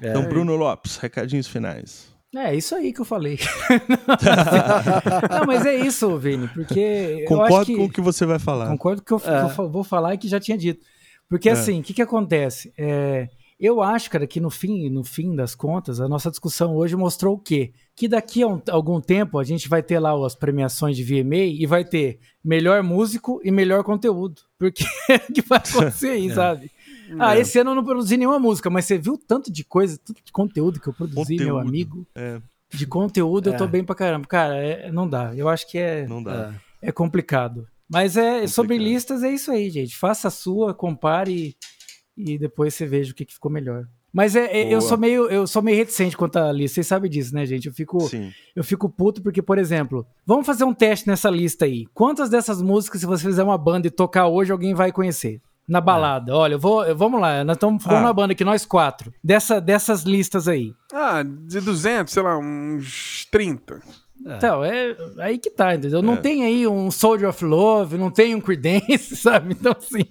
É. 0.00 0.10
Então, 0.10 0.28
Bruno 0.28 0.54
Lopes, 0.54 0.96
recadinhos 0.96 1.48
finais. 1.48 2.14
É, 2.34 2.54
isso 2.54 2.74
aí 2.74 2.92
que 2.92 3.00
eu 3.00 3.04
falei. 3.04 3.38
não, 5.30 5.46
mas 5.46 5.64
é 5.64 5.74
isso, 5.74 6.18
Vini, 6.18 6.48
porque. 6.48 7.24
Concordo 7.26 7.66
que, 7.66 7.76
com 7.76 7.84
o 7.84 7.90
que 7.90 8.00
você 8.00 8.26
vai 8.26 8.38
falar. 8.38 8.68
Concordo 8.68 9.02
com 9.02 9.14
o 9.14 9.20
que, 9.20 9.28
é. 9.28 9.54
que 9.54 9.60
eu 9.60 9.70
vou 9.70 9.82
falar 9.82 10.14
e 10.14 10.18
que 10.18 10.28
já 10.28 10.38
tinha 10.38 10.58
dito. 10.58 10.84
Porque, 11.28 11.48
é. 11.48 11.52
assim, 11.52 11.80
o 11.80 11.82
que, 11.82 11.94
que 11.94 12.02
acontece? 12.02 12.72
É, 12.76 13.28
eu 13.58 13.82
acho, 13.82 14.10
cara, 14.10 14.26
que 14.26 14.38
no 14.38 14.50
fim, 14.50 14.90
no 14.90 15.02
fim 15.02 15.34
das 15.34 15.54
contas, 15.54 15.98
a 15.98 16.08
nossa 16.08 16.30
discussão 16.30 16.76
hoje 16.76 16.94
mostrou 16.94 17.36
o 17.36 17.38
quê? 17.38 17.72
Que 17.96 18.06
daqui 18.06 18.42
a 18.42 18.46
um, 18.46 18.60
algum 18.70 19.00
tempo 19.00 19.38
a 19.38 19.44
gente 19.44 19.68
vai 19.68 19.82
ter 19.82 19.98
lá 19.98 20.14
as 20.24 20.34
premiações 20.34 20.96
de 20.96 21.02
VMA 21.02 21.36
e 21.36 21.64
vai 21.64 21.84
ter 21.84 22.20
melhor 22.44 22.82
músico 22.82 23.40
e 23.42 23.50
melhor 23.50 23.82
conteúdo. 23.82 24.42
Porque 24.58 24.84
é 25.08 25.18
que 25.32 25.40
vai 25.42 25.58
acontecer 25.58 26.10
aí, 26.10 26.28
é. 26.30 26.34
sabe? 26.34 26.70
Ah, 27.18 27.36
é. 27.36 27.40
esse 27.40 27.58
ano 27.58 27.70
eu 27.70 27.74
não 27.74 27.84
produzi 27.84 28.16
nenhuma 28.16 28.38
música, 28.38 28.68
mas 28.68 28.84
você 28.84 28.98
viu 28.98 29.16
tanto 29.16 29.50
de 29.50 29.64
coisa, 29.64 29.98
tanto 30.04 30.22
de 30.22 30.30
conteúdo 30.30 30.78
que 30.78 30.88
eu 30.88 30.92
produzi, 30.92 31.16
conteúdo. 31.16 31.44
meu 31.44 31.58
amigo? 31.58 32.06
É. 32.14 32.40
De 32.70 32.86
conteúdo 32.86 33.50
eu 33.50 33.56
tô 33.56 33.64
é. 33.64 33.68
bem 33.68 33.84
pra 33.84 33.94
caramba. 33.94 34.26
Cara, 34.26 34.56
é, 34.56 34.92
não 34.92 35.08
dá. 35.08 35.34
Eu 35.34 35.48
acho 35.48 35.66
que 35.68 35.78
é, 35.78 36.06
não 36.06 36.22
dá. 36.22 36.52
é, 36.82 36.92
complicado. 36.92 37.66
Mas 37.88 38.16
é 38.16 38.46
sobre 38.46 38.76
listas 38.76 39.22
é 39.22 39.32
isso 39.32 39.50
aí, 39.50 39.70
gente. 39.70 39.96
Faça 39.96 40.28
a 40.28 40.30
sua, 40.30 40.74
compare 40.74 41.56
e 42.16 42.36
depois 42.36 42.74
você 42.74 42.86
veja 42.86 43.12
o 43.12 43.14
que, 43.14 43.24
que 43.24 43.34
ficou 43.34 43.50
melhor. 43.50 43.86
Mas 44.16 44.34
é, 44.34 44.46
é 44.46 44.74
eu 44.74 44.80
sou 44.80 44.96
meio 44.96 45.26
eu 45.26 45.46
sou 45.46 45.60
meio 45.60 45.76
reticente 45.76 46.16
quanto 46.16 46.38
à 46.38 46.50
lista. 46.50 46.76
Vocês 46.76 46.86
sabem 46.86 47.10
disso, 47.10 47.34
né, 47.34 47.44
gente? 47.44 47.68
Eu 47.68 47.74
fico 47.74 48.00
Sim. 48.08 48.32
eu 48.56 48.64
fico 48.64 48.88
puto 48.88 49.20
porque, 49.20 49.42
por 49.42 49.58
exemplo, 49.58 50.06
vamos 50.24 50.46
fazer 50.46 50.64
um 50.64 50.72
teste 50.72 51.06
nessa 51.06 51.28
lista 51.28 51.66
aí. 51.66 51.84
Quantas 51.92 52.30
dessas 52.30 52.62
músicas, 52.62 53.02
se 53.02 53.06
você 53.06 53.24
fizer 53.26 53.42
uma 53.42 53.58
banda 53.58 53.88
e 53.88 53.90
tocar 53.90 54.26
hoje, 54.26 54.50
alguém 54.50 54.72
vai 54.72 54.90
conhecer? 54.90 55.38
Na 55.68 55.82
balada. 55.82 56.32
É. 56.32 56.34
Olha, 56.34 56.54
eu 56.54 56.58
vou, 56.58 56.82
vamos 56.96 57.20
lá, 57.20 57.44
nós 57.44 57.56
estamos 57.56 57.82
formando 57.82 58.04
ah. 58.04 58.06
uma 58.06 58.14
banda 58.14 58.32
aqui, 58.32 58.42
nós 58.42 58.64
quatro. 58.64 59.12
Dessa, 59.22 59.60
dessas 59.60 60.04
listas 60.04 60.48
aí. 60.48 60.72
Ah, 60.94 61.22
de 61.22 61.60
200, 61.60 62.10
sei 62.10 62.22
lá, 62.22 62.38
uns 62.38 63.26
30. 63.30 63.82
É. 64.26 64.36
Então, 64.36 64.64
é 64.64 64.96
aí 65.18 65.38
que 65.38 65.50
tá, 65.50 65.74
entendeu? 65.74 66.02
Não 66.02 66.14
é. 66.14 66.16
tem 66.16 66.44
aí 66.44 66.66
um 66.66 66.90
Soldier 66.90 67.28
of 67.30 67.44
Love, 67.44 67.96
não 67.96 68.10
tem 68.10 68.34
um 68.34 68.40
Creedence, 68.40 69.14
sabe? 69.16 69.54
Então, 69.54 69.74
assim, 69.78 70.04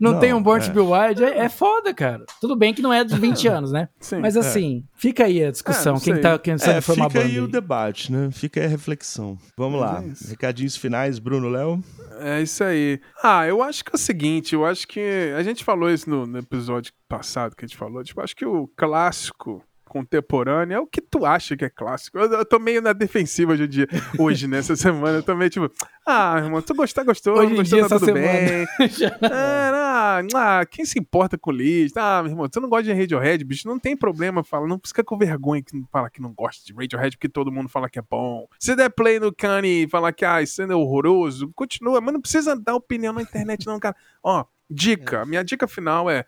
não, 0.00 0.12
não 0.12 0.20
tem 0.20 0.32
um 0.32 0.40
Born 0.40 0.64
é. 0.64 0.68
to 0.68 0.72
Be 0.72 0.80
Wild. 0.80 1.24
É, 1.24 1.38
é, 1.38 1.48
foda, 1.48 1.92
cara. 1.92 2.24
Tudo 2.40 2.54
bem 2.54 2.72
que 2.72 2.80
não 2.80 2.92
é 2.92 3.02
de 3.02 3.14
20 3.18 3.48
anos, 3.48 3.72
né? 3.72 3.88
Sim, 3.98 4.20
Mas, 4.20 4.36
é. 4.36 4.40
assim, 4.40 4.84
fica 4.94 5.24
aí 5.24 5.44
a 5.44 5.50
discussão. 5.50 5.96
É, 5.96 6.00
quem 6.00 6.20
tá 6.20 6.38
querendo 6.38 6.62
é, 6.62 6.80
formar 6.80 7.10
Fica 7.10 7.24
aí, 7.24 7.32
aí 7.32 7.40
o 7.40 7.48
debate, 7.48 8.12
né? 8.12 8.30
Fica 8.30 8.60
aí 8.60 8.66
a 8.66 8.68
reflexão. 8.68 9.36
Vamos 9.56 9.80
lá. 9.80 10.02
Recadinhos 10.28 10.76
finais, 10.76 11.18
Bruno, 11.18 11.48
Léo? 11.48 11.82
É 12.20 12.40
isso 12.40 12.62
aí. 12.62 13.00
Ah, 13.22 13.46
eu 13.46 13.62
acho 13.62 13.84
que 13.84 13.90
é 13.92 13.96
o 13.96 13.98
seguinte, 13.98 14.54
eu 14.54 14.64
acho 14.64 14.86
que 14.86 15.32
a 15.36 15.42
gente 15.42 15.64
falou 15.64 15.90
isso 15.90 16.08
no, 16.08 16.26
no 16.26 16.38
episódio 16.38 16.92
passado 17.08 17.56
que 17.56 17.64
a 17.64 17.68
gente 17.68 17.76
falou, 17.76 18.04
tipo, 18.04 18.20
acho 18.20 18.36
que 18.36 18.44
o 18.44 18.68
clássico 18.76 19.62
contemporânea 19.98 20.76
é 20.76 20.80
o 20.80 20.86
que 20.86 21.00
tu 21.00 21.26
acha 21.26 21.56
que 21.56 21.64
é 21.64 21.70
clássico. 21.70 22.18
Eu, 22.18 22.32
eu 22.32 22.44
tô 22.44 22.58
meio 22.58 22.80
na 22.80 22.92
defensiva 22.92 23.52
hoje, 23.52 23.66
dia, 23.66 23.88
hoje 24.18 24.46
nessa 24.46 24.74
semana. 24.76 25.18
Eu 25.18 25.22
tô 25.22 25.34
meio 25.34 25.50
tipo, 25.50 25.70
ah, 26.06 26.36
irmão, 26.38 26.62
tu 26.62 26.74
gostar, 26.74 27.02
gostou, 27.02 27.34
hoje 27.34 27.54
gostou, 27.54 27.78
dia, 27.78 27.88
tá 27.88 27.98
tudo 27.98 28.06
semana. 28.06 28.24
bem. 28.24 28.66
é, 29.30 30.22
não, 30.22 30.40
ah, 30.40 30.64
quem 30.64 30.84
se 30.84 30.98
importa 30.98 31.36
com 31.36 31.50
lista? 31.50 32.00
Ah, 32.00 32.22
meu 32.22 32.32
irmão, 32.32 32.48
tu 32.48 32.60
não 32.60 32.68
gosta 32.68 32.84
de 32.84 32.92
Radiohead, 32.92 33.44
bicho, 33.44 33.66
não 33.66 33.78
tem 33.78 33.96
problema, 33.96 34.44
fala, 34.44 34.66
não 34.66 34.80
fica 34.84 35.02
com 35.02 35.18
vergonha 35.18 35.62
que 35.62 35.84
fala 35.90 36.08
que 36.08 36.22
não 36.22 36.32
gosta 36.32 36.64
de 36.64 36.72
Radiohead 36.72 37.16
porque 37.16 37.28
todo 37.28 37.50
mundo 37.50 37.68
fala 37.68 37.88
que 37.88 37.98
é 37.98 38.02
bom. 38.08 38.46
Se 38.58 38.76
der 38.76 38.90
play 38.90 39.18
no 39.18 39.34
Kanye 39.34 39.84
e 39.84 39.88
falar 39.88 40.12
que, 40.12 40.24
ah, 40.24 40.40
isso 40.40 40.62
é 40.62 40.74
horroroso, 40.74 41.50
continua, 41.54 42.00
mas 42.00 42.14
não 42.14 42.20
precisa 42.20 42.54
dar 42.56 42.74
opinião 42.74 43.12
na 43.12 43.22
internet 43.22 43.66
não, 43.66 43.78
cara. 43.80 43.96
Ó, 44.22 44.44
Dica, 44.70 45.22
é. 45.22 45.24
minha 45.24 45.42
dica 45.42 45.66
final 45.66 46.10
é. 46.10 46.24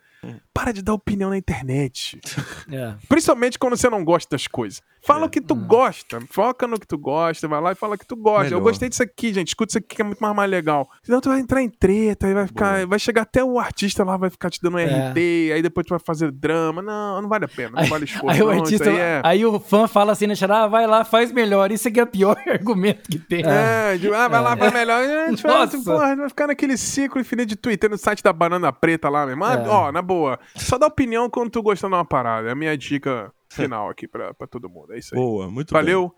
Para 0.53 0.71
de 0.71 0.81
dar 0.81 0.93
opinião 0.93 1.29
na 1.29 1.37
internet. 1.37 2.19
É. 2.71 2.95
Principalmente 3.09 3.59
quando 3.59 3.75
você 3.75 3.89
não 3.89 4.03
gosta 4.03 4.29
das 4.35 4.47
coisas. 4.47 4.81
Fala 5.03 5.23
é. 5.23 5.25
o 5.25 5.29
que 5.29 5.41
tu 5.41 5.55
hum. 5.55 5.65
gosta, 5.67 6.21
foca 6.29 6.67
no 6.67 6.79
que 6.79 6.87
tu 6.87 6.97
gosta, 6.97 7.47
vai 7.47 7.59
lá 7.59 7.71
e 7.71 7.75
fala 7.75 7.97
que 7.97 8.05
tu 8.05 8.15
gosta. 8.15 8.43
Melhor. 8.43 8.57
Eu 8.57 8.61
gostei 8.61 8.87
disso 8.87 9.01
aqui, 9.01 9.33
gente. 9.33 9.49
Escuta 9.49 9.71
isso 9.71 9.77
aqui 9.79 9.95
que 9.95 10.01
é 10.01 10.05
muito 10.05 10.19
mais, 10.19 10.35
mais 10.35 10.49
legal. 10.49 10.87
Senão 11.03 11.19
tu 11.19 11.29
vai 11.29 11.39
entrar 11.39 11.61
em 11.61 11.69
treta 11.69 12.29
e 12.29 12.33
vai 12.33 12.45
ficar. 12.45 12.75
Boa. 12.75 12.87
Vai 12.87 12.99
chegar 12.99 13.23
até 13.23 13.43
o 13.43 13.59
artista 13.59 14.03
lá, 14.03 14.15
vai 14.15 14.29
ficar 14.29 14.49
te 14.49 14.61
dando 14.61 14.75
um 14.75 14.79
é. 14.79 15.09
RT, 15.09 15.17
aí 15.53 15.61
depois 15.61 15.85
tu 15.85 15.89
vai 15.89 15.99
fazer 15.99 16.31
drama. 16.31 16.81
Não, 16.81 17.21
não 17.21 17.27
vale 17.27 17.45
a 17.45 17.47
pena, 17.47 17.71
não 17.71 17.79
aí, 17.79 17.89
vale 17.89 18.05
esforço. 18.05 18.29
Aí, 18.29 18.39
não, 18.39 18.47
o 18.47 18.49
artista, 18.51 18.89
aí, 18.89 18.97
é... 18.97 19.21
aí, 19.23 19.45
o 19.45 19.59
fã 19.59 19.87
fala 19.87 20.11
assim, 20.11 20.27
né, 20.27 20.35
ah, 20.47 20.67
vai 20.67 20.85
lá, 20.85 21.03
faz 21.03 21.31
melhor. 21.31 21.71
Isso 21.71 21.87
aqui 21.87 21.99
é 21.99 22.03
o 22.03 22.07
pior 22.07 22.37
argumento 22.47 23.09
que 23.09 23.17
tem. 23.17 23.43
É, 23.43 23.97
de, 23.97 24.13
ah, 24.13 24.27
vai 24.27 24.41
lá, 24.41 24.55
faz 24.55 24.71
melhor. 24.71 25.03
A 25.03 25.29
gente 25.29 25.43
vai, 25.43 25.67
porra, 25.67 26.15
vai 26.15 26.29
ficar 26.29 26.47
naquele 26.47 26.77
ciclo 26.77 27.19
infinito 27.19 27.49
de 27.49 27.55
Twitter 27.55 27.89
no 27.89 27.97
site 27.97 28.23
da 28.23 28.31
Banana 28.31 28.71
Preta 28.71 29.09
lá, 29.09 29.25
meu 29.25 29.33
irmão. 29.33 29.51
É. 29.51 29.67
Ó, 29.67 29.91
na 29.91 30.01
boa. 30.13 30.39
Só 30.55 30.77
dá 30.77 30.87
opinião 30.87 31.29
quando 31.29 31.49
tu 31.49 31.61
gosta 31.61 31.87
de 31.87 31.93
uma 31.93 32.05
parada. 32.05 32.49
É 32.49 32.51
a 32.51 32.55
minha 32.55 32.77
dica 32.77 33.31
final 33.49 33.89
aqui 33.89 34.07
pra, 34.07 34.33
pra 34.33 34.47
todo 34.47 34.69
mundo. 34.69 34.93
É 34.93 34.99
isso 34.99 35.15
aí. 35.15 35.21
Boa, 35.21 35.49
muito 35.49 35.71
Valeu. 35.73 36.13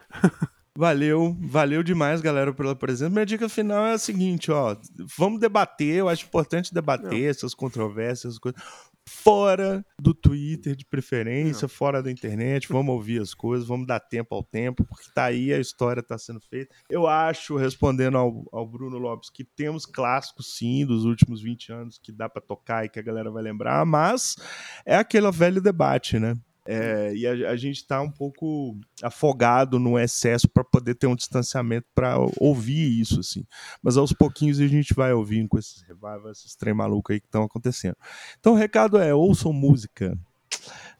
Valeu, 0.75 1.37
valeu 1.39 1.83
demais, 1.83 2.19
galera, 2.19 2.51
pela 2.51 2.75
presença. 2.75 3.11
Minha 3.11 3.27
dica 3.27 3.47
final 3.47 3.85
é 3.85 3.93
a 3.93 3.97
seguinte, 3.99 4.51
ó, 4.51 4.75
vamos 5.15 5.39
debater, 5.39 5.97
eu 5.97 6.09
acho 6.09 6.25
importante 6.25 6.73
debater 6.73 7.11
Não. 7.21 7.29
essas 7.29 7.53
controvérsias, 7.53 8.33
essas 8.33 8.39
coisas, 8.39 8.59
fora 9.07 9.85
do 9.99 10.13
Twitter 10.13 10.75
de 10.75 10.85
preferência, 10.85 11.63
Não. 11.65 11.69
fora 11.69 12.01
da 12.01 12.11
internet, 12.11 12.67
vamos 12.67 12.93
ouvir 12.93 13.21
as 13.21 13.33
coisas, 13.33 13.67
vamos 13.67 13.87
dar 13.87 13.99
tempo 13.99 14.33
ao 14.35 14.43
tempo, 14.43 14.83
porque 14.85 15.09
tá 15.13 15.25
aí, 15.25 15.53
a 15.53 15.59
história 15.59 16.01
tá 16.01 16.17
sendo 16.17 16.39
feita. 16.39 16.73
Eu 16.89 17.07
acho, 17.07 17.55
respondendo 17.55 18.17
ao, 18.17 18.45
ao 18.51 18.67
Bruno 18.67 18.97
Lopes, 18.97 19.29
que 19.29 19.43
temos 19.43 19.85
clássicos 19.85 20.55
sim 20.57 20.85
dos 20.85 21.05
últimos 21.05 21.41
20 21.41 21.71
anos 21.71 21.97
que 21.97 22.11
dá 22.11 22.29
para 22.29 22.41
tocar 22.41 22.85
e 22.85 22.89
que 22.89 22.99
a 22.99 23.03
galera 23.03 23.31
vai 23.31 23.43
lembrar, 23.43 23.85
mas 23.85 24.35
é 24.85 24.95
aquele 24.95 25.29
velho 25.31 25.61
debate, 25.61 26.19
né? 26.19 26.35
É, 26.65 27.13
e 27.13 27.27
a, 27.27 27.51
a 27.51 27.55
gente 27.57 27.77
está 27.77 28.01
um 28.01 28.09
pouco 28.09 28.79
afogado 29.01 29.77
no 29.77 29.99
excesso 29.99 30.47
para 30.47 30.63
poder 30.63 30.95
ter 30.95 31.07
um 31.07 31.15
distanciamento 31.15 31.87
para 31.93 32.15
ouvir 32.39 32.99
isso, 32.99 33.19
assim. 33.19 33.45
Mas 33.81 33.97
aos 33.97 34.13
pouquinhos 34.13 34.59
a 34.59 34.67
gente 34.67 34.93
vai 34.93 35.11
ouvindo 35.11 35.49
com 35.49 35.59
esses 35.59 35.81
revivals, 35.81 36.39
esses 36.39 36.55
trem 36.55 36.73
maluco 36.73 37.11
aí 37.11 37.19
que 37.19 37.27
estão 37.27 37.43
acontecendo. 37.43 37.97
Então 38.39 38.53
o 38.53 38.57
recado 38.57 38.97
é: 38.97 39.13
ouçam 39.13 39.51
música, 39.51 40.17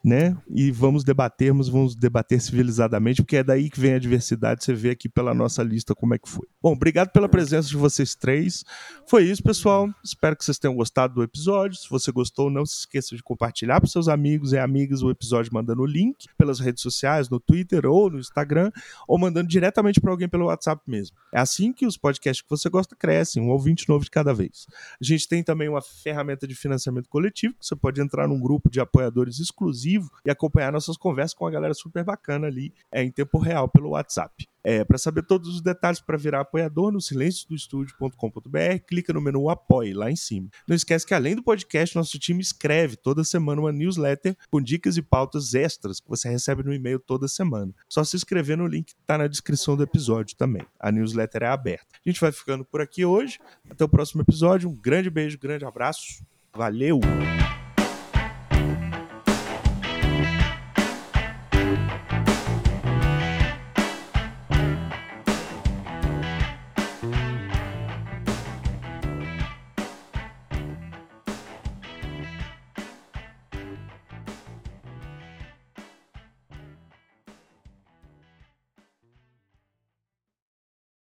né? 0.04 0.36
E 0.50 0.70
vamos 0.70 1.02
debatermos, 1.02 1.66
vamos 1.66 1.96
debater 1.96 2.38
civilizadamente, 2.38 3.22
porque 3.22 3.38
é 3.38 3.42
daí 3.42 3.70
que 3.70 3.80
vem 3.80 3.94
a 3.94 3.98
diversidade. 3.98 4.62
Você 4.62 4.74
vê 4.74 4.90
aqui 4.90 5.08
pela 5.08 5.32
nossa 5.32 5.62
lista 5.62 5.94
como 5.94 6.14
é 6.14 6.18
que 6.18 6.28
foi. 6.28 6.46
Bom, 6.62 6.72
obrigado 6.72 7.08
pela 7.10 7.26
presença 7.26 7.68
de 7.68 7.76
vocês 7.76 8.14
três. 8.14 8.64
Foi 9.08 9.24
isso, 9.24 9.42
pessoal. 9.42 9.88
Espero 10.04 10.36
que 10.36 10.44
vocês 10.44 10.58
tenham 10.58 10.76
gostado 10.76 11.14
do 11.14 11.22
episódio. 11.22 11.78
Se 11.78 11.88
você 11.88 12.12
gostou, 12.12 12.50
não 12.50 12.66
se 12.66 12.80
esqueça 12.80 13.16
de 13.16 13.22
compartilhar 13.22 13.80
para 13.80 13.88
seus 13.88 14.06
amigos 14.06 14.52
e 14.52 14.58
amigas 14.58 15.02
o 15.02 15.08
episódio 15.08 15.54
mandando 15.54 15.80
o 15.80 15.86
link 15.86 16.26
pelas 16.36 16.60
redes 16.60 16.82
sociais, 16.82 17.30
no 17.30 17.40
Twitter 17.40 17.86
ou 17.86 18.10
no 18.10 18.18
Instagram, 18.18 18.70
ou 19.08 19.18
mandando 19.18 19.48
diretamente 19.48 20.02
para 20.02 20.10
alguém 20.10 20.28
pelo 20.28 20.46
WhatsApp 20.46 20.82
mesmo. 20.86 21.16
É 21.32 21.40
assim 21.40 21.72
que 21.72 21.86
os 21.86 21.96
podcasts 21.96 22.42
que 22.42 22.50
você 22.50 22.68
gosta 22.68 22.94
crescem, 22.94 23.42
um 23.42 23.48
ouvinte 23.48 23.88
novo 23.88 24.04
de 24.04 24.10
cada 24.10 24.34
vez. 24.34 24.66
A 25.00 25.04
gente 25.04 25.26
tem 25.26 25.42
também 25.42 25.70
uma 25.70 25.80
ferramenta 25.80 26.46
de 26.46 26.54
financiamento 26.54 27.08
coletivo, 27.08 27.54
que 27.54 27.64
você 27.64 27.74
pode 27.74 28.02
entrar 28.02 28.28
num 28.28 28.38
grupo 28.38 28.68
de 28.68 28.80
apoiadores 28.80 29.38
exclusivos 29.38 29.93
vivo 29.94 30.10
e 30.24 30.30
acompanhar 30.30 30.72
nossas 30.72 30.96
conversas 30.96 31.34
com 31.34 31.46
a 31.46 31.50
galera 31.50 31.74
super 31.74 32.04
bacana 32.04 32.46
ali 32.46 32.72
é, 32.90 33.02
em 33.02 33.10
tempo 33.10 33.38
real 33.38 33.68
pelo 33.68 33.90
WhatsApp. 33.90 34.48
É, 34.66 34.82
para 34.82 34.96
saber 34.96 35.22
todos 35.22 35.54
os 35.54 35.60
detalhes 35.60 36.00
para 36.00 36.16
virar 36.16 36.40
apoiador 36.40 36.90
no 36.90 36.98
silenciodoestúdio.com.br, 36.98 38.78
clica 38.86 39.12
no 39.12 39.20
menu 39.20 39.50
Apoie 39.50 39.92
lá 39.92 40.10
em 40.10 40.16
cima. 40.16 40.48
Não 40.66 40.74
esquece 40.74 41.06
que 41.06 41.12
além 41.12 41.36
do 41.36 41.42
podcast, 41.42 41.94
nosso 41.94 42.18
time 42.18 42.40
escreve 42.40 42.96
toda 42.96 43.22
semana 43.22 43.60
uma 43.60 43.70
newsletter 43.70 44.34
com 44.50 44.62
dicas 44.62 44.96
e 44.96 45.02
pautas 45.02 45.54
extras 45.54 46.00
que 46.00 46.08
você 46.08 46.30
recebe 46.30 46.62
no 46.62 46.72
e-mail 46.72 46.98
toda 46.98 47.28
semana. 47.28 47.74
Só 47.90 48.02
se 48.02 48.16
inscrever 48.16 48.56
no 48.56 48.66
link 48.66 48.94
que 48.94 49.00
está 49.02 49.18
na 49.18 49.26
descrição 49.26 49.76
do 49.76 49.82
episódio 49.82 50.34
também. 50.34 50.64
A 50.80 50.90
newsletter 50.90 51.42
é 51.42 51.48
aberta. 51.48 51.86
A 52.04 52.08
gente 52.08 52.20
vai 52.20 52.32
ficando 52.32 52.64
por 52.64 52.80
aqui 52.80 53.04
hoje. 53.04 53.38
Até 53.68 53.84
o 53.84 53.88
próximo 53.88 54.22
episódio. 54.22 54.70
Um 54.70 54.74
grande 54.74 55.10
beijo, 55.10 55.38
grande 55.38 55.66
abraço. 55.66 56.24
Valeu! 56.54 57.00